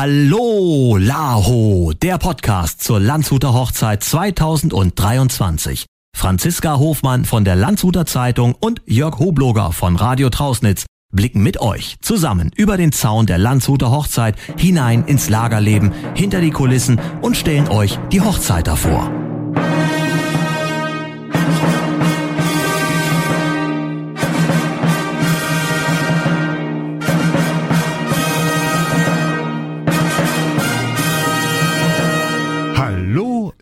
Hallo 0.00 0.96
Laho, 0.96 1.92
der 1.92 2.18
Podcast 2.18 2.84
zur 2.84 3.00
Landshuter 3.00 3.52
Hochzeit 3.52 4.04
2023. 4.04 5.86
Franziska 6.16 6.78
Hofmann 6.78 7.24
von 7.24 7.44
der 7.44 7.56
Landshuter 7.56 8.06
Zeitung 8.06 8.54
und 8.54 8.80
Jörg 8.86 9.18
Hobloger 9.18 9.72
von 9.72 9.96
Radio 9.96 10.30
Trausnitz 10.30 10.86
blicken 11.12 11.42
mit 11.42 11.60
euch 11.60 11.96
zusammen 12.00 12.52
über 12.54 12.76
den 12.76 12.92
Zaun 12.92 13.26
der 13.26 13.38
Landshuter 13.38 13.90
Hochzeit 13.90 14.36
hinein 14.56 15.04
ins 15.04 15.30
Lagerleben, 15.30 15.92
hinter 16.14 16.40
die 16.40 16.52
Kulissen 16.52 17.00
und 17.20 17.36
stellen 17.36 17.66
euch 17.66 17.98
die 18.12 18.20
Hochzeiter 18.20 18.76
vor. 18.76 19.10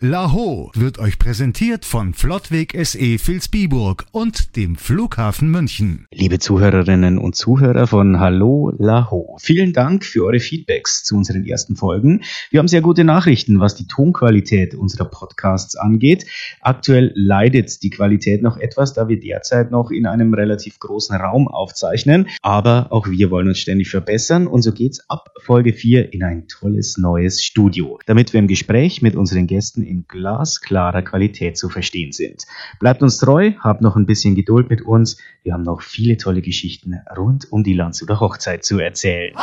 Laho 0.09 0.71
wird 0.73 0.99
euch 0.99 1.19
präsentiert 1.19 1.83
von 1.83 2.13
Flottweg 2.13 2.73
SE 2.81 3.17
Vilsbiburg 3.19 4.05
und 4.13 4.55
dem 4.55 4.77
Flughafen 4.77 5.51
München. 5.51 6.07
Liebe 6.13 6.39
Zuhörerinnen 6.39 7.17
und 7.17 7.35
Zuhörer 7.35 7.87
von 7.87 8.17
Hallo 8.17 8.71
Laho, 8.77 9.35
vielen 9.41 9.73
Dank 9.73 10.05
für 10.05 10.23
eure 10.23 10.39
Feedbacks 10.39 11.03
zu 11.03 11.17
unseren 11.17 11.45
ersten 11.45 11.75
Folgen. 11.75 12.21
Wir 12.51 12.59
haben 12.59 12.69
sehr 12.69 12.79
gute 12.79 13.03
Nachrichten, 13.03 13.59
was 13.59 13.75
die 13.75 13.85
Tonqualität 13.85 14.75
unserer 14.75 15.09
Podcasts 15.09 15.75
angeht. 15.75 16.25
Aktuell 16.61 17.11
leidet 17.13 17.83
die 17.83 17.89
Qualität 17.89 18.41
noch 18.41 18.55
etwas, 18.55 18.93
da 18.93 19.09
wir 19.09 19.19
derzeit 19.19 19.71
noch 19.71 19.91
in 19.91 20.05
einem 20.05 20.33
relativ 20.33 20.79
großen 20.79 21.17
Raum 21.17 21.49
aufzeichnen. 21.49 22.29
Aber 22.41 22.93
auch 22.93 23.09
wir 23.09 23.29
wollen 23.29 23.49
uns 23.49 23.59
ständig 23.59 23.89
verbessern 23.89 24.47
und 24.47 24.61
so 24.61 24.71
geht's 24.71 25.01
ab 25.09 25.33
Folge 25.41 25.73
4 25.73 26.13
in 26.13 26.23
ein 26.23 26.47
tolles 26.47 26.97
neues 26.97 27.43
Studio, 27.43 27.99
damit 28.05 28.31
wir 28.31 28.39
im 28.39 28.47
Gespräch 28.47 29.01
mit 29.01 29.17
unseren 29.17 29.47
Gästen 29.47 29.83
in 29.83 29.96
glasklarer 30.07 31.01
Qualität 31.01 31.57
zu 31.57 31.69
verstehen 31.69 32.11
sind. 32.11 32.45
Bleibt 32.79 33.01
uns 33.01 33.17
treu, 33.17 33.53
habt 33.59 33.81
noch 33.81 33.95
ein 33.95 34.05
bisschen 34.05 34.35
Geduld 34.35 34.69
mit 34.69 34.81
uns. 34.81 35.17
Wir 35.43 35.53
haben 35.53 35.63
noch 35.63 35.81
viele 35.81 36.17
tolle 36.17 36.41
Geschichten 36.41 37.01
rund 37.15 37.51
um 37.51 37.63
die 37.63 37.73
Landshuter 37.73 38.19
Hochzeit 38.19 38.65
zu 38.65 38.79
erzählen. 38.79 39.33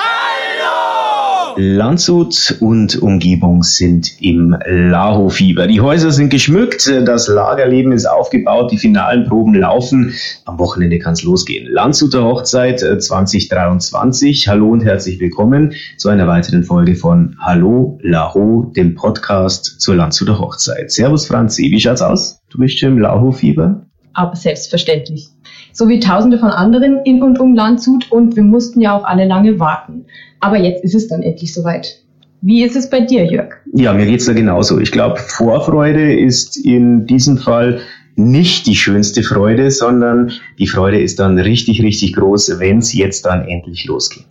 Landshut 1.57 2.57
und 2.61 3.01
Umgebung 3.01 3.63
sind 3.63 4.21
im 4.21 4.57
Laho-Fieber. 4.67 5.69
Die 5.69 5.81
Häuser 5.81 6.11
sind 6.11 6.31
geschmückt, 6.31 6.91
das 7.05 7.29
Lagerleben 7.29 7.93
ist 7.93 8.07
aufgebaut, 8.07 8.73
die 8.73 8.79
finalen 8.79 9.29
Proben 9.29 9.55
laufen. 9.55 10.13
Am 10.47 10.59
Wochenende 10.59 10.99
kann 10.99 11.13
es 11.13 11.23
losgehen. 11.23 11.71
Landshuter 11.71 12.25
Hochzeit 12.25 12.81
2023. 12.81 14.49
Hallo 14.49 14.71
und 14.71 14.85
herzlich 14.85 15.21
willkommen 15.21 15.75
zu 15.97 16.09
einer 16.09 16.27
weiteren 16.27 16.65
Folge 16.65 16.97
von 16.97 17.37
Hallo 17.39 17.99
Laho, 18.03 18.73
dem 18.75 18.97
Podcast 18.97 19.81
zur 19.81 19.95
Landshuter 19.95 20.41
Hochzeit. 20.41 20.91
Servus 20.91 21.27
Franzi, 21.27 21.71
wie 21.71 21.81
schaut's 21.81 22.03
aus? 22.03 22.41
Du 22.51 22.59
bist 22.59 22.81
schon 22.81 22.91
im 22.91 22.99
Laho-Fieber? 22.99 23.87
Aber 24.13 24.35
selbstverständlich. 24.35 25.29
So 25.75 25.89
wie 25.89 25.99
tausende 25.99 26.39
von 26.39 26.51
anderen 26.51 27.01
in 27.05 27.21
und 27.21 27.41
um 27.41 27.53
Landshut 27.53 28.11
und 28.13 28.37
wir 28.37 28.45
mussten 28.45 28.81
ja 28.81 28.97
auch 28.97 29.05
alle 29.05 29.27
lange 29.27 29.59
warten. 29.59 30.05
Aber 30.39 30.57
jetzt 30.57 30.85
ist 30.85 30.95
es 30.95 31.09
dann 31.09 31.21
endlich 31.23 31.53
soweit. 31.53 32.01
Wie 32.43 32.63
ist 32.63 32.77
es 32.77 32.89
bei 32.89 33.01
dir, 33.01 33.25
Jörg? 33.25 33.55
Ja, 33.73 33.93
mir 33.93 34.07
geht's 34.07 34.27
da 34.27 34.35
genauso. 34.35 34.79
Ich 34.79 34.93
glaube, 34.93 35.17
Vorfreude 35.19 36.15
ist 36.15 36.57
in 36.57 37.07
diesem 37.07 37.39
Fall 37.39 37.81
nicht 38.15 38.69
die 38.69 38.77
schönste 38.77 39.25
Freude, 39.25 39.73
sondern 39.73 40.31
die 40.61 40.69
Freude 40.69 41.01
ist 41.01 41.19
dann 41.19 41.41
richtig, 41.41 41.83
richtig 41.83 42.15
groß, 42.15 42.61
wenn 42.61 42.79
es 42.79 42.95
jetzt 42.95 43.27
dann 43.27 43.49
endlich 43.49 43.85
losgeht. 43.87 44.27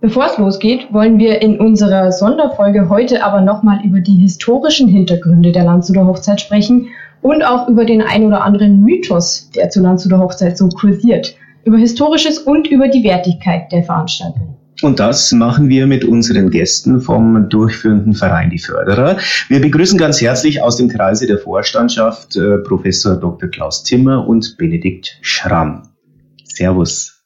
Bevor 0.00 0.26
es 0.26 0.38
losgeht, 0.38 0.86
wollen 0.92 1.18
wir 1.18 1.42
in 1.42 1.58
unserer 1.58 2.12
Sonderfolge 2.12 2.88
heute 2.88 3.24
aber 3.24 3.40
nochmal 3.40 3.80
über 3.84 3.98
die 3.98 4.16
historischen 4.16 4.88
Hintergründe 4.88 5.50
der 5.50 5.64
Landshuter 5.64 6.06
Hochzeit 6.06 6.40
sprechen 6.40 6.86
und 7.22 7.42
auch 7.42 7.68
über 7.68 7.84
den 7.84 8.02
ein 8.02 8.24
oder 8.24 8.42
anderen 8.42 8.82
Mythos, 8.82 9.50
der 9.54 9.70
zur 9.70 9.82
Landshuter 9.82 10.18
Hochzeit 10.18 10.56
so 10.56 10.68
kursiert, 10.68 11.34
über 11.64 11.76
Historisches 11.76 12.38
und 12.38 12.66
über 12.68 12.88
die 12.88 13.04
Wertigkeit 13.04 13.70
der 13.72 13.82
Veranstaltung. 13.82 14.56
Und 14.82 14.98
das 14.98 15.30
machen 15.32 15.68
wir 15.68 15.86
mit 15.86 16.06
unseren 16.06 16.50
Gästen 16.50 17.02
vom 17.02 17.50
durchführenden 17.50 18.14
Verein 18.14 18.48
Die 18.48 18.58
Förderer. 18.58 19.18
Wir 19.48 19.60
begrüßen 19.60 19.98
ganz 19.98 20.22
herzlich 20.22 20.62
aus 20.62 20.76
dem 20.76 20.88
Kreise 20.88 21.26
der 21.26 21.36
Vorstandschaft 21.36 22.36
äh, 22.36 22.58
Professor 22.58 23.16
Dr. 23.16 23.50
Klaus 23.50 23.82
Timmer 23.82 24.26
und 24.26 24.56
Benedikt 24.56 25.18
Schramm. 25.20 25.82
Servus. 26.44 27.22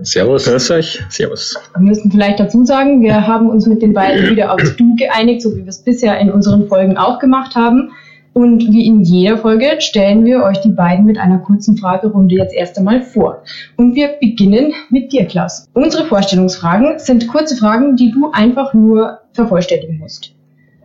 Servus, 0.00 0.44
grüß 0.44 0.70
euch. 0.72 1.02
Servus. 1.08 1.56
Wir 1.76 1.82
müssen 1.82 2.10
vielleicht 2.10 2.38
dazu 2.38 2.64
sagen, 2.64 3.02
wir 3.02 3.26
haben 3.26 3.48
uns 3.48 3.66
mit 3.66 3.82
den 3.82 3.92
beiden 3.92 4.30
wieder 4.30 4.52
aufs 4.52 4.76
Du 4.76 4.94
geeinigt, 4.96 5.42
so 5.42 5.56
wie 5.56 5.62
wir 5.62 5.68
es 5.68 5.82
bisher 5.82 6.18
in 6.20 6.30
unseren 6.30 6.68
Folgen 6.68 6.96
auch 6.96 7.18
gemacht 7.18 7.56
haben. 7.56 7.90
Und 8.34 8.72
wie 8.72 8.86
in 8.86 9.02
jeder 9.02 9.36
Folge 9.36 9.76
stellen 9.80 10.24
wir 10.24 10.42
euch 10.42 10.58
die 10.62 10.70
beiden 10.70 11.04
mit 11.04 11.18
einer 11.18 11.36
kurzen 11.38 11.76
Fragerunde 11.76 12.36
jetzt 12.36 12.54
erst 12.54 12.78
einmal 12.78 13.02
vor. 13.02 13.42
Und 13.76 13.94
wir 13.94 14.08
beginnen 14.20 14.72
mit 14.88 15.12
dir, 15.12 15.26
Klaus. 15.26 15.68
Unsere 15.74 16.06
Vorstellungsfragen 16.06 16.98
sind 16.98 17.28
kurze 17.28 17.56
Fragen, 17.56 17.94
die 17.96 18.10
du 18.10 18.30
einfach 18.32 18.72
nur 18.72 19.18
vervollständigen 19.32 19.98
musst. 19.98 20.34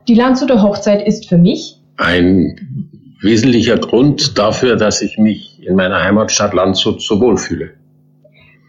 Die 0.10 0.16
Landshuter 0.16 0.62
Hochzeit 0.62 1.08
ist 1.08 1.30
für 1.30 1.38
mich 1.38 1.82
ein 1.96 2.90
wesentlicher 3.22 3.78
Grund 3.78 4.38
dafür, 4.38 4.76
dass 4.76 5.02
ich 5.02 5.18
mich 5.18 5.66
in 5.66 5.76
meiner 5.76 6.04
Heimatstadt 6.04 6.54
Landshut 6.54 7.02
so 7.02 7.22
wohlfühle. 7.22 7.76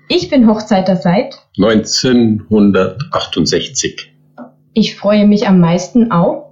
Ich 0.08 0.30
bin 0.30 0.48
Hochzeiter 0.48 0.96
seit 0.96 1.34
1968. 1.58 4.14
Ich 4.72 4.96
freue 4.96 5.26
mich 5.26 5.46
am 5.46 5.60
meisten 5.60 6.10
auf 6.12 6.48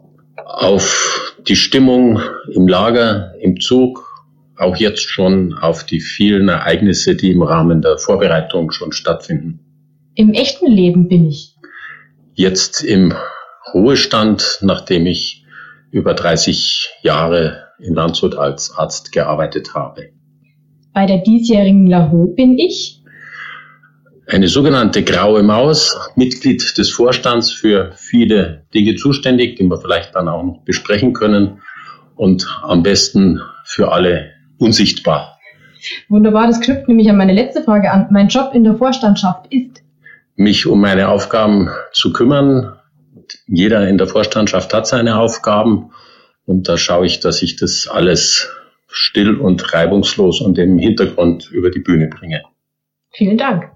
auf 0.56 1.25
die 1.48 1.56
Stimmung 1.56 2.20
im 2.52 2.66
Lager, 2.66 3.34
im 3.40 3.60
Zug, 3.60 4.24
auch 4.56 4.76
jetzt 4.76 5.08
schon 5.08 5.54
auf 5.54 5.84
die 5.84 6.00
vielen 6.00 6.48
Ereignisse, 6.48 7.14
die 7.14 7.30
im 7.30 7.42
Rahmen 7.42 7.82
der 7.82 7.98
Vorbereitung 7.98 8.70
schon 8.72 8.92
stattfinden. 8.92 9.60
Im 10.14 10.32
echten 10.32 10.70
Leben 10.70 11.08
bin 11.08 11.28
ich. 11.28 11.54
Jetzt 12.34 12.82
im 12.82 13.14
Ruhestand, 13.74 14.58
nachdem 14.62 15.06
ich 15.06 15.44
über 15.90 16.14
30 16.14 16.88
Jahre 17.02 17.64
in 17.78 17.94
Landshut 17.94 18.34
als 18.34 18.72
Arzt 18.76 19.12
gearbeitet 19.12 19.74
habe. 19.74 20.10
Bei 20.92 21.06
der 21.06 21.18
diesjährigen 21.18 21.86
Laho 21.86 22.26
bin 22.34 22.58
ich 22.58 22.95
eine 24.28 24.48
sogenannte 24.48 25.04
graue 25.04 25.42
Maus, 25.42 25.96
Mitglied 26.16 26.76
des 26.78 26.90
Vorstands 26.90 27.52
für 27.52 27.92
viele 27.96 28.64
Dinge 28.74 28.96
zuständig, 28.96 29.56
die 29.56 29.64
wir 29.64 29.78
vielleicht 29.78 30.14
dann 30.14 30.28
auch 30.28 30.42
noch 30.42 30.62
besprechen 30.64 31.12
können 31.12 31.62
und 32.16 32.46
am 32.62 32.82
besten 32.82 33.40
für 33.64 33.92
alle 33.92 34.32
unsichtbar. 34.58 35.38
Wunderbar, 36.08 36.48
das 36.48 36.60
knüpft 36.60 36.88
nämlich 36.88 37.08
an 37.08 37.16
meine 37.16 37.32
letzte 37.32 37.62
Frage 37.62 37.90
an. 37.90 38.08
Mein 38.10 38.28
Job 38.28 38.50
in 38.54 38.64
der 38.64 38.74
Vorstandschaft 38.74 39.46
ist? 39.52 39.82
Mich 40.34 40.66
um 40.66 40.80
meine 40.80 41.08
Aufgaben 41.08 41.68
zu 41.92 42.12
kümmern. 42.12 42.72
Jeder 43.46 43.88
in 43.88 43.98
der 43.98 44.08
Vorstandschaft 44.08 44.74
hat 44.74 44.86
seine 44.86 45.18
Aufgaben 45.18 45.90
und 46.44 46.68
da 46.68 46.76
schaue 46.76 47.06
ich, 47.06 47.20
dass 47.20 47.42
ich 47.42 47.56
das 47.56 47.88
alles 47.88 48.48
still 48.88 49.36
und 49.36 49.72
reibungslos 49.72 50.40
und 50.40 50.58
im 50.58 50.78
Hintergrund 50.78 51.50
über 51.50 51.70
die 51.70 51.80
Bühne 51.80 52.08
bringe. 52.08 52.42
Vielen 53.12 53.38
Dank. 53.38 53.70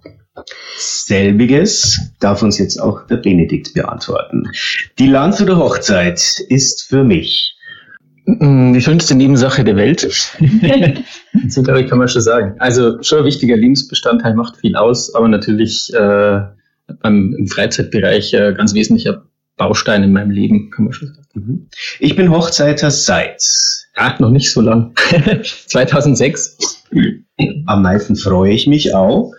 Selbiges 0.77 2.13
darf 2.21 2.43
uns 2.43 2.59
jetzt 2.59 2.79
auch 2.79 3.07
der 3.07 3.17
Benedikt 3.17 3.75
beantworten. 3.75 4.45
Die 4.99 5.09
Landshuter 5.09 5.57
Hochzeit 5.57 6.41
ist 6.49 6.83
für 6.89 7.05
mich 7.05 7.55
mm, 8.27 8.73
die 8.73 8.81
schönste 8.81 9.15
Nebensache 9.15 9.65
der 9.65 9.77
Welt. 9.77 10.01
so 11.49 11.63
glaube 11.63 11.83
ich, 11.83 11.89
kann 11.89 11.99
man 11.99 12.09
schon 12.09 12.23
sagen. 12.23 12.55
Also 12.59 13.03
schon 13.03 13.21
ein 13.21 13.25
wichtiger 13.25 13.57
Lebensbestandteil, 13.57 14.35
macht 14.35 14.57
viel 14.59 14.77
aus, 14.77 15.15
aber 15.15 15.29
natürlich 15.29 15.93
äh, 15.95 16.41
beim, 17.01 17.35
im 17.39 17.47
Freizeitbereich 17.47 18.33
äh, 18.35 18.53
ganz 18.55 18.75
wesentlicher 18.75 19.25
Baustein 19.57 20.03
in 20.03 20.13
meinem 20.13 20.31
Leben, 20.31 20.71
kann 20.71 20.87
man 20.87 20.95
schon 20.95 21.09
sagen. 21.09 21.21
Mhm. 21.35 21.69
Ich 21.99 22.17
bin 22.17 22.31
Hochzeiter 22.31 22.91
seit 22.91 23.43
ja, 23.97 24.17
noch 24.19 24.31
nicht 24.31 24.51
so 24.51 24.61
lang. 24.61 24.95
2006. 25.67 26.87
Am 27.67 27.83
meisten 27.83 28.17
freue 28.17 28.53
ich 28.53 28.67
mich 28.67 28.95
auch 28.95 29.33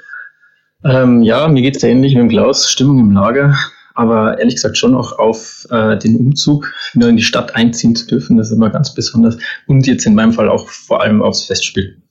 ähm, 0.83 1.21
ja, 1.21 1.47
mir 1.47 1.61
geht 1.61 1.77
es 1.77 1.83
ähnlich 1.83 2.15
mit 2.15 2.23
dem 2.23 2.29
Klaus, 2.29 2.69
Stimmung 2.69 2.99
im 2.99 3.11
Lager, 3.11 3.55
aber 3.93 4.39
ehrlich 4.39 4.55
gesagt 4.55 4.77
schon 4.77 4.95
auch 4.95 5.17
auf 5.19 5.67
äh, 5.69 5.97
den 5.97 6.15
Umzug, 6.15 6.73
nur 6.93 7.09
in 7.09 7.17
die 7.17 7.23
Stadt 7.23 7.55
einziehen 7.55 7.95
zu 7.95 8.07
dürfen, 8.07 8.37
das 8.37 8.47
ist 8.47 8.55
immer 8.55 8.69
ganz 8.69 8.93
besonders. 8.93 9.37
Und 9.67 9.85
jetzt 9.87 10.05
in 10.05 10.15
meinem 10.15 10.33
Fall 10.33 10.49
auch 10.49 10.67
vor 10.67 11.01
allem 11.01 11.21
aufs 11.21 11.45
Festspiel. 11.45 12.01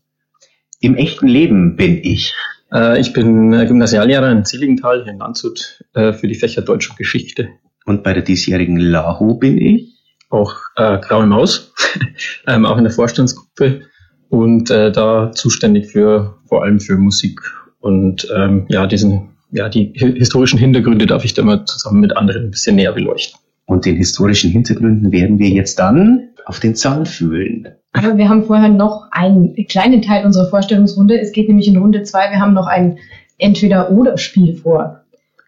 Im 0.81 0.97
echten 0.97 1.27
Leben 1.27 1.77
bin 1.77 1.99
ich. 2.03 2.33
Äh, 2.73 3.01
ich 3.01 3.13
bin 3.13 3.53
äh, 3.53 3.67
Gymnasiallehrer 3.67 4.31
in 4.31 4.45
Zillingenthal, 4.45 5.03
hier 5.03 5.13
in 5.13 5.19
Landshut, 5.19 5.83
äh, 5.95 6.13
für 6.13 6.29
die 6.29 6.35
Fächer 6.35 6.63
Deutsch 6.63 6.89
und 6.91 6.97
Geschichte. 6.97 7.49
Und 7.87 8.03
bei 8.03 8.13
der 8.13 8.23
diesjährigen 8.23 8.77
LAHO 8.77 9.35
bin 9.35 9.59
ich? 9.59 9.89
Auch 10.29 10.55
äh, 10.77 10.99
Graue 10.99 11.27
Maus, 11.27 11.73
ähm, 12.47 12.65
auch 12.65 12.79
in 12.79 12.85
der 12.85 12.93
Vorstandsgruppe 12.93 13.83
und 14.29 14.71
äh, 14.71 14.93
da 14.93 15.33
zuständig 15.33 15.91
für 15.91 16.39
vor 16.47 16.63
allem 16.63 16.79
für 16.79 16.97
Musik 16.97 17.41
und 17.81 18.29
ähm, 18.35 18.67
ja, 18.69 18.87
diesen 18.87 19.31
ja, 19.53 19.69
die 19.69 19.93
historischen 19.95 20.59
Hintergründe 20.59 21.07
darf 21.07 21.25
ich 21.25 21.35
da 21.35 21.43
mal 21.43 21.65
zusammen 21.65 22.01
mit 22.01 22.17
anderen 22.17 22.45
ein 22.45 22.51
bisschen 22.51 22.77
näher 22.77 22.93
beleuchten. 22.93 23.39
Und 23.67 23.85
den 23.85 23.97
historischen 23.97 24.51
Hintergründen 24.51 25.13
werden 25.13 25.39
wir 25.39 25.49
jetzt 25.49 25.79
dann 25.79 26.31
auf 26.45 26.61
den 26.61 26.75
Zahn 26.75 27.07
fühlen. 27.07 27.69
Aber 27.93 28.17
wir 28.17 28.29
haben 28.29 28.45
vorher 28.45 28.69
noch 28.69 29.09
einen 29.11 29.55
kleinen 29.69 30.03
Teil 30.03 30.25
unserer 30.25 30.49
Vorstellungsrunde. 30.49 31.21
Es 31.21 31.33
geht 31.33 31.49
nämlich 31.49 31.69
in 31.69 31.77
Runde 31.77 32.03
zwei. 32.03 32.31
Wir 32.31 32.41
haben 32.41 32.55
noch 32.55 32.67
ein 32.67 32.99
Entweder-Oder-Spiel 33.39 34.57
vor. 34.57 35.01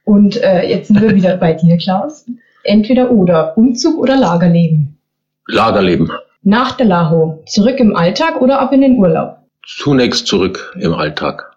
Und 0.05 0.43
äh, 0.43 0.69
jetzt 0.69 0.89
sind 0.89 1.01
wir 1.01 1.15
wieder 1.15 1.37
bei 1.37 1.53
dir, 1.55 1.77
Klaus. 1.79 2.27
Entweder-Oder. 2.65 3.57
Umzug 3.57 3.99
oder 3.99 4.17
Lagerleben? 4.17 4.99
Lagerleben. 5.47 6.11
Nach 6.43 6.73
der 6.73 6.87
Laho. 6.87 7.43
Zurück 7.47 7.79
im 7.79 7.97
Alltag 7.97 8.41
oder 8.41 8.61
ab 8.61 8.73
in 8.73 8.81
den 8.81 8.99
Urlaub? 8.99 9.39
Zunächst 9.65 10.27
zurück 10.27 10.75
im 10.79 10.93
Alltag. 10.93 11.52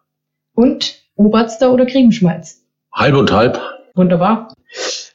Und 0.56 0.96
Oberster 1.16 1.72
oder 1.72 1.86
Kriegenschmalz? 1.86 2.62
Halb 2.94 3.16
und 3.16 3.32
halb. 3.32 3.62
Wunderbar. 3.94 4.54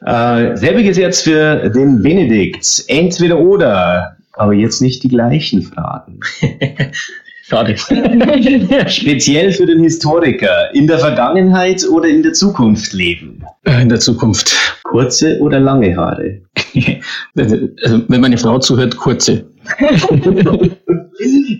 Äh, 0.04 0.56
selbiges 0.56 0.96
jetzt 0.96 1.22
für 1.24 1.70
den 1.70 2.02
Benedikt. 2.02 2.84
Entweder 2.88 3.38
oder, 3.38 4.16
aber 4.32 4.52
jetzt 4.54 4.80
nicht 4.80 5.02
die 5.02 5.08
gleichen 5.08 5.62
Fragen. 5.62 6.20
Schade. 7.42 7.76
Speziell 8.86 9.52
für 9.52 9.66
den 9.66 9.80
Historiker. 9.80 10.72
In 10.72 10.86
der 10.86 11.00
Vergangenheit 11.00 11.84
oder 11.88 12.08
in 12.08 12.22
der 12.22 12.32
Zukunft 12.32 12.92
leben? 12.92 13.42
In 13.64 13.88
der 13.88 13.98
Zukunft. 13.98 14.56
Kurze 14.84 15.38
oder 15.40 15.58
lange 15.58 15.96
Haare? 15.96 16.42
Also, 17.36 18.02
wenn 18.08 18.20
meine 18.20 18.38
Frau 18.38 18.58
zuhört, 18.58 18.96
kurze. 18.96 19.46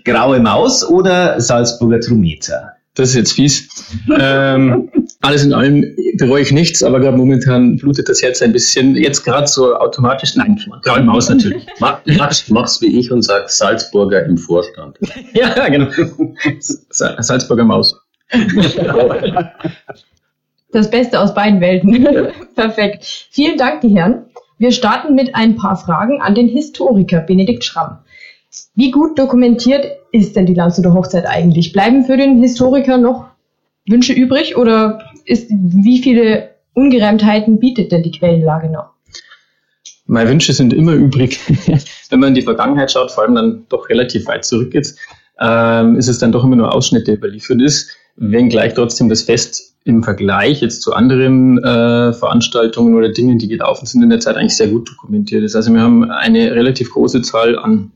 Graue 0.05 0.39
Maus 0.39 0.87
oder 0.87 1.39
Salzburger 1.39 1.99
Trometer? 1.99 2.73
Das 2.95 3.09
ist 3.09 3.15
jetzt 3.15 3.33
fies. 3.33 3.69
Ähm, 4.19 4.89
alles 5.21 5.43
in 5.45 5.53
allem 5.53 5.85
bereue 6.17 6.41
ich 6.41 6.51
nichts, 6.51 6.83
aber 6.83 6.99
gerade 6.99 7.15
momentan 7.15 7.77
blutet 7.77 8.09
das 8.09 8.21
Herz 8.21 8.41
ein 8.41 8.51
bisschen. 8.51 8.95
Jetzt 8.95 9.23
gerade 9.23 9.47
so 9.47 9.75
automatisch. 9.75 10.35
Nein, 10.35 10.59
graue 10.83 11.01
Maus 11.01 11.29
natürlich. 11.29 11.65
Mach, 11.79 11.99
mach's, 12.17 12.49
mach's 12.49 12.81
wie 12.81 12.99
ich 12.99 13.11
und 13.11 13.21
sag 13.21 13.49
Salzburger 13.49 14.25
im 14.25 14.37
Vorstand. 14.37 14.97
ja, 15.33 15.69
genau. 15.69 15.87
Sa- 16.59 17.21
Salzburger 17.21 17.63
Maus. 17.63 17.95
Das 20.71 20.89
Beste 20.89 21.19
aus 21.19 21.33
beiden 21.33 21.61
Welten. 21.61 22.07
Perfekt. 22.55 23.27
Vielen 23.31 23.57
Dank, 23.57 23.81
die 23.81 23.89
Herren. 23.95 24.25
Wir 24.57 24.71
starten 24.71 25.15
mit 25.15 25.33
ein 25.35 25.55
paar 25.55 25.75
Fragen 25.75 26.21
an 26.21 26.35
den 26.35 26.47
Historiker 26.47 27.21
Benedikt 27.21 27.63
Schramm. 27.63 27.99
Wie 28.75 28.91
gut 28.91 29.17
dokumentiert 29.17 29.85
ist 30.11 30.35
denn 30.35 30.45
die 30.45 30.53
Landshuter 30.53 30.93
Hochzeit 30.93 31.25
eigentlich? 31.25 31.71
Bleiben 31.71 32.03
für 32.03 32.17
den 32.17 32.41
Historiker 32.41 32.97
noch 32.97 33.27
Wünsche 33.87 34.13
übrig 34.13 34.57
oder 34.57 35.01
ist, 35.25 35.49
wie 35.49 36.01
viele 36.01 36.49
Ungereimtheiten 36.73 37.59
bietet 37.59 37.91
denn 37.91 38.03
die 38.03 38.11
Quellenlage 38.11 38.69
noch? 38.69 38.91
Meine 40.05 40.29
Wünsche 40.29 40.53
sind 40.53 40.73
immer 40.73 40.93
übrig. 40.93 41.39
Wenn 42.09 42.19
man 42.19 42.29
in 42.29 42.35
die 42.35 42.41
Vergangenheit 42.41 42.91
schaut, 42.91 43.11
vor 43.11 43.23
allem 43.23 43.35
dann 43.35 43.65
doch 43.69 43.89
relativ 43.89 44.27
weit 44.27 44.43
zurück 44.43 44.73
jetzt, 44.73 44.99
ähm, 45.39 45.95
ist 45.95 46.09
es 46.09 46.19
dann 46.19 46.31
doch 46.31 46.43
immer 46.43 46.57
nur 46.57 46.73
Ausschnitte 46.73 47.13
überliefert 47.13 47.61
ist, 47.61 47.95
wenngleich 48.17 48.73
trotzdem 48.73 49.07
das 49.09 49.23
Fest 49.23 49.75
im 49.83 50.03
Vergleich 50.03 50.61
jetzt 50.61 50.81
zu 50.81 50.93
anderen 50.93 51.57
äh, 51.63 52.13
Veranstaltungen 52.13 52.93
oder 52.95 53.09
Dingen, 53.09 53.39
die 53.39 53.47
gelaufen 53.47 53.85
sind 53.85 54.03
in 54.03 54.09
der 54.09 54.19
Zeit, 54.19 54.35
eigentlich 54.35 54.57
sehr 54.57 54.67
gut 54.67 54.89
dokumentiert 54.89 55.43
ist. 55.43 55.55
Also 55.55 55.73
wir 55.73 55.81
haben 55.81 56.11
eine 56.11 56.51
relativ 56.51 56.91
große 56.91 57.21
Zahl 57.21 57.57
an 57.57 57.91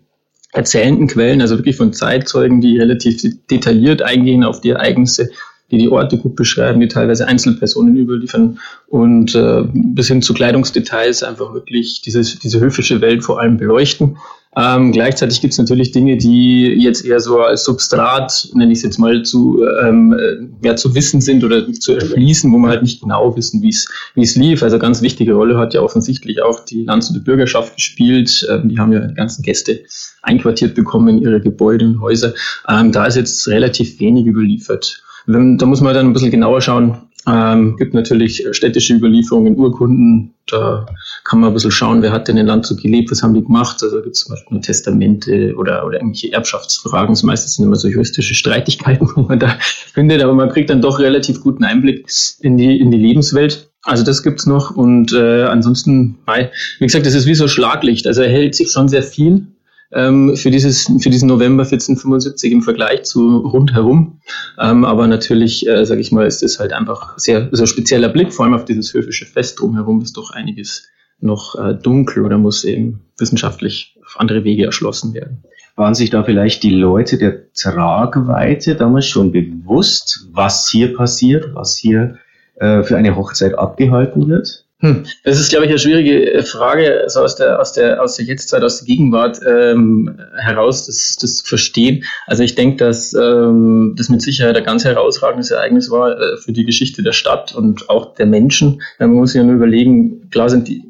erzählenden 0.56 1.08
Quellen, 1.08 1.42
also 1.42 1.58
wirklich 1.58 1.76
von 1.76 1.94
Zeitzeugen, 1.94 2.62
die 2.62 2.80
relativ 2.80 3.22
detailliert 3.52 4.02
eingehen 4.02 4.44
auf 4.44 4.62
die 4.62 4.70
Ereignisse, 4.70 5.30
die 5.72 5.78
die 5.78 5.90
Orte 5.90 6.18
gut 6.18 6.36
beschreiben, 6.36 6.80
die 6.80 6.88
teilweise 6.88 7.28
Einzelpersonen 7.28 7.98
überliefern 7.98 8.60
und 8.88 9.36
äh, 9.36 9.64
bis 9.74 10.08
hin 10.08 10.22
zu 10.22 10.34
Kleidungsdetails 10.34 11.24
einfach 11.24 11.54
wirklich 11.54 12.02
dieses, 12.02 12.40
diese 12.40 12.60
höfische 12.60 13.02
Welt 13.02 13.24
vor 13.24 13.40
allem 13.40 13.58
beleuchten. 13.58 14.18
Ähm, 14.58 14.94
gleichzeitig 14.94 15.42
gibt 15.42 15.52
es 15.54 15.58
natürlich 15.58 15.92
Dinge, 15.92 16.18
die 16.18 16.68
jetzt 16.78 17.04
eher 17.04 17.20
so 17.20 17.42
als 17.42 17.66
Substrat, 17.66 18.48
nenne 18.54 18.72
ich 18.72 18.80
es 18.80 18.84
jetzt 18.84 19.00
mal, 19.00 19.24
zu, 19.24 19.66
ähm, 19.84 20.14
äh, 20.14 20.66
ja, 20.66 20.78
zu 20.78 20.96
wissen 20.96 21.20
sind 21.20 21.44
oder 21.44 21.72
zu 21.74 21.94
erschließen, 21.94 22.52
wo 22.54 22.58
man 22.58 22.72
halt 22.72 22.82
nicht 22.82 23.02
genau 23.02 23.36
wissen, 23.36 23.62
wie 23.62 23.70
es 23.70 24.36
lief. 24.36 24.64
Also 24.64 24.80
ganz 24.80 25.02
wichtige 25.02 25.34
Rolle 25.34 25.58
hat 25.58 25.74
ja 25.74 25.82
offensichtlich 25.82 26.42
auch 26.42 26.64
die 26.64 26.86
Landshuter 26.86 27.20
Bürgerschaft 27.20 27.76
gespielt. 27.76 28.48
Ähm, 28.50 28.70
die 28.70 28.80
haben 28.80 28.94
ja 28.94 29.00
die 29.00 29.14
ganzen 29.14 29.44
Gäste 29.44 29.82
einquartiert 30.22 30.74
bekommen 30.74 31.10
in 31.10 31.18
ihre 31.22 31.42
Gebäude 31.42 31.86
und 31.86 32.00
Häuser. 32.00 32.34
Ähm, 32.70 32.94
da 32.94 33.06
ist 33.06 33.16
jetzt 33.16 33.48
relativ 33.50 34.00
wenig 34.00 34.26
überliefert. 34.26 35.04
Wenn, 35.26 35.58
da 35.58 35.66
muss 35.66 35.82
man 35.82 35.94
dann 35.94 36.08
ein 36.08 36.14
bisschen 36.14 36.32
genauer 36.32 36.62
schauen. 36.62 36.98
Ähm, 37.28 37.76
gibt 37.78 37.94
natürlich 37.94 38.46
städtische 38.52 38.94
Überlieferungen, 38.94 39.58
Urkunden. 39.58 40.34
Da 40.48 40.86
kann 41.24 41.40
man 41.40 41.50
ein 41.50 41.54
bisschen 41.54 41.72
schauen, 41.72 42.04
wer 42.04 42.12
hat 42.12 42.28
denn 42.28 42.38
in 42.38 42.46
Landshut 42.46 42.82
gelebt, 42.82 43.10
was 43.10 43.24
haben 43.24 43.34
die 43.34 43.44
gemacht. 43.44 43.82
Also 43.82 44.02
gibt 44.02 44.16
es 44.16 44.24
zum 44.24 44.36
Beispiel 44.36 44.62
Testamente 44.62 45.56
oder, 45.56 45.86
oder 45.86 45.98
irgendwelche 45.98 46.32
Erbschaftsfragen. 46.32 47.14
Das 47.14 47.24
meiste 47.24 47.50
sind 47.50 47.66
immer 47.66 47.78
so 47.78 47.88
juristische 47.88 48.36
Streitigkeiten, 48.36 49.10
wo 49.16 49.22
man 49.22 49.40
da 49.40 49.58
findet. 49.94 50.22
Aber 50.22 50.34
man 50.34 50.50
kriegt 50.50 50.70
dann 50.70 50.82
doch 50.82 51.00
relativ 51.00 51.42
guten 51.42 51.64
Einblick 51.64 52.08
in 52.42 52.58
die, 52.58 52.80
in 52.80 52.92
die 52.92 52.98
Lebenswelt. 52.98 53.72
Also 53.82 54.04
das 54.04 54.22
gibt's 54.22 54.46
noch. 54.46 54.76
Und 54.76 55.14
äh, 55.14 55.44
ansonsten, 55.44 56.18
wie 56.28 56.86
gesagt, 56.86 57.06
das 57.06 57.16
ist 57.16 57.26
wie 57.26 57.36
so 57.36 57.48
Schlaglicht. 57.48 58.06
Also 58.06 58.22
er 58.22 58.30
hält 58.30 58.54
sich 58.54 58.72
schon 58.72 58.88
sehr 58.88 59.04
viel 59.04 59.48
ähm, 59.96 60.36
für, 60.36 60.52
dieses, 60.52 60.84
für 61.00 61.10
diesen 61.10 61.30
November 61.30 61.64
1475 61.64 62.52
im 62.52 62.62
Vergleich 62.62 63.04
zu 63.04 63.38
rundherum. 63.38 64.20
Ähm, 64.60 64.86
aber 64.86 65.08
natürlich, 65.08 65.68
äh, 65.68 65.86
sage 65.86 66.02
ich 66.02 66.12
mal, 66.12 66.28
ist 66.28 66.44
es 66.44 66.60
halt 66.60 66.74
einfach 66.74 67.18
sehr, 67.18 67.50
sehr 67.52 67.66
spezieller 67.66 68.10
Blick, 68.10 68.34
vor 68.34 68.46
allem 68.46 68.54
auf 68.54 68.66
dieses 68.66 68.94
höfische 68.94 69.26
Fest 69.26 69.60
drumherum 69.60 70.02
ist 70.02 70.18
doch 70.18 70.32
einiges 70.32 70.90
noch 71.20 71.56
äh, 71.56 71.74
dunkel 71.74 72.26
oder 72.26 72.38
muss 72.38 72.66
eben 72.66 73.06
wissenschaftlich 73.18 73.98
auf 74.06 74.20
andere 74.20 74.44
Wege 74.44 74.66
erschlossen 74.66 75.14
werden. 75.14 75.44
Waren 75.78 75.96
sich 75.96 76.10
da 76.10 76.24
vielleicht 76.24 76.64
die 76.64 76.76
Leute 76.76 77.18
der 77.18 77.52
Tragweite 77.54 78.76
damals 78.76 79.08
schon 79.08 79.32
bewusst, 79.32 80.28
was 80.32 80.70
hier 80.70 80.94
passiert, 80.94 81.54
was 81.54 81.78
hier 81.78 82.18
äh, 82.56 82.84
für 82.84 82.98
eine 82.98 83.16
Hochzeit 83.16 83.58
abgehalten 83.58 84.28
wird? 84.28 84.65
Hm. 84.86 85.06
Das 85.24 85.40
ist, 85.40 85.50
glaube 85.50 85.66
ich, 85.66 85.72
eine 85.72 85.80
schwierige 85.80 86.32
äh, 86.32 86.44
Frage, 86.44 87.02
also 87.02 87.22
aus 87.22 87.36
der, 87.36 87.60
aus 87.60 87.74
der, 87.74 88.04
aus 88.04 88.18
der 88.18 88.26
Jetztzeit, 88.26 88.62
aus 88.62 88.78
der 88.78 88.86
Gegenwart 88.86 89.40
ähm, 89.48 90.20
heraus, 90.38 90.86
das, 90.86 91.18
das 91.20 91.38
zu 91.38 91.46
verstehen. 91.46 92.04
Also 92.28 92.44
ich 92.44 92.54
denke, 92.54 92.78
dass 92.78 93.14
ähm, 93.14 93.96
das 93.98 94.10
mit 94.10 94.22
Sicherheit 94.22 94.56
ein 94.56 94.64
ganz 94.64 94.86
herausragendes 94.86 95.50
Ereignis 95.50 95.90
war 95.90 96.20
äh, 96.20 96.38
für 96.38 96.52
die 96.52 96.66
Geschichte 96.66 97.02
der 97.02 97.14
Stadt 97.14 97.56
und 97.56 97.90
auch 97.90 98.14
der 98.14 98.28
Menschen. 98.28 98.82
Man 99.00 99.14
muss 99.14 99.32
sich 99.32 99.40
ja 99.40 99.44
nur 99.44 99.56
überlegen, 99.56 100.30
klar 100.30 100.50
sind 100.50 100.68
die 100.68 100.84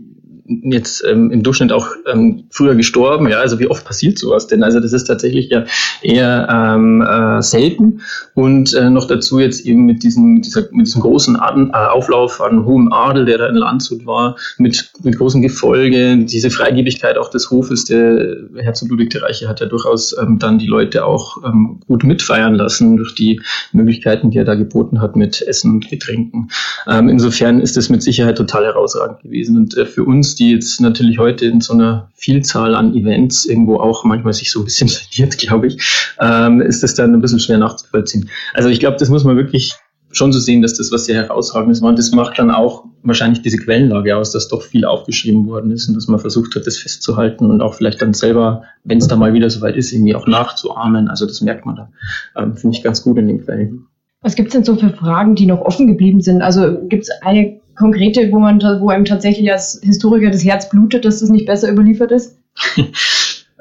jetzt 0.47 1.03
ähm, 1.05 1.31
im 1.31 1.43
Durchschnitt 1.43 1.71
auch 1.71 1.87
ähm, 2.11 2.45
früher 2.51 2.75
gestorben. 2.75 3.27
Ja, 3.27 3.39
also 3.39 3.59
wie 3.59 3.67
oft 3.67 3.85
passiert 3.85 4.17
sowas 4.17 4.47
denn? 4.47 4.63
Also 4.63 4.79
das 4.79 4.93
ist 4.93 5.05
tatsächlich 5.05 5.49
ja 5.49 5.65
eher 6.01 6.47
ähm, 6.51 7.01
äh, 7.01 7.41
selten 7.41 8.01
und 8.35 8.73
äh, 8.73 8.89
noch 8.89 9.07
dazu 9.07 9.39
jetzt 9.39 9.65
eben 9.65 9.85
mit 9.85 10.03
diesem 10.03 10.41
dieser, 10.41 10.67
mit 10.71 10.85
diesem 10.85 11.01
großen 11.01 11.35
Aden, 11.35 11.71
äh, 11.71 11.77
Auflauf 11.77 12.41
an 12.41 12.65
hohem 12.65 12.91
Adel, 12.91 13.25
der 13.25 13.39
da 13.39 13.47
in 13.47 13.55
Landshut 13.55 14.05
war, 14.05 14.35
mit 14.57 14.91
mit 15.01 15.17
großem 15.17 15.41
Gefolge, 15.41 16.17
diese 16.25 16.51
Freigebigkeit 16.51 17.17
auch 17.17 17.29
des 17.29 17.49
Hofes. 17.49 17.85
Der 17.85 18.37
Herzog 18.55 18.89
Ludwig 18.89 19.09
der 19.09 19.23
Reiche 19.23 19.47
hat 19.47 19.59
ja 19.61 19.65
durchaus 19.65 20.15
ähm, 20.19 20.37
dann 20.37 20.59
die 20.59 20.67
Leute 20.67 21.05
auch 21.05 21.37
ähm, 21.43 21.79
gut 21.87 22.03
mitfeiern 22.03 22.53
lassen 22.53 22.97
durch 22.97 23.15
die 23.15 23.41
Möglichkeiten, 23.71 24.29
die 24.29 24.37
er 24.37 24.45
da 24.45 24.55
geboten 24.55 25.01
hat 25.01 25.15
mit 25.15 25.41
Essen 25.41 25.71
und 25.71 25.89
Getränken. 25.89 26.49
Ähm, 26.87 27.09
insofern 27.09 27.59
ist 27.59 27.77
das 27.77 27.89
mit 27.89 28.03
Sicherheit 28.03 28.37
total 28.37 28.65
herausragend 28.65 29.21
gewesen 29.21 29.57
und 29.57 29.75
äh, 29.75 29.85
für 29.85 30.03
uns 30.03 30.34
die 30.35 30.51
jetzt 30.51 30.81
natürlich 30.81 31.17
heute 31.17 31.45
in 31.45 31.61
so 31.61 31.73
einer 31.73 32.09
Vielzahl 32.15 32.75
an 32.75 32.95
Events 32.95 33.45
irgendwo 33.45 33.77
auch 33.77 34.03
manchmal 34.03 34.33
sich 34.33 34.51
so 34.51 34.59
ein 34.59 34.65
bisschen 34.65 34.87
verliert, 34.89 35.37
glaube 35.37 35.67
ich, 35.67 35.81
ähm, 36.19 36.61
ist 36.61 36.83
das 36.83 36.95
dann 36.95 37.13
ein 37.13 37.21
bisschen 37.21 37.39
schwer 37.39 37.57
nachzuvollziehen. 37.57 38.29
Also 38.53 38.69
ich 38.69 38.79
glaube, 38.79 38.97
das 38.97 39.09
muss 39.09 39.23
man 39.23 39.37
wirklich 39.37 39.75
schon 40.15 40.31
so 40.31 40.39
sehen, 40.39 40.61
dass 40.61 40.75
das 40.75 40.91
was 40.91 41.05
sehr 41.05 41.15
herausragendes 41.15 41.81
war. 41.81 41.89
Und 41.89 41.99
das 41.99 42.11
macht 42.11 42.39
dann 42.39 42.49
auch 42.49 42.85
wahrscheinlich 43.03 43.41
diese 43.41 43.57
Quellenlage 43.57 44.15
aus, 44.15 44.31
dass 44.31 44.47
doch 44.47 44.61
viel 44.61 44.85
aufgeschrieben 44.85 45.45
worden 45.47 45.71
ist 45.71 45.87
und 45.87 45.95
dass 45.95 46.07
man 46.07 46.19
versucht 46.19 46.55
hat, 46.55 46.65
das 46.65 46.77
festzuhalten 46.77 47.45
und 47.51 47.61
auch 47.61 47.73
vielleicht 47.73 48.01
dann 48.01 48.13
selber, 48.13 48.63
wenn 48.83 48.99
es 48.99 49.07
da 49.07 49.15
mal 49.15 49.33
wieder 49.33 49.49
soweit 49.49 49.75
ist, 49.75 49.91
irgendwie 49.91 50.15
auch 50.15 50.27
nachzuahmen. 50.27 51.09
Also 51.09 51.25
das 51.25 51.41
merkt 51.41 51.65
man 51.65 51.75
da, 51.75 51.89
ähm, 52.37 52.55
finde 52.55 52.77
ich 52.77 52.83
ganz 52.83 53.03
gut 53.03 53.17
in 53.17 53.27
den 53.27 53.43
Quellen. 53.43 53.87
Was 54.21 54.35
gibt's 54.35 54.53
denn 54.53 54.63
so 54.63 54.75
für 54.75 54.89
Fragen, 54.89 55.35
die 55.35 55.45
noch 55.45 55.61
offen 55.61 55.85
geblieben 55.85 56.21
sind? 56.21 56.41
Also 56.41 56.79
gibt's 56.87 57.09
eine 57.21 57.54
konkrete, 57.75 58.31
wo 58.31 58.39
man, 58.39 58.59
wo 58.59 58.89
einem 58.89 59.05
tatsächlich 59.05 59.51
als 59.51 59.79
Historiker 59.83 60.31
das 60.31 60.43
Herz 60.43 60.69
blutet, 60.69 61.05
dass 61.05 61.19
das 61.19 61.29
nicht 61.29 61.45
besser 61.45 61.71
überliefert 61.71 62.11
ist? 62.11 62.37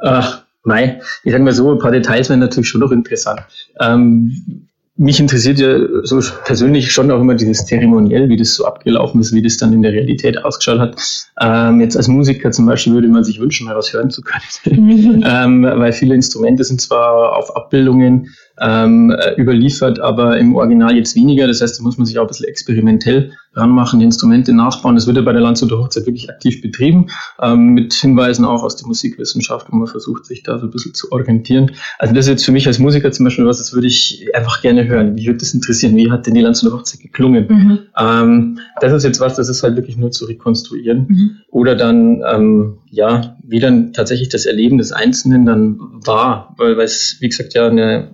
Ach, 0.02 0.42
Mei, 0.64 1.00
ich 1.24 1.32
sage 1.32 1.44
mal 1.44 1.52
so, 1.52 1.70
ein 1.70 1.78
paar 1.78 1.90
Details 1.90 2.30
wären 2.30 2.40
natürlich 2.40 2.68
schon 2.68 2.80
noch 2.80 2.90
interessant. 2.90 3.40
Ähm, 3.80 4.68
mich 4.96 5.18
interessiert 5.18 5.58
ja 5.58 5.76
so 6.04 6.20
persönlich 6.44 6.92
schon 6.92 7.10
auch 7.10 7.20
immer 7.20 7.34
dieses 7.34 7.66
Zeremoniell, 7.66 8.28
wie 8.28 8.36
das 8.36 8.54
so 8.54 8.64
abgelaufen 8.64 9.20
ist, 9.20 9.34
wie 9.34 9.42
das 9.42 9.56
dann 9.56 9.72
in 9.72 9.82
der 9.82 9.92
Realität 9.92 10.44
ausgeschaut 10.44 10.78
hat. 10.78 10.96
Ähm, 11.40 11.80
jetzt 11.80 11.96
als 11.96 12.06
Musiker 12.06 12.52
zum 12.52 12.66
Beispiel 12.66 12.94
würde 12.94 13.08
man 13.08 13.24
sich 13.24 13.40
wünschen, 13.40 13.66
mal 13.66 13.76
was 13.76 13.92
hören 13.92 14.10
zu 14.10 14.22
können. 14.22 15.24
ähm, 15.26 15.64
weil 15.64 15.92
viele 15.92 16.14
Instrumente 16.14 16.62
sind 16.62 16.80
zwar 16.80 17.36
auf 17.36 17.56
Abbildungen 17.56 18.34
ähm, 18.60 19.10
äh, 19.10 19.34
überliefert, 19.40 20.00
aber 20.00 20.38
im 20.38 20.54
Original 20.54 20.96
jetzt 20.96 21.16
weniger. 21.16 21.46
Das 21.46 21.60
heißt, 21.60 21.78
da 21.78 21.82
muss 21.82 21.98
man 21.98 22.06
sich 22.06 22.18
auch 22.18 22.22
ein 22.22 22.28
bisschen 22.28 22.48
experimentell 22.48 23.32
ranmachen, 23.54 23.98
die 23.98 24.04
Instrumente 24.04 24.52
nachbauen. 24.52 24.94
Das 24.94 25.06
wird 25.06 25.16
ja 25.16 25.22
bei 25.22 25.32
der 25.32 25.40
Landshuter 25.40 25.78
Hochzeit 25.78 26.06
wirklich 26.06 26.30
aktiv 26.30 26.60
betrieben, 26.60 27.06
ähm, 27.40 27.68
mit 27.68 27.92
Hinweisen 27.92 28.44
auch 28.44 28.62
aus 28.62 28.76
der 28.76 28.86
Musikwissenschaft, 28.86 29.68
wo 29.70 29.76
man 29.76 29.86
versucht, 29.86 30.26
sich 30.26 30.42
da 30.42 30.58
so 30.58 30.66
ein 30.66 30.70
bisschen 30.70 30.94
zu 30.94 31.10
orientieren. 31.12 31.72
Also 31.98 32.14
das 32.14 32.26
ist 32.26 32.30
jetzt 32.30 32.44
für 32.44 32.52
mich 32.52 32.66
als 32.66 32.78
Musiker 32.78 33.10
zum 33.12 33.24
Beispiel 33.24 33.46
was, 33.46 33.58
das 33.58 33.72
würde 33.72 33.86
ich 33.86 34.28
einfach 34.34 34.62
gerne 34.62 34.86
hören. 34.86 35.16
Wie 35.16 35.26
würde 35.26 35.38
das 35.38 35.54
interessieren? 35.54 35.96
Wie 35.96 36.10
hat 36.10 36.26
denn 36.26 36.34
die 36.34 36.40
Landshuter 36.40 36.74
Hochzeit 36.74 37.00
geklungen? 37.00 37.46
Mhm. 37.48 37.78
Ähm, 37.98 38.58
das 38.80 38.92
ist 38.92 39.04
jetzt 39.04 39.20
was, 39.20 39.34
das 39.36 39.48
ist 39.48 39.62
halt 39.62 39.76
wirklich 39.76 39.96
nur 39.96 40.10
zu 40.10 40.24
rekonstruieren. 40.26 41.06
Mhm. 41.08 41.30
Oder 41.50 41.76
dann, 41.76 42.22
ähm, 42.28 42.78
ja, 42.90 43.36
wie 43.42 43.60
dann 43.60 43.92
tatsächlich 43.92 44.28
das 44.28 44.46
Erleben 44.46 44.78
des 44.78 44.92
Einzelnen 44.92 45.44
dann 45.44 45.78
war, 46.04 46.54
weil, 46.56 46.76
weil 46.76 46.84
es, 46.84 47.18
wie 47.20 47.28
gesagt, 47.28 47.54
ja 47.54 47.68
eine 47.68 48.10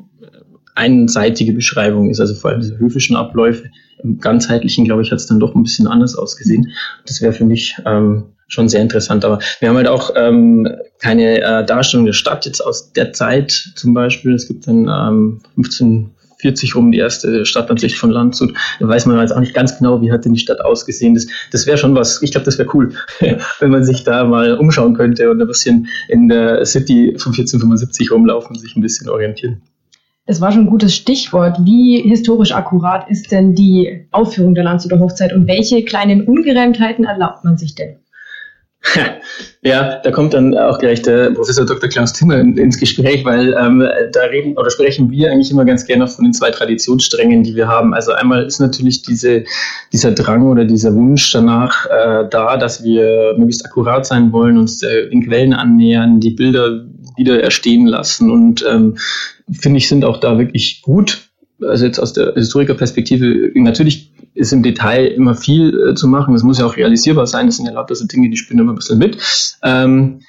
einseitige 0.81 1.53
Beschreibung 1.53 2.11
ist, 2.11 2.21
also 2.21 2.35
vor 2.35 2.51
allem 2.51 2.61
diese 2.61 2.79
höfischen 2.79 3.15
Abläufe. 3.15 3.71
Im 4.03 4.19
ganzheitlichen, 4.19 4.87
glaube 4.87 5.03
ich, 5.03 5.11
hat 5.13 5.19
es 5.19 5.27
dann 5.27 5.41
doch 5.41 5.55
ein 5.55 5.63
bisschen 5.63 5.87
anders 5.87 6.17
ausgesehen. 6.17 6.73
Das 7.07 7.21
wäre 7.21 7.35
für 7.35 7.45
mich 7.45 7.77
ähm, 7.85 8.25
schon 8.49 8.69
sehr 8.69 8.81
interessant. 8.81 9.25
Aber 9.25 9.41
wir 9.61 9.69
haben 9.69 9.77
halt 9.77 9.89
auch 9.89 10.13
ähm, 10.17 10.67
keine 10.99 11.43
äh, 11.43 11.67
Darstellung 11.67 12.07
der 12.07 12.15
Stadt 12.15 12.47
jetzt 12.47 12.61
aus 12.61 12.93
der 12.93 13.13
Zeit 13.13 13.51
zum 13.77 13.93
Beispiel. 13.93 14.35
Es 14.35 14.49
gibt 14.49 14.67
dann 14.67 14.89
ähm, 14.89 15.41
1540 15.59 16.75
rum 16.75 16.93
die 16.93 16.99
erste 16.99 17.45
Stadtansicht 17.45 17.99
von 17.99 18.11
Landshut. 18.11 18.55
Da 18.81 18.89
weiß 18.89 19.05
man 19.05 19.21
jetzt 19.21 19.33
auch 19.33 19.41
nicht 19.41 19.53
ganz 19.53 19.77
genau, 19.77 20.01
wie 20.01 20.11
hat 20.11 20.25
denn 20.25 20.33
die 20.33 20.41
Stadt 20.41 20.63
ausgesehen. 20.63 21.15
Das, 21.15 21.27
das 21.53 21.67
wäre 21.67 21.77
schon 21.77 21.95
was, 21.95 22.23
ich 22.23 22.33
glaube, 22.33 22.47
das 22.47 22.59
wäre 22.59 22.71
cool, 22.73 22.95
wenn 23.61 23.71
man 23.71 23.85
sich 23.85 24.03
da 24.05 24.25
mal 24.25 24.55
umschauen 24.55 24.95
könnte 24.95 25.31
und 25.31 25.43
ein 25.43 25.47
bisschen 25.47 25.89
in 26.09 26.29
der 26.29 26.65
City 26.65 27.15
von 27.19 27.33
1475 27.33 28.11
rumlaufen 28.11 28.57
und 28.57 28.61
sich 28.61 28.75
ein 28.77 28.81
bisschen 28.81 29.11
orientieren. 29.11 29.61
Das 30.31 30.41
war 30.41 30.53
schon 30.53 30.61
ein 30.61 30.71
gutes 30.71 30.95
Stichwort. 30.95 31.59
Wie 31.65 32.03
historisch 32.03 32.53
akkurat 32.53 33.11
ist 33.11 33.33
denn 33.33 33.57
die 33.57 34.07
Aufführung 34.13 34.55
der 34.55 34.63
Landshuter 34.63 35.01
Hochzeit 35.01 35.33
und 35.33 35.49
welche 35.49 35.85
kleinen 35.85 36.23
Ungereimtheiten 36.23 37.05
erlaubt 37.05 37.43
man 37.45 37.59
sich 37.59 37.75
denn? 37.75 37.97
Ja, 39.63 40.01
da 40.03 40.11
kommt 40.11 40.33
dann 40.33 40.57
auch 40.57 40.79
gleich 40.79 41.03
der 41.03 41.33
Professor 41.33 41.67
Dr. 41.67 41.91
Klaus 41.91 42.15
Timmer 42.15 42.39
ins 42.39 42.79
Gespräch, 42.79 43.27
weil 43.27 43.53
ähm, 43.53 43.87
da 44.13 44.21
reden 44.23 44.57
oder 44.57 44.71
sprechen 44.71 45.11
wir 45.11 45.31
eigentlich 45.31 45.51
immer 45.51 45.67
ganz 45.67 45.85
gerne 45.85 46.09
von 46.09 46.25
den 46.25 46.33
zwei 46.33 46.51
Traditionssträngen, 46.51 47.43
die 47.43 47.55
wir 47.55 47.69
haben. 47.69 47.93
Also 47.93 48.13
einmal 48.13 48.47
ist 48.47 48.59
natürlich 48.59 49.03
diese, 49.03 49.45
dieser 49.93 50.13
Drang 50.13 50.49
oder 50.49 50.65
dieser 50.65 50.95
Wunsch 50.95 51.31
danach 51.31 51.85
äh, 51.87 52.27
da, 52.31 52.57
dass 52.57 52.83
wir 52.83 53.35
möglichst 53.37 53.67
akkurat 53.67 54.07
sein 54.07 54.33
wollen, 54.33 54.57
uns 54.57 54.83
äh, 54.83 55.11
den 55.11 55.27
Quellen 55.27 55.53
annähern, 55.53 56.21
die 56.21 56.31
Bilder 56.31 56.87
wieder 57.19 57.43
erstehen 57.43 57.87
lassen 57.87 58.31
und 58.31 58.65
ähm, 58.67 58.97
finde 59.52 59.78
ich, 59.78 59.88
sind 59.88 60.04
auch 60.04 60.19
da 60.19 60.38
wirklich 60.38 60.83
gut. 60.83 61.30
Also 61.62 61.85
jetzt 61.85 61.99
aus 61.99 62.12
der 62.12 62.35
Historikerperspektive, 62.35 63.50
natürlich 63.54 64.12
ist 64.35 64.52
im 64.52 64.62
Detail 64.62 65.07
immer 65.07 65.35
viel 65.35 65.88
äh, 65.88 65.95
zu 65.95 66.09
machen. 66.09 66.35
Das 66.35 66.42
muss 66.42 66.59
ja 66.59 66.66
auch 66.66 66.76
realisierbar 66.76 67.26
sein. 67.26 67.47
Das 67.47 67.57
sind 67.57 67.66
ja 67.66 67.73
lauter 67.73 67.95
so 67.95 68.07
Dinge, 68.07 68.30
die 68.30 68.37
spielen 68.37 68.61
immer 68.61 68.73
ein 68.73 68.76
bisschen 68.76 68.99
mit. 68.99 69.19
Ähm, 69.62 70.21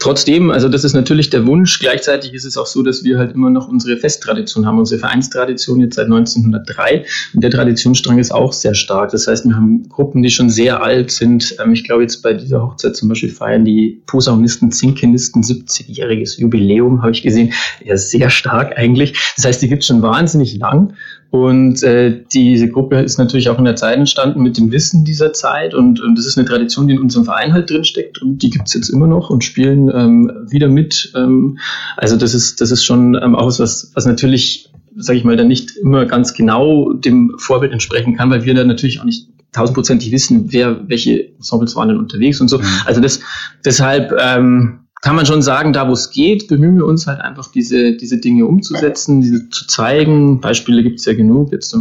Trotzdem, 0.00 0.50
also 0.50 0.70
das 0.70 0.82
ist 0.82 0.94
natürlich 0.94 1.28
der 1.28 1.46
Wunsch. 1.46 1.78
Gleichzeitig 1.78 2.32
ist 2.32 2.46
es 2.46 2.56
auch 2.56 2.64
so, 2.64 2.82
dass 2.82 3.04
wir 3.04 3.18
halt 3.18 3.34
immer 3.34 3.50
noch 3.50 3.68
unsere 3.68 3.98
Festtradition 3.98 4.64
haben, 4.64 4.78
unsere 4.78 4.98
Vereinstradition 4.98 5.78
jetzt 5.78 5.96
seit 5.96 6.06
1903. 6.06 7.04
Und 7.34 7.44
der 7.44 7.50
Traditionsstrang 7.50 8.18
ist 8.18 8.32
auch 8.32 8.54
sehr 8.54 8.74
stark. 8.74 9.10
Das 9.10 9.26
heißt, 9.26 9.44
wir 9.44 9.54
haben 9.54 9.86
Gruppen, 9.90 10.22
die 10.22 10.30
schon 10.30 10.48
sehr 10.48 10.82
alt 10.82 11.10
sind. 11.10 11.54
Ähm, 11.62 11.74
ich 11.74 11.84
glaube, 11.84 12.02
jetzt 12.02 12.22
bei 12.22 12.32
dieser 12.32 12.62
Hochzeit 12.62 12.96
zum 12.96 13.10
Beispiel 13.10 13.28
feiern 13.28 13.66
die 13.66 14.02
Posaunisten, 14.06 14.72
Zinkenisten 14.72 15.42
70-jähriges 15.42 16.40
Jubiläum, 16.40 17.02
habe 17.02 17.12
ich 17.12 17.20
gesehen. 17.20 17.52
Ja, 17.84 17.98
sehr 17.98 18.30
stark 18.30 18.78
eigentlich. 18.78 19.12
Das 19.36 19.44
heißt, 19.44 19.60
die 19.60 19.68
gibt 19.68 19.82
es 19.82 19.88
schon 19.88 20.00
wahnsinnig 20.00 20.56
lang. 20.56 20.94
Und 21.30 21.84
äh, 21.84 22.24
diese 22.32 22.68
Gruppe 22.68 23.00
ist 23.00 23.18
natürlich 23.18 23.50
auch 23.50 23.58
in 23.58 23.64
der 23.64 23.76
Zeit 23.76 23.96
entstanden 23.96 24.42
mit 24.42 24.56
dem 24.56 24.72
Wissen 24.72 25.04
dieser 25.04 25.32
Zeit 25.32 25.74
und, 25.74 26.00
und 26.00 26.18
das 26.18 26.26
ist 26.26 26.36
eine 26.36 26.46
Tradition, 26.46 26.88
die 26.88 26.94
in 26.94 27.00
unserem 27.00 27.24
Verein 27.24 27.52
halt 27.52 27.70
drin 27.70 27.84
steckt 27.84 28.20
und 28.20 28.42
die 28.42 28.50
gibt's 28.50 28.74
jetzt 28.74 28.88
immer 28.88 29.06
noch 29.06 29.30
und 29.30 29.44
spielen 29.44 29.88
ähm, 29.94 30.32
wieder 30.48 30.68
mit. 30.68 31.12
Ähm, 31.14 31.58
also 31.96 32.16
das 32.16 32.34
ist, 32.34 32.60
das 32.60 32.72
ist 32.72 32.84
schon 32.84 33.14
ähm, 33.14 33.36
auch 33.36 33.46
was, 33.46 33.92
was 33.94 34.06
natürlich, 34.06 34.72
sage 34.96 35.18
ich 35.20 35.24
mal, 35.24 35.36
dann 35.36 35.46
nicht 35.46 35.76
immer 35.76 36.04
ganz 36.04 36.34
genau 36.34 36.92
dem 36.94 37.34
Vorbild 37.38 37.72
entsprechen 37.72 38.16
kann, 38.16 38.30
weil 38.30 38.44
wir 38.44 38.54
da 38.54 38.64
natürlich 38.64 38.98
auch 39.00 39.04
nicht 39.04 39.28
tausendprozentig 39.52 40.10
wissen, 40.10 40.52
wer 40.52 40.88
welche 40.88 41.28
Ensembles 41.36 41.76
waren 41.76 41.90
denn 41.90 41.98
unterwegs 41.98 42.40
und 42.40 42.48
so. 42.48 42.58
Mhm. 42.58 42.64
Also 42.86 43.00
das 43.00 43.20
deshalb 43.64 44.12
ähm, 44.20 44.80
kann 45.02 45.16
man 45.16 45.24
schon 45.24 45.40
sagen, 45.40 45.72
da 45.72 45.88
wo 45.88 45.92
es 45.92 46.10
geht, 46.10 46.48
bemühen 46.48 46.76
wir 46.76 46.84
uns 46.84 47.06
halt 47.06 47.20
einfach 47.20 47.50
diese, 47.50 47.96
diese 47.96 48.18
Dinge 48.18 48.44
umzusetzen, 48.44 49.22
diese 49.22 49.48
zu 49.48 49.66
zeigen. 49.66 50.40
Beispiele 50.40 50.82
gibt 50.82 50.98
es 50.98 51.06
ja 51.06 51.14
genug. 51.14 51.52
Jetzt, 51.52 51.74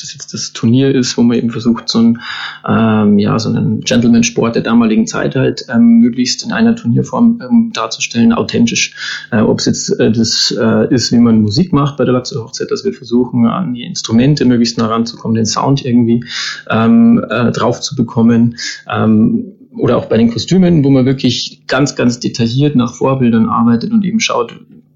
das 0.00 0.14
jetzt 0.14 0.32
das 0.32 0.52
Turnier 0.52 0.94
ist, 0.94 1.16
wo 1.18 1.22
man 1.22 1.38
eben 1.38 1.50
versucht, 1.50 1.88
so 1.88 1.98
ein 1.98 2.20
ähm, 2.68 3.18
ja, 3.18 3.36
so 3.40 3.48
einen 3.48 3.80
Gentleman-Sport 3.80 4.54
der 4.54 4.62
damaligen 4.62 5.08
Zeit 5.08 5.34
halt 5.34 5.64
ähm, 5.68 5.98
möglichst 5.98 6.44
in 6.44 6.52
einer 6.52 6.76
Turnierform 6.76 7.40
ähm, 7.42 7.70
darzustellen, 7.72 8.32
authentisch. 8.32 8.94
Äh, 9.32 9.40
Ob 9.40 9.58
es 9.58 9.66
jetzt 9.66 9.98
äh, 9.98 10.12
das 10.12 10.54
äh, 10.56 10.94
ist, 10.94 11.10
wie 11.10 11.18
man 11.18 11.42
Musik 11.42 11.72
macht 11.72 11.96
bei 11.96 12.04
der 12.04 12.14
Latze 12.14 12.40
Hochzeit, 12.40 12.70
dass 12.70 12.84
wir 12.84 12.92
versuchen, 12.92 13.46
an 13.46 13.74
die 13.74 13.82
Instrumente 13.82 14.44
möglichst 14.44 14.78
nah 14.78 14.86
ranzukommen, 14.86 15.34
den 15.34 15.46
Sound 15.46 15.84
irgendwie 15.84 16.24
ähm, 16.70 17.24
äh, 17.28 17.50
drauf 17.50 17.80
zu 17.80 17.96
bekommen. 17.96 18.56
Ähm, 18.88 19.56
oder 19.76 19.96
auch 19.96 20.06
bei 20.06 20.16
den 20.18 20.30
Kostümen, 20.30 20.84
wo 20.84 20.90
man 20.90 21.06
wirklich 21.06 21.62
ganz, 21.66 21.96
ganz 21.96 22.20
detailliert 22.20 22.76
nach 22.76 22.94
Vorbildern 22.94 23.48
arbeitet 23.48 23.90
und 23.90 24.04
eben 24.04 24.20
schaut, 24.20 24.54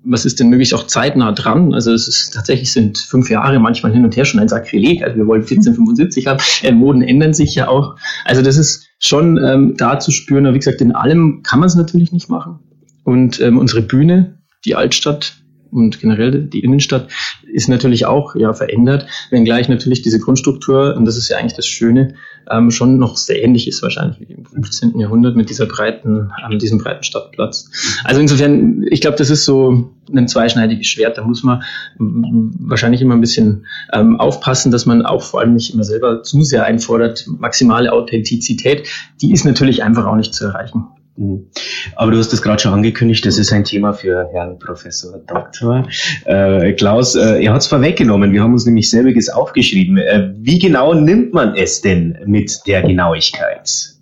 was 0.09 0.25
ist 0.25 0.39
denn 0.39 0.49
möglichst 0.49 0.75
auch 0.75 0.87
zeitnah 0.87 1.33
dran? 1.33 1.75
Also 1.75 1.93
es 1.93 2.07
ist 2.07 2.33
tatsächlich 2.33 2.73
sind 2.73 2.99
fünf 2.99 3.29
Jahre 3.29 3.59
manchmal 3.59 3.93
hin 3.93 4.05
und 4.05 4.17
her 4.17 4.25
schon 4.25 4.39
ein 4.39 4.49
Sakrileg. 4.49 5.03
Also 5.03 5.17
wir 5.17 5.27
wollen 5.27 5.43
1475 5.43 6.27
haben. 6.29 6.41
Äh, 6.63 6.73
Moden 6.73 7.03
ändern 7.03 7.35
sich 7.35 7.55
ja 7.55 7.69
auch. 7.69 7.97
Also 8.25 8.43
das 8.43 8.57
ist 8.57 8.89
schon 9.01 9.37
ähm, 9.45 9.75
da 9.77 9.99
zu 9.99 10.13
spüren. 10.13 10.47
Aber 10.47 10.55
wie 10.55 10.61
gesagt, 10.61 10.81
in 10.81 10.93
allem 10.93 11.43
kann 11.43 11.59
man 11.59 11.67
es 11.67 11.75
natürlich 11.75 12.13
nicht 12.13 12.29
machen. 12.29 12.61
Und 13.03 13.41
ähm, 13.41 13.59
unsere 13.59 13.83
Bühne, 13.83 14.39
die 14.65 14.77
Altstadt, 14.77 15.37
und 15.71 16.01
generell 16.01 16.45
die 16.45 16.61
Innenstadt 16.61 17.09
ist 17.57 17.69
natürlich 17.69 18.05
auch 18.05 18.37
ja 18.37 18.53
verändert, 18.53 19.07
wenngleich 19.31 19.69
natürlich 19.69 20.03
diese 20.03 20.21
Grundstruktur, 20.21 20.95
und 20.95 21.07
das 21.07 21.17
ist 21.17 21.29
ja 21.31 21.39
eigentlich 21.39 21.55
das 21.55 21.67
Schöne, 21.67 22.15
ähm, 22.51 22.71
schon 22.71 22.99
noch 22.99 23.17
sehr 23.17 23.43
ähnlich 23.43 23.67
ist 23.67 23.83
wahrscheinlich 23.83 24.21
wie 24.21 24.33
im 24.35 24.45
15. 24.45 25.01
Jahrhundert 25.01 25.37
mit 25.37 25.49
dieser 25.49 25.65
breiten, 25.65 26.31
ähm, 26.45 26.59
diesem 26.59 26.79
breiten 26.79 27.03
Stadtplatz. 27.03 27.71
Also 28.05 28.21
insofern, 28.21 28.85
ich 28.91 29.01
glaube, 29.01 29.17
das 29.17 29.31
ist 29.31 29.47
so 29.47 29.91
ein 30.15 30.29
zweischneidiges 30.29 30.87
Schwert. 30.87 31.17
Da 31.17 31.25
muss 31.25 31.43
man 31.43 31.63
wahrscheinlich 31.99 33.01
immer 33.01 33.15
ein 33.15 33.23
bisschen 33.23 33.67
ähm, 33.93 34.21
aufpassen, 34.21 34.71
dass 34.71 34.85
man 34.85 35.05
auch 35.05 35.23
vor 35.23 35.41
allem 35.41 35.55
nicht 35.55 35.73
immer 35.73 35.85
selber 35.85 36.23
zu 36.23 36.43
sehr 36.43 36.65
einfordert. 36.65 37.25
Maximale 37.27 37.91
Authentizität, 37.91 38.87
die 39.23 39.33
ist 39.33 39.47
natürlich 39.47 39.83
einfach 39.83 40.05
auch 40.05 40.17
nicht 40.17 40.35
zu 40.35 40.45
erreichen. 40.45 40.85
Mhm. 41.17 41.47
Aber 41.95 42.11
du 42.11 42.19
hast 42.19 42.33
es 42.33 42.43
gerade 42.43 42.61
schon 42.61 42.73
angekündigt, 42.73 43.25
das 43.25 43.39
ist 43.39 43.53
ein 43.53 43.65
Thema 43.65 43.93
für 43.93 44.29
Herrn 44.33 44.59
Professor 44.59 45.19
Dr. 45.27 45.87
Äh, 46.25 46.73
Klaus. 46.75 47.15
Äh, 47.15 47.45
er 47.45 47.53
hat 47.53 47.63
es 47.63 47.67
vorweggenommen, 47.67 48.33
wir 48.33 48.43
haben 48.43 48.53
uns 48.53 48.67
nämlich 48.67 48.91
selbiges 48.91 49.29
aufgeschrieben. 49.29 49.97
Äh, 49.97 50.31
wie 50.37 50.59
genau 50.59 50.95
nimmt 50.95 51.33
man 51.33 51.55
es 51.55 51.81
denn 51.81 52.19
mit 52.27 52.61
der 52.67 52.83
Genauigkeit? 52.83 53.95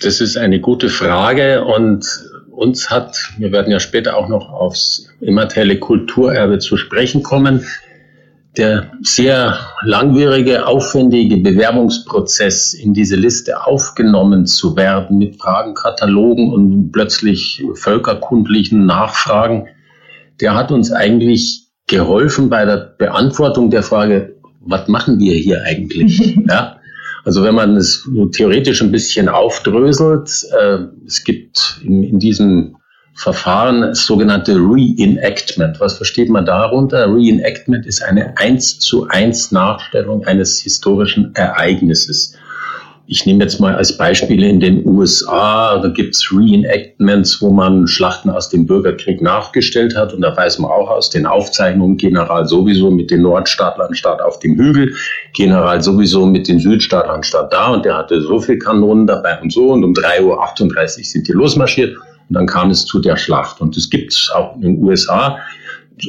Das 0.00 0.20
ist 0.20 0.36
eine 0.36 0.60
gute 0.60 0.88
Frage 0.88 1.64
und 1.64 2.06
uns 2.50 2.90
hat, 2.90 3.16
wir 3.38 3.52
werden 3.52 3.72
ja 3.72 3.80
später 3.80 4.16
auch 4.16 4.28
noch 4.28 4.52
aufs 4.52 5.08
immaterielle 5.20 5.78
Kulturerbe 5.78 6.58
zu 6.58 6.76
sprechen 6.76 7.22
kommen, 7.22 7.66
der 8.56 8.92
sehr 9.02 9.58
langwierige, 9.82 10.66
aufwendige 10.66 11.38
Bewerbungsprozess 11.38 12.72
in 12.72 12.94
diese 12.94 13.16
Liste 13.16 13.66
aufgenommen 13.66 14.46
zu 14.46 14.76
werden 14.76 15.18
mit 15.18 15.36
Fragenkatalogen 15.40 16.52
und 16.52 16.92
plötzlich 16.92 17.64
völkerkundlichen 17.74 18.86
Nachfragen, 18.86 19.66
der 20.40 20.54
hat 20.54 20.70
uns 20.70 20.92
eigentlich 20.92 21.68
geholfen 21.86 22.48
bei 22.48 22.64
der 22.64 22.94
Beantwortung 22.98 23.70
der 23.70 23.82
Frage, 23.82 24.36
was 24.60 24.88
machen 24.88 25.18
wir 25.18 25.34
hier 25.34 25.62
eigentlich? 25.64 26.36
ja? 26.48 26.78
Also 27.24 27.42
wenn 27.42 27.54
man 27.54 27.76
es 27.76 28.08
theoretisch 28.32 28.82
ein 28.82 28.92
bisschen 28.92 29.28
aufdröselt, 29.28 30.30
äh, 30.58 30.78
es 31.06 31.24
gibt 31.24 31.80
in, 31.82 32.02
in 32.02 32.18
diesem 32.18 32.76
Verfahren, 33.14 33.80
das 33.80 34.06
sogenannte 34.06 34.56
Reenactment. 34.56 35.78
Was 35.78 35.96
versteht 35.96 36.28
man 36.28 36.44
darunter? 36.44 37.06
Reenactment 37.06 37.86
ist 37.86 38.02
eine 38.02 38.36
eins 38.38 38.80
zu 38.80 39.06
eins 39.08 39.52
Nachstellung 39.52 40.24
eines 40.26 40.60
historischen 40.60 41.34
Ereignisses. 41.34 42.36
Ich 43.06 43.26
nehme 43.26 43.44
jetzt 43.44 43.60
mal 43.60 43.74
als 43.74 43.98
Beispiel 43.98 44.42
in 44.42 44.60
den 44.60 44.84
USA, 44.86 45.78
da 45.78 45.88
gibt's 45.88 46.32
Reenactments, 46.32 47.40
wo 47.42 47.50
man 47.50 47.86
Schlachten 47.86 48.30
aus 48.30 48.48
dem 48.48 48.66
Bürgerkrieg 48.66 49.20
nachgestellt 49.20 49.94
hat. 49.94 50.14
Und 50.14 50.22
da 50.22 50.34
weiß 50.34 50.58
man 50.58 50.70
auch 50.70 50.88
aus 50.88 51.10
den 51.10 51.26
Aufzeichnungen, 51.26 51.98
General 51.98 52.48
sowieso 52.48 52.90
mit 52.90 53.10
den 53.10 53.20
Nordstaatlern 53.22 53.94
statt 53.94 54.22
auf 54.22 54.38
dem 54.38 54.56
Hügel, 54.56 54.94
General 55.34 55.82
sowieso 55.82 56.24
mit 56.24 56.48
den 56.48 56.58
Südstaatlern 56.58 57.22
statt 57.22 57.52
da. 57.52 57.74
Und 57.74 57.84
der 57.84 57.98
hatte 57.98 58.22
so 58.22 58.40
viel 58.40 58.58
Kanonen 58.58 59.06
dabei 59.06 59.38
und 59.40 59.52
so. 59.52 59.70
Und 59.72 59.84
um 59.84 59.92
3.38 59.92 60.22
Uhr 60.22 61.04
sind 61.04 61.28
die 61.28 61.32
losmarschiert. 61.32 61.94
Und 62.28 62.34
dann 62.34 62.46
kam 62.46 62.70
es 62.70 62.84
zu 62.86 63.00
der 63.00 63.16
Schlacht. 63.16 63.60
Und 63.60 63.76
es 63.76 63.90
gibt 63.90 64.30
auch 64.34 64.54
in 64.56 64.62
den 64.62 64.82
USA 64.82 65.38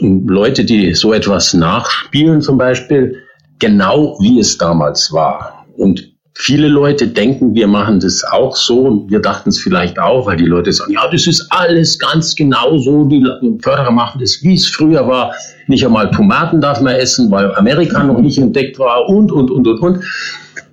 Leute, 0.01 0.65
die 0.65 0.93
so 0.93 1.13
etwas 1.13 1.53
nachspielen 1.53 2.41
zum 2.41 2.57
Beispiel, 2.57 3.21
genau 3.59 4.17
wie 4.19 4.39
es 4.39 4.57
damals 4.57 5.11
war. 5.13 5.65
Und 5.77 6.11
viele 6.33 6.67
Leute 6.67 7.07
denken, 7.07 7.53
wir 7.53 7.67
machen 7.67 7.99
das 7.99 8.23
auch 8.23 8.55
so 8.55 8.79
und 8.81 9.09
wir 9.09 9.19
dachten 9.19 9.49
es 9.49 9.59
vielleicht 9.59 9.97
auch, 9.99 10.27
weil 10.27 10.37
die 10.37 10.45
Leute 10.45 10.71
sagen, 10.73 10.91
ja, 10.93 11.07
das 11.09 11.27
ist 11.27 11.47
alles 11.49 11.97
ganz 11.97 12.35
genau 12.35 12.77
so, 12.77 13.05
die 13.05 13.23
Förderer 13.61 13.91
machen 13.91 14.19
das, 14.19 14.41
wie 14.43 14.55
es 14.55 14.67
früher 14.67 15.07
war. 15.07 15.33
Nicht 15.67 15.85
einmal 15.85 16.11
Tomaten 16.11 16.59
darf 16.61 16.81
man 16.81 16.95
essen, 16.95 17.31
weil 17.31 17.55
Amerika 17.55 18.03
noch 18.03 18.19
nicht 18.19 18.37
entdeckt 18.37 18.77
war 18.79 19.07
und, 19.07 19.31
und, 19.31 19.49
und, 19.49 19.67
und, 19.67 19.79
und. 19.79 20.03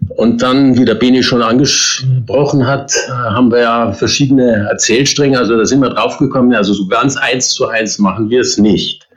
Und 0.09 0.43
dann, 0.43 0.77
wie 0.77 0.85
der 0.85 0.97
Beni 0.97 1.23
schon 1.23 1.43
angesprochen 1.43 2.67
hat, 2.67 2.93
äh, 3.07 3.11
haben 3.11 3.51
wir 3.51 3.61
ja 3.61 3.93
verschiedene 3.93 4.69
Erzählstränge. 4.71 5.39
Also 5.39 5.57
da 5.57 5.65
sind 5.65 5.81
wir 5.81 5.91
draufgekommen, 5.91 6.55
also 6.55 6.75
so 6.75 6.87
ganz 6.89 7.17
eins 7.17 7.51
zu 7.51 7.69
eins 7.69 7.99
machen 7.99 8.29
wir 8.29 8.41
es 8.41 8.59
nicht. 8.59 9.09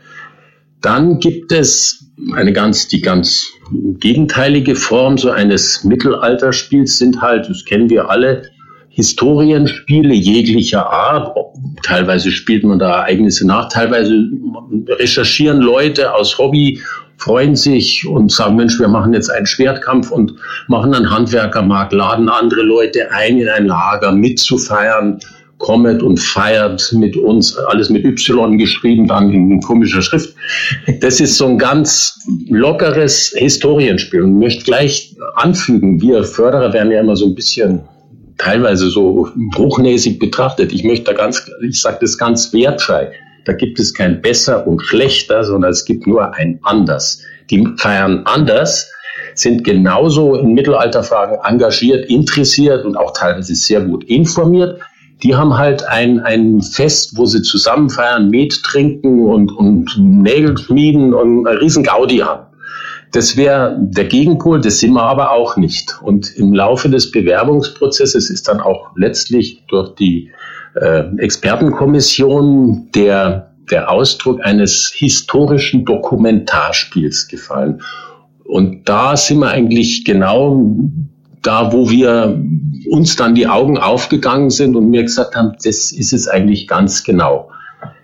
Dann 0.81 1.19
gibt 1.19 1.51
es 1.51 2.05
eine 2.35 2.53
ganz, 2.53 2.87
die 2.87 3.01
ganz 3.01 3.45
gegenteilige 3.99 4.75
Form 4.75 5.17
so 5.17 5.31
eines 5.31 5.83
Mittelalterspiels 5.83 6.97
sind 6.97 7.21
halt, 7.21 7.49
das 7.49 7.65
kennen 7.65 7.89
wir 7.89 8.09
alle, 8.09 8.43
Historienspiele 8.89 10.13
jeglicher 10.13 10.89
Art. 10.89 11.35
Teilweise 11.83 12.31
spielt 12.31 12.63
man 12.63 12.79
da 12.79 12.99
Ereignisse 12.99 13.45
nach, 13.45 13.67
teilweise 13.67 14.29
recherchieren 14.87 15.59
Leute 15.59 16.13
aus 16.13 16.37
Hobby 16.37 16.79
freuen 17.17 17.55
sich 17.55 18.05
und 18.07 18.31
sagen, 18.31 18.55
Mensch, 18.55 18.79
wir 18.79 18.87
machen 18.87 19.13
jetzt 19.13 19.29
einen 19.29 19.45
Schwertkampf 19.45 20.11
und 20.11 20.33
machen 20.67 20.93
einen 20.93 21.09
Handwerkermarkt, 21.09 21.93
laden 21.93 22.29
andere 22.29 22.61
Leute 22.61 23.11
ein, 23.11 23.39
in 23.39 23.49
ein 23.49 23.67
Lager 23.67 24.11
mitzufeiern, 24.11 25.19
kommet 25.57 26.03
und 26.03 26.19
feiert 26.19 26.91
mit 26.93 27.15
uns, 27.15 27.57
alles 27.57 27.89
mit 27.89 28.03
Y 28.03 28.57
geschrieben, 28.57 29.07
dann 29.07 29.31
in 29.31 29.61
komischer 29.61 30.01
Schrift. 30.01 30.35
Das 30.99 31.19
ist 31.19 31.37
so 31.37 31.47
ein 31.47 31.57
ganz 31.57 32.19
lockeres 32.49 33.33
Historienspiel 33.37 34.21
und 34.21 34.37
möchte 34.37 34.65
gleich 34.65 35.15
anfügen, 35.35 36.01
wir 36.01 36.23
Förderer 36.23 36.73
werden 36.73 36.91
ja 36.91 36.99
immer 36.99 37.15
so 37.15 37.25
ein 37.25 37.35
bisschen 37.35 37.81
teilweise 38.37 38.89
so 38.89 39.29
bruchnäsig 39.53 40.19
betrachtet. 40.19 40.73
Ich 40.73 40.83
möchte 40.83 41.05
da 41.05 41.13
ganz, 41.13 41.49
ich 41.61 41.81
sage 41.81 41.99
das 42.01 42.17
ganz 42.17 42.51
wertfrei. 42.51 43.13
Da 43.45 43.53
gibt 43.53 43.79
es 43.79 43.93
kein 43.93 44.21
besser 44.21 44.67
und 44.67 44.81
schlechter, 44.81 45.43
sondern 45.43 45.71
es 45.71 45.85
gibt 45.85 46.07
nur 46.07 46.33
ein 46.33 46.59
anders. 46.63 47.21
Die 47.49 47.65
feiern 47.77 48.23
anders, 48.25 48.91
sind 49.35 49.63
genauso 49.63 50.35
in 50.35 50.53
Mittelalterfragen 50.53 51.37
engagiert, 51.43 52.09
interessiert 52.09 52.85
und 52.85 52.97
auch 52.97 53.13
teilweise 53.13 53.55
sehr 53.55 53.81
gut 53.81 54.03
informiert. 54.05 54.79
Die 55.23 55.35
haben 55.35 55.57
halt 55.57 55.83
ein, 55.87 56.19
ein 56.19 56.61
Fest, 56.61 57.17
wo 57.17 57.25
sie 57.25 57.41
zusammen 57.41 57.89
feiern, 57.89 58.29
Met 58.29 58.61
trinken 58.63 59.25
und, 59.25 59.51
und 59.51 59.95
Nägel 59.97 60.57
schmieden 60.57 61.13
und 61.13 61.47
eine 61.47 61.61
riesen 61.61 61.83
Gaudi 61.83 62.17
haben. 62.17 62.47
Das 63.11 63.37
wäre 63.37 63.77
der 63.79 64.05
Gegenpol, 64.05 64.59
das 64.59 64.79
sind 64.79 64.93
wir 64.93 65.03
aber 65.03 65.31
auch 65.31 65.55
nicht. 65.55 65.97
Und 66.01 66.35
im 66.35 66.53
Laufe 66.53 66.89
des 66.89 67.11
Bewerbungsprozesses 67.11 68.29
ist 68.29 68.47
dann 68.47 68.59
auch 68.59 68.89
letztlich 68.97 69.63
durch 69.69 69.95
die 69.95 70.31
äh, 70.75 71.03
Expertenkommission 71.17 72.89
der, 72.93 73.51
der 73.71 73.89
Ausdruck 73.89 74.43
eines 74.43 74.91
historischen 74.93 75.85
Dokumentarspiels 75.85 77.27
gefallen. 77.27 77.81
Und 78.43 78.87
da 78.87 79.17
sind 79.17 79.39
wir 79.39 79.49
eigentlich 79.49 80.05
genau 80.05 80.71
da, 81.41 81.71
wo 81.71 81.89
wir 81.89 82.39
uns 82.89 83.15
dann 83.15 83.35
die 83.35 83.47
Augen 83.47 83.77
aufgegangen 83.77 84.49
sind 84.49 84.75
und 84.75 84.89
mir 84.89 85.03
gesagt 85.03 85.35
haben, 85.35 85.53
das 85.63 85.91
ist 85.91 86.13
es 86.13 86.27
eigentlich 86.27 86.67
ganz 86.67 87.03
genau. 87.03 87.49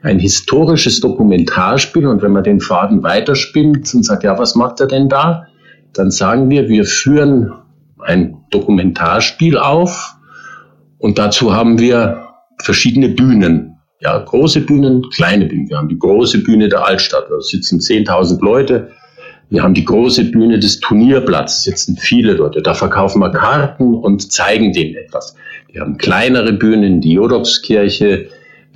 Ein 0.04 0.20
historisches 0.20 1.00
Dokumentarspiel 1.00 2.08
und 2.08 2.22
wenn 2.22 2.32
man 2.32 2.44
den 2.44 2.60
Faden 2.60 3.04
weiterspinnt 3.04 3.94
und 3.94 4.04
sagt, 4.04 4.24
ja, 4.24 4.38
was 4.38 4.56
macht 4.56 4.80
er 4.80 4.88
denn 4.88 5.10
da? 5.10 5.46
Dann 5.94 6.12
sagen 6.12 6.50
wir, 6.50 6.70
wir 6.70 6.86
führen 6.86 7.52
ein 8.00 8.38
Dokumentarspiel 8.50 9.58
auf 9.58 10.16
und 10.98 11.18
dazu 11.20 11.54
haben 11.54 11.80
wir 11.80 12.31
verschiedene 12.64 13.10
Bühnen. 13.10 13.78
Ja, 14.00 14.18
große 14.18 14.62
Bühnen, 14.62 15.04
kleine 15.14 15.46
Bühnen. 15.46 15.70
Wir 15.70 15.78
haben 15.78 15.90
die 15.90 16.00
große 16.00 16.40
Bühne 16.40 16.70
der 16.70 16.86
Altstadt, 16.86 17.26
da 17.30 17.40
sitzen 17.40 17.80
10.000 17.80 18.44
Leute. 18.44 18.92
Wir 19.50 19.64
haben 19.64 19.74
die 19.74 19.86
große 19.86 20.32
Bühne 20.32 20.60
des 20.60 20.80
Turnierplatzes, 20.80 21.64
sitzen 21.64 21.98
viele 21.98 22.34
Leute. 22.34 22.62
Da 22.62 22.74
verkaufen 22.74 23.20
wir 23.20 23.32
Karten 23.32 23.94
und 23.94 24.32
zeigen 24.32 24.72
denen 24.72 24.96
etwas. 24.96 25.36
Wir 25.72 25.82
haben 25.82 25.98
kleinere 25.98 26.54
Bühnen, 26.54 27.02
die 27.02 27.14
Jodokskirche, 27.14 28.28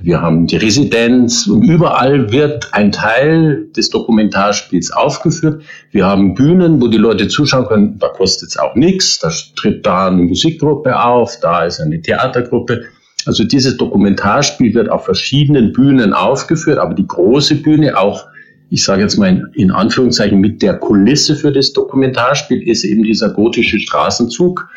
wir 0.02 0.22
haben 0.22 0.46
die 0.46 0.58
Residenz 0.58 1.48
und 1.48 1.64
überall 1.64 2.32
wird 2.32 2.74
ein 2.74 2.92
Teil 2.92 3.68
des 3.76 3.90
Dokumentarspiels 3.90 4.92
aufgeführt. 4.92 5.64
Wir 5.92 6.06
haben 6.06 6.36
Bühnen, 6.36 6.82
wo 6.82 6.88
die 6.88 6.98
Leute 6.98 7.28
zuschauen 7.28 7.66
können, 7.66 8.00
da 8.00 8.10
kostet 8.10 8.50
es 8.50 8.58
auch 8.58 8.76
nichts, 8.76 9.20
da 9.20 9.32
tritt 9.56 9.86
da 9.86 10.08
eine 10.08 10.24
Musikgruppe 10.24 11.02
auf, 11.02 11.40
da 11.40 11.66
ist 11.66 11.80
eine 11.80 12.02
Theatergruppe. 12.02 12.86
Also 13.26 13.44
dieses 13.44 13.78
Dokumentarspiel 13.78 14.74
wird 14.74 14.90
auf 14.90 15.06
verschiedenen 15.06 15.74
Bühnen 15.74 16.14
aufgeführt, 16.14 16.78
aber 16.78 16.94
die 16.94 17.08
große 17.08 17.56
Bühne 17.56 17.98
auch, 17.98 18.26
ich 18.70 18.84
sage 18.84 19.02
jetzt 19.02 19.18
mal 19.18 19.44
in 19.54 19.72
Anführungszeichen, 19.72 20.40
mit 20.40 20.62
der 20.62 20.78
Kulisse 20.78 21.36
für 21.36 21.52
das 21.52 21.74
Dokumentarspiel 21.74 22.68
ist 22.68 22.84
eben 22.84 23.04
dieser 23.04 23.30
gotische 23.30 23.80
Straßenzug 23.80 24.68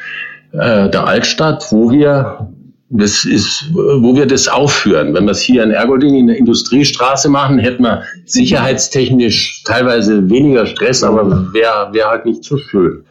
äh, 0.52 0.88
der 0.88 1.06
Altstadt, 1.06 1.66
wo 1.70 1.90
wir 1.90 2.48
das 2.90 3.26
ist, 3.26 3.66
wo 3.74 4.16
wir 4.16 4.26
das 4.26 4.48
aufführen. 4.48 5.12
Wenn 5.12 5.24
wir 5.24 5.32
es 5.32 5.42
hier 5.42 5.62
in 5.62 5.70
Ergolding 5.70 6.14
in 6.14 6.26
der 6.26 6.38
Industriestraße 6.38 7.28
machen, 7.28 7.58
hätten 7.58 7.82
wir 7.82 8.02
sicherheitstechnisch 8.24 9.62
teilweise 9.64 10.28
weniger 10.30 10.64
Stress, 10.66 11.02
aber 11.02 11.52
wäre 11.52 11.90
wär 11.92 12.08
halt 12.08 12.24
nicht 12.24 12.44
so 12.44 12.56
schön. 12.56 13.04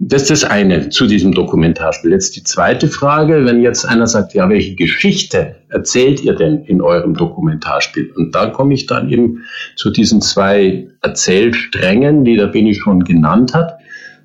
Das 0.00 0.22
ist 0.22 0.30
das 0.30 0.44
eine 0.44 0.88
zu 0.88 1.06
diesem 1.06 1.32
Dokumentarspiel. 1.32 2.10
Jetzt 2.10 2.34
die 2.34 2.42
zweite 2.42 2.88
Frage, 2.88 3.44
wenn 3.44 3.62
jetzt 3.62 3.84
einer 3.84 4.08
sagt, 4.08 4.34
ja, 4.34 4.48
welche 4.48 4.74
Geschichte 4.74 5.56
erzählt 5.68 6.20
ihr 6.22 6.34
denn 6.34 6.64
in 6.64 6.82
eurem 6.82 7.14
Dokumentarspiel? 7.14 8.10
Und 8.16 8.34
da 8.34 8.46
komme 8.46 8.74
ich 8.74 8.86
dann 8.86 9.08
eben 9.08 9.44
zu 9.76 9.90
diesen 9.90 10.20
zwei 10.20 10.88
Erzählsträngen, 11.00 12.24
die 12.24 12.36
der 12.36 12.48
Beni 12.48 12.74
schon 12.74 13.04
genannt 13.04 13.54
hat. 13.54 13.78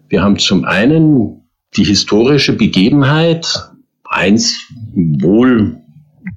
Wir 0.07 0.23
haben 0.23 0.39
zum 0.39 0.65
einen 0.65 1.43
die 1.77 1.83
historische 1.83 2.53
Begebenheit, 2.53 3.69
eins 4.05 4.65
wohl 4.95 5.77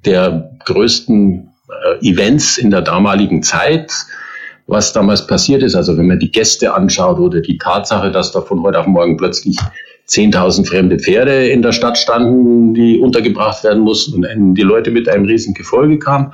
der 0.05 0.51
größten 0.63 1.49
äh, 1.69 2.07
Events 2.07 2.59
in 2.59 2.69
der 2.69 2.81
damaligen 2.81 3.41
Zeit, 3.41 3.91
was 4.67 4.93
damals 4.93 5.27
passiert 5.27 5.63
ist. 5.63 5.75
Also 5.75 5.97
wenn 5.97 6.07
man 6.07 6.19
die 6.19 6.31
Gäste 6.31 6.73
anschaut 6.73 7.19
oder 7.19 7.41
die 7.41 7.57
Tatsache, 7.57 8.11
dass 8.11 8.31
da 8.31 8.41
von 8.41 8.63
heute 8.63 8.79
auf 8.79 8.87
morgen 8.87 9.17
plötzlich 9.17 9.57
10.000 10.07 10.67
fremde 10.67 10.99
Pferde 10.99 11.47
in 11.47 11.61
der 11.61 11.71
Stadt 11.71 11.97
standen, 11.97 12.73
die 12.73 12.99
untergebracht 12.99 13.63
werden 13.63 13.83
mussten 13.83 14.25
und 14.25 14.55
die 14.55 14.61
Leute 14.61 14.91
mit 14.91 15.07
einem 15.07 15.25
riesen 15.25 15.53
Gefolge 15.53 15.99
kamen. 15.99 16.33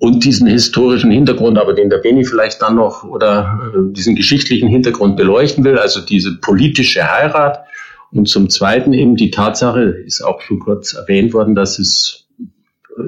Und 0.00 0.24
diesen 0.24 0.46
historischen 0.46 1.10
Hintergrund, 1.10 1.58
aber 1.58 1.74
den 1.74 1.90
der 1.90 1.98
Beni 1.98 2.24
vielleicht 2.24 2.62
dann 2.62 2.76
noch 2.76 3.02
oder 3.02 3.72
äh, 3.74 3.92
diesen 3.92 4.14
geschichtlichen 4.14 4.68
Hintergrund 4.68 5.16
beleuchten 5.16 5.64
will, 5.64 5.76
also 5.76 6.00
diese 6.00 6.36
politische 6.36 7.02
Heirat. 7.02 7.64
Und 8.12 8.28
zum 8.28 8.48
Zweiten 8.48 8.92
eben 8.92 9.16
die 9.16 9.32
Tatsache, 9.32 9.82
ist 9.82 10.22
auch 10.22 10.40
schon 10.40 10.60
kurz 10.60 10.94
erwähnt 10.94 11.34
worden, 11.34 11.56
dass 11.56 11.80
es 11.80 12.27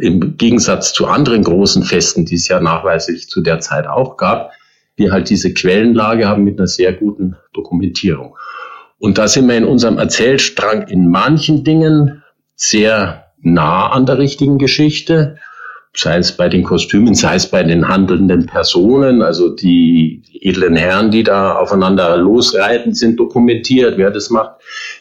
im 0.00 0.36
Gegensatz 0.36 0.92
zu 0.92 1.06
anderen 1.06 1.42
großen 1.42 1.82
Festen, 1.82 2.24
die 2.24 2.36
es 2.36 2.48
ja 2.48 2.60
nachweislich 2.60 3.28
zu 3.28 3.40
der 3.42 3.60
Zeit 3.60 3.86
auch 3.86 4.16
gab, 4.16 4.52
wir 4.96 5.12
halt 5.12 5.30
diese 5.30 5.52
Quellenlage 5.52 6.28
haben 6.28 6.44
mit 6.44 6.58
einer 6.58 6.68
sehr 6.68 6.92
guten 6.92 7.36
Dokumentierung. 7.52 8.36
Und 8.98 9.18
da 9.18 9.28
sind 9.28 9.48
wir 9.48 9.56
in 9.56 9.64
unserem 9.64 9.98
Erzählstrang 9.98 10.86
in 10.88 11.08
manchen 11.10 11.64
Dingen 11.64 12.22
sehr 12.54 13.24
nah 13.40 13.88
an 13.88 14.04
der 14.04 14.18
richtigen 14.18 14.58
Geschichte, 14.58 15.38
sei 15.96 16.18
es 16.18 16.36
bei 16.36 16.48
den 16.48 16.62
Kostümen, 16.62 17.14
sei 17.14 17.34
es 17.36 17.50
bei 17.50 17.62
den 17.62 17.88
handelnden 17.88 18.46
Personen, 18.46 19.22
also 19.22 19.48
die 19.54 20.22
edlen 20.40 20.76
Herren, 20.76 21.10
die 21.10 21.24
da 21.24 21.56
aufeinander 21.56 22.16
losreiten, 22.16 22.94
sind 22.94 23.18
dokumentiert, 23.18 23.98
wer 23.98 24.10
das 24.10 24.30
macht. 24.30 24.60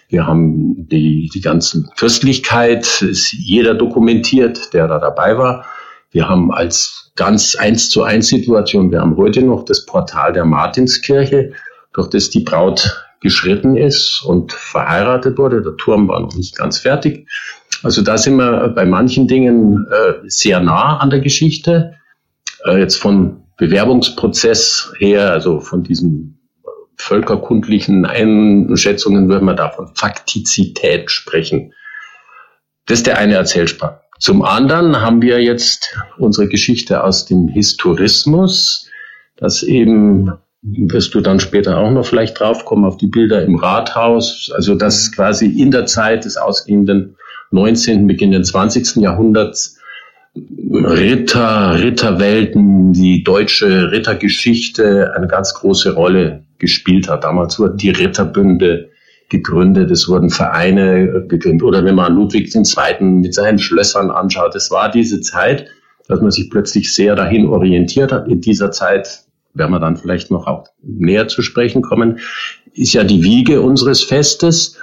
Wir 0.09 0.25
haben 0.25 0.87
die, 0.89 1.29
die 1.31 1.41
ganzen 1.41 1.89
Fürstlichkeit, 1.95 3.01
ist 3.03 3.31
jeder 3.31 3.75
dokumentiert, 3.75 4.73
der 4.73 4.87
da 4.87 4.97
dabei 4.97 5.37
war. 5.37 5.65
Wir 6.11 6.27
haben 6.27 6.51
als 6.51 7.11
ganz 7.15 7.55
eins 7.55 7.89
zu 7.89 8.01
eins 8.01 8.27
Situation, 8.27 8.91
wir 8.91 9.01
haben 9.01 9.15
heute 9.17 9.43
noch 9.43 9.63
das 9.65 9.85
Portal 9.85 10.33
der 10.33 10.45
Martinskirche, 10.45 11.53
durch 11.93 12.09
das 12.09 12.31
die 12.31 12.39
Braut 12.39 13.05
geschritten 13.21 13.77
ist 13.77 14.23
und 14.25 14.51
verheiratet 14.51 15.37
wurde. 15.37 15.61
Der 15.61 15.77
Turm 15.77 16.07
war 16.07 16.19
noch 16.21 16.35
nicht 16.35 16.57
ganz 16.57 16.79
fertig. 16.79 17.27
Also 17.83 18.01
da 18.01 18.17
sind 18.17 18.37
wir 18.37 18.69
bei 18.69 18.85
manchen 18.85 19.27
Dingen 19.27 19.85
äh, 19.91 20.13
sehr 20.27 20.59
nah 20.59 20.97
an 20.97 21.11
der 21.11 21.19
Geschichte. 21.19 21.93
Äh, 22.65 22.79
jetzt 22.79 22.95
von 22.95 23.43
Bewerbungsprozess 23.57 24.91
her, 24.97 25.31
also 25.31 25.59
von 25.59 25.83
diesen 25.83 26.38
völkerkundlichen 26.99 28.05
Einschätzungen 28.05 29.29
würde 29.29 29.45
man 29.45 29.57
da 29.57 29.69
von 29.69 29.95
Faktizität 29.95 31.09
sprechen. 31.09 31.73
Das 32.85 32.99
ist 32.99 33.07
der 33.07 33.17
eine 33.17 33.35
Erzählstrang. 33.35 33.95
Zum 34.19 34.43
anderen 34.43 35.01
haben 35.01 35.21
wir 35.21 35.41
jetzt 35.41 35.97
unsere 36.17 36.49
Geschichte 36.49 37.03
aus 37.03 37.25
dem 37.25 37.47
Historismus, 37.47 38.89
das 39.37 39.63
eben 39.63 40.33
wirst 40.61 41.15
du 41.15 41.21
dann 41.21 41.39
später 41.39 41.77
auch 41.77 41.89
noch 41.89 42.05
vielleicht 42.05 42.37
draufkommen 42.37 42.83
auf 42.83 42.97
die 42.97 43.07
Bilder 43.07 43.43
im 43.43 43.55
Rathaus, 43.55 44.51
also 44.53 44.75
das 44.75 45.13
quasi 45.13 45.45
in 45.45 45.71
der 45.71 45.85
Zeit 45.85 46.25
des 46.25 46.35
ausgehenden 46.35 47.15
19., 47.51 48.07
beginnenden 48.07 48.43
20. 48.43 48.97
Jahrhunderts 48.97 49.79
Ritter, 50.35 51.79
Ritterwelten, 51.81 52.91
die 52.91 53.23
deutsche 53.23 53.91
Rittergeschichte 53.91 55.13
eine 55.15 55.27
ganz 55.27 55.53
große 55.53 55.93
Rolle 55.93 56.43
gespielt 56.59 57.09
hat. 57.09 57.23
Damals 57.23 57.59
wurden 57.59 57.77
die 57.77 57.89
Ritterbünde 57.89 58.89
gegründet, 59.29 59.91
es 59.91 60.07
wurden 60.07 60.29
Vereine 60.29 61.25
gegründet. 61.27 61.63
Oder 61.63 61.83
wenn 61.85 61.95
man 61.95 62.15
Ludwig 62.15 62.53
II. 62.53 63.03
mit 63.03 63.33
seinen 63.33 63.59
Schlössern 63.59 64.11
anschaut, 64.11 64.55
es 64.55 64.71
war 64.71 64.91
diese 64.91 65.21
Zeit, 65.21 65.67
dass 66.07 66.21
man 66.21 66.31
sich 66.31 66.49
plötzlich 66.49 66.93
sehr 66.93 67.15
dahin 67.15 67.47
orientiert 67.47 68.11
hat. 68.11 68.27
In 68.27 68.41
dieser 68.41 68.71
Zeit 68.71 69.23
werden 69.53 69.71
wir 69.71 69.79
dann 69.79 69.97
vielleicht 69.97 70.31
noch 70.31 70.47
auch 70.47 70.67
näher 70.81 71.27
zu 71.27 71.41
sprechen 71.41 71.81
kommen, 71.81 72.19
ist 72.73 72.93
ja 72.93 73.03
die 73.03 73.23
Wiege 73.23 73.61
unseres 73.61 74.03
Festes. 74.03 74.77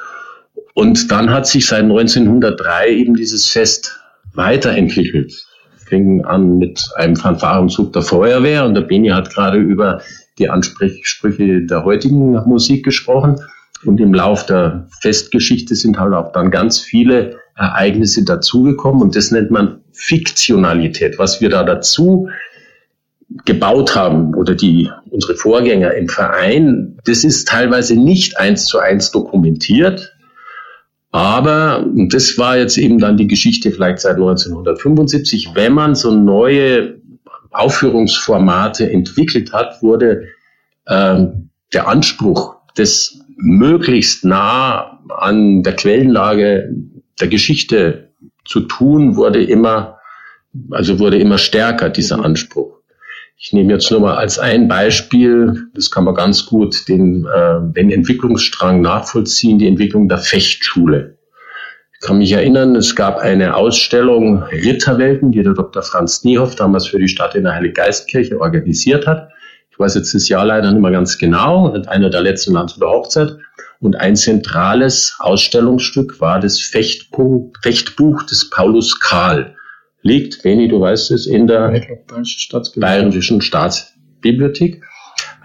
Und 0.74 1.10
dann 1.10 1.30
hat 1.30 1.46
sich 1.46 1.66
seit 1.66 1.82
1903 1.82 2.90
eben 2.90 3.14
dieses 3.14 3.46
Fest 3.46 3.98
weiterentwickelt. 4.34 5.32
Fing 5.76 6.24
an 6.24 6.58
mit 6.58 6.84
einem 6.96 7.16
Fanfarenzug 7.16 7.92
der 7.92 8.02
Feuerwehr 8.02 8.64
und 8.64 8.74
der 8.74 8.82
Beni 8.82 9.08
hat 9.08 9.32
gerade 9.32 9.58
über 9.58 10.00
die 10.38 10.50
Ansprüche 10.50 11.62
der 11.62 11.84
heutigen 11.84 12.32
Musik 12.46 12.84
gesprochen. 12.84 13.36
Und 13.84 14.00
im 14.00 14.14
Lauf 14.14 14.46
der 14.46 14.88
Festgeschichte 15.00 15.74
sind 15.74 15.98
halt 15.98 16.14
auch 16.14 16.32
dann 16.32 16.50
ganz 16.50 16.80
viele 16.80 17.38
Ereignisse 17.56 18.24
dazugekommen 18.24 19.02
und 19.02 19.16
das 19.16 19.30
nennt 19.30 19.50
man 19.50 19.80
Fiktionalität. 19.92 21.18
Was 21.18 21.40
wir 21.40 21.48
da 21.48 21.64
dazu 21.64 22.28
gebaut 23.44 23.96
haben 23.96 24.34
oder 24.34 24.54
die 24.54 24.90
unsere 25.10 25.34
Vorgänger 25.34 25.94
im 25.94 26.08
Verein, 26.08 26.98
das 27.04 27.24
ist 27.24 27.48
teilweise 27.48 27.96
nicht 27.96 28.38
eins 28.38 28.66
zu 28.66 28.78
eins 28.78 29.10
dokumentiert. 29.10 30.12
Aber 31.12 31.82
und 31.82 32.12
das 32.12 32.36
war 32.36 32.58
jetzt 32.58 32.76
eben 32.76 32.98
dann 32.98 33.16
die 33.16 33.26
Geschichte 33.26 33.70
vielleicht 33.70 34.00
seit 34.00 34.16
1975, 34.16 35.50
wenn 35.54 35.72
man 35.72 35.94
so 35.94 36.12
neue 36.14 37.00
Aufführungsformate 37.58 38.90
entwickelt 38.90 39.52
hat, 39.52 39.82
wurde 39.82 40.28
äh, 40.86 41.26
der 41.72 41.88
Anspruch, 41.88 42.56
das 42.74 43.20
möglichst 43.36 44.24
nah 44.24 45.00
an 45.08 45.62
der 45.62 45.74
Quellenlage 45.74 46.74
der 47.20 47.28
Geschichte 47.28 48.10
zu 48.44 48.60
tun, 48.60 49.16
wurde 49.16 49.42
immer, 49.42 49.98
also 50.70 50.98
wurde 50.98 51.18
immer 51.18 51.38
stärker, 51.38 51.90
dieser 51.90 52.24
Anspruch. 52.24 52.76
Ich 53.38 53.52
nehme 53.52 53.72
jetzt 53.74 53.90
nur 53.90 54.00
mal 54.00 54.16
als 54.16 54.38
ein 54.38 54.66
Beispiel, 54.66 55.68
das 55.74 55.90
kann 55.90 56.04
man 56.04 56.14
ganz 56.14 56.46
gut 56.46 56.88
den, 56.88 57.26
äh, 57.26 57.60
den 57.74 57.90
Entwicklungsstrang 57.90 58.80
nachvollziehen, 58.80 59.58
die 59.58 59.66
Entwicklung 59.66 60.08
der 60.08 60.18
Fechtschule. 60.18 61.15
Ich 61.98 62.06
kann 62.06 62.18
mich 62.18 62.32
erinnern, 62.32 62.76
es 62.76 62.94
gab 62.94 63.18
eine 63.18 63.56
Ausstellung 63.56 64.42
Ritterwelten, 64.42 65.32
die 65.32 65.42
der 65.42 65.54
Dr. 65.54 65.82
Franz 65.82 66.24
Niehoff 66.24 66.54
damals 66.54 66.86
für 66.86 66.98
die 66.98 67.08
Stadt 67.08 67.34
in 67.34 67.44
der 67.44 67.54
Heiliggeistkirche 67.54 68.38
organisiert 68.38 69.06
hat. 69.06 69.30
Ich 69.70 69.78
weiß 69.78 69.94
jetzt 69.94 70.14
das 70.14 70.28
Jahr 70.28 70.44
leider 70.44 70.70
nicht 70.70 70.82
mehr 70.82 70.90
ganz 70.90 71.16
genau, 71.18 71.72
einer 71.86 72.10
der 72.10 72.20
letzten 72.20 72.52
Lands 72.52 72.78
der 72.78 72.88
Hochzeit. 72.88 73.36
Und 73.80 73.96
ein 73.96 74.14
zentrales 74.16 75.16
Ausstellungsstück 75.18 76.20
war 76.20 76.40
das 76.40 76.60
Fechtbuch, 76.60 77.52
Fechtbuch 77.62 78.22
des 78.24 78.50
Paulus 78.50 79.00
Karl 79.00 79.54
liegt, 80.02 80.42
Beni, 80.42 80.68
du 80.68 80.80
weißt 80.80 81.10
es, 81.10 81.26
in 81.26 81.46
der 81.46 81.80
Bayerischen 82.76 83.40
Staatsbibliothek. 83.40 84.82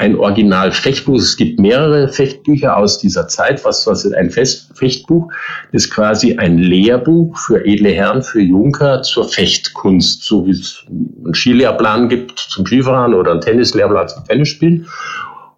Ein 0.02 0.18
Original-Fechtbuch. 0.18 1.20
Es 1.20 1.38
gibt 1.38 1.60
mehrere 1.60 2.10
Fechtbücher 2.10 2.76
aus 2.76 2.98
dieser 2.98 3.28
Zeit. 3.28 3.64
Was, 3.64 3.86
was 3.86 4.04
ist 4.04 4.16
ein 4.16 4.32
Fest 4.32 4.72
Fechtbuch? 4.74 5.32
Das 5.72 5.84
ist 5.84 5.92
quasi 5.92 6.38
ein 6.38 6.58
Lehrbuch 6.58 7.38
für 7.38 7.64
edle 7.64 7.92
Herren, 7.92 8.24
für 8.24 8.42
Junker 8.42 9.04
zur 9.04 9.30
Fechtkunst, 9.30 10.24
so 10.24 10.48
wie 10.48 10.52
es 10.52 10.84
einen 10.90 11.36
Skilehrplan 11.36 12.10
gibt 12.10 12.40
zum 12.40 12.66
Skifahren 12.66 13.14
oder 13.14 13.34
einen 13.34 13.42
Tennislehrplan 13.42 14.08
zum 14.08 14.26
Tennisspielen. 14.26 14.88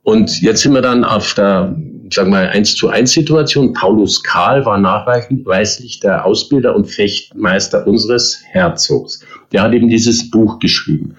Und 0.02 0.42
jetzt 0.42 0.64
sind 0.64 0.74
wir 0.74 0.82
dann 0.82 1.06
auf 1.06 1.34
der 1.36 1.74
wir 2.16 2.26
mal, 2.26 2.50
1 2.50 2.76
zu 2.76 2.90
1 2.90 3.12
Situation. 3.12 3.74
Paulus 3.74 4.24
Karl 4.24 4.66
war 4.66 4.78
nachweislich 4.78 6.00
der 6.00 6.26
Ausbilder 6.26 6.76
und 6.76 6.86
Fechtmeister 6.86 7.88
unseres 7.88 8.40
Herzogs. 8.52 9.26
Der 9.52 9.64
hat 9.64 9.74
eben 9.74 9.88
dieses 9.88 10.30
Buch 10.30 10.60
geschrieben. 10.60 11.16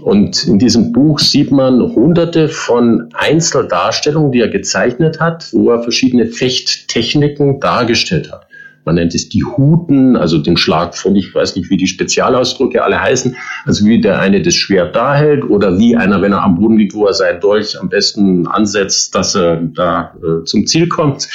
Und 0.00 0.46
in 0.46 0.58
diesem 0.58 0.92
Buch 0.92 1.18
sieht 1.18 1.50
man 1.50 1.80
hunderte 1.80 2.48
von 2.48 3.08
Einzeldarstellungen, 3.14 4.32
die 4.32 4.40
er 4.40 4.48
gezeichnet 4.48 5.20
hat, 5.20 5.52
wo 5.52 5.70
er 5.70 5.82
verschiedene 5.82 6.26
Fechttechniken 6.26 7.60
dargestellt 7.60 8.30
hat. 8.30 8.46
Man 8.84 8.94
nennt 8.94 9.14
es 9.14 9.28
die 9.28 9.44
Huten, 9.44 10.16
also 10.16 10.38
den 10.38 10.56
Schlag 10.56 10.96
von, 10.96 11.14
ich 11.14 11.34
weiß 11.34 11.56
nicht, 11.56 11.68
wie 11.68 11.76
die 11.76 11.86
Spezialausdrücke 11.86 12.82
alle 12.82 12.98
heißen, 12.98 13.36
also 13.66 13.84
wie 13.84 14.00
der 14.00 14.18
eine 14.18 14.40
das 14.40 14.54
Schwert 14.54 14.96
da 14.96 15.14
hält 15.14 15.44
oder 15.44 15.78
wie 15.78 15.94
einer, 15.94 16.22
wenn 16.22 16.32
er 16.32 16.42
am 16.42 16.54
Boden 16.54 16.78
liegt, 16.78 16.94
wo 16.94 17.04
er 17.04 17.12
sein 17.12 17.38
Dolch 17.38 17.78
am 17.78 17.90
besten 17.90 18.46
ansetzt, 18.46 19.14
dass 19.14 19.34
er 19.34 19.56
da 19.56 20.14
äh, 20.22 20.44
zum 20.44 20.66
Ziel 20.66 20.88
kommt. 20.88 21.28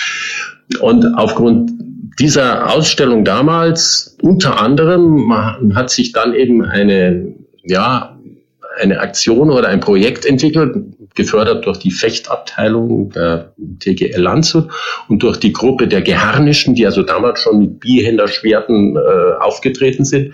Und 0.81 1.05
aufgrund 1.15 1.71
dieser 2.19 2.73
Ausstellung 2.73 3.23
damals, 3.23 4.17
unter 4.21 4.59
anderem, 4.59 5.31
hat 5.75 5.91
sich 5.91 6.11
dann 6.11 6.33
eben 6.33 6.63
eine, 6.63 7.35
ja, 7.63 8.12
eine 8.79 8.99
Aktion 8.99 9.49
oder 9.51 9.67
ein 9.67 9.79
Projekt 9.79 10.25
entwickelt, 10.25 10.75
gefördert 11.15 11.65
durch 11.65 11.77
die 11.77 11.91
Fechtabteilung 11.91 13.11
der 13.11 13.53
TGL 13.79 14.19
Landshut 14.19 14.69
und 15.07 15.21
durch 15.21 15.37
die 15.37 15.53
Gruppe 15.53 15.87
der 15.87 16.01
Geharnischen, 16.01 16.75
die 16.75 16.85
also 16.85 17.03
damals 17.03 17.39
schon 17.39 17.59
mit 17.59 17.79
Bierhänderschwerten 17.79 18.95
äh, 18.95 18.99
aufgetreten 19.39 20.05
sind, 20.05 20.33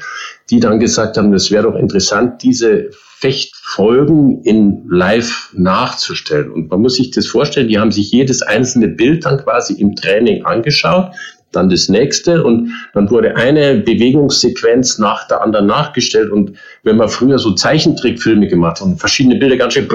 die 0.50 0.60
dann 0.60 0.80
gesagt 0.80 1.18
haben, 1.18 1.34
es 1.34 1.52
wäre 1.52 1.64
doch 1.64 1.76
interessant, 1.76 2.42
diese 2.44 2.90
Fechtfolgen 3.20 4.44
in 4.44 4.88
live 4.90 5.50
nachzustellen. 5.54 6.52
Und 6.52 6.70
man 6.70 6.80
muss 6.80 6.96
sich 6.96 7.12
das 7.12 7.28
vorstellen, 7.28 7.68
die 7.68 7.78
haben 7.78 7.92
sich 7.92 8.12
jedes 8.12 8.42
einzelne 8.42 8.88
Bild 8.88 9.26
dann 9.26 9.44
quasi 9.44 9.74
im 9.74 9.96
Training 9.96 10.46
angeschaut, 10.46 11.12
dann 11.52 11.70
das 11.70 11.90
nächste 11.90 12.44
und 12.44 12.72
dann 12.94 13.10
wurde 13.10 13.36
eine 13.36 13.76
Bewegungssequenz 13.78 15.00
nach 15.00 15.28
der 15.28 15.42
anderen 15.42 15.68
nachgestellt 15.68 16.32
und 16.32 16.54
wenn 16.84 16.98
man 16.98 17.10
früher 17.10 17.40
so 17.40 17.52
Zeichentrickfilme 17.52 18.48
gemacht 18.48 18.80
hat 18.80 18.88
und 18.88 19.00
verschiedene 19.00 19.36
Bilder 19.36 19.58
ganz 19.58 19.74
schön 19.74 19.88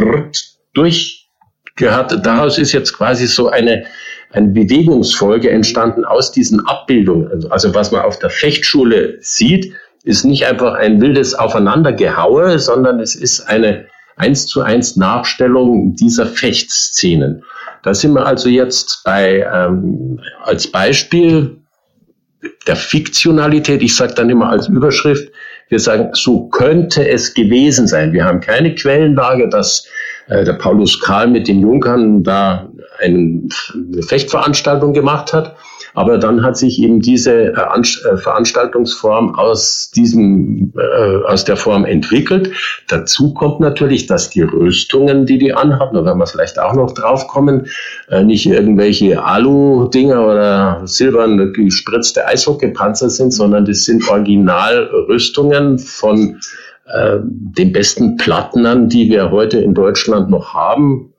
durchgehört, 0.75 2.27
daraus 2.27 2.59
ist 2.59 2.73
jetzt 2.73 2.93
quasi 2.93 3.27
so 3.27 3.49
eine, 3.49 3.85
eine 4.33 4.49
Bewegungsfolge 4.49 5.51
entstanden 5.51 6.05
aus 6.05 6.33
diesen 6.33 6.67
Abbildungen. 6.67 7.29
Also, 7.29 7.49
also 7.51 7.75
was 7.75 7.93
man 7.93 8.03
auf 8.03 8.19
der 8.19 8.31
Fechtschule 8.31 9.19
sieht, 9.21 9.73
ist 10.03 10.25
nicht 10.25 10.47
einfach 10.47 10.75
ein 10.75 11.01
wildes 11.01 11.35
Aufeinandergehaue, 11.35 12.59
sondern 12.59 13.01
es 13.01 13.15
ist 13.15 13.49
eine 13.49 13.87
eins 14.17 14.47
zu 14.47 14.63
eins 14.63 14.97
Nachstellung 14.97 15.97
dieser 15.97 16.27
Fechtszenen. 16.27 17.43
Da 17.85 17.93
sind 17.95 18.15
wir 18.15 18.27
also 18.27 18.49
jetzt 18.49 19.03
bei, 19.05 19.47
ähm, 19.55 20.19
als 20.43 20.67
Beispiel 20.67 21.59
der 22.67 22.77
Fiktionalität, 22.77 23.83
ich 23.83 23.95
sage 23.95 24.15
dann 24.15 24.31
immer 24.31 24.49
als 24.49 24.69
Überschrift, 24.69 25.31
wir 25.69 25.79
sagen, 25.79 26.11
so 26.13 26.49
könnte 26.49 27.07
es 27.09 27.35
gewesen 27.35 27.87
sein. 27.87 28.13
Wir 28.13 28.25
haben 28.25 28.41
keine 28.41 28.75
Quellenlage, 28.75 29.49
dass 29.49 29.87
äh, 30.29 30.45
der 30.45 30.55
Paulus 30.55 31.01
Karl 31.01 31.29
mit 31.29 31.47
den 31.47 31.61
Junkern 31.61 32.23
da 32.23 32.71
eine 33.01 33.43
Fechtveranstaltung 34.07 34.93
gemacht 34.93 35.33
hat. 35.33 35.57
Aber 35.95 36.19
dann 36.19 36.43
hat 36.43 36.57
sich 36.57 36.81
eben 36.81 37.01
diese 37.01 37.33
äh, 37.33 37.51
äh, 37.53 38.17
Veranstaltungsform 38.17 39.37
aus 39.37 39.91
diesem, 39.95 40.73
äh, 40.77 41.25
aus 41.27 41.45
der 41.45 41.57
Form 41.57 41.85
entwickelt. 41.85 42.51
Dazu 42.89 43.33
kommt 43.33 43.61
natürlich, 43.61 44.07
dass 44.07 44.31
die 44.31 44.43
Rüstungen, 44.43 45.25
die 45.25 45.39
die 45.39 45.55
anhaben, 45.55 45.95
da 45.97 46.05
werden 46.05 46.19
wir 46.19 46.27
vielleicht 46.27 46.59
auch 46.59 46.75
noch 46.75 46.93
drauf 46.93 47.29
kommen, 47.29 47.67
nicht 48.25 48.47
irgendwelche 48.47 49.23
Alu-Dinger 49.23 50.27
oder 50.27 50.83
silbern 50.85 51.53
gespritzte 51.53 52.27
Eishockeypanzer 52.27 53.09
sind, 53.09 53.33
sondern 53.33 53.65
das 53.65 53.85
sind 53.85 54.09
Originalrüstungen 54.09 55.79
von 55.79 56.41
äh, 56.87 57.19
den 57.23 57.73
besten 57.73 58.17
Plattnern, 58.17 58.89
die 58.89 59.09
wir 59.09 59.31
heute 59.31 59.59
in 59.59 59.73
Deutschland 59.75 60.29
noch 60.29 60.53
haben. 60.53 61.15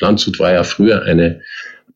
Landshut 0.00 0.40
war 0.40 0.52
ja 0.52 0.64
früher 0.64 1.02
eine 1.02 1.40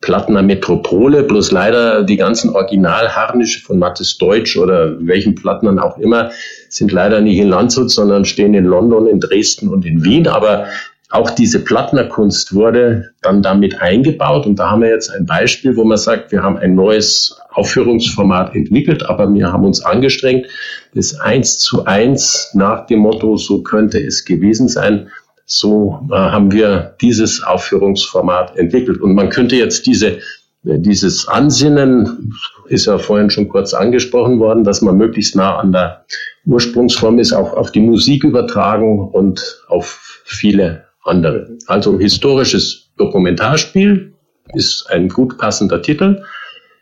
Plattner 0.00 0.42
Metropole, 0.42 1.24
bloß 1.24 1.50
leider 1.50 2.04
die 2.04 2.16
ganzen 2.16 2.50
Originalharnische 2.50 3.60
von 3.60 3.78
Mattes 3.78 4.16
Deutsch 4.16 4.56
oder 4.56 4.96
welchen 5.00 5.34
Plattnern 5.34 5.78
auch 5.78 5.98
immer 5.98 6.30
sind 6.68 6.92
leider 6.92 7.20
nicht 7.20 7.38
in 7.38 7.48
Landshut, 7.48 7.90
sondern 7.90 8.24
stehen 8.24 8.54
in 8.54 8.64
London, 8.64 9.06
in 9.06 9.20
Dresden 9.20 9.68
und 9.68 9.84
in 9.84 10.04
Wien. 10.04 10.28
Aber 10.28 10.66
auch 11.10 11.30
diese 11.30 11.64
Plattnerkunst 11.64 12.54
wurde 12.54 13.10
dann 13.22 13.42
damit 13.42 13.80
eingebaut. 13.80 14.46
Und 14.46 14.56
da 14.58 14.70
haben 14.70 14.82
wir 14.82 14.90
jetzt 14.90 15.10
ein 15.10 15.26
Beispiel, 15.26 15.74
wo 15.76 15.84
man 15.84 15.96
sagt, 15.96 16.30
wir 16.32 16.42
haben 16.42 16.58
ein 16.58 16.74
neues 16.74 17.40
Aufführungsformat 17.50 18.54
entwickelt, 18.54 19.04
aber 19.06 19.32
wir 19.32 19.50
haben 19.50 19.64
uns 19.64 19.84
angestrengt, 19.84 20.46
das 20.94 21.18
eins 21.18 21.58
zu 21.58 21.86
eins 21.86 22.50
nach 22.54 22.86
dem 22.86 23.00
Motto, 23.00 23.36
so 23.36 23.62
könnte 23.62 23.98
es 23.98 24.24
gewesen 24.24 24.68
sein, 24.68 25.10
so 25.48 26.06
äh, 26.10 26.14
haben 26.14 26.52
wir 26.52 26.94
dieses 27.00 27.42
Aufführungsformat 27.42 28.56
entwickelt. 28.56 29.00
Und 29.00 29.14
man 29.14 29.30
könnte 29.30 29.56
jetzt 29.56 29.86
diese, 29.86 30.18
dieses 30.62 31.26
Ansinnen, 31.26 32.34
ist 32.66 32.86
ja 32.86 32.98
vorhin 32.98 33.30
schon 33.30 33.48
kurz 33.48 33.72
angesprochen 33.72 34.38
worden, 34.38 34.62
dass 34.62 34.82
man 34.82 34.98
möglichst 34.98 35.34
nah 35.34 35.56
an 35.56 35.72
der 35.72 36.04
Ursprungsform 36.44 37.18
ist, 37.18 37.32
auch 37.32 37.54
auf 37.54 37.72
die 37.72 37.80
Musik 37.80 38.24
übertragen 38.24 39.08
und 39.08 39.40
auf 39.68 40.22
viele 40.24 40.84
andere. 41.04 41.48
Also 41.66 41.98
historisches 41.98 42.90
Dokumentarspiel 42.98 44.12
ist 44.52 44.90
ein 44.90 45.08
gut 45.08 45.38
passender 45.38 45.80
Titel 45.80 46.22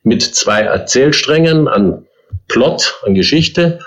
mit 0.03 0.23
zwei 0.23 0.63
Erzählsträngen 0.63 1.69
an 1.69 2.05
Plot, 2.49 3.01
an 3.05 3.15
Geschichte 3.15 3.79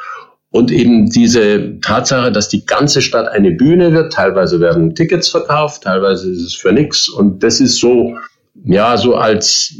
und 0.51 0.71
eben 0.71 1.09
diese 1.09 1.79
Tatsache, 1.81 2.31
dass 2.31 2.49
die 2.49 2.65
ganze 2.65 3.01
Stadt 3.01 3.27
eine 3.27 3.51
Bühne 3.51 3.93
wird. 3.93 4.13
Teilweise 4.13 4.59
werden 4.59 4.95
Tickets 4.95 5.29
verkauft, 5.29 5.83
teilweise 5.83 6.31
ist 6.31 6.41
es 6.41 6.55
für 6.55 6.71
nichts. 6.71 7.07
Und 7.07 7.43
das 7.43 7.59
ist 7.59 7.79
so, 7.79 8.17
ja, 8.63 8.97
so 8.97 9.15
als 9.15 9.75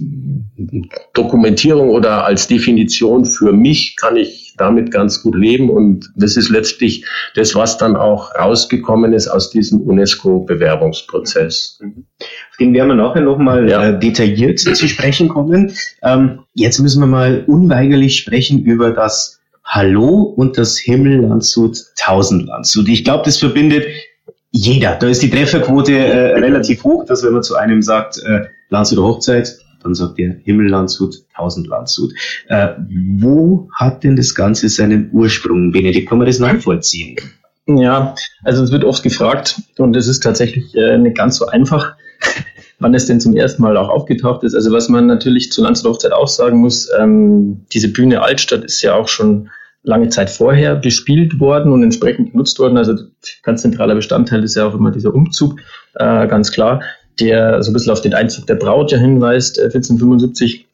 Dokumentierung 1.14 1.90
oder 1.90 2.24
als 2.24 2.48
Definition 2.48 3.26
für 3.26 3.52
mich 3.52 3.96
kann 3.98 4.16
ich 4.16 4.54
damit 4.58 4.92
ganz 4.92 5.24
gut 5.24 5.34
leben. 5.36 5.72
Und 5.72 6.12
das 6.16 6.38
ist 6.38 6.50
letztlich 6.50 7.04
das, 7.34 7.56
was 7.56 7.80
dann 7.80 7.96
auch 7.96 8.36
rausgekommen 8.36 9.14
ist 9.14 9.28
aus 9.28 9.50
diesem 9.50 9.82
UNESCO-Bewerbungsprozess. 9.82 11.80
Auf 11.82 12.58
den 12.60 12.74
werden 12.76 12.90
wir 12.90 12.96
nachher 12.96 13.22
nochmal 13.22 13.68
ja. 13.68 13.90
äh, 13.90 14.00
detailliert 14.00 14.60
zu 14.60 14.88
sprechen 14.88 15.30
kommen. 15.30 15.74
Ähm, 16.04 16.42
jetzt 16.54 16.80
müssen 16.80 17.02
wir 17.02 17.08
mal 17.08 17.44
unweigerlich 17.48 18.18
sprechen 18.18 18.62
über 18.64 18.92
das 18.92 19.39
Hallo 19.72 20.34
und 20.36 20.58
das 20.58 20.80
Himmel 20.80 21.22
Landshut 21.22 21.78
Tausend 21.96 22.48
Landshut. 22.48 22.90
Ich 22.90 23.04
glaube, 23.04 23.22
das 23.24 23.38
verbindet 23.38 23.86
jeder. 24.50 24.96
Da 24.96 25.08
ist 25.08 25.22
die 25.22 25.30
Trefferquote 25.30 25.96
äh, 25.96 26.40
relativ 26.40 26.84
hoch, 26.84 27.06
dass 27.06 27.24
wenn 27.24 27.34
man 27.34 27.44
zu 27.44 27.56
einem 27.56 27.84
sagt, 27.84 28.18
äh, 28.26 28.46
Landshuter 28.70 29.04
Hochzeit, 29.04 29.60
dann 29.84 29.94
sagt 29.94 30.18
er 30.18 30.38
Himmel 30.44 30.70
Landshut, 30.70 31.18
Tausend 31.36 31.68
Landshut. 31.68 32.12
Äh, 32.48 32.70
wo 33.20 33.70
hat 33.78 34.04
denn 34.04 34.16
das 34.16 34.34
Ganze 34.34 34.70
seinen 34.70 35.12
Ursprung, 35.14 35.72
Benedikt? 35.72 36.10
Kann 36.10 36.18
man 36.18 36.26
das 36.26 36.40
nachvollziehen? 36.40 37.18
Ja, 37.68 38.16
also 38.44 38.64
es 38.64 38.72
wird 38.72 38.84
oft 38.84 39.04
gefragt 39.04 39.62
und 39.78 39.96
es 39.96 40.08
ist 40.08 40.22
tatsächlich 40.22 40.74
äh, 40.74 40.98
nicht 40.98 41.16
ganz 41.16 41.38
so 41.38 41.46
einfach 41.46 41.94
wann 42.80 42.96
es 42.96 43.06
denn 43.06 43.20
zum 43.20 43.36
ersten 43.36 43.62
Mal 43.62 43.78
auch 43.78 43.90
aufgetaucht 43.90 44.44
ist. 44.44 44.56
Also 44.56 44.72
was 44.72 44.90
man 44.90 45.06
natürlich 45.06 45.52
zur 45.52 45.66
Landshuter 45.66 45.92
Hochzeit 45.92 46.12
auch 46.12 46.28
sagen 46.28 46.58
muss, 46.58 46.90
ähm, 47.00 47.66
diese 47.72 47.90
Bühne 47.90 48.24
Altstadt 48.24 48.64
ist 48.64 48.82
ja 48.82 48.96
auch 48.96 49.08
schon 49.08 49.52
lange 49.90 50.10
Zeit 50.10 50.30
vorher 50.30 50.76
bespielt 50.76 51.40
worden 51.40 51.74
und 51.74 51.84
entsprechend 51.84 52.32
genutzt 52.32 52.60
worden. 52.60 52.78
Also 52.78 52.94
ganz 53.44 53.64
zentraler 53.64 53.96
Bestandteil 53.96 54.44
ist 54.44 54.56
ja 54.56 54.66
auch 54.66 54.76
immer 54.76 54.92
dieser 54.92 55.14
Umzug, 55.14 55.60
äh, 55.96 56.28
ganz 56.28 56.52
klar, 56.52 56.82
der 57.20 57.62
so 57.64 57.72
ein 57.72 57.74
bisschen 57.74 57.92
auf 57.92 58.02
den 58.02 58.14
Einzug 58.14 58.48
der 58.48 58.56
Braut 58.56 58.92
ja 58.92 58.98
hinweist, 59.00 59.58
äh, 59.58 59.64
1475. 59.64 60.68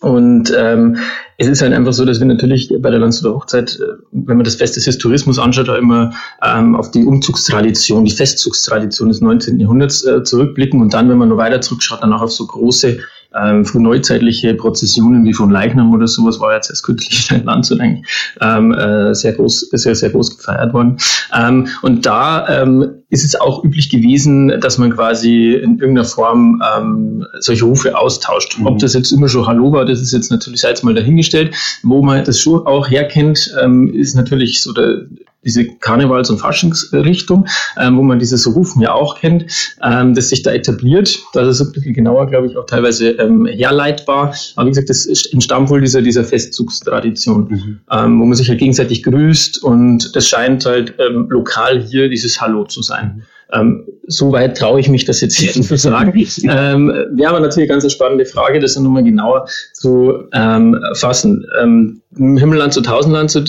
Und 0.00 0.52
ähm, 0.54 0.98
es 1.38 1.48
ist 1.48 1.62
halt 1.62 1.72
einfach 1.72 1.94
so, 1.94 2.04
dass 2.04 2.20
wir 2.20 2.26
natürlich 2.26 2.70
bei 2.78 2.90
der 2.90 2.98
Landshuter 2.98 3.34
Hochzeit, 3.34 3.80
äh, 3.80 3.94
wenn 4.12 4.36
man 4.36 4.44
das 4.44 4.56
Fest 4.56 4.76
des 4.76 4.84
Historismus 4.84 5.38
anschaut, 5.38 5.68
da 5.68 5.76
immer 5.76 6.12
ähm, 6.42 6.76
auf 6.76 6.90
die 6.90 7.04
Umzugstradition, 7.04 8.04
die 8.04 8.10
Festzugstradition 8.10 9.08
des 9.08 9.22
19. 9.22 9.58
Jahrhunderts 9.58 10.04
äh, 10.04 10.22
zurückblicken 10.22 10.82
und 10.82 10.92
dann, 10.92 11.08
wenn 11.08 11.16
man 11.16 11.30
nur 11.30 11.38
weiter 11.38 11.62
zurückschaut, 11.62 12.02
dann 12.02 12.12
auch 12.12 12.20
auf 12.20 12.32
so 12.32 12.46
große 12.46 12.98
ähm, 13.40 13.64
frühneuzeitliche 13.64 14.54
Prozessionen 14.54 15.24
wie 15.24 15.32
von 15.32 15.50
Leichnam 15.50 15.92
oder 15.92 16.06
sowas 16.06 16.40
war 16.40 16.54
jetzt 16.54 16.70
erst 16.70 16.84
kürzlich 16.84 17.30
in 17.30 17.44
Landshut 17.44 17.80
eigentlich 17.80 18.06
ähm, 18.40 18.72
äh, 18.72 19.14
sehr 19.14 19.32
groß, 19.32 19.68
sehr, 19.72 19.94
sehr 19.94 20.10
groß 20.10 20.36
gefeiert 20.36 20.72
worden. 20.72 20.98
Ähm, 21.36 21.68
und 21.82 22.06
da 22.06 22.62
ähm, 22.62 23.02
ist 23.10 23.24
es 23.24 23.40
auch 23.40 23.64
üblich 23.64 23.90
gewesen, 23.90 24.60
dass 24.60 24.78
man 24.78 24.90
quasi 24.90 25.52
in 25.52 25.78
irgendeiner 25.78 26.04
Form 26.04 26.62
ähm, 26.76 27.26
solche 27.38 27.64
Rufe 27.64 27.96
austauscht. 27.96 28.58
Mhm. 28.58 28.66
Ob 28.66 28.78
das 28.78 28.94
jetzt 28.94 29.12
immer 29.12 29.28
schon 29.28 29.46
Hallo 29.46 29.72
war, 29.72 29.84
das 29.84 30.00
ist 30.00 30.12
jetzt 30.12 30.30
natürlich 30.30 30.62
jetzt 30.62 30.84
mal 30.84 30.94
dahingestellt. 30.94 31.54
Wo 31.82 32.02
man 32.02 32.24
das 32.24 32.40
schon 32.40 32.66
auch 32.66 32.88
herkennt, 32.88 33.54
ähm, 33.62 33.92
ist 33.92 34.14
natürlich 34.14 34.62
so 34.62 34.72
der, 34.72 35.02
diese 35.44 35.64
Karnevals- 35.64 36.30
und 36.30 36.38
Faschingsrichtung, 36.38 37.46
ähm, 37.78 37.96
wo 37.96 38.02
man 38.02 38.18
dieses 38.18 38.46
Rufen 38.46 38.82
ja 38.82 38.92
auch 38.92 39.18
kennt, 39.20 39.46
ähm, 39.82 40.14
das 40.14 40.28
sich 40.28 40.42
da 40.42 40.52
etabliert. 40.52 41.18
Das 41.32 41.48
ist 41.48 41.60
ein 41.60 41.72
bisschen 41.72 41.94
genauer, 41.94 42.26
glaube 42.26 42.46
ich, 42.46 42.56
auch 42.56 42.66
teilweise 42.66 43.10
ähm, 43.10 43.46
herleitbar. 43.46 44.34
Aber 44.56 44.66
wie 44.66 44.70
gesagt, 44.70 44.90
das 44.90 45.06
entstammt 45.06 45.70
wohl 45.70 45.80
dieser, 45.80 46.02
dieser 46.02 46.24
Festzugstradition, 46.24 47.48
mhm. 47.48 47.80
ähm, 47.90 48.20
wo 48.20 48.24
man 48.24 48.34
sich 48.34 48.48
halt 48.48 48.58
gegenseitig 48.58 49.02
grüßt 49.02 49.62
und 49.62 50.14
das 50.16 50.28
scheint 50.28 50.64
halt 50.66 50.94
ähm, 50.98 51.26
lokal 51.28 51.80
hier 51.80 52.08
dieses 52.08 52.40
Hallo 52.40 52.64
zu 52.64 52.82
sein. 52.82 53.22
Ähm, 53.52 53.84
Soweit 54.06 54.58
traue 54.58 54.80
ich 54.80 54.88
mich 54.88 55.04
das 55.06 55.20
jetzt 55.20 55.36
hier 55.36 55.52
zu 55.52 55.76
sagen. 55.76 56.12
ähm, 56.42 56.88
Wäre 57.12 57.30
aber 57.30 57.40
natürlich 57.40 57.70
eine 57.70 57.80
ganz 57.80 57.90
spannende 57.90 58.26
Frage, 58.26 58.60
das 58.60 58.76
nochmal 58.76 59.04
genauer 59.04 59.48
zu 59.72 60.24
ähm, 60.32 60.78
fassen. 60.94 61.46
Ähm, 61.60 62.02
Im 62.16 62.36
Himmelland 62.36 62.74
zu 62.74 62.82
Tausendland 62.82 63.30
zu 63.30 63.44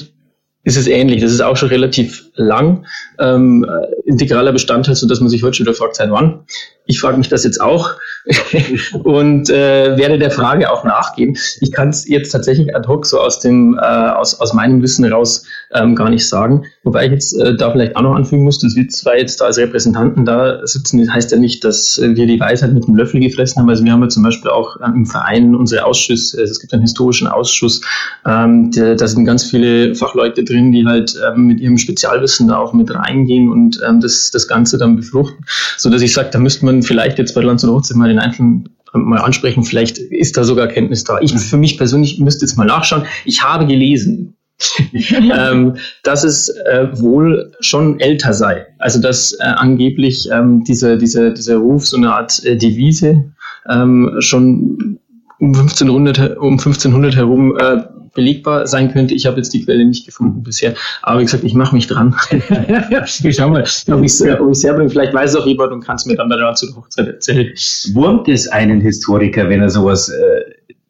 ist 0.66 0.76
es 0.76 0.88
ähnlich. 0.88 1.22
Das 1.22 1.32
ist 1.32 1.42
auch 1.42 1.56
schon 1.56 1.70
relativ 1.70 2.26
lang 2.34 2.86
ähm, 3.20 3.66
integraler 4.04 4.52
Bestandteil, 4.52 4.96
so 4.96 5.08
dass 5.08 5.22
man 5.22 5.30
sich 5.30 5.44
heute 5.44 5.58
schon 5.58 5.66
wieder 5.66 5.76
fragt, 5.76 5.96
seit 5.96 6.12
wann. 6.12 6.42
Ich 6.86 7.00
frage 7.00 7.18
mich 7.18 7.30
das 7.30 7.44
jetzt 7.44 7.60
auch 7.60 7.92
und 9.04 9.50
äh, 9.50 9.98
werde 9.98 10.18
der 10.18 10.32
Frage 10.32 10.72
auch 10.72 10.84
nachgehen. 10.84 11.38
Ich 11.62 11.72
kann 11.72 11.90
es 11.90 12.08
jetzt 12.08 12.32
tatsächlich 12.32 12.76
ad 12.76 12.88
hoc 12.88 13.06
so 13.06 13.20
aus 13.20 13.40
dem 13.40 13.78
äh, 13.80 13.86
aus, 13.86 14.40
aus 14.40 14.54
meinem 14.54 14.82
Wissen 14.82 15.06
raus 15.06 15.46
ähm, 15.74 15.96
gar 15.96 16.10
nicht 16.10 16.28
sagen. 16.28 16.66
Wobei 16.84 17.06
ich 17.06 17.12
jetzt 17.12 17.40
äh, 17.40 17.56
da 17.56 17.72
vielleicht 17.72 17.96
auch 17.96 18.02
noch 18.02 18.16
anfügen 18.16 18.44
muss, 18.44 18.60
dass 18.60 18.76
wir 18.76 18.88
zwei 18.90 19.20
jetzt 19.20 19.42
da 19.42 19.46
als 19.46 19.58
Repräsentanten 19.58 20.26
da 20.26 20.66
sitzen, 20.66 21.12
heißt 21.12 21.32
ja 21.32 21.38
nicht, 21.38 21.64
dass 21.64 22.00
wir 22.02 22.26
die 22.26 22.40
Weisheit 22.40 22.74
mit 22.74 22.88
dem 22.88 22.96
Löffel 22.96 23.20
gefressen 23.20 23.62
haben. 23.62 23.70
Also 23.70 23.84
wir 23.84 23.92
haben 23.92 24.02
ja 24.02 24.10
zum 24.10 24.24
Beispiel 24.24 24.50
auch 24.50 24.78
äh, 24.78 24.86
im 24.86 25.06
Verein 25.06 25.56
unsere 25.56 25.86
Ausschüsse, 25.86 26.40
also 26.40 26.52
es 26.52 26.60
gibt 26.60 26.74
einen 26.74 26.84
historischen 26.84 27.28
Ausschuss, 27.28 27.82
ähm, 28.26 28.72
der, 28.72 28.96
da 28.96 29.08
sind 29.08 29.26
ganz 29.26 29.44
viele 29.44 29.96
Fachleute 29.96 30.44
drin, 30.44 30.72
die 30.72 30.86
halt 30.86 31.16
ähm, 31.28 31.48
mit 31.48 31.60
ihrem 31.60 31.78
Spezialwissen 31.78 32.48
da 32.48 32.58
auch 32.58 32.74
mit 32.74 32.94
reingehen 32.94 33.50
und 33.52 33.80
ähm, 33.88 34.02
das, 34.02 34.32
das 34.32 34.48
Ganze 34.48 34.78
dann 34.78 34.96
befruchten. 34.96 35.46
So 35.78 35.90
dass 35.90 36.02
ich 36.02 36.14
sage, 36.14 36.30
da 36.32 36.40
müsste 36.40 36.66
man 36.66 36.75
vielleicht 36.84 37.18
jetzt 37.18 37.34
bei 37.34 37.42
Lanz 37.42 37.64
und 37.64 37.72
Hochzeit 37.72 37.98
mal 37.98 38.10
den 38.10 38.20
Einzelnen 38.20 38.70
mal 38.94 39.20
ansprechen, 39.20 39.64
vielleicht 39.64 39.98
ist 39.98 40.38
da 40.38 40.44
sogar 40.44 40.68
Kenntnis 40.68 41.04
da. 41.04 41.20
Ich 41.20 41.34
für 41.34 41.58
mich 41.58 41.78
persönlich 41.78 42.20
müsste 42.20 42.46
jetzt 42.46 42.56
mal 42.56 42.66
nachschauen. 42.66 43.04
Ich 43.26 43.44
habe 43.44 43.66
gelesen, 43.66 44.38
ähm, 44.94 45.76
dass 46.04 46.24
es 46.24 46.50
äh, 46.50 46.88
wohl 46.94 47.52
schon 47.60 48.00
älter 48.00 48.34
sei. 48.34 48.68
Also 48.80 49.02
dass 49.02 49.34
äh, 49.34 49.44
angeblich 49.44 50.30
ähm, 50.32 50.64
diese, 50.64 50.98
diese, 50.98 51.34
dieser 51.34 51.58
Ruf 51.58 51.86
so 51.88 51.98
eine 51.98 52.14
Art 52.14 52.44
äh, 52.46 52.56
Devise 52.56 53.34
ähm, 53.70 54.16
schon 54.20 55.00
um 55.40 55.48
1500, 55.54 56.38
um 56.38 56.54
1500 56.54 57.16
herum 57.16 57.58
äh, 57.58 57.84
belegbar 58.16 58.66
sein 58.66 58.92
könnte. 58.92 59.14
Ich 59.14 59.28
habe 59.28 59.38
jetzt 59.38 59.54
die 59.54 59.64
Quelle 59.64 59.86
nicht 59.86 60.06
gefunden 60.06 60.42
bisher. 60.42 60.74
Aber 61.04 61.20
wie 61.20 61.26
gesagt, 61.26 61.44
ich 61.44 61.54
mache 61.54 61.76
mich 61.76 61.86
dran. 61.86 62.16
ich 62.32 62.44
schau 63.36 63.50
mal, 63.50 63.62
ob 63.62 64.04
ich 64.04 64.12
es 64.12 64.64
herbringe. 64.64 64.90
Vielleicht 64.90 65.14
weiß 65.14 65.32
es 65.32 65.36
auch 65.36 65.46
jemand 65.46 65.72
und 65.72 65.82
kann 65.82 65.98
es 65.98 66.06
mir 66.06 66.16
dann 66.16 66.30
bei 66.30 66.38
der 66.38 66.48
Hochzeit 66.48 67.08
erzählen. 67.08 67.54
Wurmt 67.94 68.28
es 68.28 68.48
einen 68.48 68.82
Historiker, 68.82 69.48
wenn 69.50 69.62
er 69.62 69.70
sowas 69.70 70.10
äh, 70.10 70.42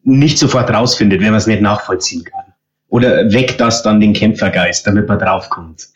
nicht 0.04 0.38
sofort 0.38 0.70
rausfindet, 0.70 1.20
wenn 1.20 1.28
man 1.30 1.38
es 1.38 1.46
nicht 1.46 1.60
nachvollziehen 1.60 2.24
kann? 2.24 2.46
Oder 2.88 3.32
weckt 3.32 3.60
das 3.60 3.82
dann 3.82 4.00
den 4.00 4.12
Kämpfergeist, 4.12 4.86
damit 4.86 5.08
man 5.08 5.18
draufkommt? 5.18 5.88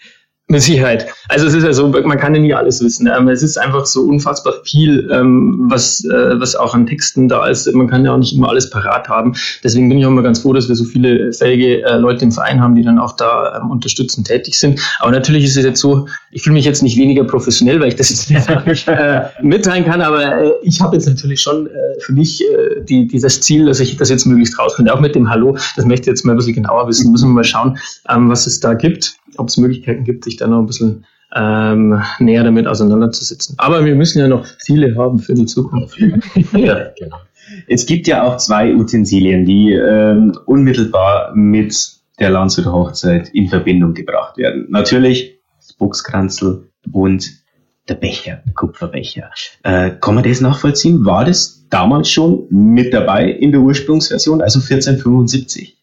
Mit 0.51 0.63
Sicherheit. 0.63 1.07
Also 1.29 1.47
es 1.47 1.55
ist 1.55 1.63
ja 1.63 1.73
so, 1.73 1.87
man 1.87 2.19
kann 2.19 2.35
ja 2.35 2.41
nie 2.41 2.53
alles 2.53 2.83
wissen. 2.83 3.07
Ähm, 3.07 3.29
es 3.29 3.41
ist 3.41 3.57
einfach 3.57 3.87
so 3.87 4.03
unfassbar 4.03 4.55
viel, 4.65 5.09
ähm, 5.13 5.67
was, 5.71 6.05
äh, 6.05 6.41
was 6.41 6.57
auch 6.57 6.75
an 6.75 6.87
Texten 6.87 7.29
da 7.29 7.47
ist. 7.47 7.73
Man 7.73 7.87
kann 7.87 8.05
ja 8.05 8.13
auch 8.13 8.19
nicht 8.19 8.35
immer 8.35 8.49
alles 8.49 8.69
parat 8.69 9.09
haben. 9.09 9.37
Deswegen 9.63 9.89
bin 9.89 9.99
ich 9.99 10.05
auch 10.05 10.11
immer 10.11 10.25
ganz 10.25 10.41
froh, 10.41 10.53
dass 10.53 10.69
wir 10.69 10.75
so 10.75 10.83
viele 10.83 11.33
fähige 11.33 11.85
äh, 11.85 11.97
Leute 11.99 12.25
im 12.25 12.33
Verein 12.33 12.61
haben, 12.61 12.75
die 12.75 12.83
dann 12.83 12.99
auch 12.99 13.13
da 13.13 13.61
ähm, 13.61 13.71
unterstützend 13.71 14.27
tätig 14.27 14.59
sind. 14.59 14.81
Aber 14.99 15.13
natürlich 15.13 15.45
ist 15.45 15.57
es 15.57 15.65
jetzt 15.65 15.79
so, 15.79 16.09
ich 16.33 16.43
fühle 16.43 16.55
mich 16.55 16.65
jetzt 16.65 16.83
nicht 16.83 16.97
weniger 16.97 17.23
professionell, 17.23 17.79
weil 17.79 17.87
ich 17.87 17.95
das 17.95 18.11
jetzt 18.11 18.29
nicht 18.67 18.89
äh, 18.89 19.27
mitteilen 19.43 19.85
kann, 19.85 20.03
aber 20.03 20.65
ich 20.65 20.81
habe 20.81 20.97
jetzt 20.97 21.07
natürlich 21.07 21.41
schon 21.41 21.69
für 22.01 22.13
mich 22.13 22.43
die, 22.89 23.07
dieses 23.07 23.41
Ziel, 23.41 23.67
dass 23.67 23.79
ich 23.79 23.97
das 23.97 24.09
jetzt 24.11 24.27
möglichst 24.27 24.59
rausfinde. 24.59 24.93
Auch 24.93 25.01
mit 25.01 25.15
dem 25.15 25.31
Hallo, 25.31 25.57
das 25.77 25.85
möchte 25.85 26.03
ich 26.03 26.07
jetzt 26.09 26.25
mal 26.25 26.33
ein 26.33 26.39
bisschen 26.39 26.55
genauer 26.55 26.89
wissen. 26.89 27.13
Müssen 27.13 27.29
wir 27.29 27.35
mal 27.35 27.45
schauen, 27.45 27.79
was 28.05 28.47
es 28.47 28.59
da 28.59 28.75
gibt 28.75 29.20
ob 29.41 29.49
es 29.49 29.57
Möglichkeiten 29.57 30.05
gibt, 30.05 30.25
sich 30.25 30.37
da 30.37 30.47
noch 30.47 30.61
ein 30.61 30.67
bisschen 30.67 31.05
ähm, 31.35 32.01
näher 32.19 32.45
damit 32.45 32.67
auseinanderzusetzen. 32.67 33.55
Aber 33.59 33.85
wir 33.85 33.95
müssen 33.95 34.19
ja 34.19 34.29
noch 34.29 34.47
Ziele 34.59 34.97
haben 34.97 35.19
für 35.19 35.35
die 35.35 35.47
Zukunft. 35.47 35.99
ja, 36.53 36.91
genau. 36.99 37.17
Es 37.67 37.87
gibt 37.87 38.07
ja 38.07 38.23
auch 38.23 38.37
zwei 38.37 38.75
Utensilien, 38.75 39.45
die 39.45 39.73
ähm, 39.73 40.37
unmittelbar 40.47 41.35
mit 41.35 41.75
der 42.19 42.31
Landshuter 42.31 42.73
Hochzeit 42.73 43.31
in 43.31 43.49
Verbindung 43.49 43.95
gebracht 43.95 44.37
werden. 44.37 44.67
Natürlich 44.69 45.41
das 45.59 45.73
Buchskranzel 45.73 46.71
und 46.93 47.31
der 47.89 47.95
Becher, 47.95 48.43
der 48.47 48.55
Kupferbecher. 48.55 49.31
Äh, 49.63 49.93
kann 50.01 50.15
man 50.15 50.25
das 50.25 50.41
nachvollziehen? 50.41 51.05
War 51.05 51.25
das 51.25 51.67
damals 51.71 52.09
schon 52.09 52.47
mit 52.51 52.93
dabei 52.93 53.31
in 53.31 53.53
der 53.53 53.61
Ursprungsversion, 53.61 54.43
also 54.43 54.61
1475? 54.61 55.80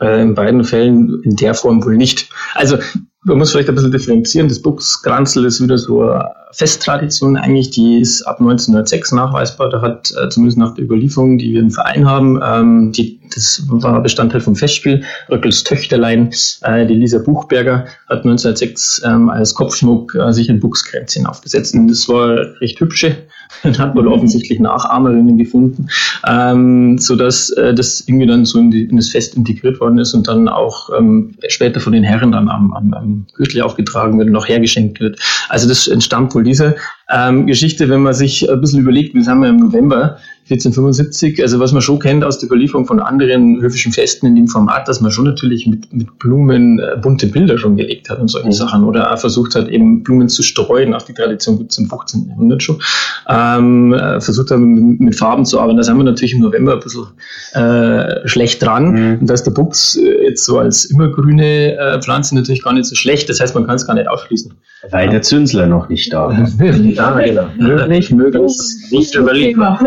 Äh, 0.00 0.22
in 0.22 0.34
beiden 0.34 0.64
Fällen 0.64 1.22
in 1.22 1.36
der 1.36 1.54
Form 1.54 1.84
wohl 1.84 1.96
nicht. 1.96 2.30
Also 2.54 2.78
man 3.26 3.38
muss 3.38 3.50
vielleicht 3.50 3.68
ein 3.68 3.74
bisschen 3.74 3.90
differenzieren. 3.90 4.48
Das 4.48 4.62
Buchskranzel 4.62 5.44
ist 5.44 5.60
wieder 5.60 5.78
so 5.78 6.02
eine 6.02 6.30
Festtradition 6.52 7.36
eigentlich, 7.36 7.70
die 7.70 8.00
ist 8.00 8.22
ab 8.22 8.38
1906 8.38 9.12
nachweisbar. 9.12 9.68
Da 9.68 9.82
hat 9.82 10.12
äh, 10.12 10.28
zumindest 10.28 10.58
nach 10.58 10.74
der 10.74 10.84
Überlieferung, 10.84 11.36
die 11.36 11.52
wir 11.52 11.60
im 11.60 11.72
Verein 11.72 12.08
haben, 12.08 12.40
ähm, 12.42 12.92
die, 12.92 13.18
das 13.34 13.62
war 13.66 14.00
Bestandteil 14.00 14.40
vom 14.40 14.54
Festspiel. 14.54 15.02
Röckels 15.28 15.64
Töchterlein, 15.64 16.30
äh, 16.62 16.86
die 16.86 16.94
Lisa 16.94 17.18
Buchberger, 17.18 17.86
hat 18.08 18.24
1906 18.24 19.02
ähm, 19.04 19.28
als 19.28 19.54
Kopfschmuck 19.54 20.14
äh, 20.14 20.32
sich 20.32 20.48
ein 20.48 20.60
Buchskränzchen 20.60 21.26
aufgesetzt. 21.26 21.74
Und 21.74 21.88
das 21.88 22.08
war 22.08 22.38
recht 22.60 22.78
hübsche 22.78 23.16
und 23.64 23.78
hat 23.80 23.94
wohl 23.96 24.08
offensichtlich 24.08 24.60
Nachahmerinnen 24.60 25.36
gefunden, 25.36 25.88
ähm, 26.26 26.96
sodass 26.98 27.50
äh, 27.50 27.74
das 27.74 28.04
irgendwie 28.06 28.26
dann 28.26 28.44
so 28.44 28.58
in, 28.58 28.70
die, 28.70 28.84
in, 28.84 28.96
das 28.96 29.10
Fest 29.10 29.36
integriert 29.36 29.80
worden 29.80 29.98
ist 29.98 30.14
und 30.14 30.28
dann 30.28 30.48
auch 30.48 30.90
ähm, 30.96 31.34
später 31.48 31.80
von 31.80 31.92
den 31.92 32.04
Herren 32.04 32.32
dann 32.32 32.48
am, 32.48 32.72
am, 32.72 32.94
am 32.94 33.15
Gürtel 33.34 33.62
aufgetragen 33.62 34.18
wird 34.18 34.28
und 34.28 34.36
auch 34.36 34.48
hergeschenkt 34.48 35.00
wird. 35.00 35.18
Also 35.48 35.68
das 35.68 35.86
entstammt 35.88 36.34
wohl 36.34 36.44
dieser 36.44 36.76
ähm, 37.10 37.46
Geschichte, 37.46 37.88
wenn 37.88 38.00
man 38.00 38.14
sich 38.14 38.50
ein 38.50 38.60
bisschen 38.60 38.80
überlegt, 38.80 39.14
wir 39.14 39.22
sind 39.22 39.42
ja 39.42 39.48
im 39.48 39.58
November, 39.58 40.18
1475, 40.48 41.42
also 41.42 41.58
was 41.58 41.72
man 41.72 41.82
schon 41.82 41.98
kennt 41.98 42.22
aus 42.22 42.38
der 42.38 42.46
Überlieferung 42.46 42.86
von 42.86 43.00
anderen 43.00 43.60
höfischen 43.60 43.92
Festen 43.92 44.26
in 44.26 44.36
dem 44.36 44.46
Format, 44.46 44.86
dass 44.86 45.00
man 45.00 45.10
schon 45.10 45.24
natürlich 45.24 45.66
mit, 45.66 45.92
mit 45.92 46.20
Blumen 46.20 46.78
äh, 46.78 46.96
bunte 47.00 47.26
Bilder 47.26 47.58
schon 47.58 47.76
gelegt 47.76 48.10
hat 48.10 48.20
und 48.20 48.28
solche 48.28 48.46
mhm. 48.46 48.52
Sachen 48.52 48.84
oder 48.84 49.12
auch 49.12 49.18
versucht 49.18 49.56
hat, 49.56 49.68
eben 49.68 50.04
Blumen 50.04 50.28
zu 50.28 50.44
streuen, 50.44 50.94
auch 50.94 51.02
die 51.02 51.14
Tradition 51.14 51.58
gibt 51.58 51.72
es 51.72 51.78
im 51.78 51.88
15. 51.88 52.28
Jahrhundert 52.28 52.62
schon, 52.62 52.80
ähm, 53.28 53.92
äh, 53.92 54.20
versucht 54.20 54.52
hat, 54.52 54.58
mit, 54.58 55.00
mit, 55.00 55.16
Farben 55.16 55.44
zu 55.44 55.58
arbeiten. 55.58 55.78
Da 55.78 55.82
sind 55.82 55.96
wir 55.96 56.04
natürlich 56.04 56.34
im 56.34 56.40
November 56.40 56.74
ein 56.74 56.80
bisschen 56.80 57.06
äh, 57.54 58.28
schlecht 58.28 58.62
dran. 58.62 58.92
Mhm. 58.92 59.18
Und 59.20 59.26
da 59.30 59.34
ist 59.34 59.44
der 59.44 59.50
Buchs 59.50 59.96
äh, 59.96 60.26
jetzt 60.28 60.44
so 60.44 60.58
als 60.58 60.84
immergrüne 60.84 61.76
äh, 61.76 62.00
Pflanze 62.00 62.36
natürlich 62.36 62.62
gar 62.62 62.72
nicht 62.72 62.86
so 62.86 62.94
schlecht, 62.94 63.28
das 63.28 63.40
heißt, 63.40 63.54
man 63.56 63.66
kann 63.66 63.76
es 63.76 63.86
gar 63.86 63.94
nicht 63.94 64.08
ausschließen. 64.08 64.52
Weil 64.90 65.08
der 65.08 65.22
Zünsler 65.22 65.66
noch 65.66 65.88
nicht 65.88 66.12
da 66.12 66.30
ist. 66.30 66.60
ja, 66.60 67.18
genau. 67.18 67.48
Möglich, 67.56 68.10
möglich. 68.10 68.52
Nicht 68.90 69.14
überliefert 69.14 69.80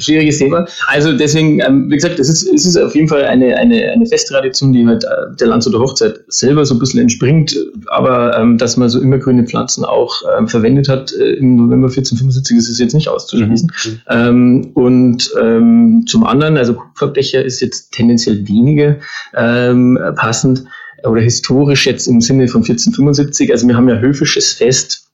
schwieriges 0.00 0.38
Thema. 0.38 0.66
Also 0.86 1.12
deswegen, 1.16 1.60
ähm, 1.60 1.90
wie 1.90 1.96
gesagt, 1.96 2.18
es 2.18 2.28
ist, 2.28 2.42
es 2.42 2.66
ist 2.66 2.76
auf 2.76 2.94
jeden 2.94 3.08
Fall 3.08 3.24
eine, 3.24 3.56
eine, 3.56 3.90
eine 3.90 4.06
Festtradition, 4.06 4.72
die 4.72 4.86
halt 4.86 5.04
äh, 5.04 5.36
der 5.38 5.48
Landshuter 5.48 5.78
Hochzeit 5.78 6.20
selber 6.28 6.64
so 6.64 6.74
ein 6.74 6.78
bisschen 6.78 7.00
entspringt, 7.00 7.54
aber 7.88 8.38
ähm, 8.38 8.58
dass 8.58 8.76
man 8.76 8.88
so 8.88 9.00
immergrüne 9.00 9.44
Pflanzen 9.44 9.84
auch 9.84 10.22
ähm, 10.36 10.48
verwendet 10.48 10.88
hat 10.88 11.12
äh, 11.12 11.32
im 11.34 11.56
November 11.56 11.88
1475 11.88 12.56
ist 12.56 12.68
es 12.68 12.78
jetzt 12.78 12.94
nicht 12.94 13.08
auszuschließen. 13.08 13.70
Mhm. 13.84 14.00
Ähm, 14.08 14.70
und 14.74 15.30
ähm, 15.40 16.04
zum 16.06 16.24
anderen, 16.24 16.56
also 16.56 16.74
Kupferbecher 16.74 17.44
ist 17.44 17.60
jetzt 17.60 17.92
tendenziell 17.92 18.46
weniger 18.48 18.96
ähm, 19.34 19.98
passend 20.16 20.64
oder 21.04 21.20
historisch 21.20 21.86
jetzt 21.86 22.06
im 22.06 22.20
Sinne 22.20 22.48
von 22.48 22.62
1475. 22.62 23.52
Also 23.52 23.66
wir 23.68 23.76
haben 23.76 23.88
ja 23.88 23.98
höfisches 23.98 24.52
Fest 24.52 25.10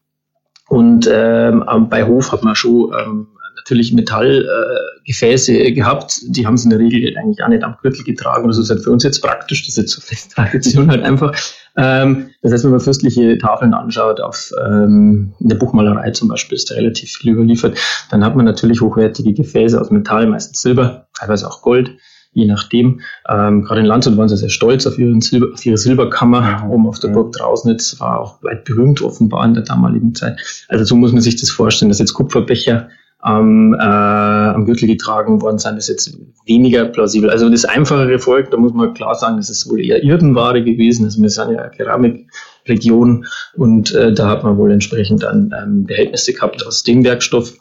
und 0.68 1.08
ähm, 1.12 1.64
bei 1.88 2.04
Hof 2.04 2.32
hat 2.32 2.42
man 2.42 2.54
schon 2.54 2.92
ähm, 2.98 3.26
natürlich 3.56 3.92
Metallgefäße 3.92 5.52
äh, 5.52 5.72
gehabt. 5.72 6.20
Die 6.22 6.46
haben 6.46 6.56
sie 6.56 6.64
in 6.64 6.70
der 6.70 6.78
Regel 6.78 7.16
eigentlich 7.18 7.42
auch 7.42 7.48
nicht 7.48 7.64
am 7.64 7.76
Gürtel 7.82 8.04
getragen. 8.04 8.46
Das 8.48 8.58
ist 8.58 8.70
halt 8.70 8.82
für 8.82 8.90
uns 8.90 9.02
jetzt 9.04 9.20
praktisch. 9.20 9.62
Das 9.62 9.70
ist 9.70 9.76
jetzt 9.76 9.92
so 9.92 10.00
fest 10.00 10.32
Tradition 10.34 10.90
halt 10.90 11.02
einfach. 11.02 11.36
Ähm, 11.76 12.30
das 12.42 12.52
heißt, 12.52 12.64
wenn 12.64 12.70
man 12.72 12.80
fürstliche 12.80 13.38
Tafeln 13.38 13.74
anschaut, 13.74 14.20
auf 14.20 14.52
ähm, 14.64 15.34
in 15.40 15.48
der 15.48 15.56
Buchmalerei 15.56 16.10
zum 16.10 16.28
Beispiel 16.28 16.56
ist 16.56 16.70
da 16.70 16.74
relativ 16.74 17.10
viel 17.12 17.32
überliefert, 17.32 17.78
dann 18.10 18.24
hat 18.24 18.34
man 18.34 18.44
natürlich 18.44 18.80
hochwertige 18.80 19.34
Gefäße 19.34 19.80
aus 19.80 19.90
Metall, 19.90 20.26
meistens 20.26 20.62
Silber, 20.62 21.08
teilweise 21.18 21.48
auch 21.48 21.62
Gold 21.62 21.90
je 22.36 22.44
nachdem. 22.44 23.00
Ähm, 23.28 23.62
gerade 23.62 23.80
in 23.80 23.86
Landshut 23.86 24.16
waren 24.18 24.28
sie 24.28 24.36
sehr 24.36 24.50
stolz 24.50 24.86
auf, 24.86 24.98
ihren 24.98 25.22
Silber, 25.22 25.48
auf 25.54 25.64
ihre 25.64 25.78
Silberkammer 25.78 26.42
ja, 26.42 26.68
oben 26.68 26.86
auf 26.86 26.98
der 26.98 27.08
Burg 27.08 27.32
Trausnitz, 27.32 27.98
war 27.98 28.20
auch 28.20 28.42
weit 28.42 28.64
berühmt 28.64 29.00
offenbar 29.00 29.44
in 29.46 29.54
der 29.54 29.62
damaligen 29.62 30.14
Zeit. 30.14 30.38
Also 30.68 30.84
so 30.84 30.96
muss 30.96 31.12
man 31.12 31.22
sich 31.22 31.36
das 31.36 31.50
vorstellen, 31.50 31.88
dass 31.88 31.98
jetzt 31.98 32.12
Kupferbecher 32.12 32.88
am, 33.20 33.72
äh, 33.72 33.78
am 33.78 34.66
Gürtel 34.66 34.86
getragen 34.86 35.40
worden 35.40 35.58
sein, 35.58 35.78
ist 35.78 35.88
jetzt 35.88 36.14
weniger 36.44 36.84
plausibel. 36.84 37.30
Also 37.30 37.48
das 37.48 37.64
einfachere 37.64 38.18
Volk, 38.18 38.50
da 38.50 38.58
muss 38.58 38.74
man 38.74 38.92
klar 38.92 39.14
sagen, 39.14 39.38
das 39.38 39.48
ist 39.48 39.68
wohl 39.70 39.80
eher 39.80 40.04
Irdenware 40.04 40.62
gewesen. 40.62 41.06
Also 41.06 41.22
wir 41.22 41.30
sind 41.30 41.52
ja 41.52 41.62
eine 41.62 41.70
Keramikregion 41.70 43.24
und 43.54 43.94
äh, 43.94 44.12
da 44.12 44.28
hat 44.28 44.44
man 44.44 44.58
wohl 44.58 44.70
entsprechend 44.72 45.22
dann 45.22 45.54
ähm, 45.58 45.84
Behältnisse 45.86 46.34
gehabt 46.34 46.66
aus 46.66 46.82
dem 46.82 47.02
Werkstoff. 47.02 47.54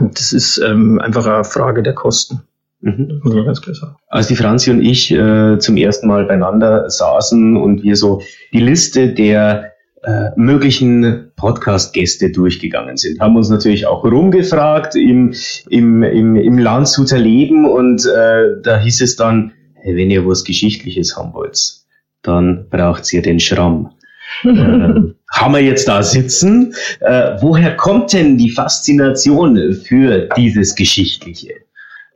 Und 0.00 0.18
das 0.18 0.32
ist 0.32 0.58
ähm, 0.58 0.98
einfach 0.98 1.24
eine 1.24 1.44
Frage 1.44 1.84
der 1.84 1.94
Kosten. 1.94 2.42
Mhm. 2.82 3.20
Muss 3.22 3.34
man 3.34 3.44
ganz 3.44 3.62
klar 3.62 3.74
sagen. 3.74 3.96
Als 4.08 4.26
die 4.26 4.36
Franzi 4.36 4.70
und 4.70 4.82
ich 4.82 5.10
äh, 5.12 5.58
zum 5.58 5.76
ersten 5.76 6.08
Mal 6.08 6.24
beieinander 6.26 6.90
saßen 6.90 7.56
und 7.56 7.82
wir 7.82 7.96
so 7.96 8.20
die 8.52 8.60
Liste 8.60 9.14
der 9.14 9.72
äh, 10.02 10.30
möglichen 10.34 11.30
Podcast-Gäste 11.36 12.32
durchgegangen 12.32 12.96
sind. 12.96 13.20
Haben 13.20 13.36
uns 13.36 13.48
natürlich 13.50 13.86
auch 13.86 14.02
rumgefragt 14.02 14.96
im, 14.96 15.32
im, 15.68 16.02
im, 16.02 16.34
im 16.34 16.58
Landshuter 16.58 17.18
Leben 17.18 17.70
und 17.70 18.04
äh, 18.04 18.60
da 18.62 18.80
hieß 18.80 19.00
es 19.00 19.14
dann, 19.14 19.52
hey, 19.74 19.96
wenn 19.96 20.10
ihr 20.10 20.26
was 20.26 20.42
Geschichtliches 20.42 21.16
haben 21.16 21.32
wollt, 21.34 21.58
dann 22.22 22.66
braucht 22.68 23.12
ihr 23.12 23.22
den 23.22 23.38
Schramm. 23.38 23.90
äh, 24.44 24.48
haben 24.48 25.54
wir 25.54 25.60
jetzt 25.60 25.86
da 25.86 26.02
sitzen. 26.02 26.74
Äh, 26.98 27.36
woher 27.40 27.76
kommt 27.76 28.12
denn 28.12 28.38
die 28.38 28.50
Faszination 28.50 29.74
für 29.74 30.28
dieses 30.36 30.74
Geschichtliche? 30.74 31.54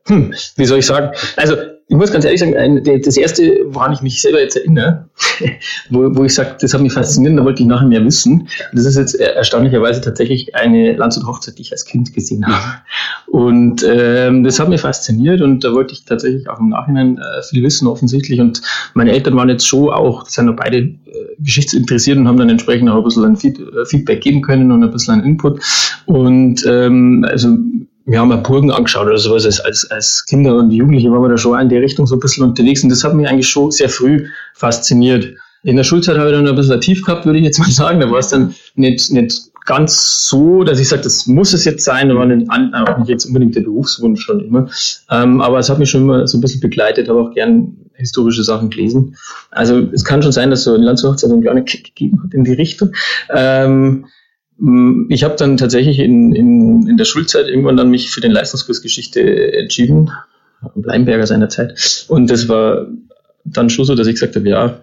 Hm, 0.06 0.32
wie 0.56 0.64
soll 0.64 0.78
ich 0.78 0.86
sagen? 0.86 1.10
Also 1.36 1.56
ich 1.88 1.96
muss 1.96 2.10
ganz 2.10 2.24
ehrlich 2.24 2.40
sagen, 2.40 2.82
das 3.04 3.16
erste, 3.16 3.60
woran 3.66 3.92
ich 3.92 4.02
mich 4.02 4.20
selber 4.20 4.40
jetzt 4.40 4.56
erinnere, 4.56 5.08
wo, 5.90 6.16
wo 6.16 6.24
ich 6.24 6.34
sage, 6.34 6.56
das 6.60 6.74
hat 6.74 6.80
mich 6.80 6.92
fasziniert, 6.92 7.38
da 7.38 7.44
wollte 7.44 7.62
ich 7.62 7.68
nachher 7.68 7.86
mehr 7.86 8.04
wissen. 8.04 8.48
Das 8.72 8.86
ist 8.86 8.96
jetzt 8.96 9.14
erstaunlicherweise 9.14 10.00
tatsächlich 10.00 10.56
eine 10.56 10.96
Landshut-Hochzeit, 10.96 11.58
die 11.58 11.62
ich 11.62 11.70
als 11.70 11.84
Kind 11.84 12.12
gesehen 12.12 12.44
habe. 12.44 12.82
Und 13.28 13.86
ähm, 13.88 14.42
das 14.42 14.58
hat 14.58 14.68
mich 14.68 14.80
fasziniert 14.80 15.40
und 15.40 15.62
da 15.62 15.72
wollte 15.72 15.92
ich 15.92 16.04
tatsächlich 16.04 16.48
auch 16.48 16.58
im 16.58 16.70
Nachhinein 16.70 17.18
äh, 17.18 17.42
viel 17.42 17.62
wissen, 17.62 17.86
offensichtlich. 17.86 18.40
Und 18.40 18.62
meine 18.94 19.12
Eltern 19.12 19.36
waren 19.36 19.48
jetzt 19.48 19.66
schon 19.66 19.90
auch, 19.90 20.26
sind 20.26 20.46
noch 20.46 20.56
beide 20.56 20.78
äh, 20.78 20.96
geschichtsinteressiert 21.38 22.18
und 22.18 22.26
haben 22.26 22.38
dann 22.38 22.50
entsprechend 22.50 22.88
auch 22.90 22.98
ein 22.98 23.04
bisschen 23.04 23.24
ein 23.24 23.36
äh, 23.36 23.84
Feedback 23.86 24.22
geben 24.22 24.42
können 24.42 24.72
und 24.72 24.82
ein 24.82 24.90
bisschen 24.90 25.20
ein 25.20 25.24
Input. 25.24 25.60
Und 26.06 26.66
ähm, 26.66 27.24
also 27.28 27.56
wir 28.06 28.20
haben 28.20 28.30
ja 28.30 28.36
Burgen 28.36 28.70
angeschaut 28.70 29.06
oder 29.06 29.18
sowas. 29.18 29.44
Als, 29.44 29.60
als, 29.60 29.90
als 29.90 30.24
Kinder 30.26 30.56
und 30.56 30.70
Jugendliche 30.70 31.10
waren 31.10 31.22
wir 31.22 31.28
da 31.28 31.36
schon 31.36 31.58
in 31.60 31.68
der 31.68 31.82
Richtung 31.82 32.06
so 32.06 32.14
ein 32.14 32.20
bisschen 32.20 32.44
unterwegs 32.44 32.82
und 32.82 32.88
das 32.88 33.04
hat 33.04 33.14
mich 33.14 33.28
eigentlich 33.28 33.48
schon 33.48 33.70
sehr 33.72 33.88
früh 33.88 34.28
fasziniert. 34.54 35.34
In 35.64 35.76
der 35.76 35.82
Schulzeit 35.82 36.16
habe 36.16 36.30
ich 36.30 36.36
dann 36.36 36.46
ein 36.46 36.54
bisschen 36.54 36.80
tief 36.80 37.04
gehabt, 37.04 37.26
würde 37.26 37.40
ich 37.40 37.44
jetzt 37.44 37.58
mal 37.58 37.70
sagen. 37.70 38.00
Da 38.00 38.10
war 38.10 38.20
es 38.20 38.28
dann 38.28 38.54
nicht, 38.76 39.10
nicht 39.10 39.50
ganz 39.66 40.28
so, 40.28 40.62
dass 40.62 40.78
ich 40.78 40.88
sage, 40.88 41.02
das 41.02 41.26
muss 41.26 41.52
es 41.52 41.64
jetzt 41.64 41.84
sein. 41.84 42.08
Da 42.08 42.14
war 42.14 42.24
nicht, 42.26 42.48
auch 42.48 42.98
nicht 42.98 43.08
jetzt 43.08 43.26
unbedingt 43.26 43.56
der 43.56 43.62
Berufswunsch 43.62 44.22
schon 44.22 44.40
immer. 44.40 44.70
Ähm, 45.10 45.40
aber 45.40 45.58
es 45.58 45.68
hat 45.68 45.80
mich 45.80 45.90
schon 45.90 46.02
immer 46.02 46.28
so 46.28 46.38
ein 46.38 46.40
bisschen 46.40 46.60
begleitet, 46.60 47.08
habe 47.08 47.20
auch 47.20 47.34
gern 47.34 47.76
historische 47.94 48.44
Sachen 48.44 48.70
gelesen. 48.70 49.16
Also 49.50 49.78
es 49.92 50.04
kann 50.04 50.22
schon 50.22 50.30
sein, 50.30 50.50
dass 50.50 50.62
so 50.62 50.74
eine 50.74 50.84
Landshochzeit 50.84 51.30
einen 51.30 51.42
kleinen 51.42 51.64
Kick 51.64 51.84
gegeben 51.84 52.22
hat 52.22 52.32
in 52.32 52.44
die 52.44 52.52
Richtung. 52.52 52.92
Ähm, 53.30 54.06
ich 55.08 55.22
habe 55.22 55.36
dann 55.36 55.58
tatsächlich 55.58 55.98
in, 55.98 56.34
in, 56.34 56.88
in 56.88 56.96
der 56.96 57.04
Schulzeit 57.04 57.46
irgendwann 57.46 57.76
dann 57.76 57.90
mich 57.90 58.10
für 58.10 58.22
den 58.22 58.32
Leistungskurs 58.32 58.80
Geschichte 58.80 59.52
entschieden, 59.52 60.10
Bleibenberger 60.74 61.26
seiner 61.26 61.48
Zeit. 61.50 62.06
Und 62.08 62.30
das 62.30 62.48
war 62.48 62.86
dann 63.44 63.68
schon 63.68 63.84
so, 63.84 63.94
dass 63.94 64.06
ich 64.06 64.14
gesagt 64.14 64.36
habe, 64.36 64.48
ja, 64.48 64.80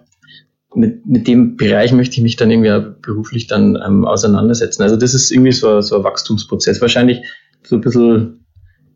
mit, 0.74 1.06
mit 1.06 1.26
dem 1.26 1.56
Bereich 1.56 1.92
möchte 1.92 2.16
ich 2.16 2.22
mich 2.22 2.36
dann 2.36 2.50
irgendwie 2.50 2.94
beruflich 3.02 3.46
dann 3.46 3.78
ähm, 3.84 4.04
auseinandersetzen. 4.04 4.82
Also 4.82 4.96
das 4.96 5.14
ist 5.14 5.30
irgendwie 5.30 5.52
so, 5.52 5.80
so 5.80 5.96
ein 5.96 6.04
Wachstumsprozess. 6.04 6.80
Wahrscheinlich 6.80 7.22
so 7.62 7.76
ein 7.76 7.80
bisschen 7.80 8.44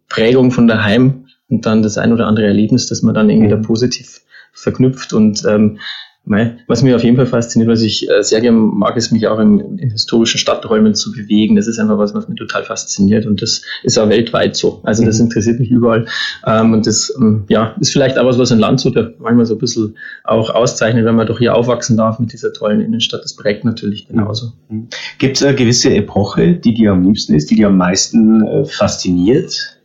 Prägung 0.09 0.51
von 0.51 0.67
daheim 0.67 1.27
und 1.49 1.67
dann 1.67 1.83
das 1.83 1.99
ein 1.99 2.13
oder 2.13 2.27
andere 2.27 2.47
Erlebnis, 2.47 2.87
das 2.87 3.03
man 3.03 3.15
dann 3.15 3.31
irgendwie 3.31 3.51
da 3.51 3.57
positiv 3.57 4.21
verknüpft. 4.53 5.13
Und 5.13 5.45
ähm, 5.45 5.79
was 6.67 6.83
mich 6.83 6.95
auf 6.95 7.03
jeden 7.03 7.17
Fall 7.17 7.27
fasziniert, 7.27 7.71
was 7.71 7.83
ich 7.83 8.09
äh, 8.09 8.23
sehr 8.23 8.41
gerne 8.41 8.59
mag, 8.59 8.97
ist 8.97 9.11
mich 9.11 9.27
auch 9.27 9.39
in, 9.39 9.79
in, 9.79 9.91
historischen 9.91 10.39
Stadträumen 10.39 10.95
zu 10.95 11.13
bewegen. 11.13 11.57
Das 11.57 11.67
ist 11.67 11.79
einfach 11.79 11.99
was, 11.99 12.15
was 12.15 12.29
mich 12.29 12.39
total 12.39 12.65
fasziniert 12.65 13.27
und 13.27 13.43
das 13.43 13.63
ist 13.83 13.99
auch 13.99 14.09
weltweit 14.09 14.57
so. 14.57 14.81
Also 14.85 15.05
das 15.05 15.19
mhm. 15.19 15.27
interessiert 15.27 15.61
mich 15.61 15.71
überall 15.71 16.07
ähm, 16.47 16.73
und 16.73 16.87
das 16.87 17.13
ähm, 17.19 17.45
ja, 17.49 17.75
ist 17.81 17.93
vielleicht 17.93 18.19
auch 18.19 18.27
was, 18.27 18.39
was 18.39 18.53
ein 18.53 18.59
Landshut 18.59 18.95
manchmal 19.19 19.47
so 19.47 19.55
ein 19.55 19.59
bisschen 19.59 19.97
auch 20.25 20.51
auszeichnet, 20.51 21.05
wenn 21.05 21.17
man 21.17 21.27
doch 21.27 21.39
hier 21.39 21.55
aufwachsen 21.55 21.97
darf 21.97 22.19
mit 22.19 22.33
dieser 22.33 22.53
tollen 22.53 22.81
Innenstadt. 22.81 23.25
Das 23.25 23.35
prägt 23.35 23.65
natürlich 23.65 24.07
genauso. 24.09 24.53
Mhm. 24.69 24.89
Gibt 25.19 25.37
es 25.37 25.43
eine 25.43 25.55
gewisse 25.55 25.95
Epoche, 25.95 26.55
die 26.55 26.75
dir 26.75 26.93
am 26.93 27.03
liebsten 27.05 27.35
ist, 27.35 27.51
die 27.51 27.57
dir 27.57 27.69
am 27.69 27.77
meisten 27.77 28.47
äh, 28.47 28.65
fasziniert? 28.65 29.79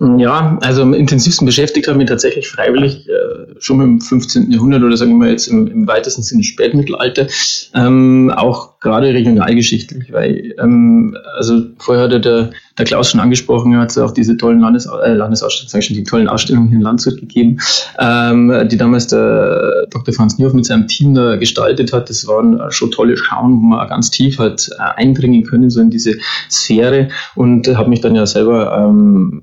Ja, 0.00 0.58
also 0.62 0.80
am 0.80 0.94
intensivsten 0.94 1.44
beschäftigt 1.44 1.86
habe 1.86 1.96
ich 1.96 1.98
mich 1.98 2.08
tatsächlich 2.08 2.48
freiwillig 2.48 3.06
äh, 3.06 3.54
schon 3.58 3.82
im 3.82 4.00
15. 4.00 4.50
Jahrhundert 4.50 4.82
oder 4.82 4.96
sagen 4.96 5.18
wir 5.18 5.28
jetzt 5.28 5.46
im, 5.46 5.66
im 5.66 5.86
weitesten 5.86 6.22
Sinne 6.22 6.42
Spätmittelalter, 6.42 7.26
ähm, 7.74 8.32
auch 8.34 8.80
gerade 8.80 9.12
regionalgeschichtlich, 9.12 10.10
weil 10.10 10.54
ähm, 10.58 11.18
also 11.36 11.64
vorher 11.76 12.04
hatte 12.04 12.18
der, 12.18 12.50
der 12.78 12.84
Klaus 12.86 13.10
schon 13.10 13.20
angesprochen, 13.20 13.74
er 13.74 13.80
hat 13.80 13.98
auch 13.98 14.12
diese 14.12 14.38
tollen 14.38 14.60
Landes, 14.60 14.86
äh, 14.86 15.12
Landesausstellungen, 15.12 15.82
schon, 15.82 15.96
die 15.96 16.04
tollen 16.04 16.28
Ausstellungen 16.28 16.68
hier 16.68 16.78
in 16.78 16.82
Landshut 16.82 17.20
gegeben, 17.20 17.58
ähm, 17.98 18.68
die 18.70 18.78
damals 18.78 19.08
der 19.08 19.86
Dr. 19.90 20.14
Franz 20.14 20.38
Nierhoff 20.38 20.54
mit 20.54 20.64
seinem 20.64 20.88
Team 20.88 21.14
da 21.14 21.36
gestaltet 21.36 21.92
hat. 21.92 22.08
Das 22.08 22.26
waren 22.26 22.58
schon 22.70 22.90
tolle 22.90 23.18
Schauen, 23.18 23.52
wo 23.60 23.66
man 23.66 23.86
ganz 23.86 24.10
tief 24.10 24.38
halt 24.38 24.70
äh, 24.78 24.82
eindringen 24.96 25.44
können, 25.44 25.68
so 25.68 25.82
in 25.82 25.90
diese 25.90 26.14
Sphäre 26.50 27.10
und 27.34 27.68
äh, 27.68 27.74
habe 27.74 27.90
mich 27.90 28.00
dann 28.00 28.14
ja 28.14 28.24
selber 28.24 28.78
ähm, 28.78 29.42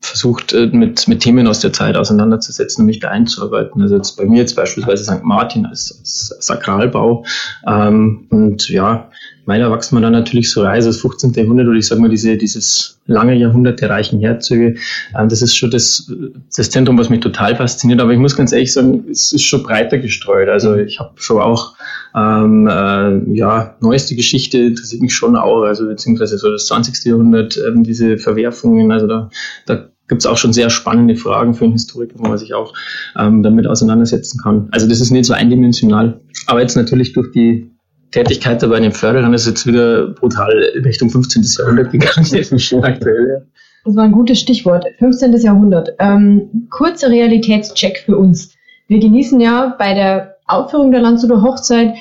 versucht, 0.00 0.52
äh, 0.52 0.66
mit, 0.66 1.08
mit 1.08 1.20
Themen 1.20 1.46
aus 1.46 1.60
der 1.60 1.72
Zeit 1.72 1.96
auseinanderzusetzen 1.96 2.82
und 2.82 2.86
mich 2.86 3.00
da 3.00 3.08
einzuarbeiten. 3.08 3.80
Also 3.82 3.96
jetzt 3.96 4.16
bei 4.16 4.24
mir 4.24 4.38
jetzt 4.38 4.56
beispielsweise 4.56 5.04
St. 5.04 5.24
Martin 5.24 5.66
als, 5.66 5.96
als 5.98 6.34
Sakralbau. 6.40 7.24
Ähm, 7.66 8.26
und 8.30 8.68
ja, 8.68 9.10
meiner 9.46 9.72
wächst 9.72 9.92
man 9.92 10.02
dann 10.02 10.12
natürlich 10.12 10.50
so 10.50 10.62
rein, 10.62 10.84
das 10.84 11.00
15. 11.00 11.32
Jahrhundert 11.32 11.66
oder 11.66 11.78
ich 11.78 11.86
sage 11.86 12.00
mal 12.00 12.10
diese, 12.10 12.36
dieses 12.36 12.98
lange 13.06 13.34
Jahrhundert 13.34 13.80
der 13.80 13.90
reichen 13.90 14.20
Herzöge. 14.20 14.76
Ähm, 15.18 15.28
das 15.28 15.42
ist 15.42 15.56
schon 15.56 15.70
das, 15.70 16.12
das 16.54 16.70
Zentrum, 16.70 16.98
was 16.98 17.10
mich 17.10 17.20
total 17.20 17.56
fasziniert. 17.56 18.00
Aber 18.00 18.12
ich 18.12 18.18
muss 18.18 18.36
ganz 18.36 18.52
ehrlich 18.52 18.72
sagen, 18.72 19.04
es 19.10 19.32
ist 19.32 19.42
schon 19.42 19.62
breiter 19.62 19.98
gestreut. 19.98 20.48
Also 20.48 20.76
ich 20.76 21.00
habe 21.00 21.12
schon 21.16 21.40
auch 21.40 21.74
ähm, 22.14 22.66
äh, 22.66 23.36
ja, 23.36 23.76
neueste 23.80 24.14
Geschichte 24.14 24.58
interessiert 24.58 25.02
mich 25.02 25.14
schon 25.14 25.36
auch, 25.36 25.62
also 25.62 25.86
beziehungsweise 25.86 26.38
so 26.38 26.50
das 26.50 26.66
20. 26.66 27.04
Jahrhundert, 27.04 27.58
ähm, 27.66 27.84
diese 27.84 28.18
Verwerfungen, 28.18 28.90
also 28.92 29.06
da, 29.06 29.30
da 29.66 29.88
gibt 30.08 30.22
es 30.22 30.26
auch 30.26 30.38
schon 30.38 30.52
sehr 30.52 30.70
spannende 30.70 31.16
Fragen 31.16 31.54
für 31.54 31.64
einen 31.64 31.74
Historiker, 31.74 32.14
wo 32.16 32.28
man 32.28 32.38
sich 32.38 32.54
auch 32.54 32.74
ähm, 33.18 33.42
damit 33.42 33.66
auseinandersetzen 33.66 34.40
kann. 34.42 34.68
Also 34.72 34.88
das 34.88 35.00
ist 35.00 35.10
nicht 35.10 35.26
so 35.26 35.34
eindimensional. 35.34 36.20
Aber 36.46 36.60
jetzt 36.60 36.76
natürlich 36.76 37.12
durch 37.12 37.30
die 37.32 37.70
Tätigkeit 38.10 38.62
dabei 38.62 38.78
in 38.78 38.84
den 38.84 38.92
Förderern 38.92 39.34
ist 39.34 39.46
jetzt 39.46 39.66
wieder 39.66 40.08
brutal 40.08 40.50
in 40.74 40.82
Richtung 40.82 41.10
15. 41.10 41.44
Jahrhundert 41.58 41.92
gegangen. 41.92 42.26
Das 42.30 42.52
ist 42.52 42.62
schon 42.62 42.82
aktuell, 42.82 43.28
ja. 43.28 43.46
Das 43.84 43.96
war 43.96 44.04
ein 44.04 44.12
gutes 44.12 44.40
Stichwort. 44.40 44.84
15. 44.98 45.32
Jahrhundert. 45.40 45.90
Ähm, 45.98 46.68
kurzer 46.70 47.10
Realitätscheck 47.10 48.02
für 48.04 48.16
uns. 48.16 48.54
Wir 48.86 48.98
genießen 48.98 49.40
ja 49.40 49.74
bei 49.78 49.94
der 49.94 50.37
Aufführung 50.48 50.90
der 50.90 51.00
Landshuter 51.00 51.42
Hochzeit 51.42 51.94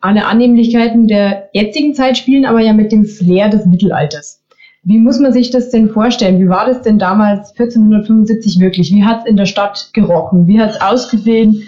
alle 0.00 0.26
Annehmlichkeiten 0.26 1.08
der 1.08 1.48
jetzigen 1.54 1.94
Zeit, 1.94 2.18
spielen 2.18 2.44
aber 2.44 2.60
ja 2.60 2.74
mit 2.74 2.92
dem 2.92 3.06
Flair 3.06 3.48
des 3.48 3.64
Mittelalters. 3.64 4.42
Wie 4.82 4.98
muss 4.98 5.18
man 5.18 5.32
sich 5.32 5.50
das 5.50 5.70
denn 5.70 5.88
vorstellen? 5.88 6.38
Wie 6.38 6.48
war 6.48 6.66
das 6.66 6.82
denn 6.82 6.98
damals 6.98 7.52
1475 7.52 8.60
wirklich? 8.60 8.92
Wie 8.92 9.02
hat 9.02 9.20
es 9.20 9.26
in 9.26 9.38
der 9.38 9.46
Stadt 9.46 9.90
gerochen? 9.94 10.46
Wie 10.46 10.60
hat 10.60 10.72
es 10.72 10.80
ausgesehen? 10.80 11.62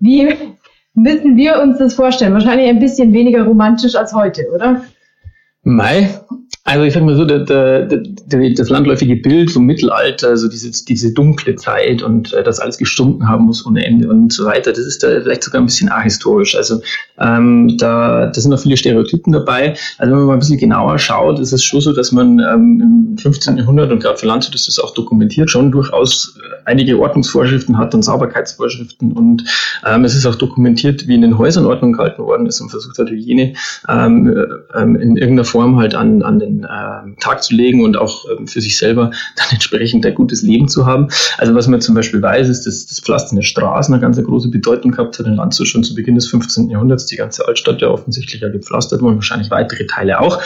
Wie 0.00 0.34
müssen 0.94 1.36
wir 1.36 1.62
uns 1.62 1.78
das 1.78 1.94
vorstellen? 1.94 2.32
Wahrscheinlich 2.32 2.68
ein 2.68 2.80
bisschen 2.80 3.12
weniger 3.12 3.44
romantisch 3.44 3.94
als 3.94 4.12
heute, 4.12 4.42
oder? 4.52 4.82
Mai, 5.62 6.08
also 6.66 6.84
ich 6.84 6.94
sag 6.94 7.02
mal 7.02 7.14
so, 7.14 7.26
der, 7.26 7.40
der, 7.40 7.82
der, 7.84 8.54
das 8.54 8.70
landläufige 8.70 9.16
Bild 9.16 9.50
vom 9.50 9.66
Mittelalter, 9.66 10.28
also 10.28 10.48
diese, 10.48 10.70
diese 10.86 11.12
dunkle 11.12 11.56
Zeit 11.56 12.02
und 12.02 12.32
äh, 12.32 12.42
das 12.42 12.58
alles 12.58 12.78
gestunken 12.78 13.28
haben 13.28 13.44
muss 13.44 13.66
ohne 13.66 13.84
Ende 13.84 14.08
und 14.08 14.32
so 14.32 14.46
weiter, 14.46 14.70
das 14.70 14.86
ist 14.86 15.02
da 15.02 15.08
vielleicht 15.20 15.44
sogar 15.44 15.60
ein 15.60 15.66
bisschen 15.66 15.90
ahistorisch. 15.90 16.56
Also 16.56 16.80
ähm, 17.18 17.76
da, 17.76 18.26
da 18.28 18.40
sind 18.40 18.50
noch 18.50 18.60
viele 18.60 18.78
Stereotypen 18.78 19.34
dabei. 19.34 19.76
Also 19.98 20.12
wenn 20.12 20.20
man 20.20 20.26
mal 20.26 20.32
ein 20.32 20.38
bisschen 20.38 20.56
genauer 20.56 20.98
schaut, 20.98 21.38
ist 21.38 21.52
es 21.52 21.62
schon 21.62 21.82
so, 21.82 21.92
dass 21.92 22.12
man 22.12 22.38
ähm, 22.38 23.10
im 23.10 23.18
15. 23.18 23.58
Jahrhundert 23.58 23.92
und 23.92 24.02
gerade 24.02 24.16
für 24.16 24.26
Landshut 24.26 24.54
ist 24.54 24.66
das 24.66 24.78
auch 24.78 24.94
dokumentiert, 24.94 25.50
schon 25.50 25.70
durchaus 25.70 26.38
äh, 26.38 26.54
einige 26.64 26.98
Ordnungsvorschriften 26.98 27.76
hat 27.76 27.94
und 27.94 28.02
Sauberkeitsvorschriften 28.02 29.12
und 29.12 29.44
ähm, 29.84 30.04
es 30.04 30.14
ist 30.14 30.24
auch 30.24 30.34
dokumentiert, 30.34 31.06
wie 31.08 31.14
in 31.14 31.20
den 31.20 31.36
Häusern 31.36 31.66
Ordnung 31.66 31.92
gehalten 31.92 32.22
worden 32.22 32.46
ist 32.46 32.58
und 32.62 32.70
versucht 32.70 32.98
hat, 32.98 33.10
Hygiene 33.10 33.52
ähm, 33.86 34.28
äh, 34.28 34.80
ähm, 34.80 34.96
in 34.96 35.18
irgendeiner 35.18 35.44
Form 35.44 35.76
halt 35.76 35.94
an, 35.94 36.22
an 36.22 36.38
den 36.38 36.53
äh, 36.62 37.20
Tag 37.20 37.42
zu 37.42 37.54
legen 37.54 37.82
und 37.82 37.96
auch 37.96 38.24
ähm, 38.30 38.46
für 38.46 38.60
sich 38.60 38.78
selber 38.78 39.10
dann 39.36 39.46
entsprechend 39.50 40.06
ein 40.06 40.14
gutes 40.14 40.42
Leben 40.42 40.68
zu 40.68 40.86
haben. 40.86 41.08
Also 41.38 41.54
was 41.54 41.66
man 41.66 41.80
zum 41.80 41.94
Beispiel 41.94 42.22
weiß, 42.22 42.48
ist, 42.48 42.66
dass 42.66 42.86
das 42.86 43.00
Pflastern 43.00 43.36
der 43.36 43.42
Straßen 43.42 43.92
eine 43.92 44.00
ganz 44.00 44.22
große 44.22 44.48
Bedeutung 44.48 44.92
gehabt 44.92 45.18
hat 45.18 45.26
in 45.26 45.34
Landshut 45.34 45.66
schon 45.66 45.84
zu 45.84 45.94
Beginn 45.94 46.14
des 46.14 46.28
15. 46.28 46.70
Jahrhunderts. 46.70 47.06
Die 47.06 47.16
ganze 47.16 47.46
Altstadt 47.48 47.80
ja 47.80 47.88
offensichtlich 47.88 48.40
ja 48.40 48.48
gepflastert 48.48 49.02
worden, 49.02 49.16
wahrscheinlich 49.16 49.50
weitere 49.50 49.86
Teile 49.86 50.20
auch 50.20 50.40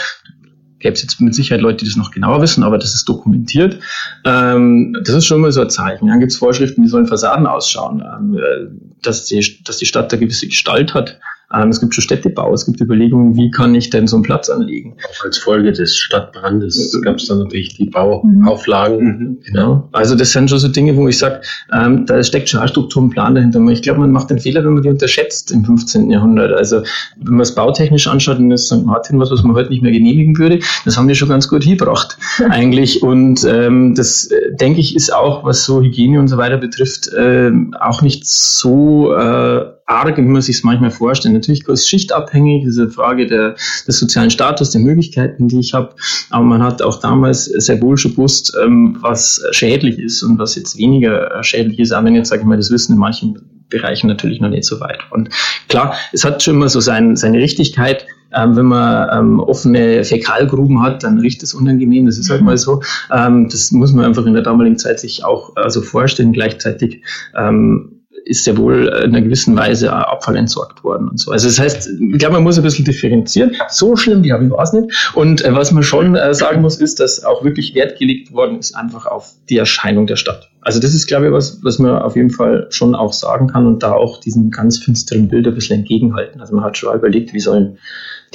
gäbe 0.78 0.94
es 0.94 1.02
jetzt 1.02 1.20
mit 1.20 1.34
Sicherheit 1.34 1.60
Leute, 1.60 1.78
die 1.78 1.86
das 1.86 1.96
noch 1.96 2.10
genauer 2.10 2.40
wissen, 2.40 2.62
aber 2.62 2.78
das 2.78 2.94
ist 2.94 3.08
dokumentiert. 3.08 3.78
Ähm, 4.24 4.96
das 5.04 5.16
ist 5.16 5.26
schon 5.26 5.40
mal 5.40 5.52
so 5.52 5.62
ein 5.62 5.70
Zeichen. 5.70 6.06
Dann 6.06 6.20
gibt 6.20 6.32
es 6.32 6.38
Vorschriften, 6.38 6.82
wie 6.82 6.88
sollen 6.88 7.06
Fassaden 7.06 7.46
ausschauen, 7.46 8.02
ähm, 8.02 8.36
äh, 8.36 9.00
dass, 9.02 9.26
die, 9.26 9.62
dass 9.64 9.78
die 9.78 9.86
Stadt 9.86 10.12
eine 10.12 10.20
gewisse 10.20 10.46
Gestalt 10.46 10.94
hat. 10.94 11.18
Ähm, 11.54 11.70
es 11.70 11.80
gibt 11.80 11.94
schon 11.94 12.02
Städtebau, 12.02 12.52
es 12.52 12.66
gibt 12.66 12.80
Überlegungen, 12.80 13.34
wie 13.34 13.50
kann 13.50 13.74
ich 13.74 13.88
denn 13.88 14.06
so 14.06 14.16
einen 14.16 14.22
Platz 14.22 14.50
anlegen. 14.50 14.96
Auch 15.08 15.24
als 15.24 15.38
Folge 15.38 15.72
des 15.72 15.96
Stadtbrandes 15.96 17.00
gab 17.02 17.16
es 17.16 17.26
dann 17.26 17.38
natürlich 17.38 17.74
die 17.74 17.86
Bauauflagen. 17.86 18.98
Mhm. 18.98 19.38
Genau. 19.46 19.88
Also 19.92 20.14
das 20.14 20.32
sind 20.32 20.50
schon 20.50 20.58
so 20.58 20.68
Dinge, 20.68 20.94
wo 20.96 21.08
ich 21.08 21.16
sage, 21.16 21.40
ähm, 21.72 22.04
da 22.04 22.22
steckt 22.22 22.50
schon 22.50 22.60
ein 22.60 22.68
Strukturplan 22.68 23.34
dahinter. 23.34 23.66
Ich 23.68 23.82
glaube, 23.82 24.00
man 24.00 24.10
macht 24.10 24.28
den 24.28 24.38
Fehler, 24.38 24.62
wenn 24.64 24.74
man 24.74 24.82
die 24.82 24.90
unterschätzt 24.90 25.50
im 25.50 25.64
15. 25.64 26.10
Jahrhundert. 26.10 26.52
Also 26.52 26.82
wenn 27.16 27.34
man 27.34 27.40
es 27.40 27.54
bautechnisch 27.54 28.06
anschaut, 28.08 28.38
dann 28.38 28.50
ist 28.50 28.66
St. 28.66 28.84
Martin 28.84 29.18
was, 29.18 29.30
was 29.30 29.42
man 29.42 29.54
heute 29.54 29.70
nicht 29.70 29.82
mehr 29.82 29.92
genehmigen 29.92 30.36
würde. 30.36 30.58
Das 30.84 30.98
haben 30.98 31.08
die 31.08 31.14
schon 31.14 31.30
ganz 31.30 31.48
gut 31.48 31.64
hingebracht 31.64 32.18
eigentlich. 32.50 33.02
Und 33.02 33.44
ähm, 33.44 33.94
das, 33.94 34.26
äh, 34.26 34.54
denke 34.54 34.80
ich, 34.80 34.94
ist 34.94 35.14
auch, 35.14 35.44
was 35.44 35.64
so 35.64 35.80
Hygiene 35.80 36.20
und 36.20 36.28
so 36.28 36.36
weiter 36.36 36.58
betrifft, 36.58 37.08
äh, 37.14 37.50
auch 37.80 38.02
nicht 38.02 38.26
so 38.26 39.14
äh, 39.14 39.77
arg, 39.88 40.18
wie 40.18 40.22
man 40.22 40.42
sich 40.42 40.56
es 40.56 40.64
manchmal 40.64 40.90
vorstellt. 40.90 41.34
Natürlich 41.34 41.66
ist 41.66 41.88
schichtabhängig, 41.88 42.64
diese 42.64 42.90
Frage 42.90 43.26
der, 43.26 43.56
des 43.86 43.98
sozialen 43.98 44.30
Status, 44.30 44.70
der 44.70 44.82
Möglichkeiten, 44.82 45.48
die 45.48 45.58
ich 45.58 45.74
habe. 45.74 45.94
Aber 46.30 46.44
man 46.44 46.62
hat 46.62 46.82
auch 46.82 47.00
damals 47.00 47.46
sehr 47.46 47.80
wohl 47.80 47.96
schon 47.96 48.12
gewusst, 48.12 48.56
ähm, 48.62 48.98
was 49.00 49.42
schädlich 49.50 49.98
ist 49.98 50.22
und 50.22 50.38
was 50.38 50.54
jetzt 50.54 50.76
weniger 50.76 51.42
schädlich 51.42 51.78
ist. 51.78 51.92
Aber 51.92 52.06
wenn 52.06 52.14
jetzt, 52.14 52.28
sage 52.28 52.42
ich 52.42 52.46
mal, 52.46 52.56
das 52.56 52.70
Wissen 52.70 52.92
in 52.92 52.98
manchen 52.98 53.38
Bereichen 53.70 54.06
natürlich 54.06 54.40
noch 54.40 54.50
nicht 54.50 54.64
so 54.64 54.80
weit. 54.80 55.00
Und 55.10 55.30
klar, 55.68 55.94
es 56.12 56.24
hat 56.24 56.42
schon 56.42 56.54
immer 56.54 56.68
so 56.68 56.80
sein, 56.80 57.16
seine 57.16 57.38
Richtigkeit. 57.38 58.06
Ähm, 58.34 58.56
wenn 58.56 58.66
man 58.66 59.08
ähm, 59.10 59.40
offene 59.40 60.04
Fäkalgruben 60.04 60.82
hat, 60.82 61.02
dann 61.02 61.18
riecht 61.18 61.42
es 61.42 61.54
unangenehm. 61.54 62.04
Das 62.04 62.18
ist 62.18 62.28
halt 62.28 62.42
mal 62.42 62.58
so. 62.58 62.82
Ähm, 63.10 63.48
das 63.48 63.72
muss 63.72 63.92
man 63.92 64.04
einfach 64.04 64.26
in 64.26 64.34
der 64.34 64.42
damaligen 64.42 64.76
Zeit 64.76 65.00
sich 65.00 65.24
auch 65.24 65.56
also 65.56 65.80
vorstellen. 65.80 66.32
Gleichzeitig 66.32 67.02
ähm, 67.34 67.97
ist 68.24 68.46
ja 68.46 68.56
wohl 68.56 68.88
in 68.88 69.14
einer 69.14 69.22
gewissen 69.22 69.56
Weise 69.56 69.92
Abfall 69.92 70.36
entsorgt 70.36 70.84
worden 70.84 71.08
und 71.08 71.18
so. 71.18 71.30
Also 71.30 71.48
das 71.48 71.58
heißt, 71.58 71.88
ich 71.88 72.18
glaube, 72.18 72.34
man 72.34 72.42
muss 72.42 72.56
ein 72.56 72.62
bisschen 72.62 72.84
differenzieren. 72.84 73.56
So 73.68 73.96
schlimm, 73.96 74.28
habe 74.30 74.44
ich 74.44 74.52
es 74.52 74.72
nicht. 74.72 75.12
Und 75.14 75.44
äh, 75.44 75.54
was 75.54 75.72
man 75.72 75.82
schon 75.82 76.14
äh, 76.14 76.34
sagen 76.34 76.62
muss, 76.62 76.76
ist, 76.76 77.00
dass 77.00 77.24
auch 77.24 77.44
wirklich 77.44 77.74
Wert 77.74 77.98
gelegt 77.98 78.32
worden 78.32 78.58
ist 78.58 78.74
einfach 78.74 79.06
auf 79.06 79.32
die 79.48 79.58
Erscheinung 79.58 80.06
der 80.06 80.16
Stadt. 80.16 80.50
Also 80.60 80.80
das 80.80 80.94
ist, 80.94 81.06
glaube 81.06 81.26
ich, 81.26 81.32
was, 81.32 81.60
was 81.62 81.78
man 81.78 82.02
auf 82.02 82.16
jeden 82.16 82.30
Fall 82.30 82.66
schon 82.70 82.94
auch 82.94 83.12
sagen 83.12 83.48
kann 83.48 83.66
und 83.66 83.82
da 83.82 83.92
auch 83.92 84.20
diesen 84.20 84.50
ganz 84.50 84.78
finsteren 84.78 85.28
Bild 85.28 85.46
ein 85.46 85.54
bisschen 85.54 85.78
entgegenhalten. 85.78 86.40
Also 86.40 86.54
man 86.54 86.64
hat 86.64 86.76
schon 86.76 86.94
überlegt, 86.94 87.32
wie 87.32 87.40
sollen 87.40 87.78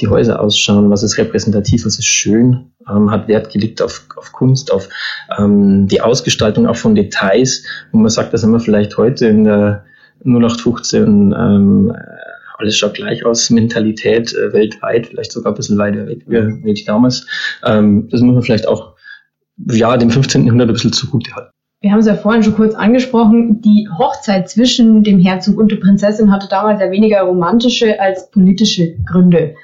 die 0.00 0.08
Häuser 0.08 0.40
ausschauen, 0.40 0.90
was 0.90 1.02
ist 1.02 1.18
repräsentativ, 1.18 1.84
was 1.84 1.98
ist 1.98 2.06
schön, 2.06 2.72
ähm, 2.88 3.10
hat 3.10 3.28
Wert 3.28 3.52
gelegt 3.52 3.80
auf, 3.82 4.06
auf 4.16 4.32
Kunst, 4.32 4.72
auf 4.72 4.88
ähm, 5.38 5.86
die 5.86 6.00
Ausgestaltung 6.00 6.66
auch 6.66 6.76
von 6.76 6.94
Details, 6.94 7.64
wo 7.92 7.98
man 7.98 8.10
sagt, 8.10 8.32
da 8.32 8.38
sind 8.38 8.52
wir 8.52 8.60
vielleicht 8.60 8.96
heute 8.96 9.26
in 9.26 9.44
der 9.44 9.84
0815 10.24 11.34
ähm, 11.36 11.92
alles 12.58 12.76
schaut 12.76 12.94
gleich 12.94 13.24
aus, 13.24 13.50
Mentalität 13.50 14.32
äh, 14.32 14.52
weltweit, 14.52 15.08
vielleicht 15.08 15.32
sogar 15.32 15.52
ein 15.52 15.56
bisschen 15.56 15.78
weiter 15.78 16.06
weg 16.06 16.22
wie, 16.26 16.64
wie 16.64 16.84
damals. 16.84 17.26
Ähm, 17.64 18.08
das 18.10 18.20
muss 18.20 18.34
man 18.34 18.42
vielleicht 18.42 18.68
auch 18.68 18.94
ja, 19.70 19.96
dem 19.96 20.10
15. 20.10 20.44
Jahrhundert 20.44 20.68
ein 20.68 20.74
bisschen 20.74 20.92
zugute 20.92 21.34
halten. 21.34 21.50
Wir 21.80 21.92
haben 21.92 21.98
es 21.98 22.06
ja 22.06 22.14
vorhin 22.14 22.42
schon 22.42 22.54
kurz 22.54 22.74
angesprochen, 22.74 23.60
die 23.60 23.86
Hochzeit 23.98 24.48
zwischen 24.48 25.04
dem 25.04 25.18
Herzog 25.18 25.58
und 25.58 25.70
der 25.70 25.76
Prinzessin 25.76 26.32
hatte 26.32 26.48
damals 26.48 26.80
ja 26.80 26.90
weniger 26.90 27.20
romantische 27.22 28.00
als 28.00 28.30
politische 28.30 28.94
Gründe. 29.04 29.54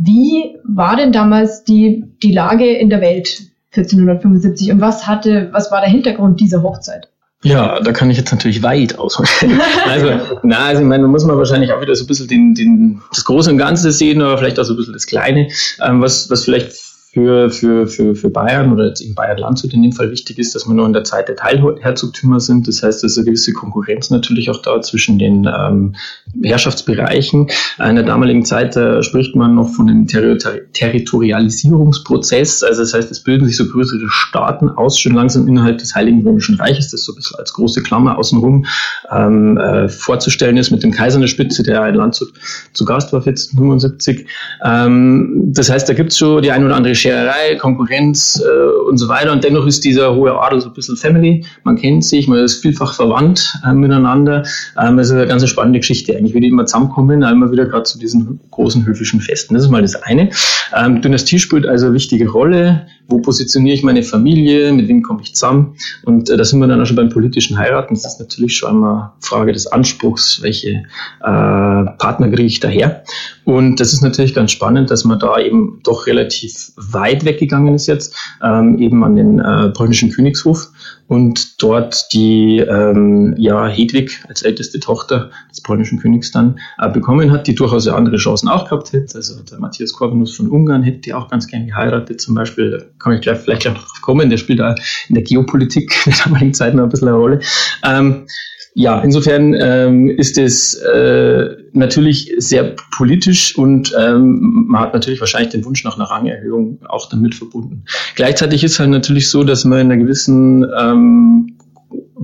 Wie 0.00 0.56
war 0.64 0.94
denn 0.94 1.10
damals 1.10 1.64
die, 1.64 2.04
die 2.22 2.32
Lage 2.32 2.72
in 2.72 2.88
der 2.88 3.00
Welt 3.00 3.42
1475 3.72 4.70
und 4.70 4.80
was 4.80 5.08
hatte, 5.08 5.48
was 5.50 5.72
war 5.72 5.80
der 5.80 5.90
Hintergrund 5.90 6.38
dieser 6.38 6.62
Hochzeit? 6.62 7.08
Ja, 7.42 7.80
da 7.80 7.92
kann 7.92 8.08
ich 8.08 8.16
jetzt 8.16 8.30
natürlich 8.30 8.62
weit 8.62 8.96
ausholen. 8.96 9.60
also, 9.86 10.38
na, 10.44 10.66
also 10.66 10.82
ich 10.82 10.88
meine, 10.88 11.02
da 11.02 11.08
muss 11.08 11.24
man 11.24 11.36
wahrscheinlich 11.36 11.72
auch 11.72 11.80
wieder 11.80 11.96
so 11.96 12.04
ein 12.04 12.06
bisschen 12.06 12.28
den, 12.28 12.54
den, 12.54 13.02
das 13.10 13.24
Große 13.24 13.50
und 13.50 13.58
Ganze 13.58 13.90
sehen, 13.90 14.22
aber 14.22 14.38
vielleicht 14.38 14.60
auch 14.60 14.64
so 14.64 14.74
ein 14.74 14.76
bisschen 14.76 14.92
das 14.92 15.06
Kleine, 15.06 15.48
ähm, 15.84 16.00
was, 16.00 16.30
was 16.30 16.44
vielleicht 16.44 16.72
für, 17.10 17.48
für, 17.50 17.86
für, 17.86 18.14
für 18.14 18.28
Bayern 18.28 18.70
oder 18.70 18.88
jetzt 18.88 19.00
in 19.00 19.14
Bayern-Landshut 19.14 19.72
in 19.72 19.82
dem 19.82 19.92
Fall 19.92 20.10
wichtig 20.10 20.38
ist, 20.38 20.54
dass 20.54 20.68
wir 20.68 20.74
nur 20.74 20.84
in 20.84 20.92
der 20.92 21.04
Zeit 21.04 21.28
der 21.28 21.36
Teilherzogtümer 21.36 22.38
sind. 22.38 22.68
Das 22.68 22.82
heißt, 22.82 23.02
ist 23.02 23.16
eine 23.16 23.24
gewisse 23.24 23.54
Konkurrenz 23.54 24.10
natürlich 24.10 24.50
auch 24.50 24.60
da 24.60 24.82
zwischen 24.82 25.18
den 25.18 25.48
ähm, 25.48 25.94
Herrschaftsbereichen. 26.42 27.48
In 27.82 27.96
der 27.96 28.04
damaligen 28.04 28.44
Zeit 28.44 28.76
äh, 28.76 29.02
spricht 29.02 29.34
man 29.34 29.54
noch 29.54 29.70
von 29.70 29.86
dem 29.86 30.06
Ter 30.06 30.36
Territorialisierungsprozess. 30.74 32.62
Also 32.62 32.82
das 32.82 32.92
heißt, 32.92 33.10
es 33.10 33.22
bilden 33.22 33.46
sich 33.46 33.56
so 33.56 33.66
größere 33.66 34.06
Staaten 34.08 34.68
aus, 34.68 34.98
schon 34.98 35.14
langsam 35.14 35.48
innerhalb 35.48 35.78
des 35.78 35.94
Heiligen 35.94 36.22
Römischen 36.26 36.56
Reiches, 36.56 36.90
das 36.90 37.04
so 37.04 37.12
ein 37.12 37.16
bisschen 37.16 37.38
als 37.38 37.54
große 37.54 37.82
Klammer 37.82 38.18
außenrum 38.18 38.66
ähm, 39.10 39.56
äh, 39.56 39.88
vorzustellen 39.88 40.58
ist, 40.58 40.70
mit 40.70 40.82
dem 40.82 40.90
Kaiser 40.90 41.14
in 41.14 41.22
der 41.22 41.28
Spitze, 41.28 41.62
der 41.62 41.88
in 41.88 41.94
Landshut 41.94 42.34
zu 42.74 42.84
Gast 42.84 43.14
war 43.14 43.20
1475. 43.20 44.26
Ähm, 44.62 45.52
das 45.54 45.70
heißt, 45.70 45.88
da 45.88 45.94
gibt 45.94 46.12
es 46.12 46.18
schon 46.18 46.42
die 46.42 46.50
ein 46.50 46.66
oder 46.66 46.76
andere 46.76 46.97
Schererei, 46.98 47.56
Konkurrenz 47.56 48.42
äh, 48.44 48.88
und 48.88 48.98
so 48.98 49.08
weiter. 49.08 49.32
Und 49.32 49.44
dennoch 49.44 49.66
ist 49.66 49.84
dieser 49.84 50.14
hohe 50.14 50.38
Adel 50.38 50.60
so 50.60 50.68
ein 50.68 50.74
bisschen 50.74 50.96
Family. 50.96 51.44
Man 51.64 51.76
kennt 51.76 52.04
sich, 52.04 52.28
man 52.28 52.44
ist 52.44 52.60
vielfach 52.60 52.94
verwandt 52.94 53.52
äh, 53.64 53.72
miteinander. 53.72 54.44
Ähm, 54.80 54.96
das 54.96 55.08
ist 55.08 55.14
eine 55.14 55.26
ganz 55.26 55.48
spannende 55.48 55.78
Geschichte 55.78 56.16
eigentlich, 56.16 56.34
wie 56.34 56.40
die 56.40 56.48
immer 56.48 56.66
zusammenkommen, 56.66 57.22
immer 57.22 57.50
wieder 57.50 57.66
gerade 57.66 57.84
zu 57.84 57.98
diesen 57.98 58.40
großen 58.50 58.84
höfischen 58.86 59.20
Festen. 59.20 59.54
Das 59.54 59.62
ist 59.62 59.70
mal 59.70 59.82
das 59.82 59.94
eine. 59.94 60.30
Ähm, 60.76 61.00
Dynastie 61.00 61.38
spielt 61.38 61.66
also 61.66 61.86
eine 61.86 61.94
wichtige 61.94 62.28
Rolle. 62.28 62.86
Wo 63.08 63.18
positioniere 63.18 63.74
ich 63.74 63.82
meine 63.82 64.02
Familie? 64.02 64.70
Mit 64.70 64.86
wem 64.88 65.02
komme 65.02 65.22
ich 65.22 65.34
zusammen? 65.34 65.74
Und 66.04 66.28
äh, 66.28 66.36
da 66.36 66.44
sind 66.44 66.60
wir 66.60 66.66
dann 66.66 66.80
auch 66.80 66.84
schon 66.84 66.96
beim 66.96 67.08
politischen 67.08 67.58
Heiraten. 67.58 67.94
Das 67.94 68.04
ist 68.04 68.20
natürlich 68.20 68.56
schon 68.56 68.70
einmal 68.70 69.12
Frage 69.20 69.52
des 69.52 69.66
Anspruchs, 69.66 70.42
welche 70.42 70.70
äh, 70.70 70.82
Partner 71.22 72.28
kriege 72.28 72.44
ich 72.44 72.60
daher. 72.60 73.02
Und 73.44 73.80
das 73.80 73.94
ist 73.94 74.02
natürlich 74.02 74.34
ganz 74.34 74.50
spannend, 74.50 74.90
dass 74.90 75.04
man 75.04 75.18
da 75.18 75.38
eben 75.38 75.80
doch 75.84 76.06
relativ 76.06 76.72
weit 76.76 77.24
weggegangen 77.24 77.74
ist 77.74 77.86
jetzt, 77.86 78.14
ähm, 78.44 78.78
eben 78.78 79.02
an 79.02 79.16
den 79.16 79.38
äh, 79.38 79.70
polnischen 79.70 80.10
Königshof 80.10 80.68
und 81.08 81.62
dort 81.62 82.12
die 82.12 82.58
ähm, 82.58 83.34
ja, 83.38 83.66
Hedwig 83.66 84.22
als 84.28 84.42
älteste 84.42 84.78
Tochter 84.78 85.30
des 85.50 85.62
polnischen 85.62 85.98
Königs 85.98 86.30
dann 86.30 86.60
äh, 86.78 86.90
bekommen 86.90 87.32
hat, 87.32 87.46
die 87.46 87.54
durchaus 87.54 87.86
ja 87.86 87.94
andere 87.94 88.18
Chancen 88.18 88.48
auch 88.48 88.68
gehabt 88.68 88.92
hätte. 88.92 89.16
Also 89.16 89.42
der 89.42 89.58
Matthias 89.58 89.94
Corvinus 89.94 90.36
von 90.36 90.48
Ungarn 90.48 90.82
hätte 90.82 90.98
die 90.98 91.14
auch 91.14 91.28
ganz 91.28 91.46
gern 91.46 91.66
geheiratet 91.66 92.20
zum 92.20 92.34
Beispiel. 92.34 92.90
Kann 92.98 93.14
ich 93.14 93.20
gleich, 93.20 93.38
vielleicht 93.38 93.62
gleich 93.62 93.74
drauf 93.74 94.02
kommen. 94.02 94.30
Der 94.30 94.36
spielt 94.36 94.60
da 94.60 94.74
in 95.08 95.14
der 95.14 95.24
Geopolitik 95.24 95.92
der 96.06 96.14
damaligen 96.24 96.54
Zeit 96.54 96.74
noch 96.74 96.84
ein 96.84 96.88
bisschen 96.88 97.08
eine 97.08 97.16
Rolle. 97.16 97.40
Ähm, 97.84 98.26
ja, 98.74 99.00
insofern 99.00 99.54
ähm, 99.54 100.08
ist 100.08 100.38
es 100.38 100.74
äh, 100.74 101.48
natürlich 101.72 102.32
sehr 102.38 102.76
politisch 102.96 103.58
und 103.58 103.92
ähm, 103.98 104.66
man 104.68 104.82
hat 104.82 104.94
natürlich 104.94 105.18
wahrscheinlich 105.18 105.50
den 105.50 105.64
Wunsch 105.64 105.82
nach 105.82 105.96
einer 105.96 106.04
Rangerhöhung 106.04 106.78
auch 106.88 107.08
damit 107.08 107.34
verbunden. 107.34 107.84
Gleichzeitig 108.14 108.62
ist 108.62 108.78
halt 108.78 108.90
natürlich 108.90 109.30
so, 109.30 109.42
dass 109.42 109.64
man 109.64 109.80
in 109.80 109.90
einer 109.90 110.00
gewissen 110.00 110.64
ähm, 110.78 111.57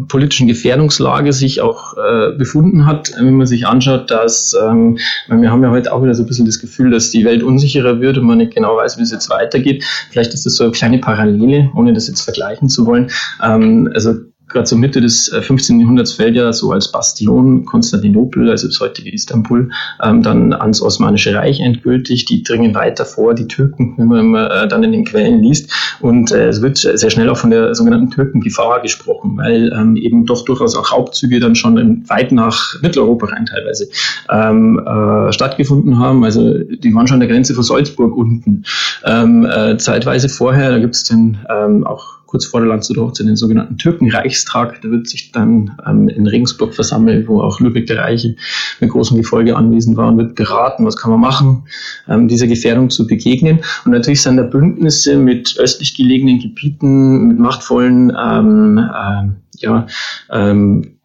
politischen 0.08 0.46
Gefährdungslage 0.46 1.32
sich 1.32 1.60
auch 1.60 1.96
äh, 1.96 2.36
befunden 2.36 2.86
hat, 2.86 3.12
wenn 3.16 3.34
man 3.34 3.46
sich 3.46 3.66
anschaut, 3.66 4.10
dass 4.10 4.54
ähm, 4.60 4.98
wir 5.28 5.50
haben 5.50 5.62
ja 5.62 5.70
heute 5.70 5.92
auch 5.92 6.02
wieder 6.02 6.14
so 6.14 6.22
ein 6.22 6.26
bisschen 6.26 6.46
das 6.46 6.58
Gefühl, 6.58 6.90
dass 6.90 7.10
die 7.10 7.24
Welt 7.24 7.42
unsicherer 7.42 8.00
wird 8.00 8.18
und 8.18 8.26
man 8.26 8.38
nicht 8.38 8.54
genau 8.54 8.76
weiß, 8.76 8.98
wie 8.98 9.02
es 9.02 9.12
jetzt 9.12 9.30
weitergeht. 9.30 9.84
Vielleicht 10.10 10.34
ist 10.34 10.46
das 10.46 10.56
so 10.56 10.64
eine 10.64 10.72
kleine 10.72 10.98
Parallele, 10.98 11.70
ohne 11.74 11.92
das 11.92 12.08
jetzt 12.08 12.22
vergleichen 12.22 12.68
zu 12.68 12.86
wollen. 12.86 13.10
Ähm, 13.42 13.90
also 13.94 14.14
gerade 14.48 14.64
zur 14.64 14.78
Mitte 14.78 15.00
des 15.00 15.28
15. 15.28 15.76
Äh, 15.76 15.82
Jahrhunderts 15.82 16.12
fällt 16.12 16.36
ja 16.36 16.52
so 16.52 16.72
als 16.72 16.90
Bastion 16.90 17.64
Konstantinopel, 17.64 18.50
also 18.50 18.66
das 18.66 18.80
heutige 18.80 19.12
Istanbul, 19.12 19.70
ähm, 20.02 20.22
dann 20.22 20.52
ans 20.52 20.82
Osmanische 20.82 21.34
Reich 21.34 21.60
endgültig. 21.60 22.24
Die 22.26 22.42
dringen 22.42 22.74
weiter 22.74 23.04
vor, 23.04 23.34
die 23.34 23.48
Türken, 23.48 23.94
wenn 23.96 24.28
man 24.28 24.34
äh, 24.34 24.68
dann 24.68 24.82
in 24.82 24.92
den 24.92 25.04
Quellen 25.04 25.42
liest. 25.42 25.70
Und 26.00 26.32
äh, 26.32 26.48
es 26.48 26.62
wird 26.62 26.78
sehr 26.78 27.10
schnell 27.10 27.28
auch 27.28 27.36
von 27.36 27.50
der 27.50 27.74
sogenannten 27.74 28.10
Türkengefahr 28.10 28.80
gesprochen, 28.82 29.36
weil 29.36 29.72
ähm, 29.72 29.96
eben 29.96 30.26
doch 30.26 30.44
durchaus 30.44 30.76
auch 30.76 30.90
Hauptzüge 30.90 31.40
dann 31.40 31.54
schon 31.54 32.04
weit 32.08 32.32
nach 32.32 32.80
Mitteleuropa 32.82 33.26
rein 33.26 33.46
teilweise 33.46 33.88
ähm, 34.30 34.78
äh, 34.78 35.32
stattgefunden 35.32 35.98
haben. 35.98 36.24
Also 36.24 36.58
die 36.58 36.94
waren 36.94 37.06
schon 37.06 37.16
an 37.16 37.20
der 37.20 37.28
Grenze 37.28 37.54
von 37.54 37.64
Salzburg 37.64 38.16
unten. 38.16 38.64
Ähm, 39.04 39.46
äh, 39.46 39.76
zeitweise 39.78 40.28
vorher, 40.28 40.70
da 40.70 40.78
gibt 40.78 40.94
es 40.94 41.04
dann 41.04 41.38
ähm, 41.48 41.86
auch 41.86 42.23
kurz 42.34 42.46
vor 42.46 42.58
der 42.58 42.68
Landshuter 42.68 43.02
Hochzeit 43.02 43.28
den 43.28 43.36
sogenannten 43.36 43.78
Türkenreichstag. 43.78 44.82
Da 44.82 44.90
wird 44.90 45.06
sich 45.06 45.30
dann 45.30 45.76
ähm, 45.86 46.08
in 46.08 46.26
Regensburg 46.26 46.74
versammelt, 46.74 47.28
wo 47.28 47.40
auch 47.40 47.60
Ludwig 47.60 47.86
der 47.86 47.98
Reiche 47.98 48.34
mit 48.80 48.90
großem 48.90 49.16
Gefolge 49.16 49.54
anwesend 49.54 49.96
war 49.96 50.08
und 50.08 50.18
wird 50.18 50.34
beraten, 50.34 50.84
was 50.84 50.96
kann 50.96 51.12
man 51.12 51.20
machen, 51.20 51.62
ähm, 52.08 52.26
dieser 52.26 52.48
Gefährdung 52.48 52.90
zu 52.90 53.06
begegnen. 53.06 53.60
Und 53.84 53.92
natürlich 53.92 54.20
sind 54.20 54.36
da 54.36 54.42
Bündnisse 54.42 55.16
mit 55.16 55.54
östlich 55.60 55.96
gelegenen 55.96 56.40
Gebieten, 56.40 57.28
mit 57.28 57.38
machtvollen 57.38 58.10
ähm, 58.10 58.80
ähm, 58.80 59.36
ja, 59.58 59.86
ähm, 60.32 60.96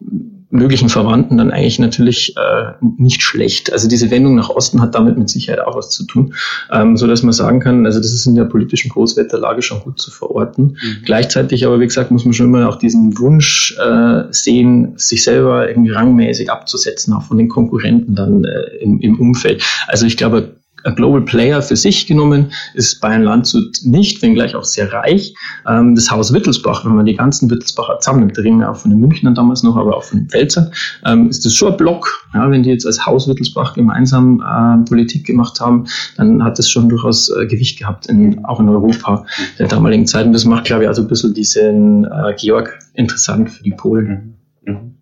möglichen 0.50 0.88
Verwandten 0.88 1.38
dann 1.38 1.50
eigentlich 1.50 1.78
natürlich 1.78 2.34
äh, 2.36 2.72
nicht 2.80 3.22
schlecht. 3.22 3.72
Also 3.72 3.88
diese 3.88 4.10
Wendung 4.10 4.34
nach 4.34 4.50
Osten 4.50 4.80
hat 4.80 4.94
damit 4.94 5.16
mit 5.16 5.30
Sicherheit 5.30 5.60
auch 5.60 5.76
was 5.76 5.90
zu 5.90 6.04
tun, 6.04 6.34
ähm, 6.72 6.96
so 6.96 7.06
dass 7.06 7.22
man 7.22 7.32
sagen 7.32 7.60
kann, 7.60 7.86
also 7.86 8.00
das 8.00 8.12
ist 8.12 8.26
in 8.26 8.34
der 8.34 8.44
politischen 8.44 8.90
Großwetterlage 8.90 9.62
schon 9.62 9.80
gut 9.80 10.00
zu 10.00 10.10
verorten. 10.10 10.76
Mhm. 10.82 10.96
Gleichzeitig 11.04 11.66
aber, 11.66 11.78
wie 11.80 11.86
gesagt, 11.86 12.10
muss 12.10 12.24
man 12.24 12.34
schon 12.34 12.46
immer 12.46 12.68
auch 12.68 12.76
diesen 12.76 13.16
Wunsch 13.18 13.76
äh, 13.78 14.24
sehen, 14.30 14.94
sich 14.96 15.22
selber 15.22 15.68
irgendwie 15.68 15.92
rangmäßig 15.92 16.50
abzusetzen, 16.50 17.14
auch 17.14 17.22
von 17.22 17.38
den 17.38 17.48
Konkurrenten 17.48 18.14
dann 18.14 18.44
äh, 18.44 18.76
im, 18.80 19.00
im 19.00 19.20
Umfeld. 19.20 19.62
Also 19.86 20.06
ich 20.06 20.16
glaube, 20.16 20.56
Global 20.96 21.22
Player 21.22 21.62
für 21.62 21.76
sich 21.76 22.06
genommen 22.06 22.52
ist 22.74 23.00
Bayern 23.00 23.22
Landshut 23.22 23.78
nicht, 23.84 24.22
wenngleich 24.22 24.54
auch 24.54 24.64
sehr 24.64 24.92
reich. 24.92 25.34
Ähm, 25.66 25.94
das 25.94 26.10
Haus 26.10 26.32
Wittelsbach, 26.32 26.84
wenn 26.84 26.94
man 26.94 27.06
die 27.06 27.16
ganzen 27.16 27.50
Wittelsbacher 27.50 27.98
zusammennimmt, 28.00 28.36
da 28.36 28.42
reden 28.42 28.60
wir 28.60 28.70
auch 28.70 28.76
von 28.76 28.90
den 28.90 29.00
Münchnern 29.00 29.34
damals 29.34 29.62
noch, 29.62 29.76
aber 29.76 29.96
auch 29.96 30.04
von 30.04 30.20
den 30.20 30.28
Pfälzern, 30.28 30.70
ähm, 31.04 31.28
ist 31.28 31.44
das 31.44 31.54
schon 31.54 31.72
ein 31.72 31.76
Block. 31.76 32.08
Ja, 32.34 32.50
wenn 32.50 32.62
die 32.62 32.70
jetzt 32.70 32.86
als 32.86 33.04
Haus 33.06 33.28
Wittelsbach 33.28 33.74
gemeinsam 33.74 34.40
äh, 34.40 34.88
Politik 34.88 35.26
gemacht 35.26 35.60
haben, 35.60 35.86
dann 36.16 36.42
hat 36.44 36.58
das 36.58 36.70
schon 36.70 36.88
durchaus 36.88 37.28
äh, 37.30 37.46
Gewicht 37.46 37.78
gehabt, 37.78 38.06
in, 38.06 38.44
auch 38.44 38.60
in 38.60 38.68
Europa 38.68 39.26
der 39.58 39.68
damaligen 39.68 40.06
Zeit. 40.06 40.26
Und 40.26 40.32
das 40.32 40.44
macht, 40.44 40.64
glaube 40.64 40.84
ich, 40.84 40.88
also 40.88 41.02
ein 41.02 41.08
bisschen 41.08 41.34
diesen 41.34 42.04
äh, 42.04 42.34
Georg 42.38 42.78
interessant 42.94 43.50
für 43.50 43.62
die 43.62 43.72
Polen. 43.72 44.34
Mhm. 44.64 44.94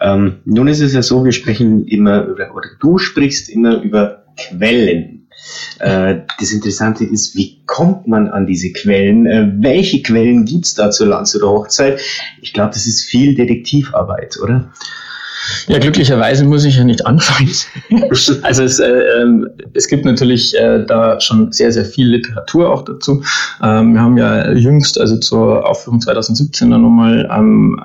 Ähm, 0.00 0.34
nun 0.44 0.68
ist 0.68 0.80
es 0.80 0.92
ja 0.94 1.02
so, 1.02 1.24
wir 1.24 1.32
sprechen 1.32 1.86
immer 1.86 2.24
über, 2.24 2.54
oder 2.54 2.68
du 2.80 2.98
sprichst 2.98 3.48
immer 3.48 3.80
über 3.82 4.24
Quellen. 4.36 5.13
Äh, 5.78 6.16
das 6.38 6.52
Interessante 6.52 7.04
ist, 7.04 7.34
wie 7.34 7.60
kommt 7.66 8.06
man 8.06 8.28
an 8.28 8.46
diese 8.46 8.72
Quellen? 8.72 9.26
Äh, 9.26 9.52
welche 9.58 10.02
Quellen 10.02 10.44
gibt's 10.44 10.74
da 10.74 10.90
zur 10.90 11.08
Landshuter 11.08 11.48
Hochzeit? 11.48 12.00
Ich 12.40 12.52
glaube, 12.52 12.72
das 12.72 12.86
ist 12.86 13.04
viel 13.04 13.34
Detektivarbeit, 13.34 14.38
oder? 14.42 14.70
Ja, 15.66 15.78
glücklicherweise 15.78 16.44
muss 16.44 16.64
ich 16.64 16.76
ja 16.76 16.84
nicht 16.84 17.06
anfangen. 17.06 17.52
also 18.42 18.62
es, 18.62 18.78
äh, 18.78 18.90
ähm, 19.20 19.48
es 19.74 19.88
gibt 19.88 20.04
natürlich 20.04 20.56
äh, 20.56 20.84
da 20.86 21.20
schon 21.20 21.52
sehr, 21.52 21.72
sehr 21.72 21.84
viel 21.84 22.08
Literatur 22.08 22.70
auch 22.70 22.82
dazu. 22.82 23.22
Ähm, 23.62 23.94
wir 23.94 24.00
haben 24.00 24.16
ja 24.16 24.52
jüngst, 24.52 24.98
also 24.98 25.16
zur 25.18 25.68
Aufführung 25.68 26.00
2017 26.00 26.70
dann 26.70 26.82
nochmal 26.82 27.28
ähm, 27.30 27.80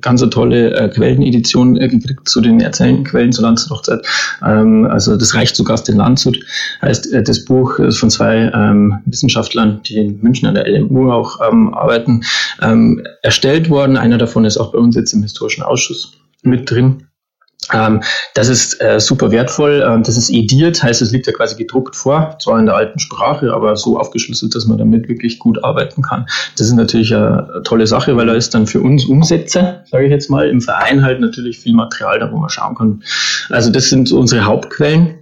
ganz 0.00 0.20
tolle 0.30 0.74
äh, 0.74 0.88
Quellenedition 0.88 1.76
äh, 1.76 1.88
gekriegt 1.88 2.28
zu 2.28 2.40
den 2.40 2.60
erzählenden 2.60 3.04
Quellen 3.04 3.32
zur 3.32 3.44
Landshut-Hochzeit. 3.44 4.06
Ähm, 4.44 4.86
also 4.90 5.16
das 5.16 5.34
reicht 5.34 5.56
zu 5.56 5.64
Gast 5.64 5.88
in 5.88 5.96
Landshut. 5.96 6.38
Heißt, 6.82 7.12
äh, 7.12 7.22
das 7.22 7.44
Buch 7.44 7.78
ist 7.78 7.98
von 7.98 8.10
zwei 8.10 8.50
ähm, 8.54 8.98
Wissenschaftlern, 9.06 9.82
die 9.84 9.98
in 9.98 10.20
München 10.20 10.48
an 10.48 10.54
der 10.54 10.68
LMU 10.68 11.10
auch 11.10 11.40
ähm, 11.46 11.74
arbeiten, 11.74 12.22
ähm, 12.62 13.02
erstellt 13.22 13.70
worden. 13.70 13.96
Einer 13.96 14.18
davon 14.18 14.44
ist 14.44 14.56
auch 14.56 14.72
bei 14.72 14.78
uns 14.78 14.96
jetzt 14.96 15.12
im 15.12 15.22
historischen 15.22 15.62
Ausschuss 15.62 16.12
mit 16.42 16.70
drin. 16.70 17.06
Ähm, 17.72 18.02
das 18.34 18.48
ist 18.48 18.80
äh, 18.80 19.00
super 19.00 19.30
wertvoll. 19.30 19.84
Ähm, 19.86 20.02
das 20.02 20.16
ist 20.16 20.30
ediert, 20.30 20.82
heißt, 20.82 21.02
es 21.02 21.12
liegt 21.12 21.26
ja 21.26 21.32
quasi 21.32 21.56
gedruckt 21.56 21.94
vor, 21.94 22.36
zwar 22.40 22.58
in 22.58 22.66
der 22.66 22.74
alten 22.74 22.98
Sprache, 22.98 23.52
aber 23.52 23.76
so 23.76 23.98
aufgeschlüsselt, 23.98 24.54
dass 24.54 24.66
man 24.66 24.78
damit 24.78 25.08
wirklich 25.08 25.38
gut 25.38 25.62
arbeiten 25.62 26.02
kann. 26.02 26.26
Das 26.56 26.66
ist 26.66 26.74
natürlich 26.74 27.14
eine 27.14 27.62
tolle 27.64 27.86
Sache, 27.86 28.16
weil 28.16 28.26
da 28.26 28.34
ist 28.34 28.54
dann 28.54 28.66
für 28.66 28.80
uns 28.80 29.04
Umsätze, 29.04 29.84
sage 29.90 30.04
ich 30.04 30.10
jetzt 30.10 30.30
mal, 30.30 30.48
im 30.48 30.60
Verein 30.60 31.02
halt 31.02 31.20
natürlich 31.20 31.58
viel 31.60 31.74
Material 31.74 32.18
da, 32.18 32.32
wo 32.32 32.38
man 32.38 32.50
schauen 32.50 32.74
kann. 32.74 33.02
Also 33.50 33.70
das 33.70 33.88
sind 33.88 34.10
unsere 34.10 34.44
Hauptquellen. 34.44 35.19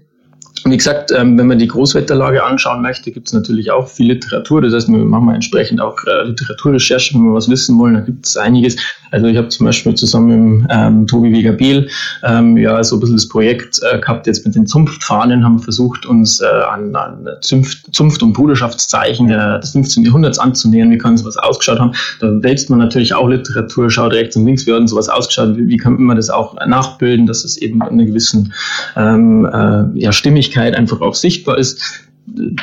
Wie 0.64 0.76
gesagt, 0.76 1.12
ähm, 1.12 1.38
wenn 1.38 1.46
man 1.46 1.58
die 1.58 1.68
Großwetterlage 1.68 2.42
anschauen 2.42 2.82
möchte, 2.82 3.10
gibt 3.10 3.28
es 3.28 3.32
natürlich 3.32 3.70
auch 3.70 3.88
viel 3.88 4.08
Literatur. 4.08 4.62
Das 4.62 4.72
heißt, 4.72 4.88
wir 4.88 4.98
machen 4.98 5.28
entsprechend 5.30 5.80
auch 5.80 5.96
äh, 6.06 6.24
Literaturrecherche, 6.24 7.14
wenn 7.14 7.24
wir 7.24 7.34
was 7.34 7.48
wissen 7.48 7.78
wollen. 7.78 7.94
Da 7.94 8.00
gibt 8.00 8.26
es 8.26 8.36
einiges. 8.36 8.76
Also 9.10 9.26
ich 9.26 9.36
habe 9.36 9.48
zum 9.48 9.66
Beispiel 9.66 9.94
zusammen 9.94 10.58
mit 10.58 10.70
ähm, 10.70 11.06
Tobi 11.06 11.32
Weger-Behl 11.32 11.88
ähm, 12.24 12.56
ja 12.56 12.82
so 12.84 12.96
ein 12.96 13.00
bisschen 13.00 13.16
das 13.16 13.28
Projekt 13.28 13.80
äh, 13.90 13.98
gehabt, 13.98 14.26
jetzt 14.26 14.44
mit 14.44 14.54
den 14.54 14.66
Zunftfahnen 14.66 15.44
haben 15.44 15.58
wir 15.58 15.62
versucht, 15.62 16.06
uns 16.06 16.40
äh, 16.40 16.46
an, 16.46 16.94
an 16.94 17.26
Zunft, 17.40 17.94
Zunft- 17.94 18.22
und 18.22 18.32
Bruderschaftszeichen 18.32 19.28
der, 19.28 19.58
des 19.58 19.72
15. 19.72 20.04
Jahrhunderts 20.04 20.38
anzunähern. 20.38 20.90
Wie 20.90 20.98
kann 20.98 21.16
sowas 21.16 21.36
ausgeschaut 21.36 21.78
haben? 21.78 21.92
Da 22.20 22.42
wälzt 22.42 22.70
man 22.70 22.78
natürlich 22.78 23.14
auch 23.14 23.28
Literatur, 23.28 23.90
schaut 23.90 24.12
rechts 24.12 24.36
und 24.36 24.44
links, 24.44 24.66
wie 24.66 24.72
hat 24.72 24.88
sowas 24.88 25.08
ausgeschaut? 25.08 25.56
Wie, 25.56 25.68
wie 25.68 25.76
kann 25.76 26.00
man 26.02 26.16
das 26.16 26.30
auch 26.30 26.56
nachbilden, 26.66 27.26
dass 27.26 27.44
es 27.44 27.56
eben 27.56 27.82
eine 27.82 28.06
gewissen 28.06 28.52
ähm, 28.96 29.46
äh, 29.46 29.84
ja, 29.98 30.12
Stimmigkeit 30.12 30.47
einfach 30.56 31.00
auch 31.00 31.14
sichtbar 31.14 31.58
ist 31.58 32.08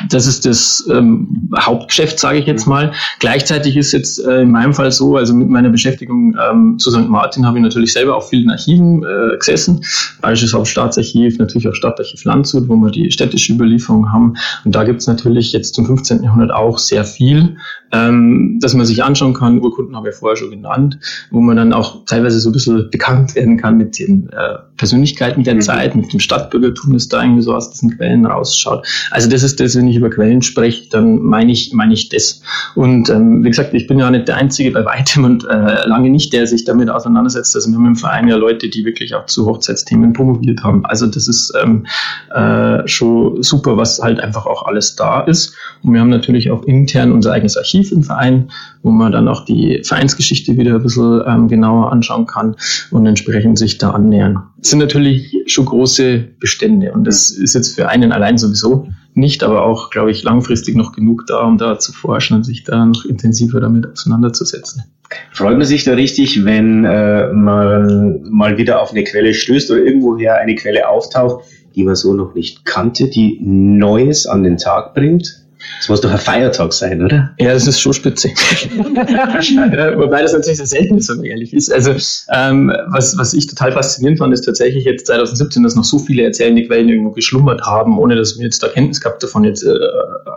das 0.08 0.26
ist 0.26 0.46
das 0.46 0.86
ähm, 0.92 1.50
Hauptgeschäft, 1.58 2.18
sage 2.18 2.38
ich 2.38 2.46
jetzt 2.46 2.66
mal. 2.66 2.92
Gleichzeitig 3.18 3.76
ist 3.76 3.92
jetzt 3.92 4.24
äh, 4.24 4.42
in 4.42 4.50
meinem 4.50 4.74
Fall 4.74 4.92
so, 4.92 5.16
also 5.16 5.34
mit 5.34 5.48
meiner 5.48 5.70
Beschäftigung 5.70 6.36
ähm, 6.50 6.78
zu 6.78 6.90
St. 6.90 7.08
Martin 7.08 7.46
habe 7.46 7.58
ich 7.58 7.62
natürlich 7.62 7.92
selber 7.92 8.16
auch 8.16 8.28
vielen 8.28 8.50
Archiven 8.50 9.02
äh, 9.02 9.36
gesessen. 9.36 9.84
Bayerisches 10.20 10.54
Hauptstaatsarchiv, 10.54 11.38
natürlich 11.38 11.68
auch 11.68 11.74
Stadtarchiv 11.74 12.24
Landshut, 12.24 12.68
wo 12.68 12.76
wir 12.76 12.90
die 12.90 13.10
städtische 13.10 13.52
Überlieferung 13.52 14.12
haben. 14.12 14.34
Und 14.64 14.74
da 14.74 14.84
gibt 14.84 15.00
es 15.00 15.06
natürlich 15.06 15.52
jetzt 15.52 15.74
zum 15.74 15.86
15. 15.86 16.22
Jahrhundert 16.22 16.52
auch 16.52 16.78
sehr 16.78 17.04
viel, 17.04 17.56
ähm, 17.92 18.58
dass 18.60 18.74
man 18.74 18.86
sich 18.86 19.02
anschauen 19.04 19.34
kann. 19.34 19.60
Urkunden 19.60 19.96
habe 19.96 20.10
ich 20.10 20.14
vorher 20.14 20.36
schon 20.36 20.50
genannt, 20.50 20.98
wo 21.30 21.40
man 21.40 21.56
dann 21.56 21.72
auch 21.72 22.04
teilweise 22.06 22.40
so 22.40 22.50
ein 22.50 22.52
bisschen 22.52 22.90
bekannt 22.90 23.34
werden 23.34 23.56
kann 23.56 23.76
mit 23.76 23.98
den 23.98 24.28
äh, 24.30 24.58
Persönlichkeiten 24.76 25.44
der 25.44 25.54
mhm. 25.54 25.60
Zeit, 25.60 25.94
mit 25.94 26.12
dem 26.12 26.20
Stadtbürgertum, 26.20 26.92
das 26.92 27.08
da 27.08 27.22
irgendwie 27.22 27.42
so 27.42 27.54
aus 27.54 27.70
diesen 27.70 27.96
Quellen 27.96 28.26
rausschaut. 28.26 28.86
Also 29.10 29.28
das 29.28 29.42
ist 29.42 29.60
das, 29.60 29.76
wenn 29.76 29.88
ich 29.88 29.96
über 29.96 30.10
Quellen 30.10 30.42
spreche, 30.42 30.88
dann 30.90 31.22
meine 31.22 31.52
ich, 31.52 31.72
meine 31.72 31.94
ich 31.94 32.08
das. 32.08 32.42
Und 32.74 33.08
ähm, 33.08 33.44
wie 33.44 33.50
gesagt, 33.50 33.74
ich 33.74 33.86
bin 33.86 33.98
ja 33.98 34.10
nicht 34.10 34.28
der 34.28 34.36
Einzige 34.36 34.70
bei 34.70 34.84
weitem 34.84 35.24
und 35.24 35.44
äh, 35.44 35.86
lange 35.86 36.10
nicht, 36.10 36.32
der 36.32 36.46
sich 36.46 36.64
damit 36.64 36.90
auseinandersetzt. 36.90 37.54
Also 37.54 37.70
wir 37.70 37.76
haben 37.76 37.86
im 37.86 37.96
Verein 37.96 38.28
ja 38.28 38.36
Leute, 38.36 38.68
die 38.68 38.84
wirklich 38.84 39.14
auch 39.14 39.26
zu 39.26 39.46
Hochzeitsthemen 39.46 40.12
promoviert 40.12 40.62
haben. 40.62 40.84
Also 40.86 41.06
das 41.06 41.28
ist 41.28 41.52
ähm, 41.62 41.86
äh, 42.34 42.86
schon 42.86 43.42
super, 43.42 43.76
was 43.76 44.00
halt 44.00 44.20
einfach 44.20 44.46
auch 44.46 44.66
alles 44.66 44.96
da 44.96 45.20
ist. 45.20 45.54
Und 45.82 45.92
wir 45.92 46.00
haben 46.00 46.10
natürlich 46.10 46.50
auch 46.50 46.64
intern 46.64 47.12
unser 47.12 47.32
eigenes 47.32 47.56
Archiv 47.56 47.75
im 47.92 48.02
Verein, 48.02 48.50
wo 48.82 48.90
man 48.90 49.12
dann 49.12 49.28
auch 49.28 49.44
die 49.44 49.82
Vereinsgeschichte 49.84 50.56
wieder 50.56 50.76
ein 50.76 50.82
bisschen 50.82 51.22
ähm, 51.26 51.48
genauer 51.48 51.92
anschauen 51.92 52.26
kann 52.26 52.56
und 52.90 53.06
entsprechend 53.06 53.58
sich 53.58 53.78
da 53.78 53.90
annähern. 53.90 54.42
Das 54.58 54.70
sind 54.70 54.78
natürlich 54.78 55.36
schon 55.46 55.66
große 55.66 56.24
Bestände 56.40 56.92
und 56.92 57.04
das 57.04 57.30
ist 57.30 57.54
jetzt 57.54 57.74
für 57.74 57.88
einen 57.88 58.12
allein 58.12 58.38
sowieso 58.38 58.88
nicht, 59.16 59.42
aber 59.42 59.64
auch, 59.64 59.90
glaube 59.90 60.10
ich, 60.10 60.22
langfristig 60.22 60.76
noch 60.76 60.92
genug 60.92 61.26
da, 61.26 61.40
um 61.40 61.56
da 61.56 61.78
zu 61.78 61.92
forschen 61.92 62.36
und 62.36 62.44
sich 62.44 62.64
da 62.64 62.84
noch 62.84 63.04
intensiver 63.06 63.60
damit 63.60 63.90
auseinanderzusetzen. 63.90 64.84
Freut 65.32 65.56
man 65.56 65.66
sich 65.66 65.84
da 65.84 65.94
richtig, 65.94 66.44
wenn 66.44 66.84
äh, 66.84 67.32
man 67.32 68.22
mal 68.30 68.58
wieder 68.58 68.82
auf 68.82 68.90
eine 68.90 69.04
Quelle 69.04 69.32
stößt 69.32 69.70
oder 69.70 69.80
irgendwoher 69.80 70.36
eine 70.36 70.54
Quelle 70.54 70.88
auftaucht, 70.88 71.44
die 71.74 71.84
man 71.84 71.94
so 71.94 72.12
noch 72.12 72.34
nicht 72.34 72.64
kannte, 72.64 73.08
die 73.08 73.38
Neues 73.40 74.26
an 74.26 74.42
den 74.42 74.58
Tag 74.58 74.94
bringt? 74.94 75.45
Das 75.78 75.88
muss 75.88 76.00
doch 76.00 76.10
ein 76.10 76.18
Feiertag 76.18 76.72
sein, 76.72 77.02
oder? 77.02 77.30
Ja, 77.38 77.52
das 77.52 77.66
ist 77.66 77.80
schon 77.80 77.92
spitze. 77.92 78.28
Wobei 78.76 80.22
das 80.22 80.32
natürlich 80.32 80.58
sehr 80.58 80.66
selten 80.66 80.98
ist, 80.98 81.08
wenn 81.08 81.18
man 81.18 81.26
ehrlich 81.26 81.54
ist. 81.54 81.72
Also, 81.72 81.92
ähm, 82.32 82.72
was, 82.88 83.16
was 83.18 83.34
ich 83.34 83.46
total 83.46 83.72
faszinierend 83.72 84.18
fand, 84.18 84.32
ist 84.32 84.42
tatsächlich 84.42 84.84
jetzt 84.84 85.06
2017, 85.06 85.62
dass 85.62 85.74
noch 85.74 85.84
so 85.84 85.98
viele 85.98 86.22
erzählende 86.24 86.64
Quellen 86.64 86.88
irgendwo 86.88 87.10
geschlummert 87.10 87.62
haben, 87.62 87.98
ohne 87.98 88.16
dass 88.16 88.38
wir 88.38 88.44
jetzt 88.44 88.62
da 88.62 88.68
Kenntnis 88.68 89.00
gehabt, 89.00 89.22
davon 89.22 89.44
jetzt, 89.44 89.62
äh, 89.62 89.78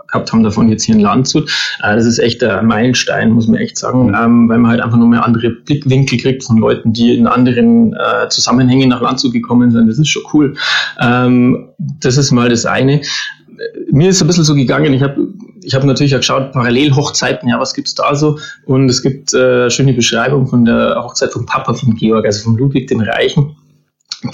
gehabt 0.08 0.32
haben 0.32 0.42
davon 0.42 0.68
jetzt 0.68 0.84
hier 0.84 0.94
in 0.94 1.00
Landshut. 1.00 1.50
Äh, 1.82 1.94
das 1.96 2.06
ist 2.06 2.18
echt 2.18 2.42
ein 2.42 2.66
Meilenstein, 2.66 3.30
muss 3.30 3.46
man 3.46 3.60
echt 3.60 3.78
sagen, 3.78 4.08
mhm. 4.08 4.14
ähm, 4.14 4.48
weil 4.48 4.58
man 4.58 4.70
halt 4.70 4.80
einfach 4.80 4.98
nur 4.98 5.08
mehr 5.08 5.24
andere 5.24 5.50
Blickwinkel 5.50 6.18
kriegt 6.18 6.44
von 6.44 6.58
Leuten, 6.58 6.92
die 6.92 7.16
in 7.16 7.26
anderen 7.26 7.94
äh, 7.94 8.28
Zusammenhängen 8.28 8.88
nach 8.88 9.00
Landshut 9.00 9.32
gekommen 9.32 9.70
sind. 9.70 9.86
Das 9.88 9.98
ist 9.98 10.08
schon 10.08 10.22
cool. 10.32 10.54
Ähm, 11.00 11.68
das 11.78 12.16
ist 12.16 12.30
mal 12.30 12.48
das 12.48 12.66
eine 12.66 13.00
mir 13.90 14.10
ist 14.10 14.20
ein 14.20 14.26
bisschen 14.26 14.44
so 14.44 14.54
gegangen, 14.54 14.92
ich 14.92 15.02
habe 15.02 15.28
ich 15.62 15.74
hab 15.74 15.84
natürlich 15.84 16.14
auch 16.14 16.20
geschaut, 16.20 16.52
Parallelhochzeiten, 16.52 17.48
ja, 17.48 17.60
was 17.60 17.74
gibt's 17.74 17.94
da 17.94 18.14
so? 18.14 18.38
Und 18.64 18.88
es 18.88 19.02
gibt 19.02 19.34
äh, 19.34 19.70
schöne 19.70 19.92
Beschreibung 19.92 20.46
von 20.46 20.64
der 20.64 20.96
Hochzeit 21.02 21.32
vom 21.32 21.46
Papa 21.46 21.74
von 21.74 21.94
Georg, 21.94 22.24
also 22.24 22.44
von 22.44 22.56
Ludwig 22.56 22.88
dem 22.88 23.00
Reichen, 23.00 23.56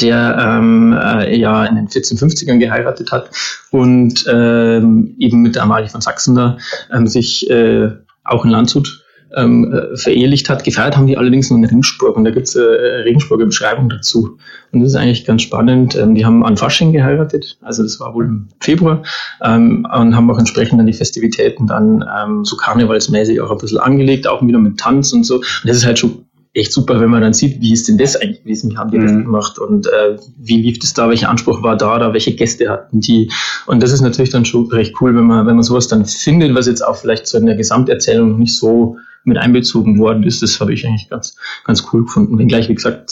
der 0.00 0.36
ähm, 0.38 0.92
äh, 0.92 1.36
ja 1.36 1.64
in 1.64 1.76
den 1.76 1.88
1450ern 1.88 2.58
geheiratet 2.58 3.10
hat 3.10 3.30
und 3.70 4.24
ähm, 4.28 5.16
eben 5.18 5.42
mit 5.42 5.56
der 5.56 5.62
Amalie 5.62 5.88
von 5.88 6.00
Sachsen 6.00 6.34
da 6.34 6.58
ähm, 6.92 7.06
sich 7.06 7.48
äh, 7.50 7.90
auch 8.24 8.44
in 8.44 8.50
Landshut 8.50 9.05
ähm, 9.36 9.72
äh, 9.72 9.96
verehelicht 9.96 10.48
hat. 10.48 10.64
Gefeiert 10.64 10.96
haben 10.96 11.06
die 11.06 11.16
allerdings 11.16 11.50
nur 11.50 11.58
in 11.58 11.64
Ringsburg 11.64 12.16
und 12.16 12.24
da 12.24 12.30
gibt 12.30 12.48
es 12.48 12.56
äh, 12.56 12.60
Regensburger 12.60 13.46
Beschreibung 13.46 13.88
dazu. 13.88 14.38
Und 14.72 14.80
das 14.80 14.90
ist 14.90 14.96
eigentlich 14.96 15.24
ganz 15.24 15.42
spannend. 15.42 15.94
Ähm, 15.94 16.14
die 16.14 16.24
haben 16.24 16.44
an 16.44 16.56
Fasching 16.56 16.92
geheiratet, 16.92 17.58
also 17.62 17.82
das 17.82 18.00
war 18.00 18.14
wohl 18.14 18.24
im 18.24 18.48
Februar, 18.60 19.02
ähm, 19.44 19.86
und 19.94 20.16
haben 20.16 20.30
auch 20.30 20.38
entsprechend 20.38 20.78
dann 20.78 20.86
die 20.86 20.92
Festivitäten 20.92 21.66
dann 21.66 22.04
ähm, 22.18 22.44
so 22.44 22.56
karnevalsmäßig 22.56 23.40
auch 23.40 23.50
ein 23.50 23.58
bisschen 23.58 23.78
angelegt, 23.78 24.26
auch 24.26 24.44
wieder 24.44 24.58
mit 24.58 24.78
Tanz 24.78 25.12
und 25.12 25.24
so. 25.24 25.36
Und 25.36 25.44
das 25.64 25.76
ist 25.76 25.86
halt 25.86 25.98
schon 25.98 26.26
echt 26.56 26.72
super, 26.72 27.00
wenn 27.00 27.10
man 27.10 27.20
dann 27.20 27.34
sieht, 27.34 27.60
wie 27.60 27.72
ist 27.72 27.86
denn 27.86 27.98
das 27.98 28.16
eigentlich 28.16 28.42
gewesen, 28.42 28.70
wie 28.70 28.76
haben 28.78 28.90
die 28.90 28.98
mhm. 28.98 29.02
das 29.02 29.12
gemacht 29.12 29.58
und 29.58 29.86
äh, 29.86 30.16
wie 30.38 30.62
lief 30.62 30.78
das 30.78 30.94
da, 30.94 31.08
welcher 31.08 31.28
Anspruch 31.28 31.62
war 31.62 31.76
da, 31.76 31.98
da 31.98 32.14
welche 32.14 32.34
Gäste 32.34 32.70
hatten 32.70 33.00
die 33.00 33.30
und 33.66 33.82
das 33.82 33.92
ist 33.92 34.00
natürlich 34.00 34.30
dann 34.30 34.46
schon 34.46 34.66
recht 34.68 34.94
cool, 35.00 35.14
wenn 35.14 35.24
man, 35.24 35.46
wenn 35.46 35.56
man 35.56 35.62
sowas 35.62 35.86
dann 35.88 36.06
findet, 36.06 36.54
was 36.54 36.66
jetzt 36.66 36.80
auch 36.80 36.96
vielleicht 36.96 37.26
so 37.26 37.36
in 37.36 37.46
der 37.46 37.56
Gesamterzählung 37.56 38.30
noch 38.30 38.38
nicht 38.38 38.56
so 38.56 38.96
mit 39.26 39.38
einbezogen 39.38 39.98
worden 39.98 40.22
ist. 40.22 40.42
Das 40.42 40.60
habe 40.60 40.72
ich 40.72 40.86
eigentlich 40.86 41.08
ganz, 41.08 41.36
ganz 41.64 41.86
cool 41.92 42.04
gefunden. 42.04 42.38
Wenngleich, 42.38 42.68
wie 42.68 42.74
gesagt, 42.74 43.10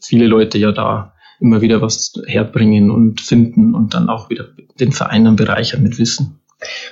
viele 0.00 0.26
Leute 0.26 0.58
ja 0.58 0.72
da 0.72 1.14
immer 1.40 1.60
wieder 1.60 1.82
was 1.82 2.12
herbringen 2.26 2.90
und 2.90 3.20
finden 3.20 3.74
und 3.74 3.94
dann 3.94 4.08
auch 4.08 4.30
wieder 4.30 4.46
den 4.80 4.92
Verein 4.92 5.24
dann 5.24 5.36
bereichern 5.36 5.82
mit 5.82 5.98
Wissen. 5.98 6.40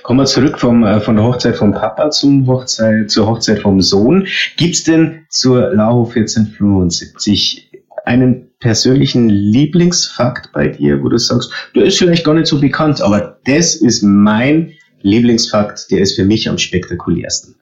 Kommen 0.03 0.19
wir 0.19 0.25
zurück 0.25 0.59
vom, 0.59 0.83
äh, 0.83 0.99
von 0.99 1.15
der 1.15 1.25
Hochzeit 1.25 1.55
vom 1.55 1.71
Papa 1.71 2.11
zum 2.11 2.45
Hochzeit, 2.47 3.09
zur 3.09 3.27
Hochzeit 3.27 3.59
vom 3.59 3.81
Sohn. 3.81 4.27
Gibt's 4.57 4.83
denn 4.83 5.25
zur 5.29 5.73
Lau 5.73 6.05
1475 6.05 7.71
einen 8.05 8.49
persönlichen 8.59 9.29
Lieblingsfakt 9.29 10.51
bei 10.53 10.67
dir, 10.67 11.01
wo 11.01 11.09
du 11.09 11.17
sagst, 11.17 11.51
der 11.75 11.85
ist 11.85 11.97
vielleicht 11.97 12.25
gar 12.25 12.33
nicht 12.33 12.47
so 12.47 12.59
bekannt, 12.59 13.01
aber 13.01 13.39
das 13.45 13.75
ist 13.75 14.03
mein 14.03 14.73
Lieblingsfakt, 15.01 15.89
der 15.91 15.99
ist 15.99 16.15
für 16.15 16.25
mich 16.25 16.47
am 16.49 16.57
spektakulärsten. 16.57 17.55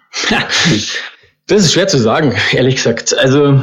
das 1.46 1.64
ist 1.64 1.72
schwer 1.72 1.88
zu 1.88 1.98
sagen, 1.98 2.34
ehrlich 2.52 2.76
gesagt. 2.76 3.16
Also 3.16 3.62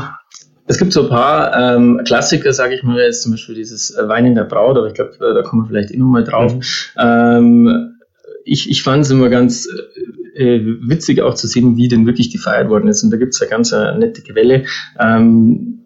es 0.68 0.78
gibt 0.78 0.94
so 0.94 1.04
ein 1.04 1.10
paar 1.10 1.76
ähm, 1.76 2.02
Klassiker, 2.06 2.54
sage 2.54 2.76
ich 2.76 2.84
mal, 2.84 3.00
jetzt 3.00 3.24
zum 3.24 3.32
Beispiel 3.32 3.56
dieses 3.56 3.92
äh, 3.92 4.08
Wein 4.08 4.26
in 4.28 4.36
der 4.36 4.44
Braut, 4.44 4.78
aber 4.78 4.88
ich 4.88 4.94
glaube, 4.94 5.14
äh, 5.16 5.34
da 5.34 5.42
kommen 5.42 5.64
wir 5.64 5.68
vielleicht 5.68 5.92
eh 5.92 5.98
nochmal 5.98 6.24
drauf. 6.24 6.54
Mhm. 6.54 6.62
Ähm, 6.98 7.96
ich 8.46 8.70
ich 8.70 8.84
fand 8.84 9.04
es 9.04 9.12
immer 9.12 9.30
ganz 9.30 9.68
äh, 10.36 10.56
äh, 10.58 10.78
witzig 10.88 11.22
auch 11.22 11.34
zu 11.34 11.48
sehen, 11.48 11.76
wie 11.76 11.88
denn 11.88 12.06
wirklich 12.06 12.32
gefeiert 12.32 12.70
worden 12.70 12.88
ist. 12.88 13.04
Und 13.04 13.12
da 13.12 13.18
gibt 13.18 13.34
es 13.34 13.42
eine 13.42 13.50
ganz 13.50 13.74
eine 13.74 13.98
nette 13.98 14.22
Quelle. 14.22 14.66
Ähm, 15.00 15.79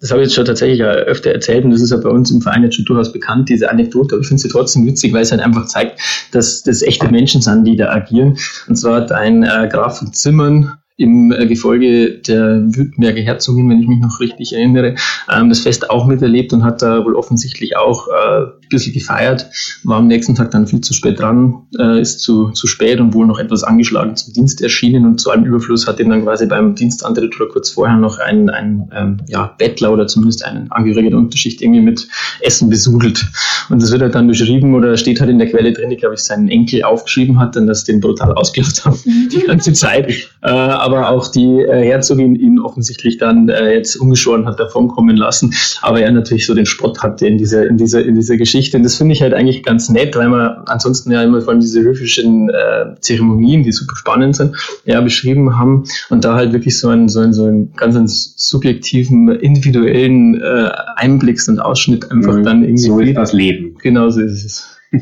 das 0.00 0.10
habe 0.10 0.22
ich 0.22 0.28
jetzt 0.28 0.34
schon 0.34 0.46
tatsächlich 0.46 0.82
öfter 0.82 1.30
erzählt 1.30 1.64
und 1.64 1.72
das 1.72 1.82
ist 1.82 1.90
ja 1.90 1.98
bei 1.98 2.08
uns 2.08 2.30
im 2.30 2.40
Verein 2.40 2.62
jetzt 2.62 2.76
schon 2.76 2.86
durchaus 2.86 3.12
bekannt, 3.12 3.48
diese 3.50 3.70
Anekdote, 3.70 4.14
aber 4.14 4.22
ich 4.22 4.28
finde 4.28 4.42
sie 4.42 4.48
trotzdem 4.48 4.86
witzig, 4.86 5.12
weil 5.12 5.22
es 5.22 5.30
halt 5.30 5.42
einfach 5.42 5.66
zeigt, 5.66 6.00
dass 6.32 6.62
das 6.62 6.82
echte 6.82 7.08
Menschen 7.10 7.42
sind, 7.42 7.64
die 7.64 7.76
da 7.76 7.90
agieren. 7.90 8.38
Und 8.66 8.76
zwar 8.76 9.02
hat 9.02 9.12
ein 9.12 9.42
äh, 9.42 9.68
Graf 9.70 9.98
von 9.98 10.12
Zimmern 10.12 10.79
im 11.00 11.32
äh, 11.32 11.46
Gefolge 11.46 12.18
der 12.18 12.62
Württemberger 12.76 13.22
Herzogin, 13.22 13.70
wenn 13.70 13.80
ich 13.80 13.88
mich 13.88 14.00
noch 14.00 14.20
richtig 14.20 14.52
erinnere, 14.52 14.96
ähm, 15.32 15.48
das 15.48 15.60
Fest 15.60 15.88
auch 15.88 16.06
miterlebt 16.06 16.52
und 16.52 16.62
hat 16.62 16.82
da 16.82 17.04
wohl 17.04 17.14
offensichtlich 17.14 17.76
auch 17.76 18.08
äh, 18.08 18.42
ein 18.42 18.68
bisschen 18.68 18.92
gefeiert, 18.92 19.46
war 19.84 19.96
am 19.96 20.08
nächsten 20.08 20.34
Tag 20.34 20.50
dann 20.50 20.66
viel 20.66 20.82
zu 20.82 20.92
spät 20.92 21.18
dran, 21.18 21.62
äh, 21.78 22.00
ist 22.00 22.20
zu, 22.20 22.50
zu 22.50 22.66
spät 22.66 23.00
und 23.00 23.14
wohl 23.14 23.26
noch 23.26 23.38
etwas 23.38 23.64
angeschlagen 23.64 24.14
zum 24.14 24.34
Dienst 24.34 24.60
erschienen 24.60 25.06
und 25.06 25.20
zu 25.20 25.30
einem 25.30 25.46
Überfluss 25.46 25.86
hat 25.86 26.00
ihn 26.00 26.10
dann 26.10 26.22
quasi 26.22 26.44
beim 26.44 26.74
Dienstantritt 26.74 27.34
oder 27.40 27.50
kurz 27.50 27.70
vorher 27.70 27.96
noch 27.96 28.18
ein, 28.18 28.50
ein 28.50 28.90
ähm, 28.94 29.16
ja, 29.26 29.54
Bettler 29.56 29.92
oder 29.92 30.06
zumindest 30.06 30.44
ein 30.44 30.70
Angehöriger 30.70 31.10
der 31.10 31.18
Unterschicht 31.18 31.62
irgendwie 31.62 31.80
mit 31.80 32.06
Essen 32.42 32.68
besudelt. 32.68 33.26
Und 33.70 33.82
das 33.82 33.90
wird 33.90 34.02
halt 34.02 34.14
dann 34.14 34.26
beschrieben 34.26 34.74
oder 34.74 34.98
steht 34.98 35.20
halt 35.20 35.30
in 35.30 35.38
der 35.38 35.48
Quelle 35.48 35.72
drin, 35.72 35.90
ich 35.90 35.98
glaube, 35.98 36.16
ich 36.16 36.20
seinen 36.20 36.48
Enkel 36.48 36.82
aufgeschrieben 36.82 37.40
hat, 37.40 37.56
dann 37.56 37.66
das 37.66 37.84
den 37.84 38.00
brutal 38.00 38.34
ausgelacht 38.34 38.84
haben 38.84 38.98
die 39.32 39.46
ganze 39.46 39.72
Zeit. 39.72 40.10
Äh, 40.42 40.50
aber 40.92 41.10
auch 41.10 41.28
die 41.28 41.60
äh, 41.60 41.84
Herzogin 41.84 42.34
ihn 42.34 42.58
offensichtlich 42.58 43.18
dann 43.18 43.48
äh, 43.48 43.74
jetzt 43.74 43.96
ungeschoren 43.96 44.46
hat 44.46 44.58
davon 44.58 44.88
kommen 44.88 45.16
lassen. 45.16 45.54
Aber 45.82 46.00
er 46.00 46.10
natürlich 46.10 46.46
so 46.46 46.54
den 46.54 46.66
Spott 46.66 47.02
hatte 47.02 47.26
in 47.26 47.38
dieser, 47.38 47.66
in 47.66 47.76
dieser, 47.76 48.04
in 48.04 48.14
dieser 48.14 48.36
Geschichte. 48.36 48.76
Und 48.76 48.82
das 48.82 48.96
finde 48.96 49.14
ich 49.14 49.22
halt 49.22 49.34
eigentlich 49.34 49.62
ganz 49.62 49.88
nett, 49.88 50.16
weil 50.16 50.28
man 50.28 50.62
ansonsten 50.66 51.12
ja 51.12 51.22
immer 51.22 51.40
vor 51.40 51.50
allem 51.50 51.60
diese 51.60 51.82
höfischen 51.82 52.50
äh, 52.50 53.00
Zeremonien, 53.00 53.62
die 53.62 53.72
super 53.72 53.96
spannend 53.96 54.36
sind, 54.36 54.56
ja, 54.84 55.00
beschrieben 55.00 55.58
haben 55.58 55.84
und 56.10 56.24
da 56.24 56.34
halt 56.34 56.52
wirklich 56.52 56.78
so 56.78 56.88
einen, 56.88 57.08
so 57.08 57.20
einen, 57.20 57.32
so 57.32 57.44
einen 57.44 57.72
ganz 57.74 57.96
einen 57.96 58.08
subjektiven, 58.08 59.28
individuellen 59.28 60.40
äh, 60.40 60.70
Einblick 60.96 61.40
und 61.48 61.60
Ausschnitt 61.60 62.10
einfach 62.10 62.34
mhm. 62.34 62.42
dann 62.42 62.64
irgendwie. 62.64 62.82
So 62.82 63.00
ist 63.00 63.16
das 63.16 63.32
Leben. 63.32 63.76
Genau 63.82 64.08
so 64.10 64.20
ist 64.20 64.44
es. 64.44 64.76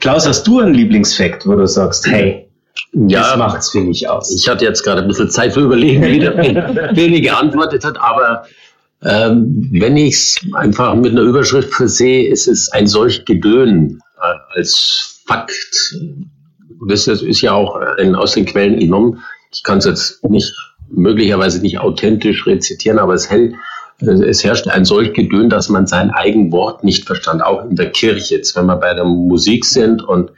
Klaus, 0.00 0.26
hast 0.26 0.46
du 0.46 0.58
einen 0.58 0.74
Lieblingsfakt, 0.74 1.46
wo 1.46 1.54
du 1.54 1.66
sagst, 1.66 2.06
hey, 2.08 2.41
ja, 2.92 3.20
das 3.20 3.36
macht's 3.36 3.70
für 3.70 3.80
mich 3.80 4.08
aus. 4.08 4.34
Ich 4.34 4.48
hatte 4.48 4.64
jetzt 4.64 4.82
gerade 4.82 5.02
ein 5.02 5.08
bisschen 5.08 5.30
Zeit 5.30 5.54
für 5.54 5.60
Überlegen, 5.60 6.02
wie 6.02 6.18
der 6.18 6.30
Bene 6.94 7.20
geantwortet 7.20 7.84
hat, 7.84 7.98
aber 7.98 8.44
ähm, 9.02 9.68
wenn 9.72 9.96
ich 9.96 10.14
es 10.14 10.40
einfach 10.52 10.94
mit 10.94 11.12
einer 11.12 11.22
Überschrift 11.22 11.72
versehe, 11.72 12.28
ist 12.28 12.46
es 12.46 12.70
ein 12.70 12.86
solch 12.86 13.24
Gedön 13.24 14.00
äh, 14.20 14.58
als 14.58 15.22
Fakt. 15.26 15.96
Das 16.88 17.06
ist 17.06 17.40
ja 17.40 17.52
auch 17.52 17.76
ein, 17.98 18.14
aus 18.14 18.32
den 18.32 18.44
Quellen 18.44 18.78
entnommen. 18.78 19.22
Ich 19.52 19.62
kann 19.62 19.78
es 19.78 19.86
jetzt 19.86 20.24
nicht, 20.28 20.52
möglicherweise 20.88 21.60
nicht 21.60 21.78
authentisch 21.78 22.46
rezitieren, 22.46 22.98
aber 22.98 23.14
es 23.14 23.30
hält 23.30 23.54
es 24.04 24.42
herrscht 24.42 24.66
ein 24.66 24.84
solch 24.84 25.12
Gedön, 25.12 25.48
dass 25.48 25.68
man 25.68 25.86
sein 25.86 26.10
eigen 26.10 26.50
Wort 26.50 26.82
nicht 26.82 27.06
verstand, 27.06 27.42
auch 27.44 27.64
in 27.64 27.76
der 27.76 27.90
Kirche. 27.90 28.34
Jetzt, 28.34 28.56
wenn 28.56 28.66
wir 28.66 28.76
bei 28.76 28.94
der 28.94 29.04
Musik 29.04 29.64
sind 29.64 30.02
und 30.02 30.32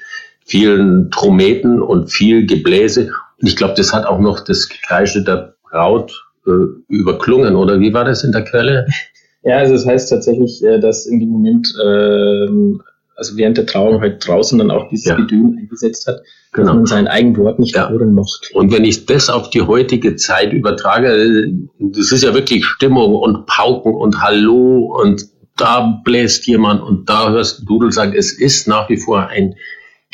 vielen 0.45 1.11
Trommeten 1.11 1.83
und 1.83 2.13
viel 2.13 2.47
Gebläse. 2.47 3.11
Und 3.41 3.49
ich 3.49 3.57
glaube, 3.57 3.75
das 3.77 3.93
hat 3.93 4.07
auch 4.07 4.21
noch 4.21 4.41
das 4.41 4.69
Gekreische 4.69 5.25
der 5.25 5.55
Braut 5.69 6.13
äh, 6.47 6.51
überklungen, 6.89 7.57
oder 7.57 7.81
wie 7.81 7.93
war 7.93 8.05
das 8.05 8.25
in 8.25 8.33
der 8.33 8.43
Quelle? 8.43 8.87
Ja, 9.47 9.59
also 9.59 9.75
das 9.75 9.85
heißt 9.85 10.09
tatsächlich, 10.09 10.65
äh, 10.65 10.81
dass 10.81 11.05
in 11.05 11.21
dem 11.21 11.29
Moment, 11.29 11.69
äh, 11.79 12.49
also 13.15 13.37
während 13.37 13.59
der 13.59 13.67
Trauung 13.67 14.01
halt 14.01 14.27
draußen 14.27 14.59
dann 14.59 14.71
auch 14.71 14.89
dieses 14.89 15.05
ja. 15.05 15.17
Gedön 15.17 15.59
eingesetzt 15.61 16.07
hat, 16.07 16.23
genau. 16.53 16.69
dass 16.69 16.75
man 16.77 16.87
sein 16.87 17.09
eigen 17.09 17.37
Wort 17.37 17.59
nicht 17.59 17.77
ja. 17.77 17.91
hören 17.91 18.15
mochte. 18.15 18.55
Und 18.55 18.73
wenn 18.73 18.87
ich 18.87 19.05
das 19.05 19.29
auf 19.29 19.51
die 19.51 19.61
heutige 19.61 20.17
Zeit 20.17 20.55
übertrage, 20.55 21.53
das 21.79 22.11
ist 22.11 22.25
ja 22.25 22.33
wirklich 22.33 22.65
Stimmung 22.65 23.17
und 23.17 23.45
Pauken 23.45 23.95
und 23.95 24.23
Hallo 24.23 24.99
und 24.99 25.27
da 25.59 26.01
bläst 26.03 26.47
jemand 26.47 26.83
und 26.83 27.09
da 27.11 27.31
hörst 27.31 27.61
du 27.61 27.65
Dudel 27.67 27.93
sagen, 27.93 28.15
es 28.17 28.33
ist 28.33 28.67
nach 28.67 28.89
wie 28.89 28.97
vor 28.97 29.29
ein 29.29 29.57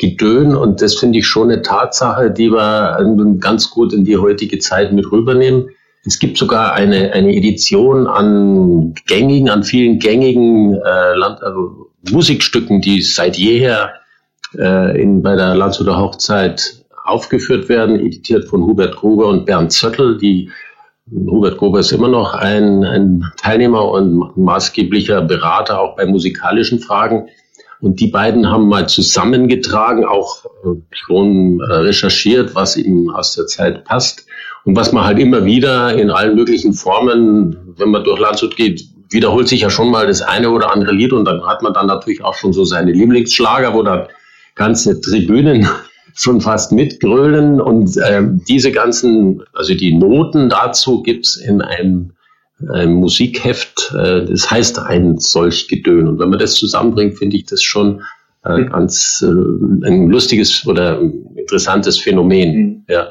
Gedön 0.01 0.55
und 0.55 0.81
das 0.81 0.95
finde 0.95 1.19
ich 1.19 1.27
schon 1.27 1.51
eine 1.51 1.61
Tatsache, 1.61 2.31
die 2.31 2.51
wir 2.51 3.37
ganz 3.39 3.69
gut 3.69 3.93
in 3.93 4.03
die 4.03 4.17
heutige 4.17 4.57
Zeit 4.57 4.93
mit 4.93 5.11
rübernehmen. 5.11 5.69
Es 6.03 6.17
gibt 6.17 6.39
sogar 6.39 6.73
eine, 6.73 7.13
eine 7.13 7.35
Edition 7.35 8.07
an 8.07 8.95
gängigen, 9.05 9.47
an 9.49 9.63
vielen 9.63 9.99
gängigen 9.99 10.73
äh, 10.73 11.13
Land, 11.13 11.43
also 11.43 11.91
Musikstücken, 12.09 12.81
die 12.81 13.03
seit 13.03 13.37
jeher 13.37 13.93
äh, 14.57 14.99
in, 14.99 15.21
bei 15.21 15.35
der 15.35 15.53
Landshuter 15.53 15.99
Hochzeit 15.99 16.83
aufgeführt 17.05 17.69
werden, 17.69 17.99
editiert 17.99 18.45
von 18.45 18.63
Hubert 18.63 18.95
Gruber 18.95 19.27
und 19.27 19.45
Bernd 19.45 19.71
Zöttl. 19.71 20.17
Die, 20.17 20.49
Hubert 21.11 21.59
Gruber 21.59 21.79
ist 21.79 21.91
immer 21.91 22.07
noch 22.07 22.33
ein, 22.33 22.83
ein 22.83 23.31
Teilnehmer 23.37 23.87
und 23.91 24.35
maßgeblicher 24.35 25.21
Berater 25.21 25.79
auch 25.79 25.95
bei 25.95 26.07
musikalischen 26.07 26.79
Fragen. 26.79 27.27
Und 27.81 27.99
die 27.99 28.07
beiden 28.07 28.47
haben 28.47 28.67
mal 28.67 28.87
zusammengetragen, 28.87 30.05
auch 30.05 30.45
äh, 30.45 30.79
schon 30.91 31.59
äh, 31.61 31.73
recherchiert, 31.73 32.53
was 32.53 32.77
ihnen 32.77 33.09
aus 33.09 33.35
der 33.35 33.47
Zeit 33.47 33.85
passt. 33.85 34.27
Und 34.63 34.75
was 34.75 34.91
man 34.91 35.03
halt 35.03 35.17
immer 35.17 35.43
wieder 35.45 35.95
in 35.95 36.11
allen 36.11 36.35
möglichen 36.35 36.73
Formen, 36.73 37.57
wenn 37.77 37.89
man 37.89 38.03
durch 38.03 38.19
Landshut 38.19 38.55
geht, 38.55 38.83
wiederholt 39.09 39.47
sich 39.47 39.61
ja 39.61 39.71
schon 39.71 39.89
mal 39.89 40.07
das 40.07 40.21
eine 40.21 40.51
oder 40.51 40.71
andere 40.71 40.93
Lied 40.93 41.11
und 41.11 41.25
dann 41.25 41.45
hat 41.45 41.63
man 41.63 41.73
dann 41.73 41.87
natürlich 41.87 42.23
auch 42.23 42.35
schon 42.35 42.53
so 42.53 42.63
seine 42.63 42.91
Lieblingsschlager, 42.91 43.73
wo 43.73 43.81
dann 43.81 44.07
ganze 44.53 45.01
Tribünen 45.01 45.67
schon 46.13 46.39
fast 46.39 46.71
mitgrölen 46.71 47.59
und 47.59 47.97
äh, 47.97 48.21
diese 48.47 48.71
ganzen, 48.71 49.43
also 49.53 49.73
die 49.73 49.93
Noten 49.93 50.49
dazu 50.49 51.01
gibt's 51.01 51.35
in 51.35 51.61
einem 51.61 52.11
ein 52.73 52.93
Musikheft, 52.93 53.93
äh, 53.97 54.25
das 54.25 54.49
heißt 54.49 54.79
ein 54.79 55.17
solch 55.17 55.67
Gedön. 55.67 56.07
Und 56.07 56.19
wenn 56.19 56.29
man 56.29 56.39
das 56.39 56.55
zusammenbringt, 56.55 57.17
finde 57.17 57.37
ich 57.37 57.45
das 57.45 57.63
schon 57.63 58.01
äh, 58.43 58.65
ganz 58.65 59.23
äh, 59.25 59.87
ein 59.87 60.09
lustiges 60.09 60.65
oder 60.65 60.99
interessantes 61.35 61.97
Phänomen. 61.97 62.55
Mhm. 62.55 62.85
Ja. 62.87 63.07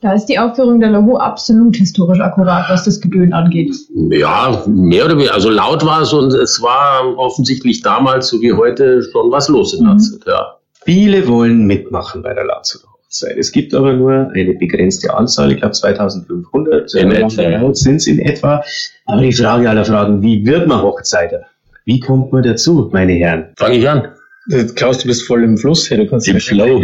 Da 0.00 0.12
ist 0.12 0.26
die 0.26 0.38
Aufführung 0.38 0.78
der 0.78 0.90
Logo 0.90 1.16
absolut 1.16 1.74
historisch 1.74 2.20
akkurat, 2.20 2.66
was 2.68 2.84
das 2.84 3.00
Gedön 3.00 3.32
angeht. 3.32 3.74
Ja, 4.10 4.62
mehr 4.66 5.06
oder 5.06 5.16
weniger. 5.16 5.34
Also 5.34 5.50
laut 5.50 5.84
war 5.84 6.02
es 6.02 6.12
und 6.12 6.32
es 6.32 6.62
war 6.62 7.18
offensichtlich 7.18 7.82
damals, 7.82 8.28
so 8.28 8.40
wie 8.40 8.52
heute, 8.52 9.02
schon 9.02 9.32
was 9.32 9.48
los 9.48 9.74
in 9.74 9.84
Landshut. 9.84 10.24
Mhm. 10.24 10.32
Ja. 10.32 10.54
Viele 10.84 11.26
wollen 11.26 11.66
mitmachen 11.66 12.22
bei 12.22 12.32
der 12.32 12.44
Hochzeit. 12.46 12.82
Es 13.08 13.52
gibt 13.52 13.74
aber 13.74 13.94
nur 13.94 14.30
eine 14.34 14.54
begrenzte 14.54 15.14
Anzahl, 15.14 15.52
ich 15.52 15.58
glaube 15.58 15.72
2500 15.72 16.94
in 16.94 17.10
etwa. 17.10 17.74
sind 17.74 17.96
es 17.96 18.06
in 18.06 18.18
etwa. 18.18 18.62
Aber 19.06 19.22
die 19.22 19.32
Frage 19.32 19.68
aller 19.68 19.84
Fragen, 19.84 20.22
wie 20.22 20.44
wird 20.44 20.68
man 20.68 20.82
Hochzeiter? 20.82 21.46
Wie 21.86 22.00
kommt 22.00 22.32
man 22.32 22.42
dazu, 22.42 22.90
meine 22.92 23.14
Herren? 23.14 23.46
Fange 23.56 23.78
ich 23.78 23.88
an. 23.88 24.08
Äh, 24.50 24.64
Klaus, 24.64 24.98
du 24.98 25.06
bist 25.08 25.22
voll 25.26 25.42
im 25.42 25.56
Fluss 25.56 25.88
hier. 25.88 25.96
Du 25.96 26.06
kannst 26.06 26.28
Im 26.28 26.38
Flow. 26.38 26.82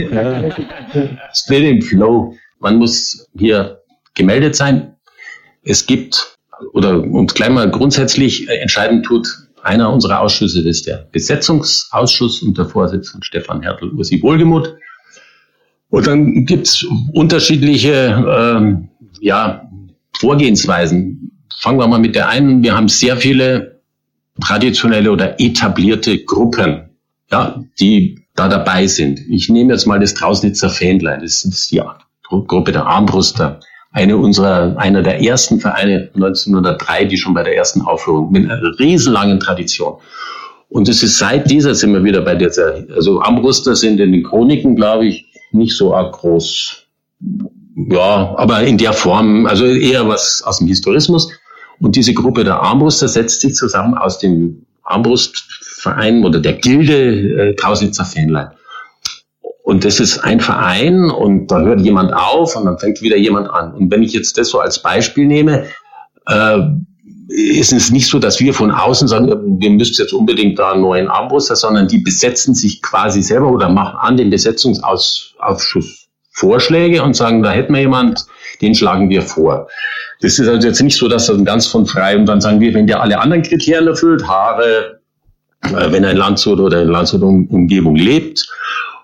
Still 1.34 1.64
im 1.64 1.82
Flow. 1.82 2.34
Man 2.58 2.76
muss 2.76 3.28
hier 3.36 3.82
gemeldet 4.14 4.56
sein. 4.56 4.96
Es 5.62 5.84
gibt, 5.84 6.38
oder 6.72 7.02
uns 7.02 7.34
gleich 7.34 7.50
mal 7.50 7.70
grundsätzlich 7.70 8.48
entscheiden 8.48 9.02
tut, 9.02 9.28
einer 9.62 9.92
unserer 9.92 10.20
Ausschüsse, 10.20 10.62
das 10.62 10.76
ist 10.76 10.86
der 10.86 11.06
Besetzungsausschuss 11.10 12.42
und 12.42 12.56
der 12.56 12.66
Vorsitzende 12.66 13.24
Stefan 13.24 13.62
Hertel, 13.62 13.90
Ursi 13.90 14.22
Wohlgemuth. 14.22 14.74
Und 15.94 16.08
dann 16.08 16.44
gibt's 16.44 16.84
unterschiedliche 17.12 18.20
ähm, 18.28 18.88
ja, 19.20 19.70
Vorgehensweisen. 20.18 21.30
Fangen 21.60 21.78
wir 21.78 21.86
mal 21.86 22.00
mit 22.00 22.16
der 22.16 22.28
einen. 22.28 22.64
Wir 22.64 22.76
haben 22.76 22.88
sehr 22.88 23.16
viele 23.16 23.80
traditionelle 24.44 25.12
oder 25.12 25.40
etablierte 25.40 26.18
Gruppen, 26.24 26.90
ja, 27.30 27.62
die 27.78 28.26
da 28.34 28.48
dabei 28.48 28.88
sind. 28.88 29.20
Ich 29.30 29.48
nehme 29.48 29.72
jetzt 29.72 29.86
mal 29.86 30.00
das 30.00 30.14
Trausnitzer 30.14 30.68
Fähnlein. 30.68 31.20
Das 31.20 31.44
ist 31.44 31.70
die 31.70 31.80
Gruppe 32.28 32.72
der 32.72 32.86
Armbruster. 32.86 33.60
Eine 33.92 34.16
unserer, 34.16 34.76
einer 34.76 35.04
der 35.04 35.22
ersten 35.22 35.60
Vereine 35.60 36.10
1903, 36.16 37.04
die 37.04 37.18
schon 37.18 37.34
bei 37.34 37.44
der 37.44 37.56
ersten 37.56 37.82
Aufführung 37.82 38.32
mit 38.32 38.50
einer 38.50 38.60
riesenlangen 38.80 39.38
Tradition. 39.38 39.98
Und 40.70 40.88
es 40.88 41.04
ist 41.04 41.18
seit 41.18 41.48
dieser 41.48 41.76
sind 41.76 41.92
wir 41.92 42.02
wieder 42.02 42.22
bei 42.22 42.34
dieser, 42.34 42.82
also 42.96 43.22
Armbruster 43.22 43.76
sind 43.76 44.00
in 44.00 44.10
den 44.10 44.24
Chroniken, 44.24 44.74
glaube 44.74 45.06
ich, 45.06 45.26
nicht 45.54 45.76
so 45.76 45.94
arg 45.94 46.12
groß. 46.12 46.86
Ja, 47.76 48.34
aber 48.36 48.62
in 48.62 48.78
der 48.78 48.92
Form, 48.92 49.46
also 49.46 49.64
eher 49.64 50.08
was 50.08 50.42
aus 50.42 50.58
dem 50.58 50.68
Historismus. 50.68 51.30
Und 51.80 51.96
diese 51.96 52.14
Gruppe 52.14 52.44
der 52.44 52.60
Armbruster 52.60 53.08
setzt 53.08 53.40
sich 53.40 53.54
zusammen 53.54 53.94
aus 53.94 54.18
dem 54.18 54.64
Armbrustverein 54.84 56.24
oder 56.24 56.40
der 56.40 56.54
Gilde 56.54 57.50
äh, 57.50 57.54
Kausitzer 57.54 58.04
Fähnlein. 58.04 58.50
Und 59.64 59.84
das 59.84 59.98
ist 59.98 60.18
ein 60.18 60.40
Verein 60.40 61.10
und 61.10 61.46
da 61.48 61.60
hört 61.60 61.80
jemand 61.80 62.12
auf 62.12 62.54
und 62.54 62.66
dann 62.66 62.78
fängt 62.78 63.00
wieder 63.00 63.16
jemand 63.16 63.48
an. 63.48 63.72
Und 63.74 63.90
wenn 63.90 64.02
ich 64.02 64.12
jetzt 64.12 64.36
das 64.36 64.50
so 64.50 64.60
als 64.60 64.82
Beispiel 64.82 65.26
nehme, 65.26 65.66
äh, 66.26 66.58
ist 67.28 67.72
es 67.72 67.90
nicht 67.90 68.08
so, 68.08 68.18
dass 68.18 68.40
wir 68.40 68.52
von 68.52 68.70
außen 68.70 69.08
sagen, 69.08 69.60
wir 69.60 69.70
müssten 69.70 70.02
jetzt 70.02 70.12
unbedingt 70.12 70.58
da 70.58 70.72
einen 70.72 70.82
neuen 70.82 71.08
Armbruster, 71.08 71.56
sondern 71.56 71.88
die 71.88 71.98
besetzen 71.98 72.54
sich 72.54 72.82
quasi 72.82 73.22
selber 73.22 73.50
oder 73.50 73.68
machen 73.68 73.96
an 73.98 74.16
den 74.16 74.30
Besetzungsausschuss 74.30 76.04
Vorschläge 76.36 77.02
und 77.02 77.14
sagen, 77.14 77.42
da 77.42 77.52
hätten 77.52 77.72
wir 77.72 77.82
jemand, 77.82 78.26
den 78.60 78.74
schlagen 78.74 79.08
wir 79.08 79.22
vor. 79.22 79.68
Das 80.20 80.38
ist 80.38 80.48
also 80.48 80.66
jetzt 80.66 80.82
nicht 80.82 80.96
so, 80.96 81.06
dass 81.06 81.26
das 81.26 81.44
ganz 81.44 81.66
von 81.66 81.86
frei 81.86 82.16
und 82.16 82.26
dann 82.26 82.40
sagen 82.40 82.60
wir, 82.60 82.74
wenn 82.74 82.88
der 82.88 83.00
alle 83.00 83.20
anderen 83.20 83.42
Kriterien 83.42 83.86
erfüllt, 83.86 84.26
Haare, 84.26 85.00
äh, 85.62 85.92
wenn 85.92 86.04
ein 86.04 86.16
Landshut 86.16 86.58
oder 86.58 86.78
eine 86.78 86.90
Landshut-Umgebung 86.90 87.94
lebt 87.94 88.48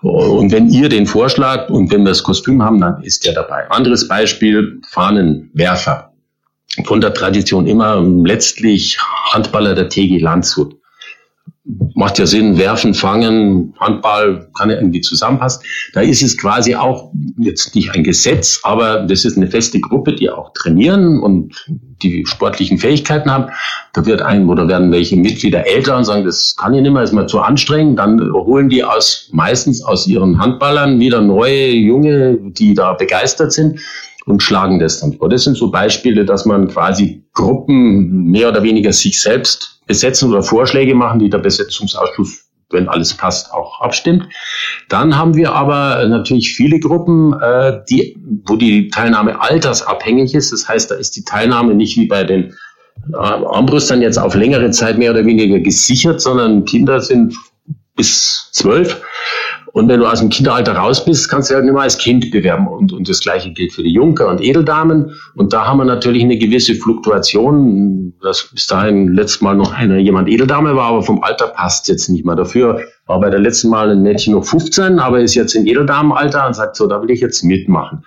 und 0.01 0.51
wenn 0.51 0.69
ihr 0.69 0.89
den 0.89 1.05
vorschlagt 1.05 1.71
und 1.71 1.91
wenn 1.91 2.01
wir 2.01 2.09
das 2.09 2.23
Kostüm 2.23 2.61
haben, 2.61 2.81
dann 2.81 3.01
ist 3.03 3.25
der 3.25 3.33
dabei. 3.33 3.69
Anderes 3.69 4.07
Beispiel, 4.07 4.81
Fahnenwerfer 4.89 6.10
von 6.85 7.01
der 7.01 7.13
Tradition 7.13 7.67
immer 7.67 8.01
letztlich 8.01 8.97
Handballer 9.31 9.75
der 9.75 9.89
TG 9.89 10.19
Landshut. 10.19 10.75
Macht 11.93 12.17
ja 12.17 12.25
Sinn, 12.25 12.57
werfen, 12.57 12.95
fangen, 12.95 13.75
Handball 13.79 14.49
kann 14.57 14.71
ja 14.71 14.77
irgendwie 14.77 15.01
zusammenpassen. 15.01 15.63
Da 15.93 16.01
ist 16.01 16.23
es 16.23 16.37
quasi 16.37 16.75
auch 16.75 17.11
jetzt 17.37 17.75
nicht 17.75 17.91
ein 17.93 18.03
Gesetz, 18.03 18.61
aber 18.63 19.01
das 19.01 19.25
ist 19.25 19.37
eine 19.37 19.47
feste 19.47 19.79
Gruppe, 19.79 20.15
die 20.15 20.29
auch 20.29 20.53
trainieren 20.53 21.19
und 21.19 21.53
die 22.01 22.25
sportlichen 22.25 22.79
Fähigkeiten 22.79 23.29
haben. 23.29 23.51
Da 23.93 24.05
wird 24.07 24.23
ein 24.23 24.49
oder 24.49 24.67
werden 24.67 24.91
welche 24.91 25.17
Mitglieder 25.17 25.67
älter 25.67 25.97
und 25.97 26.05
sagen, 26.05 26.25
das 26.25 26.55
kann 26.57 26.73
ich 26.73 26.81
nicht 26.81 26.91
mehr, 26.91 27.03
ist 27.03 27.13
mir 27.13 27.27
zu 27.27 27.39
anstrengend. 27.39 27.99
Dann 27.99 28.19
holen 28.33 28.69
die 28.69 28.83
aus, 28.83 29.29
meistens 29.31 29.83
aus 29.83 30.07
ihren 30.07 30.39
Handballern 30.39 30.99
wieder 30.99 31.21
neue 31.21 31.69
Junge, 31.69 32.39
die 32.41 32.73
da 32.73 32.93
begeistert 32.93 33.51
sind 33.51 33.79
und 34.25 34.43
schlagen 34.43 34.79
das 34.79 34.99
dann 34.99 35.13
vor. 35.13 35.29
Das 35.29 35.43
sind 35.43 35.55
so 35.55 35.71
Beispiele, 35.71 36.25
dass 36.25 36.45
man 36.45 36.67
quasi 36.67 37.23
Gruppen 37.33 38.25
mehr 38.25 38.49
oder 38.49 38.63
weniger 38.63 38.93
sich 38.93 39.21
selbst 39.21 39.81
besetzen 39.87 40.29
oder 40.29 40.43
Vorschläge 40.43 40.95
machen, 40.95 41.19
die 41.19 41.29
der 41.29 41.39
Besetzungsausschuss, 41.39 42.45
wenn 42.69 42.87
alles 42.87 43.13
passt, 43.13 43.51
auch 43.51 43.81
abstimmt. 43.81 44.27
Dann 44.89 45.17
haben 45.17 45.35
wir 45.35 45.53
aber 45.53 46.07
natürlich 46.07 46.53
viele 46.55 46.79
Gruppen, 46.79 47.33
äh, 47.33 47.81
die, 47.89 48.17
wo 48.45 48.55
die 48.55 48.89
Teilnahme 48.89 49.41
altersabhängig 49.41 50.33
ist. 50.33 50.53
Das 50.53 50.67
heißt, 50.67 50.91
da 50.91 50.95
ist 50.95 51.15
die 51.15 51.23
Teilnahme 51.23 51.73
nicht 51.73 51.97
wie 51.97 52.07
bei 52.07 52.23
den 52.23 52.53
äh, 53.11 53.17
Armbrüstern 53.17 54.01
jetzt 54.01 54.17
auf 54.17 54.35
längere 54.35 54.71
Zeit 54.71 54.97
mehr 54.97 55.11
oder 55.11 55.25
weniger 55.25 55.59
gesichert, 55.59 56.21
sondern 56.21 56.65
Kinder 56.65 57.01
sind 57.01 57.35
bis 57.95 58.49
zwölf 58.51 59.01
und 59.73 59.87
wenn 59.87 60.01
du 60.01 60.05
aus 60.05 60.19
dem 60.19 60.29
Kinderalter 60.29 60.73
raus 60.73 61.05
bist, 61.05 61.29
kannst 61.29 61.49
du 61.49 61.55
halt 61.55 61.63
nicht 61.63 61.73
mehr 61.73 61.83
als 61.83 61.97
Kind 61.97 62.29
bewerben. 62.31 62.67
Und, 62.67 62.91
und 62.91 63.07
das 63.07 63.21
Gleiche 63.21 63.51
gilt 63.51 63.71
für 63.71 63.83
die 63.83 63.93
Junker 63.93 64.27
und 64.27 64.41
Edeldamen. 64.41 65.15
Und 65.35 65.53
da 65.53 65.65
haben 65.65 65.77
wir 65.77 65.85
natürlich 65.85 66.23
eine 66.23 66.37
gewisse 66.37 66.75
Fluktuation. 66.75 68.13
Das 68.21 68.49
bis 68.51 68.67
dahin 68.67 69.13
letztes 69.13 69.41
Mal 69.41 69.55
noch 69.55 69.73
eine, 69.73 69.99
jemand 69.99 70.27
Edeldame 70.27 70.75
war, 70.75 70.89
aber 70.89 71.03
vom 71.03 71.23
Alter 71.23 71.47
passt 71.47 71.87
jetzt 71.87 72.09
nicht 72.09 72.25
mehr. 72.25 72.35
Dafür 72.35 72.81
war 73.05 73.21
bei 73.21 73.29
der 73.29 73.39
letzten 73.39 73.69
Mal 73.69 73.89
ein 73.89 74.01
Mädchen 74.01 74.33
noch 74.33 74.43
15, 74.43 74.99
aber 74.99 75.21
ist 75.21 75.35
jetzt 75.35 75.55
in 75.55 75.65
Edeldamenalter 75.65 76.47
und 76.47 76.53
sagt 76.53 76.75
so, 76.75 76.87
da 76.87 77.01
will 77.01 77.09
ich 77.09 77.21
jetzt 77.21 77.43
mitmachen. 77.43 78.03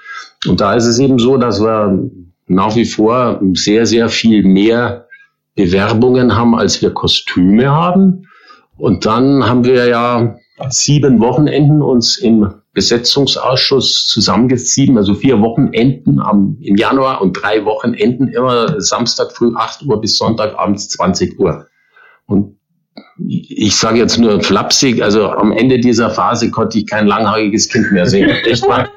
Und 0.46 0.60
da 0.60 0.74
ist 0.74 0.86
es 0.86 0.98
eben 0.98 1.18
so, 1.18 1.38
dass 1.38 1.62
wir 1.62 2.10
nach 2.46 2.76
wie 2.76 2.84
vor 2.84 3.40
sehr, 3.54 3.86
sehr 3.86 4.10
viel 4.10 4.44
mehr 4.44 5.06
Bewerbungen 5.54 6.36
haben, 6.36 6.54
als 6.54 6.82
wir 6.82 6.90
Kostüme 6.90 7.70
haben. 7.70 8.28
Und 8.76 9.06
dann 9.06 9.46
haben 9.46 9.64
wir 9.64 9.86
ja 9.86 10.36
sieben 10.68 11.20
Wochenenden 11.20 11.82
uns 11.82 12.16
im 12.16 12.54
Besetzungsausschuss 12.72 14.06
zusammengezogen, 14.06 14.98
also 14.98 15.14
vier 15.14 15.40
Wochenenden 15.40 16.20
am, 16.20 16.58
im 16.60 16.76
Januar 16.76 17.20
und 17.22 17.32
drei 17.32 17.64
Wochenenden 17.64 18.28
immer 18.28 18.80
Samstag 18.80 19.32
früh 19.32 19.52
8 19.54 19.82
Uhr 19.86 20.00
bis 20.00 20.16
Sonntag 20.16 20.58
abends 20.58 20.88
20 20.90 21.38
Uhr. 21.38 21.68
Und 22.26 22.58
ich 23.16 23.76
sage 23.76 23.98
jetzt 23.98 24.18
nur 24.18 24.42
flapsig, 24.42 25.00
also 25.00 25.28
am 25.30 25.52
Ende 25.52 25.78
dieser 25.78 26.10
Phase 26.10 26.50
konnte 26.50 26.78
ich 26.78 26.86
kein 26.86 27.06
langhaariges 27.06 27.68
Kind 27.68 27.92
mehr 27.92 28.06
sehen. 28.06 28.28
Echt 28.44 28.66
mal. 28.66 28.88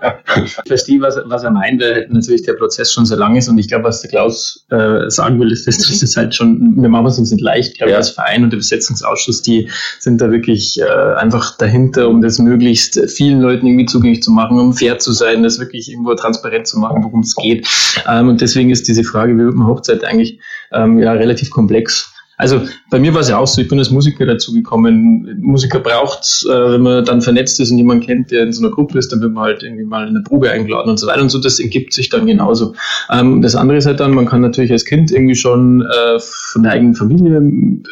Ich 0.43 0.53
verstehe, 0.65 0.99
was, 1.01 1.19
was 1.25 1.43
er 1.43 1.51
meint, 1.51 1.81
weil 1.81 2.07
natürlich 2.09 2.41
der 2.41 2.53
Prozess 2.53 2.91
schon 2.91 3.05
so 3.05 3.15
lang 3.15 3.35
ist 3.35 3.47
und 3.47 3.59
ich 3.59 3.67
glaube, 3.67 3.83
was 3.83 4.01
der 4.01 4.09
Klaus 4.09 4.65
äh, 4.71 5.09
sagen 5.09 5.39
will, 5.39 5.51
ist, 5.51 5.67
das 5.67 5.77
ist 5.77 6.17
halt 6.17 6.33
schon, 6.33 6.81
wir 6.81 6.89
machen 6.89 7.05
es 7.05 7.19
uns 7.19 7.31
nicht 7.31 7.41
leicht, 7.41 7.73
ich 7.73 7.77
glaube, 7.77 7.91
ja. 7.91 7.97
das 7.97 8.09
Verein 8.09 8.43
und 8.43 8.51
der 8.51 8.57
Besetzungsausschuss, 8.57 9.43
die 9.43 9.69
sind 9.99 10.19
da 10.19 10.31
wirklich 10.31 10.79
äh, 10.81 11.13
einfach 11.17 11.55
dahinter, 11.57 12.09
um 12.09 12.21
das 12.21 12.39
möglichst 12.39 12.99
vielen 13.11 13.41
Leuten 13.41 13.67
irgendwie 13.67 13.85
zugänglich 13.85 14.23
zu 14.23 14.31
machen, 14.31 14.59
um 14.59 14.73
fair 14.73 14.97
zu 14.97 15.11
sein, 15.11 15.43
das 15.43 15.59
wirklich 15.59 15.91
irgendwo 15.91 16.15
transparent 16.15 16.65
zu 16.65 16.79
machen, 16.79 17.03
worum 17.03 17.19
es 17.19 17.35
geht. 17.35 17.67
Ähm, 18.09 18.29
und 18.29 18.41
deswegen 18.41 18.71
ist 18.71 18.87
diese 18.87 19.03
Frage, 19.03 19.35
wie 19.35 19.43
wird 19.43 19.55
man 19.55 19.67
Hochzeit 19.67 20.03
eigentlich 20.03 20.39
ähm, 20.71 20.97
ja 20.97 21.11
relativ 21.11 21.51
komplex. 21.51 22.11
Also 22.39 22.61
bei 22.91 22.99
mir 22.99 23.15
war 23.15 23.21
es 23.21 23.29
ja 23.29 23.39
auch 23.39 23.47
so, 23.47 23.59
ich 23.59 23.67
bin 23.67 23.79
als 23.79 23.89
Musiker 23.89 24.27
dazugekommen. 24.27 25.39
Musiker 25.41 25.79
braucht, 25.79 26.45
äh, 26.47 26.73
wenn 26.73 26.81
man 26.83 27.03
dann 27.03 27.21
vernetzt 27.21 27.59
ist 27.59 27.71
und 27.71 27.79
jemand 27.79 28.05
kennt, 28.05 28.29
der 28.29 28.43
in 28.43 28.53
so 28.53 28.63
einer 28.63 28.73
Gruppe 28.73 28.99
ist, 28.99 29.11
dann 29.11 29.21
wird 29.21 29.33
man 29.33 29.45
halt 29.45 29.63
irgendwie 29.63 29.85
mal 29.85 30.03
in 30.03 30.09
eine 30.09 30.21
Probe 30.21 30.51
eingeladen 30.51 30.89
und 30.91 30.99
so 30.99 31.07
weiter 31.07 31.21
und 31.21 31.29
so. 31.29 31.39
Das 31.39 31.59
ergibt 31.59 31.93
sich 31.93 32.09
dann 32.09 32.27
genauso. 32.27 32.75
Ähm, 33.11 33.41
das 33.41 33.55
andere 33.55 33.79
ist 33.79 33.87
halt 33.87 33.99
dann, 33.99 34.13
man 34.13 34.27
kann 34.27 34.41
natürlich 34.41 34.71
als 34.71 34.85
Kind 34.85 35.11
irgendwie 35.11 35.33
schon 35.33 35.81
äh, 35.81 36.19
von 36.19 36.61
der 36.61 36.73
eigenen 36.73 36.93
Familie 36.93 37.41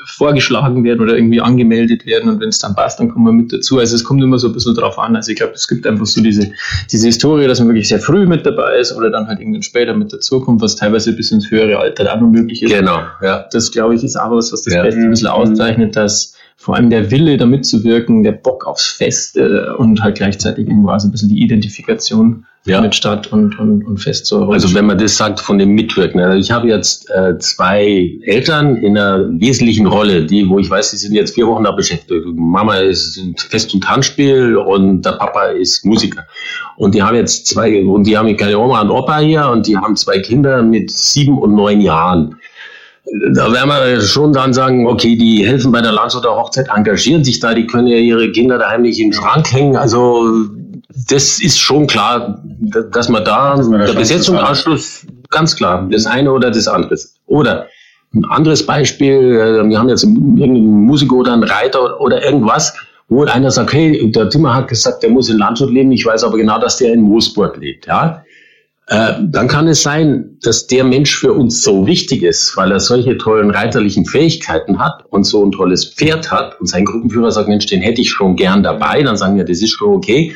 vorgeschlagen 0.06 0.84
werden 0.84 1.02
oder 1.02 1.16
irgendwie 1.16 1.42
angemeldet 1.42 2.06
werden 2.06 2.30
und 2.30 2.40
wenn 2.40 2.50
es 2.50 2.60
dann 2.60 2.76
passt, 2.76 3.00
dann 3.00 3.10
kommt 3.10 3.26
man 3.26 3.36
mit 3.36 3.52
dazu. 3.52 3.80
Also 3.80 3.96
es 3.96 4.04
kommt 4.04 4.22
immer 4.22 4.38
so 4.38 4.48
ein 4.48 4.54
bisschen 4.54 4.76
drauf 4.76 5.00
an. 5.00 5.16
Also 5.16 5.32
ich 5.32 5.38
glaube, 5.38 5.54
es 5.54 5.68
gibt 5.68 5.88
einfach 5.88 6.06
so 6.06 6.22
diese, 6.22 6.52
diese 6.92 7.08
Historie, 7.08 7.48
dass 7.48 7.60
man 7.60 7.70
wirklich 7.70 7.88
sehr 7.88 8.00
früh 8.00 8.28
mit 8.28 8.46
dabei 8.46 8.78
ist 8.78 8.96
oder 8.96 9.10
dann 9.10 9.28
halt 9.28 9.40
irgendwann 9.40 9.64
später 9.64 9.96
mit 9.96 10.14
dazukommt, 10.14 10.62
was 10.62 10.76
teilweise 10.76 11.14
bis 11.14 11.32
ins 11.32 11.50
höhere 11.50 11.80
Alter 11.80 12.04
dann 12.04 12.20
noch 12.20 12.30
möglich 12.30 12.62
ist. 12.62 12.72
Genau, 12.72 13.00
ja. 13.24 13.46
Das 13.52 13.72
glaube 13.72 13.96
ich 13.96 14.04
ist 14.04 14.16
aber 14.16 14.35
was, 14.36 14.52
was 14.52 14.64
das 14.64 14.74
ja. 14.74 14.84
Fest 14.84 14.98
ein 14.98 15.10
bisschen 15.10 15.28
auszeichnet, 15.28 15.96
dass 15.96 16.36
vor 16.58 16.76
allem 16.76 16.90
der 16.90 17.12
Wille, 17.12 17.38
da 17.38 17.46
mitzuwirken, 17.46 18.24
der 18.24 18.32
Bock 18.32 18.66
aufs 18.66 18.88
Fest 18.88 19.38
äh, 19.38 19.70
und 19.78 20.02
halt 20.02 20.16
gleichzeitig 20.16 20.68
irgendwo 20.68 20.90
also 20.90 21.08
ein 21.08 21.12
bisschen 21.12 21.30
die 21.30 21.42
Identifikation 21.42 22.46
ja. 22.66 22.82
mit 22.82 22.96
Stadt 22.96 23.32
und, 23.32 23.60
und, 23.60 23.86
und 23.86 23.98
Fest 24.00 24.26
so. 24.26 24.50
Also 24.50 24.74
wenn 24.74 24.86
man 24.86 24.98
das 24.98 25.18
sagt 25.18 25.40
von 25.40 25.60
dem 25.60 25.70
Mitwirken. 25.72 26.20
Also 26.20 26.38
ich 26.38 26.52
habe 26.52 26.68
jetzt 26.68 27.10
äh, 27.12 27.38
zwei 27.40 28.10
Eltern 28.24 28.78
in 28.78 28.98
einer 28.98 29.28
wesentlichen 29.40 29.86
Rolle, 29.86 30.26
die, 30.26 30.48
wo 30.50 30.58
ich 30.58 30.70
weiß, 30.70 30.92
die 30.92 30.98
sind 30.98 31.14
jetzt 31.14 31.36
vier 31.36 31.46
Wochen 31.48 31.66
da 31.66 31.72
beschäftigt. 31.72 32.26
Mama 32.34 32.78
ist 32.78 33.22
Fest- 33.38 33.74
und 33.74 33.84
Tanzspiel 33.84 34.58
und 34.58 35.06
der 35.06 35.14
Papa 35.14 35.48
ist 35.48 35.86
Musiker. 35.86 36.26
Und 36.78 36.96
die 36.96 37.04
haben 37.04 37.16
jetzt 37.16 37.48
zwei, 37.48 37.84
und 37.84 38.06
die 38.06 38.18
haben 38.18 38.36
keine 38.36 38.58
Oma 38.58 38.82
und 38.82 38.90
Opa 38.90 39.20
hier 39.20 39.48
und 39.50 39.68
die 39.68 39.78
haben 39.78 39.96
zwei 39.96 40.20
Kinder 40.20 40.64
mit 40.64 40.90
sieben 40.90 41.38
und 41.38 41.54
neun 41.54 41.82
Jahren 41.82 42.38
da 43.34 43.52
werden 43.52 43.70
wir 43.70 44.02
schon 44.02 44.34
dann 44.34 44.54
sagen, 44.54 44.88
okay, 44.88 45.16
die 45.16 45.46
helfen 45.46 45.72
bei 45.72 45.82
der 45.82 45.92
Landshuter 45.92 46.36
Hochzeit, 46.36 46.68
engagieren 46.76 47.24
sich 47.24 47.40
da, 47.40 47.54
die 47.54 47.68
können 47.68 47.88
ja 47.88 47.98
ihre 47.98 48.32
Kinder 48.32 48.58
daheim 48.58 48.82
nicht 48.82 49.00
in 49.00 49.12
den 49.12 49.14
Schrank 49.14 49.52
hängen. 49.52 49.76
Also 49.76 50.28
das 51.08 51.40
ist 51.40 51.60
schon 51.60 51.88
klar, 51.88 52.42
dass 52.92 53.10
man 53.10 53.24
da 53.24 53.56
das 53.56 53.70
der 53.70 53.94
Besetzungsanschluss 53.94 55.06
ganz 55.30 55.56
klar 55.56 55.88
das 55.92 56.06
eine 56.06 56.32
oder 56.32 56.52
das 56.52 56.68
andere. 56.68 56.98
Oder 57.28 57.68
ein 58.14 58.26
anderes 58.26 58.66
Beispiel, 58.66 59.12
äh, 59.12 59.70
wir 59.70 59.78
haben 59.78 59.90
jetzt 59.90 60.04
irgendeinen 60.04 60.86
Musiker 60.86 61.16
oder 61.16 61.34
einen 61.34 61.44
Reiter 61.44 62.00
oder 62.00 62.24
irgendwas, 62.24 62.74
wo 63.08 63.24
einer 63.24 63.52
sagt, 63.52 63.74
hey, 63.74 64.12
der 64.12 64.30
Timmer 64.30 64.56
hat 64.56 64.68
gesagt, 64.68 65.04
der 65.04 65.12
muss 65.12 65.30
in 65.30 65.38
Landshut 65.38 65.70
leben, 65.70 65.92
ich 65.92 66.06
weiß 66.06 66.24
aber 66.24 66.38
genau, 66.38 66.60
dass 66.60 66.78
der 66.78 66.94
in 66.94 67.02
Moosburg 67.02 67.58
lebt. 67.58 67.86
Ja? 67.86 68.24
Äh, 68.88 69.14
dann 69.20 69.48
kann 69.48 69.68
es 69.68 69.82
sein, 69.82 70.38
dass 70.44 70.68
der 70.68 70.84
Mensch 70.84 71.16
für 71.16 71.34
uns 71.34 71.64
so 71.64 71.88
wichtig 71.88 72.22
ist, 72.22 72.56
weil 72.56 72.72
er 72.72 72.80
solche 72.80 73.18
tollen 73.18 73.50
reiterlichen 73.50 74.06
Fähigkeiten 74.06 74.78
hat 74.80 75.04
und 75.10 75.24
so 75.24 75.44
ein 75.44 75.52
tolles 75.52 75.86
Pferd 75.86 76.32
hat 76.32 76.60
und 76.60 76.68
sein 76.68 76.86
Gruppenführer 76.86 77.32
sagt, 77.32 77.48
Mensch, 77.48 77.66
den 77.66 77.82
hätte 77.82 78.02
ich 78.02 78.12
schon 78.12 78.36
gern 78.36 78.62
dabei, 78.62 79.02
dann 79.02 79.18
sagen 79.18 79.38
wir, 79.38 79.44
das 79.44 79.62
ist 79.62 79.72
schon 79.72 79.96
okay. 79.96 80.36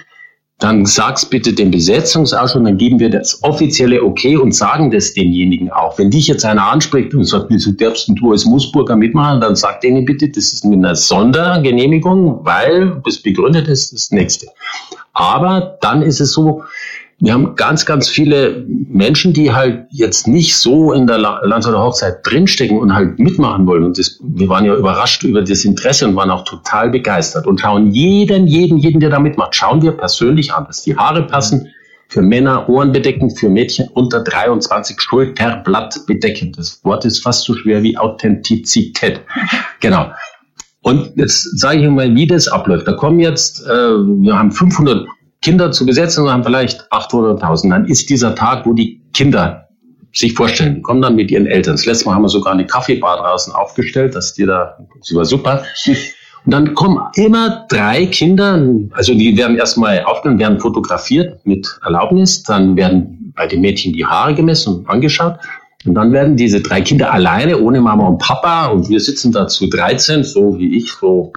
Dann 0.57 0.85
sag's 0.85 1.25
bitte 1.25 1.53
dem 1.53 1.71
Besetzungsausschuss, 1.71 2.61
dann 2.61 2.77
geben 2.77 2.99
wir 2.99 3.09
das 3.09 3.41
offizielle 3.43 4.03
Okay 4.03 4.35
und 4.35 4.53
sagen 4.53 4.91
das 4.91 5.13
demjenigen 5.13 5.71
auch. 5.71 5.97
Wenn 5.97 6.09
dich 6.09 6.27
jetzt 6.27 6.43
einer 6.43 6.69
anspricht 6.69 7.13
und 7.13 7.23
sagt, 7.23 7.45
wieso 7.49 7.71
darfst 7.71 8.11
du 8.13 8.31
als 8.31 8.45
Musburger 8.45 8.97
mitmachen, 8.97 9.39
dann 9.39 9.55
sag 9.55 9.79
denen 9.79 10.03
bitte, 10.03 10.27
das 10.27 10.51
ist 10.51 10.65
mit 10.65 10.79
einer 10.79 10.95
Sondergenehmigung, 10.95 12.43
weil 12.43 13.01
das 13.05 13.19
begründet 13.19 13.69
ist 13.69 13.93
das 13.93 14.11
nächste. 14.11 14.47
Aber 15.13 15.77
dann 15.81 16.01
ist 16.01 16.19
es 16.19 16.33
so, 16.33 16.63
wir 17.21 17.33
haben 17.33 17.55
ganz, 17.55 17.85
ganz 17.85 18.07
viele 18.07 18.65
Menschen, 18.67 19.33
die 19.33 19.51
halt 19.51 19.87
jetzt 19.89 20.27
nicht 20.27 20.55
so 20.55 20.93
in 20.93 21.05
der 21.05 21.17
Landshauter 21.17 21.79
Hochzeit 21.79 22.19
drinstecken 22.23 22.79
und 22.79 22.93
halt 22.93 23.19
mitmachen 23.19 23.67
wollen. 23.67 23.83
Und 23.83 23.97
das, 23.97 24.19
wir 24.23 24.47
waren 24.47 24.63
ja 24.63 24.73
überrascht 24.73 25.23
über 25.23 25.41
das 25.41 25.65
Interesse 25.65 26.07
und 26.07 26.15
waren 26.15 26.31
auch 26.31 26.45
total 26.45 26.89
begeistert 26.89 27.45
und 27.45 27.59
schauen 27.59 27.91
jeden, 27.91 28.47
jeden, 28.47 28.77
jeden, 28.77 29.01
der 29.01 29.09
da 29.09 29.19
mitmacht, 29.19 29.53
schauen 29.53 29.81
wir 29.81 29.91
persönlich 29.91 30.53
an, 30.53 30.65
dass 30.65 30.83
die 30.83 30.95
Haare 30.95 31.23
passen. 31.23 31.67
Für 32.07 32.23
Männer 32.23 32.67
Ohren 32.67 32.91
bedecken, 32.91 33.29
für 33.29 33.49
Mädchen 33.49 33.87
unter 33.93 34.23
23 34.23 34.99
Schulterblatt 34.99 36.07
bedecken. 36.07 36.53
Das 36.57 36.83
Wort 36.83 37.05
ist 37.05 37.19
fast 37.19 37.43
so 37.43 37.53
schwer 37.53 37.83
wie 37.83 37.97
Authentizität. 37.97 39.21
Genau. 39.79 40.11
Und 40.81 41.11
jetzt 41.17 41.59
sage 41.59 41.83
ich 41.83 41.89
mal, 41.89 42.15
wie 42.15 42.25
das 42.25 42.47
abläuft. 42.47 42.87
Da 42.87 42.93
kommen 42.93 43.19
jetzt, 43.19 43.63
äh, 43.67 43.69
wir 43.69 44.39
haben 44.39 44.51
500 44.51 45.05
Kinder 45.41 45.71
zu 45.71 45.85
besetzen 45.85 46.25
und 46.25 46.31
haben 46.31 46.43
vielleicht 46.43 46.91
800.000. 46.91 47.69
Dann 47.69 47.85
ist 47.85 48.09
dieser 48.09 48.35
Tag, 48.35 48.65
wo 48.65 48.73
die 48.73 49.01
Kinder 49.13 49.69
sich 50.11 50.33
vorstellen, 50.33 50.75
die 50.75 50.81
kommen 50.81 51.01
dann 51.01 51.15
mit 51.15 51.31
ihren 51.31 51.45
Eltern. 51.45 51.75
Das 51.75 51.85
letzte 51.85 52.05
Mal 52.05 52.15
haben 52.15 52.23
wir 52.23 52.29
sogar 52.29 52.53
eine 52.53 52.65
Kaffeebar 52.65 53.17
draußen 53.17 53.53
aufgestellt, 53.53 54.15
dass 54.15 54.33
die 54.33 54.45
da, 54.45 54.77
sie 55.01 55.15
war 55.15 55.25
super. 55.25 55.63
Und 56.45 56.53
dann 56.53 56.73
kommen 56.73 56.99
immer 57.15 57.65
drei 57.69 58.05
Kinder, 58.07 58.61
also 58.91 59.13
die 59.13 59.37
werden 59.37 59.57
erstmal 59.57 60.03
aufgenommen, 60.03 60.39
werden 60.39 60.59
fotografiert 60.59 61.45
mit 61.45 61.79
Erlaubnis, 61.83 62.43
dann 62.43 62.75
werden 62.75 63.33
bei 63.35 63.45
den 63.45 63.61
Mädchen 63.61 63.93
die 63.93 64.05
Haare 64.05 64.33
gemessen 64.33 64.77
und 64.77 64.89
angeschaut. 64.89 65.37
Und 65.85 65.93
dann 65.95 66.11
werden 66.11 66.35
diese 66.35 66.61
drei 66.61 66.81
Kinder 66.81 67.13
alleine, 67.13 67.59
ohne 67.59 67.79
Mama 67.79 68.07
und 68.07 68.17
Papa, 68.17 68.67
und 68.67 68.89
wir 68.89 68.99
sitzen 68.99 69.31
da 69.31 69.47
zu 69.47 69.67
13, 69.67 70.23
so 70.23 70.57
wie 70.57 70.75
ich, 70.75 70.91
so 70.91 71.31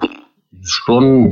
schon, 0.64 1.30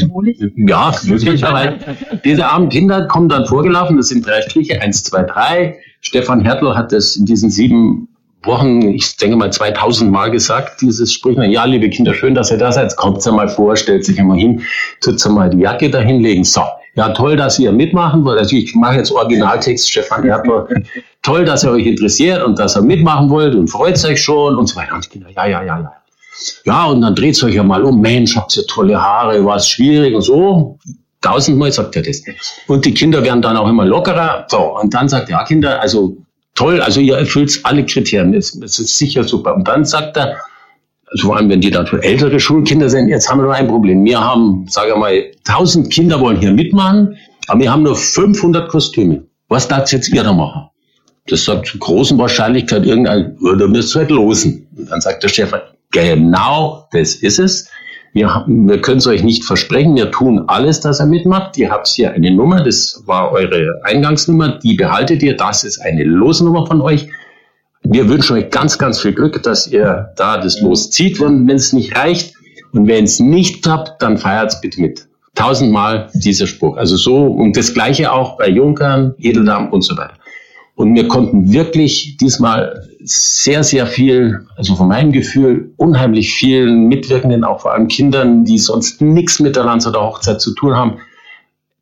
ja, 0.57 0.93
möglicherweise. 1.05 1.79
Diese 2.25 2.47
armen 2.47 2.69
Kinder 2.69 3.07
kommen 3.07 3.29
dann 3.29 3.47
vorgelaufen, 3.47 3.97
das 3.97 4.09
sind 4.09 4.27
drei 4.27 4.43
Striche, 4.43 4.81
eins, 4.81 5.05
zwei, 5.05 5.23
drei. 5.23 5.79
Stefan 6.01 6.43
Hertl 6.43 6.75
hat 6.75 6.93
das 6.93 7.17
in 7.17 7.27
diesen 7.27 7.51
sieben 7.51 8.09
Wochen, 8.43 8.81
ich 8.89 9.17
denke 9.17 9.37
mal 9.37 9.53
2000 9.53 10.11
Mal 10.11 10.31
gesagt, 10.31 10.81
dieses 10.81 11.13
Sprichwort, 11.13 11.49
ja, 11.49 11.65
liebe 11.67 11.91
Kinder, 11.91 12.15
schön, 12.15 12.35
dass 12.35 12.51
ihr 12.51 12.57
da 12.57 12.73
seid, 12.73 12.97
kommt 12.97 13.25
ja 13.25 13.33
mal 13.33 13.49
vor, 13.49 13.77
stellt 13.77 14.05
sich 14.05 14.19
immer 14.19 14.35
hin, 14.35 14.63
tut 15.03 15.23
ja 15.23 15.31
mal 15.31 15.51
die 15.51 15.59
Jacke 15.59 15.91
da 15.91 16.01
hinlegen. 16.01 16.45
So, 16.45 16.63
ja, 16.95 17.11
toll, 17.11 17.37
dass 17.37 17.59
ihr 17.59 17.71
mitmachen 17.71 18.25
wollt. 18.25 18.39
Also 18.39 18.57
ich 18.57 18.75
mache 18.75 18.97
jetzt 18.97 19.13
Originaltext, 19.13 19.91
Stefan 19.91 20.23
Hertl. 20.23 20.67
toll, 21.23 21.45
dass 21.45 21.65
ihr 21.65 21.71
euch 21.71 21.87
interessiert 21.87 22.43
und 22.43 22.59
dass 22.59 22.77
ihr 22.77 22.83
mitmachen 22.83 23.29
wollt 23.29 23.55
und 23.55 23.69
freut 23.69 24.03
euch 24.05 24.23
schon 24.23 24.57
und 24.57 24.67
so 24.67 24.77
weiter. 24.77 24.95
Und 24.95 25.05
die 25.05 25.11
Kinder, 25.11 25.29
ja, 25.37 25.47
ja, 25.47 25.63
ja, 25.63 25.81
ja. 25.81 25.93
Ja, 26.65 26.87
und 26.87 27.01
dann 27.01 27.15
dreht 27.15 27.43
euch 27.43 27.55
ja 27.55 27.63
mal 27.63 27.83
um, 27.85 28.01
Mensch, 28.01 28.37
habt 28.37 28.57
ihr 28.57 28.67
tolle 28.67 29.01
Haare, 29.01 29.45
war 29.45 29.57
es 29.57 29.69
schwierig 29.69 30.15
und 30.15 30.23
so. 30.23 30.79
Tausendmal 31.21 31.71
sagt 31.71 31.97
er 31.97 32.03
das. 32.03 32.23
Und 32.67 32.85
die 32.85 32.95
Kinder 32.95 33.23
werden 33.23 33.43
dann 33.43 33.57
auch 33.57 33.69
immer 33.69 33.85
lockerer. 33.85 34.47
So, 34.49 34.79
und 34.79 34.95
dann 34.95 35.09
sagt 35.09 35.29
er, 35.29 35.39
ja, 35.39 35.45
Kinder, 35.45 35.81
also 35.81 36.17
toll, 36.55 36.81
also 36.81 37.01
ihr 37.01 37.17
erfüllt 37.17 37.61
alle 37.65 37.85
Kriterien, 37.85 38.33
das, 38.33 38.59
das 38.59 38.79
ist 38.79 38.97
sicher 38.97 39.25
super. 39.25 39.55
Und 39.55 39.69
dann 39.69 39.85
sagt 39.85 40.17
er, 40.17 40.37
also 41.11 41.27
vor 41.27 41.37
allem 41.37 41.49
wenn 41.51 41.61
die 41.61 41.71
dann 41.71 41.87
ältere 41.87 42.39
Schulkinder 42.39 42.89
sind, 42.89 43.09
jetzt 43.09 43.29
haben 43.29 43.39
wir 43.39 43.45
nur 43.45 43.55
ein 43.55 43.67
Problem. 43.67 44.05
Wir 44.05 44.21
haben, 44.21 44.67
sage 44.69 44.95
mal, 44.97 45.31
tausend 45.45 45.93
Kinder 45.93 46.21
wollen 46.21 46.39
hier 46.39 46.53
mitmachen, 46.53 47.17
aber 47.49 47.61
wir 47.61 47.73
haben 47.73 47.83
nur 47.83 47.97
500 47.97 48.69
Kostüme. 48.69 49.25
Was 49.49 49.67
darf 49.67 49.91
jetzt 49.91 50.09
ihr 50.11 50.23
da 50.23 50.33
machen? 50.33 50.69
Das 51.27 51.45
sagt 51.45 51.67
zu 51.67 51.79
großen 51.79 52.17
Wahrscheinlichkeit 52.19 52.87
irgendein, 52.87 53.37
oder 53.41 53.69
müsst 53.69 53.95
ihr 53.95 54.01
halt 54.01 54.11
losen. 54.11 54.69
Und 54.77 54.91
dann 54.91 55.01
sagt 55.01 55.23
der 55.23 55.29
Chef, 55.29 55.53
Genau 55.91 56.89
das 56.93 57.15
ist 57.15 57.39
es. 57.39 57.69
Wir, 58.13 58.45
wir 58.47 58.81
können 58.81 58.99
es 58.99 59.07
euch 59.07 59.23
nicht 59.23 59.45
versprechen. 59.45 59.95
Wir 59.95 60.11
tun 60.11 60.45
alles, 60.49 60.81
dass 60.81 60.99
er 61.01 61.07
mitmacht. 61.07 61.57
Ihr 61.59 61.71
habt 61.71 61.89
hier 61.89 62.13
eine 62.13 62.31
Nummer. 62.31 62.63
Das 62.63 63.03
war 63.07 63.31
eure 63.31 63.81
Eingangsnummer. 63.85 64.59
Die 64.59 64.75
behaltet 64.75 65.23
ihr. 65.23 65.37
Das 65.37 65.63
ist 65.63 65.79
eine 65.79 66.05
Losnummer 66.05 66.67
von 66.67 66.81
euch. 66.81 67.09
Wir 67.83 68.09
wünschen 68.09 68.37
euch 68.37 68.51
ganz, 68.51 68.79
ganz 68.79 69.01
viel 69.01 69.13
Glück, 69.13 69.43
dass 69.43 69.67
ihr 69.69 70.13
da 70.17 70.39
das 70.39 70.61
Los 70.61 70.91
zieht, 70.91 71.21
wenn 71.21 71.49
es 71.49 71.73
nicht 71.73 71.97
reicht. 71.97 72.35
Und 72.73 72.87
wenn 72.89 73.05
es 73.05 73.21
nicht 73.21 73.63
klappt, 73.63 74.03
dann 74.03 74.19
feiert 74.19 74.53
es 74.53 74.61
bitte 74.61 74.81
mit. 74.81 75.07
Tausendmal 75.35 76.09
dieser 76.15 76.47
Spruch. 76.47 76.77
Also 76.77 76.97
so 76.97 77.27
und 77.27 77.57
das 77.57 77.73
Gleiche 77.73 78.13
auch 78.13 78.37
bei 78.37 78.49
Junkern, 78.49 79.15
Edeldamm 79.19 79.71
und 79.71 79.83
so 79.83 79.97
weiter. 79.97 80.15
Und 80.75 80.95
wir 80.95 81.09
konnten 81.09 81.53
wirklich 81.53 82.17
diesmal 82.21 82.90
sehr, 83.03 83.65
sehr 83.65 83.87
viel, 83.87 84.47
also 84.57 84.77
von 84.77 84.89
meinem 84.89 85.13
Gefühl, 85.13 85.73
unheimlich 85.77 86.33
vielen 86.33 86.89
Mitwirkenden, 86.89 87.45
auch 87.45 87.61
vor 87.63 87.73
allem 87.73 87.89
Kindern, 87.89 88.45
die 88.45 88.59
sonst 88.59 89.01
nichts 89.01 89.41
mit 89.41 89.57
der 89.57 89.65
Landshuter 89.65 90.01
Hochzeit 90.01 90.41
zu 90.41 90.55
tun 90.55 90.75
haben, 90.75 90.99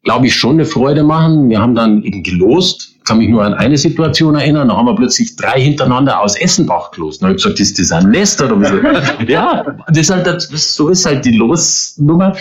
glaube 0.05 0.27
ich, 0.27 0.35
schon 0.35 0.53
eine 0.53 0.65
Freude 0.65 1.03
machen. 1.03 1.49
Wir 1.49 1.61
haben 1.61 1.75
dann 1.75 2.03
eben 2.03 2.23
gelost. 2.23 2.95
Kann 3.07 3.19
mich 3.19 3.29
nur 3.29 3.43
an 3.43 3.55
eine 3.55 3.77
Situation 3.77 4.35
erinnern. 4.35 4.69
Da 4.69 4.77
haben 4.77 4.87
wir 4.87 4.95
plötzlich 4.95 5.37
drei 5.37 5.61
hintereinander 5.61 6.21
aus 6.21 6.39
Essenbach 6.39 6.93
gelost. 6.93 7.21
Da 7.21 7.27
habe 7.27 7.37
ich 7.37 7.43
gesagt, 7.43 7.61
ist 7.61 7.79
das 7.79 7.93
ein 7.93 8.11
Nest 8.11 8.41
oder 8.41 8.61
was? 8.61 8.73
ja, 9.29 9.65
das 9.89 9.99
ist 9.99 10.11
halt, 10.11 10.27
das, 10.27 10.75
so 10.75 10.89
ist 10.89 11.05
halt 11.05 11.25
die 11.25 11.37
Losnummer. 11.37 12.37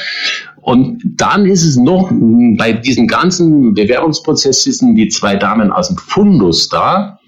Und 0.61 1.01
dann 1.03 1.45
ist 1.45 1.63
es 1.63 1.77
noch, 1.77 2.09
bei 2.11 2.73
diesem 2.73 3.07
ganzen 3.07 3.73
Bewerbungsprozess 3.73 4.63
sind 4.63 4.95
die 4.95 5.07
zwei 5.07 5.35
Damen 5.35 5.71
aus 5.71 5.87
dem 5.87 5.97
Fundus 5.97 6.69
da. 6.69 7.19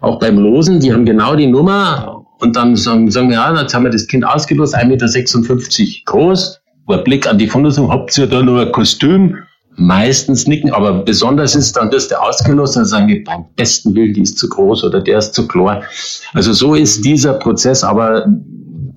Auch 0.00 0.18
beim 0.18 0.38
Losen, 0.38 0.80
die 0.80 0.92
haben 0.92 1.04
genau 1.04 1.34
die 1.36 1.46
Nummer. 1.46 2.24
Und 2.40 2.54
dann 2.54 2.76
sagen, 2.76 3.10
sagen 3.10 3.28
wir, 3.28 3.36
ja, 3.36 3.60
jetzt 3.60 3.74
haben 3.74 3.84
wir 3.84 3.90
das 3.90 4.06
Kind 4.06 4.24
ausgelost, 4.24 4.76
1,56 4.76 4.86
Meter 4.86 6.02
groß. 6.04 6.60
Ein 6.86 7.04
Blick 7.04 7.26
an 7.26 7.38
die 7.38 7.48
Fundus, 7.48 7.78
habt 7.78 8.16
ihr 8.16 8.26
da 8.26 8.42
nur 8.42 8.62
ein 8.62 8.72
Kostüm? 8.72 9.38
meistens 9.78 10.46
nicken, 10.46 10.72
aber 10.72 11.04
besonders 11.04 11.54
ist 11.54 11.76
dann 11.76 11.90
das 11.90 12.08
der 12.08 12.22
ausgelost, 12.22 12.76
dann 12.76 12.84
sagen 12.84 13.06
die, 13.06 13.20
beim 13.20 13.44
besten 13.56 13.94
Willen, 13.94 14.12
die 14.12 14.22
ist 14.22 14.36
zu 14.36 14.48
groß 14.48 14.84
oder 14.84 15.00
der 15.00 15.18
ist 15.18 15.34
zu 15.34 15.46
klar. 15.46 15.82
Also 16.34 16.52
so 16.52 16.74
ist 16.74 17.04
dieser 17.04 17.34
Prozess, 17.34 17.84
aber 17.84 18.26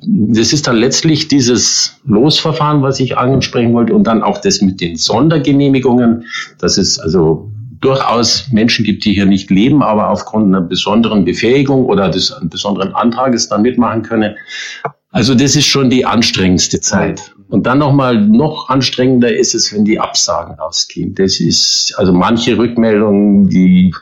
das 0.03 0.51
ist 0.51 0.67
dann 0.67 0.77
letztlich 0.77 1.27
dieses 1.27 1.95
Losverfahren, 2.05 2.81
was 2.81 2.99
ich 2.99 3.17
ansprechen 3.17 3.73
wollte 3.73 3.93
und 3.93 4.05
dann 4.05 4.23
auch 4.23 4.39
das 4.39 4.61
mit 4.61 4.81
den 4.81 4.95
Sondergenehmigungen, 4.95 6.25
dass 6.57 6.79
es 6.79 6.97
also 6.97 7.50
durchaus 7.81 8.47
Menschen 8.51 8.85
gibt, 8.85 9.03
die 9.05 9.13
hier 9.13 9.25
nicht 9.25 9.49
leben, 9.49 9.81
aber 9.81 10.09
aufgrund 10.09 10.47
einer 10.47 10.61
besonderen 10.61 11.25
Befähigung 11.25 11.85
oder 11.85 12.09
des 12.09 12.33
besonderen 12.43 12.93
Antrages 12.93 13.49
dann 13.49 13.63
mitmachen 13.63 14.03
können. 14.03 14.35
Also 15.11 15.35
das 15.35 15.55
ist 15.55 15.65
schon 15.65 15.89
die 15.89 16.05
anstrengendste 16.05 16.79
Zeit. 16.79 17.33
Und 17.49 17.65
dann 17.65 17.79
nochmal 17.79 18.19
noch 18.21 18.69
anstrengender 18.69 19.35
ist 19.35 19.53
es, 19.53 19.73
wenn 19.73 19.83
die 19.83 19.99
Absagen 19.99 20.57
ausgehen. 20.59 21.13
Das 21.15 21.41
ist, 21.41 21.93
also 21.97 22.13
manche 22.13 22.57
Rückmeldungen, 22.57 23.49
die, 23.49 23.93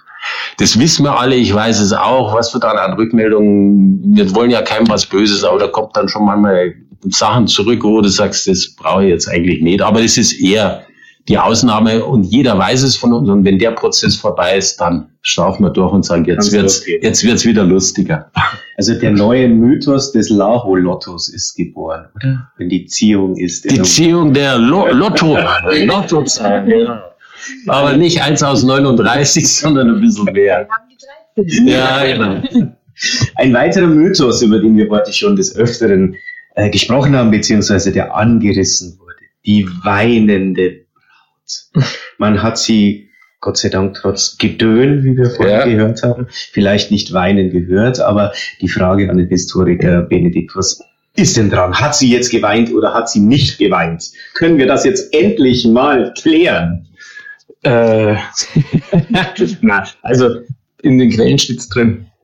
das 0.58 0.78
wissen 0.78 1.06
wir 1.06 1.20
alle, 1.20 1.36
ich 1.36 1.52
weiß 1.52 1.80
es 1.80 1.92
auch, 1.94 2.36
was 2.36 2.54
wir 2.54 2.60
dann 2.60 2.78
an 2.78 2.94
Rückmeldungen, 2.94 4.16
wir 4.16 4.36
wollen 4.36 4.52
ja 4.52 4.62
keinem 4.62 4.88
was 4.88 5.06
Böses, 5.06 5.44
aber 5.44 5.58
da 5.58 5.68
kommt 5.68 5.98
dann 5.98 6.08
schon 6.08 6.26
manchmal 6.26 6.76
Sachen 7.06 7.48
zurück, 7.48 7.84
wo 7.84 8.02
du 8.02 8.10
sagst, 8.10 8.46
das 8.48 8.76
brauche 8.76 9.06
ich 9.06 9.10
jetzt 9.10 9.28
eigentlich 9.28 9.62
nicht. 9.62 9.82
Aber 9.82 10.02
das 10.02 10.18
ist 10.18 10.34
eher 10.34 10.84
die 11.30 11.38
Ausnahme 11.38 12.04
und 12.04 12.24
jeder 12.24 12.58
weiß 12.58 12.82
es 12.82 12.96
von 12.96 13.14
uns. 13.14 13.30
Und 13.30 13.46
wenn 13.46 13.60
der 13.60 13.72
Prozess 13.72 14.16
vorbei 14.16 14.58
ist, 14.58 14.82
dann 14.82 15.12
schnaufen 15.22 15.64
wir 15.64 15.70
durch 15.70 15.94
und 15.94 16.04
sagen, 16.04 16.26
jetzt 16.26 16.52
wird's, 16.52 16.84
jetzt 16.88 17.24
wird's 17.24 17.46
wieder 17.46 17.64
lustiger. 17.64 18.32
Also 18.78 18.96
der 18.96 19.12
neue 19.12 19.48
Mythos 19.48 20.12
des 20.12 20.30
Laho-Lottos 20.30 21.30
ist 21.30 21.56
geboren, 21.56 22.08
oder? 22.16 22.50
Wenn 22.58 22.70
die 22.70 22.88
Ziehung 22.88 23.38
ist. 23.38 23.70
Die 23.70 23.82
Ziehung 23.84 24.34
der 24.34 24.58
Lo 24.58 24.88
Lotto, 24.88 25.38
Lottozahlen, 25.86 26.68
ja. 26.68 27.04
Aber 27.68 27.96
nicht 27.96 28.22
eins 28.22 28.42
aus 28.42 28.64
39, 28.64 29.48
sondern 29.56 29.96
ein 29.96 30.02
bisschen 30.02 30.26
mehr. 30.26 30.68
Ja, 31.36 32.06
genau. 32.06 32.42
Ein 33.36 33.54
weiterer 33.54 33.88
Mythos, 33.88 34.42
über 34.42 34.60
den 34.60 34.76
wir 34.78 34.90
heute 34.90 35.14
schon 35.14 35.36
des 35.36 35.56
Öfteren 35.56 36.16
äh, 36.56 36.70
gesprochen 36.70 37.16
haben, 37.16 37.30
beziehungsweise 37.30 37.92
der 37.92 38.16
angerissen 38.16 38.98
wurde. 39.00 39.16
Die 39.46 39.68
weinende 39.84 40.89
man 42.18 42.42
hat 42.42 42.58
sie 42.58 43.10
Gott 43.42 43.58
sei 43.58 43.70
Dank 43.70 43.96
trotz 43.96 44.38
Gedön, 44.38 45.04
wie 45.04 45.16
wir 45.16 45.30
vorhin 45.30 45.56
ja. 45.56 45.66
gehört 45.66 46.04
haben, 46.04 46.28
vielleicht 46.30 46.92
nicht 46.92 47.14
weinen 47.14 47.52
gehört, 47.52 48.00
aber 48.00 48.34
die 48.62 48.68
Frage 48.68 49.10
an 49.10 49.18
den 49.18 49.30
Historiker 49.30 50.02
Benedikt, 50.02 50.56
was 50.56 50.82
ist 51.16 51.38
denn 51.38 51.50
dran? 51.50 51.80
Hat 51.80 51.96
sie 51.96 52.12
jetzt 52.12 52.30
geweint 52.32 52.74
oder 52.74 52.94
hat 52.94 53.10
sie 53.10 53.20
nicht 53.20 53.58
geweint? 53.58 54.12
Können 54.34 54.58
wir 54.58 54.68
das 54.68 54.84
jetzt 54.84 55.14
endlich 55.14 55.66
mal 55.66 56.14
klären? 56.20 56.88
Äh, 57.64 58.16
na, 59.62 59.84
also 60.02 60.30
in 60.82 60.98
den 60.98 61.10
Quellen 61.10 61.40
steht 61.40 61.64
drin, 61.74 62.06
äh, 62.06 62.19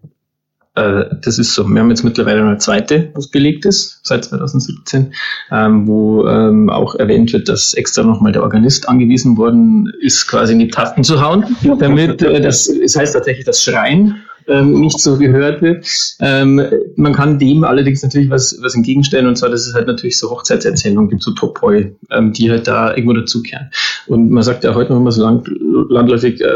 das 0.75 1.39
ist 1.39 1.53
so. 1.53 1.67
Wir 1.67 1.79
haben 1.79 1.89
jetzt 1.89 2.03
mittlerweile 2.03 2.41
eine 2.41 2.57
zweite, 2.57 3.09
was 3.13 3.27
belegt 3.27 3.65
ist, 3.65 3.99
seit 4.03 4.25
2017, 4.25 5.13
ähm, 5.51 5.87
wo 5.87 6.27
ähm, 6.27 6.69
auch 6.69 6.95
erwähnt 6.95 7.31
wird, 7.31 7.47
dass 7.47 7.73
extra 7.73 8.03
nochmal 8.03 8.33
der 8.33 8.43
Organist 8.43 8.89
angewiesen 8.89 9.37
worden 9.37 9.91
ist, 10.01 10.27
quasi 10.27 10.53
in 10.53 10.59
die 10.59 10.67
Tasten 10.67 11.03
zu 11.03 11.21
hauen, 11.21 11.55
damit 11.79 12.21
äh, 12.21 12.41
das, 12.41 12.69
das 12.81 12.95
heißt 12.95 13.13
tatsächlich 13.13 13.45
das 13.45 13.63
Schreien 13.63 14.21
ähm, 14.47 14.79
nicht 14.79 14.99
so 14.99 15.17
gehört 15.17 15.61
wird. 15.61 15.85
Ähm, 16.19 16.61
man 16.95 17.13
kann 17.13 17.39
dem 17.39 17.63
allerdings 17.63 18.03
natürlich 18.03 18.29
was, 18.29 18.57
was 18.61 18.75
entgegenstellen 18.75 19.27
und 19.27 19.37
zwar, 19.37 19.49
dass 19.49 19.67
es 19.67 19.73
halt 19.73 19.87
natürlich 19.87 20.17
so 20.17 20.29
Hochzeitserzählungen 20.29 21.09
gibt, 21.09 21.23
so 21.23 21.31
Topoi, 21.31 21.95
ähm, 22.11 22.33
die 22.33 22.49
halt 22.49 22.67
da 22.67 22.89
irgendwo 22.89 23.13
dazukehren. 23.13 23.69
Und 24.07 24.29
man 24.29 24.43
sagt 24.43 24.63
ja 24.63 24.75
heute 24.75 24.93
noch 24.93 24.99
immer 24.99 25.11
so 25.11 25.23
lang, 25.23 25.43
landläufig, 25.89 26.41
äh, 26.41 26.47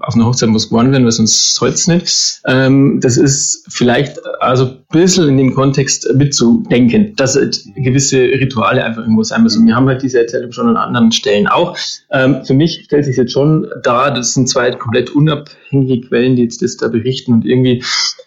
auf 0.00 0.14
einer 0.14 0.26
Hochzeit 0.26 0.48
muss 0.48 0.68
gewonnen 0.68 0.92
werden, 0.92 1.04
weil 1.04 1.12
sonst 1.12 1.54
soll's 1.54 1.86
nicht. 1.86 2.40
Ähm, 2.46 3.00
das 3.00 3.16
ist 3.16 3.66
vielleicht 3.68 4.20
also 4.40 4.64
ein 4.64 4.84
bisschen 4.92 5.28
in 5.28 5.38
dem 5.38 5.54
Kontext 5.54 6.08
mitzudenken, 6.14 7.14
dass 7.16 7.36
halt 7.36 7.60
gewisse 7.76 8.18
Rituale 8.18 8.84
einfach 8.84 9.02
irgendwo 9.02 9.22
sein 9.22 9.42
müssen. 9.42 9.66
Wir 9.66 9.74
haben 9.74 9.88
halt 9.88 10.02
diese 10.02 10.20
Erzählung 10.20 10.52
schon 10.52 10.68
an 10.68 10.76
anderen 10.76 11.12
Stellen 11.12 11.46
auch. 11.46 11.76
Ähm, 12.10 12.44
für 12.44 12.54
mich 12.54 12.82
stellt 12.84 13.04
sich 13.04 13.16
jetzt 13.16 13.32
schon 13.32 13.66
dar, 13.82 14.12
das 14.12 14.34
sind 14.34 14.48
zwei 14.48 14.70
komplett 14.72 15.10
unabhängige 15.10 16.06
Quellen, 16.08 16.36
die 16.36 16.42
jetzt 16.42 16.62
das 16.62 16.76
da 16.76 16.88
berichten 16.88 17.31
und 17.32 17.44
irgendwie, 17.44 17.82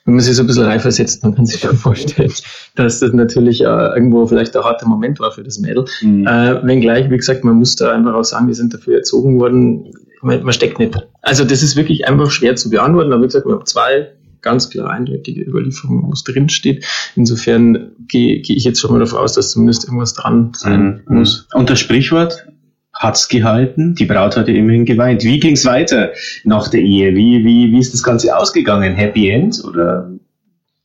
wenn 0.06 0.16
man 0.16 0.24
sich 0.24 0.36
so 0.36 0.43
ein 0.43 0.47
bisschen 0.47 0.66
reifer 0.66 0.91
setzt, 0.91 1.24
man 1.24 1.36
kann 1.36 1.45
sich 1.45 1.64
ja 1.64 1.74
vorstellen, 1.74 2.34
dass 2.76 2.99
das 2.99 3.14
natürlich 3.14 3.62
äh, 3.62 3.66
irgendwo 3.66 4.26
vielleicht 4.28 4.56
ein 4.56 4.64
harter 4.64 4.88
Moment 4.88 5.20
war 5.20 5.32
für 5.32 5.43
das 5.43 5.60
Mädel. 5.60 5.86
Mhm. 6.01 6.28
Äh, 6.28 6.66
wenngleich, 6.66 7.10
wie 7.10 7.18
gesagt, 7.18 7.43
man 7.43 7.56
muss 7.56 7.76
da 7.76 7.91
einfach 7.91 8.14
auch 8.14 8.24
sagen, 8.24 8.47
die 8.47 8.53
sind 8.53 8.74
dafür 8.74 8.97
erzogen 8.97 9.39
worden, 9.39 9.91
man, 10.22 10.43
man 10.43 10.53
steckt 10.53 10.80
nicht. 10.80 10.95
Also 11.22 11.43
das 11.43 11.64
ist 11.64 11.76
wirklich 11.76 12.08
einfach 12.08 12.32
schwer 12.32 12.56
zu 12.56 12.70
beantworten, 12.70 13.14
aber 13.14 13.22
wie 13.22 13.28
gesagt, 13.28 13.45
wir 13.45 13.53
haben 13.53 13.66
zwei 13.66 14.12
ganz 14.45 14.70
klar 14.70 14.91
eindeutige 14.91 15.43
Überlieferungen, 15.43 16.08
wo 16.08 16.12
es 16.12 16.24
drin 16.24 16.49
steht. 16.49 16.86
Insofern 17.16 17.91
gehe 18.08 18.41
geh 18.41 18.53
ich 18.53 18.64
jetzt 18.64 18.80
schon 18.80 18.91
mal 18.91 18.99
davon 18.99 19.20
aus, 19.20 19.34
dass 19.34 19.51
zumindest 19.51 19.86
irgendwas 19.86 20.14
dran 20.14 20.51
sein 20.56 21.01
mhm. 21.08 21.18
muss. 21.18 21.47
Und 21.53 21.70
das 21.70 21.80
Sprichwort, 21.80 22.45
hat's 22.96 23.28
gehalten. 23.28 23.96
Die 23.96 24.06
Braut 24.06 24.36
hatte 24.38 24.52
immerhin 24.52 24.86
geweint. 24.86 25.24
Wie 25.24 25.39
ging's 25.39 25.66
weiter 25.66 26.14
nach 26.43 26.70
der 26.70 26.82
Ehe? 26.82 27.16
Wie, 27.16 27.43
wie, 27.43 27.72
wie 27.72 27.80
ist 27.80 27.93
das 27.93 28.04
Ganze 28.04 28.36
ausgegangen? 28.36 28.96
Happy 28.96 29.30
End 29.30 29.64
oder 29.64 30.12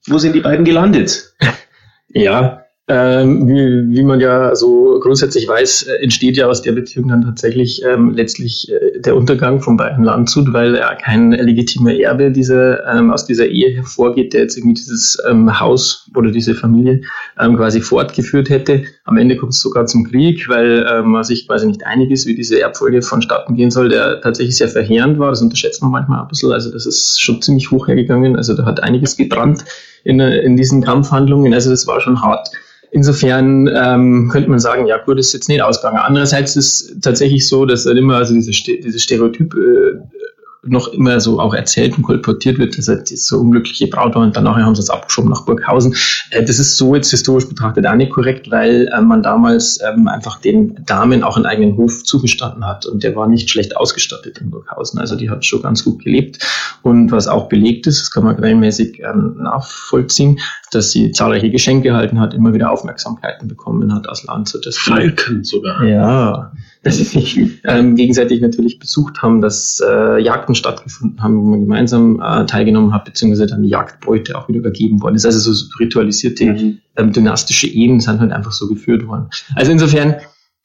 wo 0.07 0.19
sind 0.19 0.35
die 0.35 0.41
beiden 0.41 0.65
gelandet? 0.65 1.35
Ja, 2.13 2.60
ähm, 2.91 3.47
wie, 3.47 3.97
wie 3.97 4.03
man 4.03 4.19
ja 4.19 4.57
so 4.57 4.99
grundsätzlich 5.01 5.47
weiß, 5.47 5.85
äh, 5.85 6.03
entsteht 6.03 6.37
ja 6.37 6.49
aus 6.49 6.61
der 6.61 6.73
Beziehung 6.73 7.07
dann 7.07 7.23
tatsächlich 7.23 7.85
ähm, 7.85 8.11
letztlich 8.11 8.69
äh, 8.69 8.99
der 8.99 9.15
Untergang 9.15 9.61
von 9.61 9.77
Bayern 9.77 10.03
Landshut, 10.03 10.53
weil 10.53 10.75
er 10.75 10.97
kein 10.97 11.31
legitimer 11.31 11.95
Erbe 11.95 12.33
diese, 12.33 12.83
ähm, 12.93 13.13
aus 13.13 13.27
dieser 13.27 13.47
Ehe 13.47 13.71
hervorgeht, 13.77 14.33
der 14.33 14.41
jetzt 14.43 14.57
irgendwie 14.57 14.75
dieses 14.75 15.17
ähm, 15.31 15.61
Haus 15.61 16.11
oder 16.17 16.33
diese 16.33 16.53
Familie 16.57 17.03
ähm, 17.39 17.57
quasi 17.57 17.81
fortgeführt 17.81 18.51
hätte. 18.51 18.83
Am 19.05 19.19
Ende 19.19 19.37
kommt 19.37 19.53
es 19.53 19.61
sogar 19.61 19.87
zum 19.87 20.11
Krieg, 20.11 20.49
weil 20.49 20.85
ähm, 20.91 21.11
man 21.11 21.23
sich 21.23 21.47
quasi 21.47 21.69
nicht 21.69 21.87
einig 21.87 22.11
ist, 22.11 22.27
wie 22.27 22.35
diese 22.35 22.61
Erbfolge 22.61 23.03
vonstatten 23.03 23.55
gehen 23.55 23.71
soll, 23.71 23.89
der 23.89 24.21
tatsächlich 24.21 24.57
sehr 24.57 24.69
verheerend 24.69 25.21
war. 25.21 25.31
Das 25.31 25.43
unterschätzt 25.43 25.81
man 25.81 25.93
manchmal 25.93 26.23
ein 26.23 26.29
bisschen. 26.29 26.51
Also 26.51 26.73
das 26.73 26.87
ist 26.87 27.23
schon 27.23 27.41
ziemlich 27.41 27.71
hoch 27.71 27.87
hergegangen. 27.87 28.35
Also 28.35 28.55
da 28.55 28.65
hat 28.65 28.83
einiges 28.83 29.17
gebrannt 29.17 29.65
in, 30.03 30.19
in 30.19 30.57
diesen 30.57 30.83
Kampfhandlungen. 30.83 31.55
Also 31.55 31.71
das 31.71 31.87
war 31.87 32.01
schon 32.01 32.21
hart. 32.21 32.51
Insofern 32.93 33.69
ähm, 33.73 34.29
könnte 34.33 34.51
man 34.51 34.59
sagen, 34.59 34.87
ja 34.87 34.99
gut, 34.99 35.19
ist 35.19 35.33
jetzt 35.33 35.49
nicht 35.49 35.63
ausgegangen. 35.63 35.99
Andererseits 35.99 36.57
ist 36.57 36.93
es 36.93 37.01
tatsächlich 37.01 37.47
so, 37.47 37.65
dass 37.65 37.87
halt 37.87 37.97
immer 37.97 38.17
also 38.17 38.35
diese, 38.35 38.51
diese 38.51 38.99
Stereotyp 38.99 39.55
äh, 39.55 40.01
noch 40.71 40.89
immer 40.89 41.21
so 41.21 41.41
auch 41.41 41.55
erzählt 41.55 41.97
und 41.97 42.05
kolportiert 42.05 42.59
wird, 42.59 42.79
dass 42.79 42.89
er 42.89 43.03
so 43.05 43.39
unglückliche 43.39 43.89
Braut 43.89 44.15
war 44.15 44.23
und 44.23 44.37
danach 44.37 44.57
haben 44.57 44.75
sie 44.75 44.83
es 44.83 44.91
abgeschoben 44.91 45.31
nach 45.31 45.45
Burghausen. 45.45 45.95
Äh, 46.31 46.45
das 46.45 46.59
ist 46.59 46.77
so 46.77 46.95
jetzt 46.95 47.11
historisch 47.11 47.49
betrachtet 47.49 47.87
auch 47.87 47.95
nicht 47.95 48.13
korrekt, 48.13 48.51
weil 48.51 48.89
äh, 48.89 49.01
man 49.01 49.23
damals 49.23 49.79
ähm, 49.83 50.09
einfach 50.09 50.41
den 50.41 50.85
Damen 50.87 51.23
auch 51.23 51.37
einen 51.37 51.47
eigenen 51.47 51.77
Hof 51.77 52.05
zugestanden 52.05 52.65
hat 52.67 52.87
und 52.87 53.03
der 53.03 53.17
war 53.17 53.27
nicht 53.27 53.51
schlecht 53.51 53.77
ausgestattet 53.77 54.39
in 54.39 54.51
Burghausen. 54.51 54.99
Also 54.99 55.17
die 55.17 55.31
hat 55.31 55.45
schon 55.45 55.63
ganz 55.63 55.85
gut 55.85 56.05
gelebt 56.05 56.39
und 56.83 57.11
was 57.11 57.27
auch 57.27 57.49
belegt 57.49 57.87
ist, 57.87 58.01
das 58.01 58.11
kann 58.11 58.25
man 58.25 58.37
quellenmäßig 58.37 59.01
ähm, 59.01 59.37
nachvollziehen, 59.39 60.39
dass 60.71 60.93
sie 60.93 61.13
zahlreiche 61.13 61.51
Geschenke 61.51 61.89
erhalten 61.89 62.21
hat, 62.21 62.35
immer 62.35 62.55
wieder 62.55 62.71
Aufmerksamkeiten 62.71 63.49
bekommen 63.49 63.93
hat 63.95 64.09
aus 64.09 64.25
Landshut. 64.25 64.61
Falken 64.75 65.45
sogar. 65.45 65.85
Ja, 65.85 66.53
dass 66.83 66.97
sie 66.97 67.05
sich 67.05 67.39
ähm, 67.65 67.95
gegenseitig 67.95 68.41
natürlich 68.41 68.79
besucht 68.79 69.21
haben, 69.23 69.41
dass 69.41 69.83
äh, 69.87 70.19
Jagden 70.19 70.55
stattgefunden 70.55 71.23
haben, 71.23 71.37
wo 71.37 71.47
man 71.49 71.61
gemeinsam 71.61 72.21
äh, 72.23 72.47
teilgenommen 72.47 72.95
hat, 72.95 73.05
beziehungsweise 73.05 73.47
dann 73.47 73.63
die 73.63 73.69
Jagdbeute 73.69 74.39
auch 74.39 74.49
wieder 74.49 74.61
übergeben 74.61 75.03
worden 75.03 75.17
ist. 75.17 75.27
Also 75.27 75.53
so 75.53 75.67
ritualisierte 75.79 76.47
mhm. 76.47 76.79
ähm, 76.97 77.13
dynastische 77.13 77.67
Ehen 77.67 78.01
sind 78.01 78.21
halt 78.21 78.33
einfach 78.33 78.53
so 78.53 78.67
geführt 78.69 79.07
worden. 79.07 79.29
Also 79.55 79.73
insofern 79.73 80.17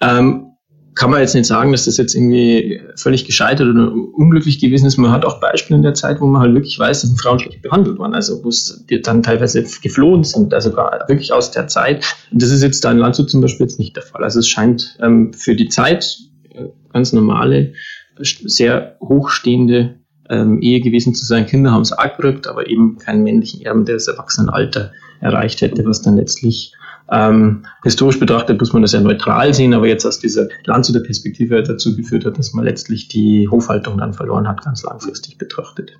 ähm, 0.02 0.55
kann 0.96 1.12
man 1.12 1.20
jetzt 1.20 1.36
nicht 1.36 1.46
sagen, 1.46 1.74
dass 1.74 1.86
das 1.86 1.98
jetzt 1.98 2.16
irgendwie 2.16 2.82
völlig 2.96 3.26
gescheitert 3.26 3.68
oder 3.68 3.92
unglücklich 3.92 4.60
gewesen 4.60 4.86
ist. 4.86 4.98
Man 4.98 5.12
hat 5.12 5.26
auch 5.26 5.42
Beispiele 5.42 5.78
in 5.78 5.84
der 5.84 5.94
Zeit, 5.94 6.22
wo 6.22 6.26
man 6.26 6.42
halt 6.42 6.54
wirklich 6.54 6.80
weiß, 6.80 7.02
dass 7.02 7.22
Frauen 7.22 7.38
schlecht 7.38 7.62
behandelt 7.62 8.00
waren, 8.00 8.14
also 8.14 8.44
wo 8.44 8.50
es 8.50 8.86
dann 9.04 9.22
teilweise 9.22 9.64
geflohen 9.82 10.24
sind, 10.24 10.54
also 10.54 10.72
wirklich 10.74 11.34
aus 11.34 11.52
der 11.52 11.68
Zeit. 11.68 12.06
Und 12.32 12.42
das 12.42 12.50
ist 12.50 12.64
jetzt 12.64 12.84
da 12.86 12.92
in 12.92 12.98
Landshut 12.98 13.30
zum 13.30 13.42
Beispiel 13.42 13.66
jetzt 13.66 13.78
nicht 13.78 13.96
der 13.96 14.04
Fall. 14.04 14.24
Also 14.24 14.40
es 14.40 14.48
scheint 14.48 14.98
ähm, 15.02 15.34
für 15.34 15.56
die 15.56 15.68
Zeit 15.68 16.18
äh, 16.54 16.70
ganz 16.94 17.12
normale, 17.12 17.74
sehr 18.18 18.96
hochstehende 19.02 19.96
ähm, 20.30 20.62
Ehe 20.62 20.80
gewesen 20.80 21.14
zu 21.14 21.26
sein. 21.26 21.46
Kinder 21.46 21.72
haben 21.72 21.82
es 21.82 21.92
auch 21.92 22.16
gerückt, 22.16 22.48
aber 22.48 22.70
eben 22.70 22.98
keinen 22.98 23.24
männlichen 23.24 23.62
Erben, 23.62 23.84
der 23.84 23.96
das 23.96 24.08
Erwachsenenalter 24.08 24.94
erreicht 25.20 25.60
hätte, 25.60 25.86
was 25.86 26.02
dann 26.02 26.16
letztlich 26.16 26.74
ähm, 27.12 27.66
historisch 27.84 28.20
betrachtet 28.20 28.60
muss 28.60 28.74
man 28.74 28.82
das 28.82 28.94
ja 28.94 29.02
neutral 29.02 29.54
sehen, 29.54 29.74
aber 29.74 29.88
jetzt 29.88 30.06
aus 30.06 30.20
dieser 30.20 30.48
Landshuter 30.66 31.02
Perspektive 31.02 31.62
dazu 31.62 31.96
geführt 31.96 32.26
hat, 32.26 32.38
dass 32.38 32.54
man 32.54 32.66
letztlich 32.66 33.08
die 33.08 33.48
Hofhaltung 33.50 33.98
dann 33.98 34.14
verloren 34.14 34.48
hat, 34.48 34.64
ganz 34.64 34.84
langfristig 34.84 35.38
betrachtet. 35.38 36.00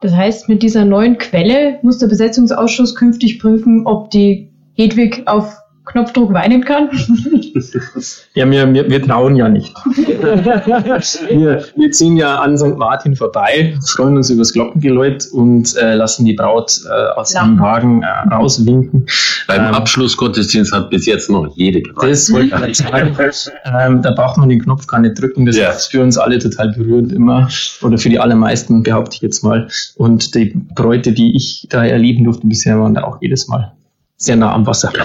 Das 0.00 0.12
heißt, 0.12 0.48
mit 0.48 0.62
dieser 0.62 0.84
neuen 0.84 1.18
Quelle 1.18 1.78
muss 1.82 1.98
der 1.98 2.06
Besetzungsausschuss 2.06 2.94
künftig 2.94 3.40
prüfen, 3.40 3.86
ob 3.86 4.10
die 4.10 4.52
Hedwig 4.74 5.22
auf 5.26 5.56
Knopfdruck 5.86 6.32
weinen 6.32 6.64
kann? 6.64 6.90
ja, 8.34 8.50
wir, 8.50 8.74
wir, 8.74 8.90
wir 8.90 9.02
trauen 9.02 9.36
ja 9.36 9.48
nicht. 9.48 9.72
wir, 9.96 11.64
wir 11.76 11.90
ziehen 11.92 12.16
ja 12.16 12.40
an 12.40 12.58
St. 12.58 12.76
Martin 12.76 13.14
vorbei, 13.14 13.78
freuen 13.86 14.16
uns 14.16 14.28
über 14.28 14.40
das 14.40 14.52
Glockengeläut 14.52 15.26
und 15.32 15.76
äh, 15.76 15.94
lassen 15.94 16.24
die 16.24 16.34
Braut 16.34 16.80
äh, 16.86 17.18
aus 17.18 17.32
dem 17.32 17.58
Wagen 17.60 18.02
äh, 18.02 18.34
rauswinken. 18.34 19.06
Beim 19.46 19.66
ähm, 19.66 19.74
Abschlussgottesdienst 19.74 20.72
hat 20.72 20.90
bis 20.90 21.06
jetzt 21.06 21.30
noch 21.30 21.56
jede 21.56 21.82
gefallen. 21.82 22.10
Das 22.10 22.32
wollte 22.32 22.68
ich 22.68 22.78
sagen. 22.78 23.16
ähm, 23.64 24.02
da 24.02 24.10
braucht 24.10 24.38
man 24.38 24.48
den 24.48 24.60
Knopf 24.62 24.86
gar 24.88 24.98
nicht 24.98 25.20
drücken. 25.20 25.46
Das 25.46 25.56
ja. 25.56 25.70
ist 25.70 25.86
für 25.86 26.02
uns 26.02 26.18
alle 26.18 26.38
total 26.38 26.72
berührend 26.72 27.12
immer. 27.12 27.48
Oder 27.82 27.96
für 27.96 28.08
die 28.08 28.18
allermeisten, 28.18 28.82
behaupte 28.82 29.14
ich 29.16 29.22
jetzt 29.22 29.44
mal. 29.44 29.68
Und 29.94 30.34
die 30.34 30.52
Bräute, 30.74 31.12
die 31.12 31.36
ich 31.36 31.68
da 31.70 31.84
erleben 31.84 32.24
durfte 32.24 32.46
bisher, 32.46 32.80
waren 32.80 32.94
da 32.94 33.04
auch 33.04 33.18
jedes 33.22 33.46
Mal 33.46 33.72
sehr 34.16 34.36
nah 34.36 34.52
am 34.52 34.66
Wasser. 34.66 34.92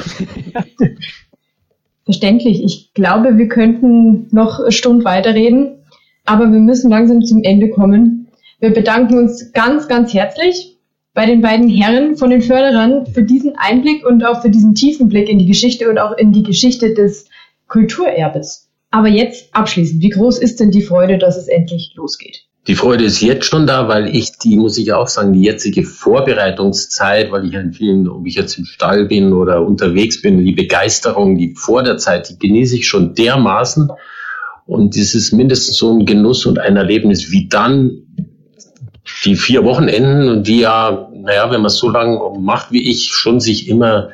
Verständlich. 2.06 2.64
Ich 2.64 2.94
glaube, 2.94 3.38
wir 3.38 3.48
könnten 3.48 4.28
noch 4.32 4.60
eine 4.60 4.72
Stunde 4.72 5.06
weiterreden, 5.06 5.78
aber 6.26 6.52
wir 6.52 6.60
müssen 6.60 6.90
langsam 6.90 7.22
zum 7.24 7.44
Ende 7.44 7.70
kommen. 7.70 8.28
Wir 8.60 8.72
bedanken 8.72 9.18
uns 9.18 9.52
ganz, 9.54 9.88
ganz 9.88 10.14
herzlich 10.14 10.78
bei 11.14 11.26
den 11.26 11.42
beiden 11.42 11.68
Herren 11.70 12.16
von 12.16 12.30
den 12.30 12.42
Förderern 12.42 13.06
für 13.06 13.24
diesen 13.24 13.56
Einblick 13.58 14.06
und 14.06 14.24
auch 14.24 14.42
für 14.42 14.50
diesen 14.50 14.76
tiefen 14.76 15.10
Blick 15.10 15.30
in 15.30 15.40
die 15.40 15.46
Geschichte 15.46 15.90
und 15.90 15.98
auch 15.98 16.18
in 16.18 16.32
die 16.32 16.44
Geschichte 16.44 16.94
des 16.94 17.28
Kulturerbes. 17.68 18.70
Aber 18.92 19.08
jetzt 19.08 19.54
abschließend, 19.54 20.02
wie 20.02 20.10
groß 20.10 20.40
ist 20.40 20.60
denn 20.60 20.72
die 20.72 20.82
Freude, 20.82 21.18
dass 21.18 21.38
es 21.38 21.48
endlich 21.48 21.94
losgeht? 21.96 22.46
Die 22.68 22.76
Freude 22.76 23.06
ist 23.06 23.22
jetzt 23.22 23.46
schon 23.46 23.66
da, 23.66 23.88
weil 23.88 24.16
ich 24.16 24.38
die, 24.38 24.56
muss 24.56 24.78
ich 24.78 24.94
auch 24.94 25.08
sagen, 25.08 25.34
die 25.34 25.42
jetzige 25.42 25.84
Vorbereitungszeit, 25.84 27.32
weil 27.32 27.46
ich 27.46 27.54
in 27.54 27.74
vielen, 27.74 28.08
ob 28.08 28.28
ich 28.28 28.36
jetzt 28.36 28.58
im 28.60 28.66
Stall 28.66 29.06
bin 29.06 29.34
oder 29.34 29.66
unterwegs 29.66 30.22
bin, 30.22 30.46
die 30.46 30.52
Begeisterung, 30.52 31.38
die 31.38 31.56
vor 31.56 31.82
der 31.82 31.98
Zeit, 31.98 32.30
die 32.30 32.38
genieße 32.38 32.76
ich 32.76 32.88
schon 32.88 33.16
dermaßen. 33.16 33.90
Und 34.68 34.96
das 34.96 35.16
ist 35.16 35.32
mindestens 35.32 35.78
so 35.78 35.92
ein 35.92 36.06
Genuss 36.06 36.46
und 36.46 36.60
ein 36.60 36.78
Erlebnis 36.78 37.32
wie 37.32 37.50
dann 37.50 38.04
die 39.26 39.36
vier 39.36 39.64
Wochenenden 39.64 40.30
und 40.30 40.48
die 40.48 40.60
ja, 40.60 41.10
naja, 41.16 41.50
wenn 41.50 41.62
man 41.62 41.68
es 41.68 41.78
so 41.78 41.90
lange 41.90 42.20
macht 42.40 42.72
wie 42.72 42.92
ich, 42.92 43.12
schon 43.12 43.40
sich 43.40 43.68
immer 43.68 44.10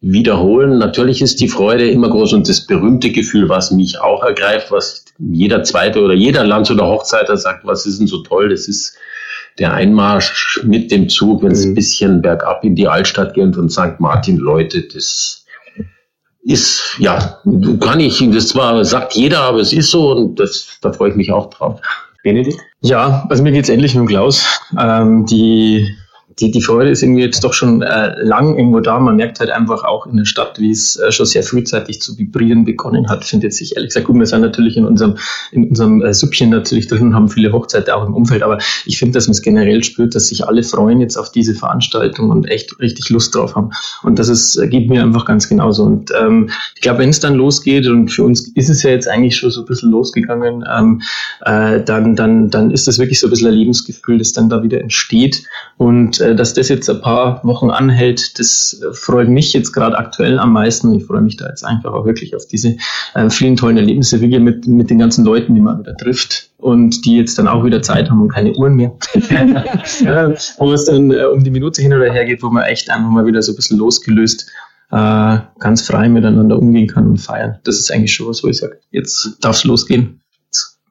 wiederholen. 0.00 0.78
Natürlich 0.78 1.22
ist 1.22 1.40
die 1.40 1.48
Freude 1.48 1.88
immer 1.88 2.10
groß 2.10 2.34
und 2.34 2.48
das 2.48 2.66
berühmte 2.66 3.10
Gefühl, 3.10 3.48
was 3.48 3.70
mich 3.70 3.98
auch 4.00 4.22
ergreift, 4.22 4.70
was 4.70 5.04
jeder 5.18 5.62
zweite 5.62 6.02
oder 6.02 6.14
jeder 6.14 6.44
Lands- 6.44 6.70
oder 6.70 6.86
Hochzeiter 6.86 7.36
sagt, 7.36 7.66
was 7.66 7.86
ist 7.86 8.00
denn 8.00 8.06
so 8.06 8.22
toll, 8.22 8.50
das 8.50 8.68
ist 8.68 8.96
der 9.58 9.72
Einmarsch 9.72 10.60
mit 10.64 10.90
dem 10.90 11.08
Zug, 11.08 11.42
wenn 11.42 11.52
es 11.52 11.64
mhm. 11.64 11.70
ein 11.70 11.74
bisschen 11.74 12.22
bergab 12.22 12.62
in 12.62 12.76
die 12.76 12.88
Altstadt 12.88 13.34
geht 13.34 13.56
und 13.56 13.70
St. 13.70 13.98
Martin 13.98 14.36
Leute, 14.36 14.82
das 14.82 15.44
ist, 16.42 16.96
ja, 16.98 17.40
kann 17.80 17.98
ich, 18.00 18.22
das 18.30 18.48
zwar 18.48 18.84
sagt 18.84 19.14
jeder, 19.14 19.40
aber 19.40 19.58
es 19.58 19.72
ist 19.72 19.90
so 19.90 20.12
und 20.12 20.38
das, 20.38 20.78
da 20.80 20.92
freue 20.92 21.10
ich 21.10 21.16
mich 21.16 21.32
auch 21.32 21.50
drauf. 21.50 21.80
Benedikt? 22.22 22.58
Ja, 22.80 23.26
also 23.28 23.42
mir 23.42 23.52
geht's 23.52 23.68
endlich 23.68 23.94
mit 23.94 24.08
Klaus. 24.08 24.60
Ähm, 24.78 25.26
die 25.26 25.88
die, 26.38 26.50
die 26.50 26.60
Freude 26.60 26.90
ist 26.90 27.02
irgendwie 27.02 27.22
jetzt 27.22 27.42
doch 27.44 27.54
schon 27.54 27.80
äh, 27.80 28.14
lang 28.22 28.58
irgendwo 28.58 28.80
da. 28.80 28.98
Man 28.98 29.16
merkt 29.16 29.40
halt 29.40 29.48
einfach 29.48 29.84
auch 29.84 30.06
in 30.06 30.18
der 30.18 30.26
Stadt, 30.26 30.58
wie 30.58 30.70
es 30.70 30.96
äh, 30.96 31.10
schon 31.10 31.24
sehr 31.24 31.42
frühzeitig 31.42 32.02
zu 32.02 32.18
vibrieren 32.18 32.66
begonnen 32.66 33.08
hat, 33.08 33.24
findet 33.24 33.54
sich 33.54 33.74
ehrlich 33.76 33.88
gesagt 33.88 34.06
gut. 34.06 34.18
Wir 34.18 34.26
sind 34.26 34.42
natürlich 34.42 34.76
in 34.76 34.84
unserem, 34.84 35.16
in 35.50 35.68
unserem 35.70 36.02
äh, 36.02 36.12
Süppchen 36.12 36.50
natürlich 36.50 36.88
drin 36.88 37.08
und 37.08 37.14
haben 37.14 37.28
viele 37.30 37.52
Hochzeiten 37.52 37.90
auch 37.94 38.06
im 38.06 38.14
Umfeld, 38.14 38.42
aber 38.42 38.58
ich 38.84 38.98
finde, 38.98 39.14
dass 39.14 39.28
man 39.28 39.32
es 39.32 39.40
generell 39.40 39.82
spürt, 39.82 40.14
dass 40.14 40.28
sich 40.28 40.46
alle 40.46 40.62
freuen 40.62 41.00
jetzt 41.00 41.16
auf 41.16 41.32
diese 41.32 41.54
Veranstaltung 41.54 42.28
und 42.28 42.44
echt 42.44 42.78
richtig 42.80 43.08
Lust 43.08 43.34
drauf 43.34 43.56
haben. 43.56 43.70
Und 44.02 44.18
das 44.18 44.28
ist, 44.28 44.56
äh, 44.56 44.68
geht 44.68 44.90
mir 44.90 45.02
einfach 45.02 45.24
ganz 45.24 45.48
genauso. 45.48 45.84
Und 45.84 46.12
ähm, 46.20 46.50
ich 46.74 46.82
glaube, 46.82 46.98
wenn 46.98 47.10
es 47.10 47.20
dann 47.20 47.34
losgeht, 47.34 47.86
und 47.86 48.08
für 48.10 48.24
uns 48.24 48.48
ist 48.54 48.68
es 48.68 48.82
ja 48.82 48.90
jetzt 48.90 49.08
eigentlich 49.08 49.36
schon 49.36 49.50
so 49.50 49.62
ein 49.62 49.66
bisschen 49.66 49.90
losgegangen, 49.90 50.64
ähm, 50.70 51.00
äh, 51.46 51.80
dann, 51.82 52.14
dann, 52.14 52.50
dann 52.50 52.70
ist 52.72 52.86
das 52.86 52.98
wirklich 52.98 53.20
so 53.20 53.26
ein 53.26 53.30
bisschen 53.30 53.48
ein 53.48 53.54
Lebensgefühl, 53.54 54.18
das 54.18 54.32
dann 54.32 54.50
da 54.50 54.62
wieder 54.62 54.82
entsteht. 54.82 55.42
Und 55.78 56.20
äh, 56.20 56.25
dass 56.34 56.54
das 56.54 56.68
jetzt 56.68 56.88
ein 56.88 57.00
paar 57.00 57.44
Wochen 57.44 57.70
anhält, 57.70 58.38
das 58.38 58.80
freut 58.92 59.28
mich 59.28 59.52
jetzt 59.52 59.72
gerade 59.72 59.98
aktuell 59.98 60.38
am 60.38 60.52
meisten. 60.52 60.92
Ich 60.94 61.04
freue 61.04 61.20
mich 61.20 61.36
da 61.36 61.48
jetzt 61.48 61.64
einfach 61.64 61.92
auch 61.92 62.06
wirklich 62.06 62.34
auf 62.34 62.46
diese 62.46 62.76
äh, 63.14 63.30
vielen 63.30 63.56
tollen 63.56 63.76
Erlebnisse, 63.76 64.20
wie 64.20 64.38
mit, 64.38 64.66
mit 64.66 64.90
den 64.90 64.98
ganzen 64.98 65.24
Leuten, 65.24 65.54
die 65.54 65.60
man 65.60 65.78
wieder 65.78 65.96
trifft 65.96 66.50
und 66.56 67.04
die 67.04 67.16
jetzt 67.16 67.38
dann 67.38 67.48
auch 67.48 67.64
wieder 67.64 67.82
Zeit 67.82 68.10
haben 68.10 68.22
und 68.22 68.28
keine 68.28 68.54
Uhren 68.54 68.74
mehr. 68.74 68.92
ja, 70.00 70.34
wo 70.58 70.72
es 70.72 70.86
dann 70.86 71.10
äh, 71.10 71.24
um 71.24 71.44
die 71.44 71.50
Minute 71.50 71.82
hin 71.82 71.92
oder 71.92 72.12
her 72.12 72.24
geht, 72.24 72.42
wo 72.42 72.50
man 72.50 72.64
echt 72.64 72.90
einfach 72.90 73.10
mal 73.10 73.26
wieder 73.26 73.42
so 73.42 73.52
ein 73.52 73.56
bisschen 73.56 73.78
losgelöst 73.78 74.50
äh, 74.90 75.38
ganz 75.58 75.82
frei 75.82 76.08
miteinander 76.08 76.58
umgehen 76.58 76.86
kann 76.86 77.06
und 77.06 77.18
feiern. 77.18 77.58
Das 77.64 77.78
ist 77.78 77.92
eigentlich 77.92 78.14
schon 78.14 78.28
was, 78.28 78.44
wo 78.44 78.48
ich 78.48 78.58
sage, 78.58 78.80
jetzt 78.90 79.38
darf 79.40 79.56
es 79.56 79.64
losgehen 79.64 80.20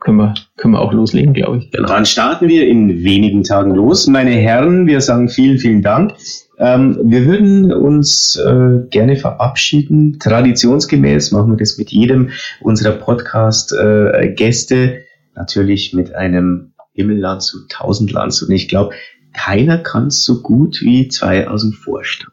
können 0.05 0.17
wir, 0.17 0.35
können 0.57 0.75
wir 0.75 0.81
auch 0.81 0.93
loslegen, 0.93 1.33
glaube 1.33 1.57
ich. 1.57 1.71
Dann 1.71 2.05
starten 2.05 2.47
wir 2.47 2.67
in 2.67 3.03
wenigen 3.03 3.43
Tagen 3.43 3.73
los. 3.73 4.05
Meine 4.05 4.31
Herren, 4.31 4.85
wir 4.85 5.01
sagen 5.01 5.29
vielen, 5.29 5.57
vielen 5.57 5.81
Dank. 5.81 6.13
Ähm, 6.59 6.97
wir 7.03 7.25
würden 7.25 7.73
uns 7.73 8.35
äh, 8.37 8.87
gerne 8.91 9.15
verabschieden. 9.15 10.19
Traditionsgemäß 10.19 11.31
machen 11.31 11.51
wir 11.51 11.57
das 11.57 11.79
mit 11.79 11.89
jedem 11.89 12.29
unserer 12.61 12.93
Podcast-Gäste. 12.93 14.75
Äh, 14.75 15.01
Natürlich 15.33 15.91
mit 15.91 16.15
einem 16.15 16.71
Himmelland 16.93 17.41
zu 17.41 17.67
Tausendland. 17.67 18.41
Und 18.41 18.51
ich 18.51 18.69
glaube, 18.69 18.95
keiner 19.33 19.79
kann 19.79 20.07
es 20.07 20.23
so 20.23 20.41
gut 20.41 20.81
wie 20.81 21.09
zwei 21.09 21.49
aus 21.49 21.63
dem 21.63 21.73
Vorstand. 21.73 22.31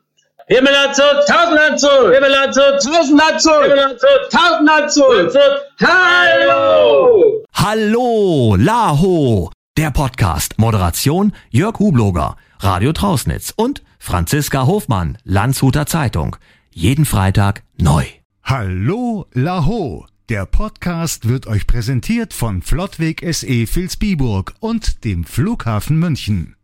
Himmelanzug, 0.53 1.25
Tausendlanzug, 1.27 2.13
Himmelanzug, 2.13 2.79
Tausendlanzug, 2.85 3.63
Himmelanzug, 3.63 4.21
Tausendlanzug, 4.31 5.33
Hallo! 5.81 7.43
Hallo, 7.55 8.57
Laho, 8.59 9.51
der 9.79 9.91
Podcast. 9.93 10.59
Moderation 10.59 11.33
Jörg 11.49 11.79
Hubloger, 11.79 12.37
Radio 12.59 12.93
Trausnitz 12.93 13.55
und 13.57 13.83
Franziska 13.99 14.67
Hofmann, 14.67 15.17
Landshuter 15.25 15.87
Zeitung. 15.87 16.37
Jeden 16.71 17.07
Freitag 17.07 17.63
neu. 17.79 18.05
Hallo, 18.45 19.25
Laho. 19.33 20.05
Der 20.29 20.45
Podcast 20.45 21.27
wird 21.31 21.47
euch 21.47 21.67
präsentiert 21.67 22.35
von 22.35 22.61
Flottweg 22.61 23.25
SE 23.33 23.47
Vilsbiburg 23.75 24.53
und 24.61 25.05
dem 25.05 25.25
Flughafen 25.25 25.99
München. 25.99 26.57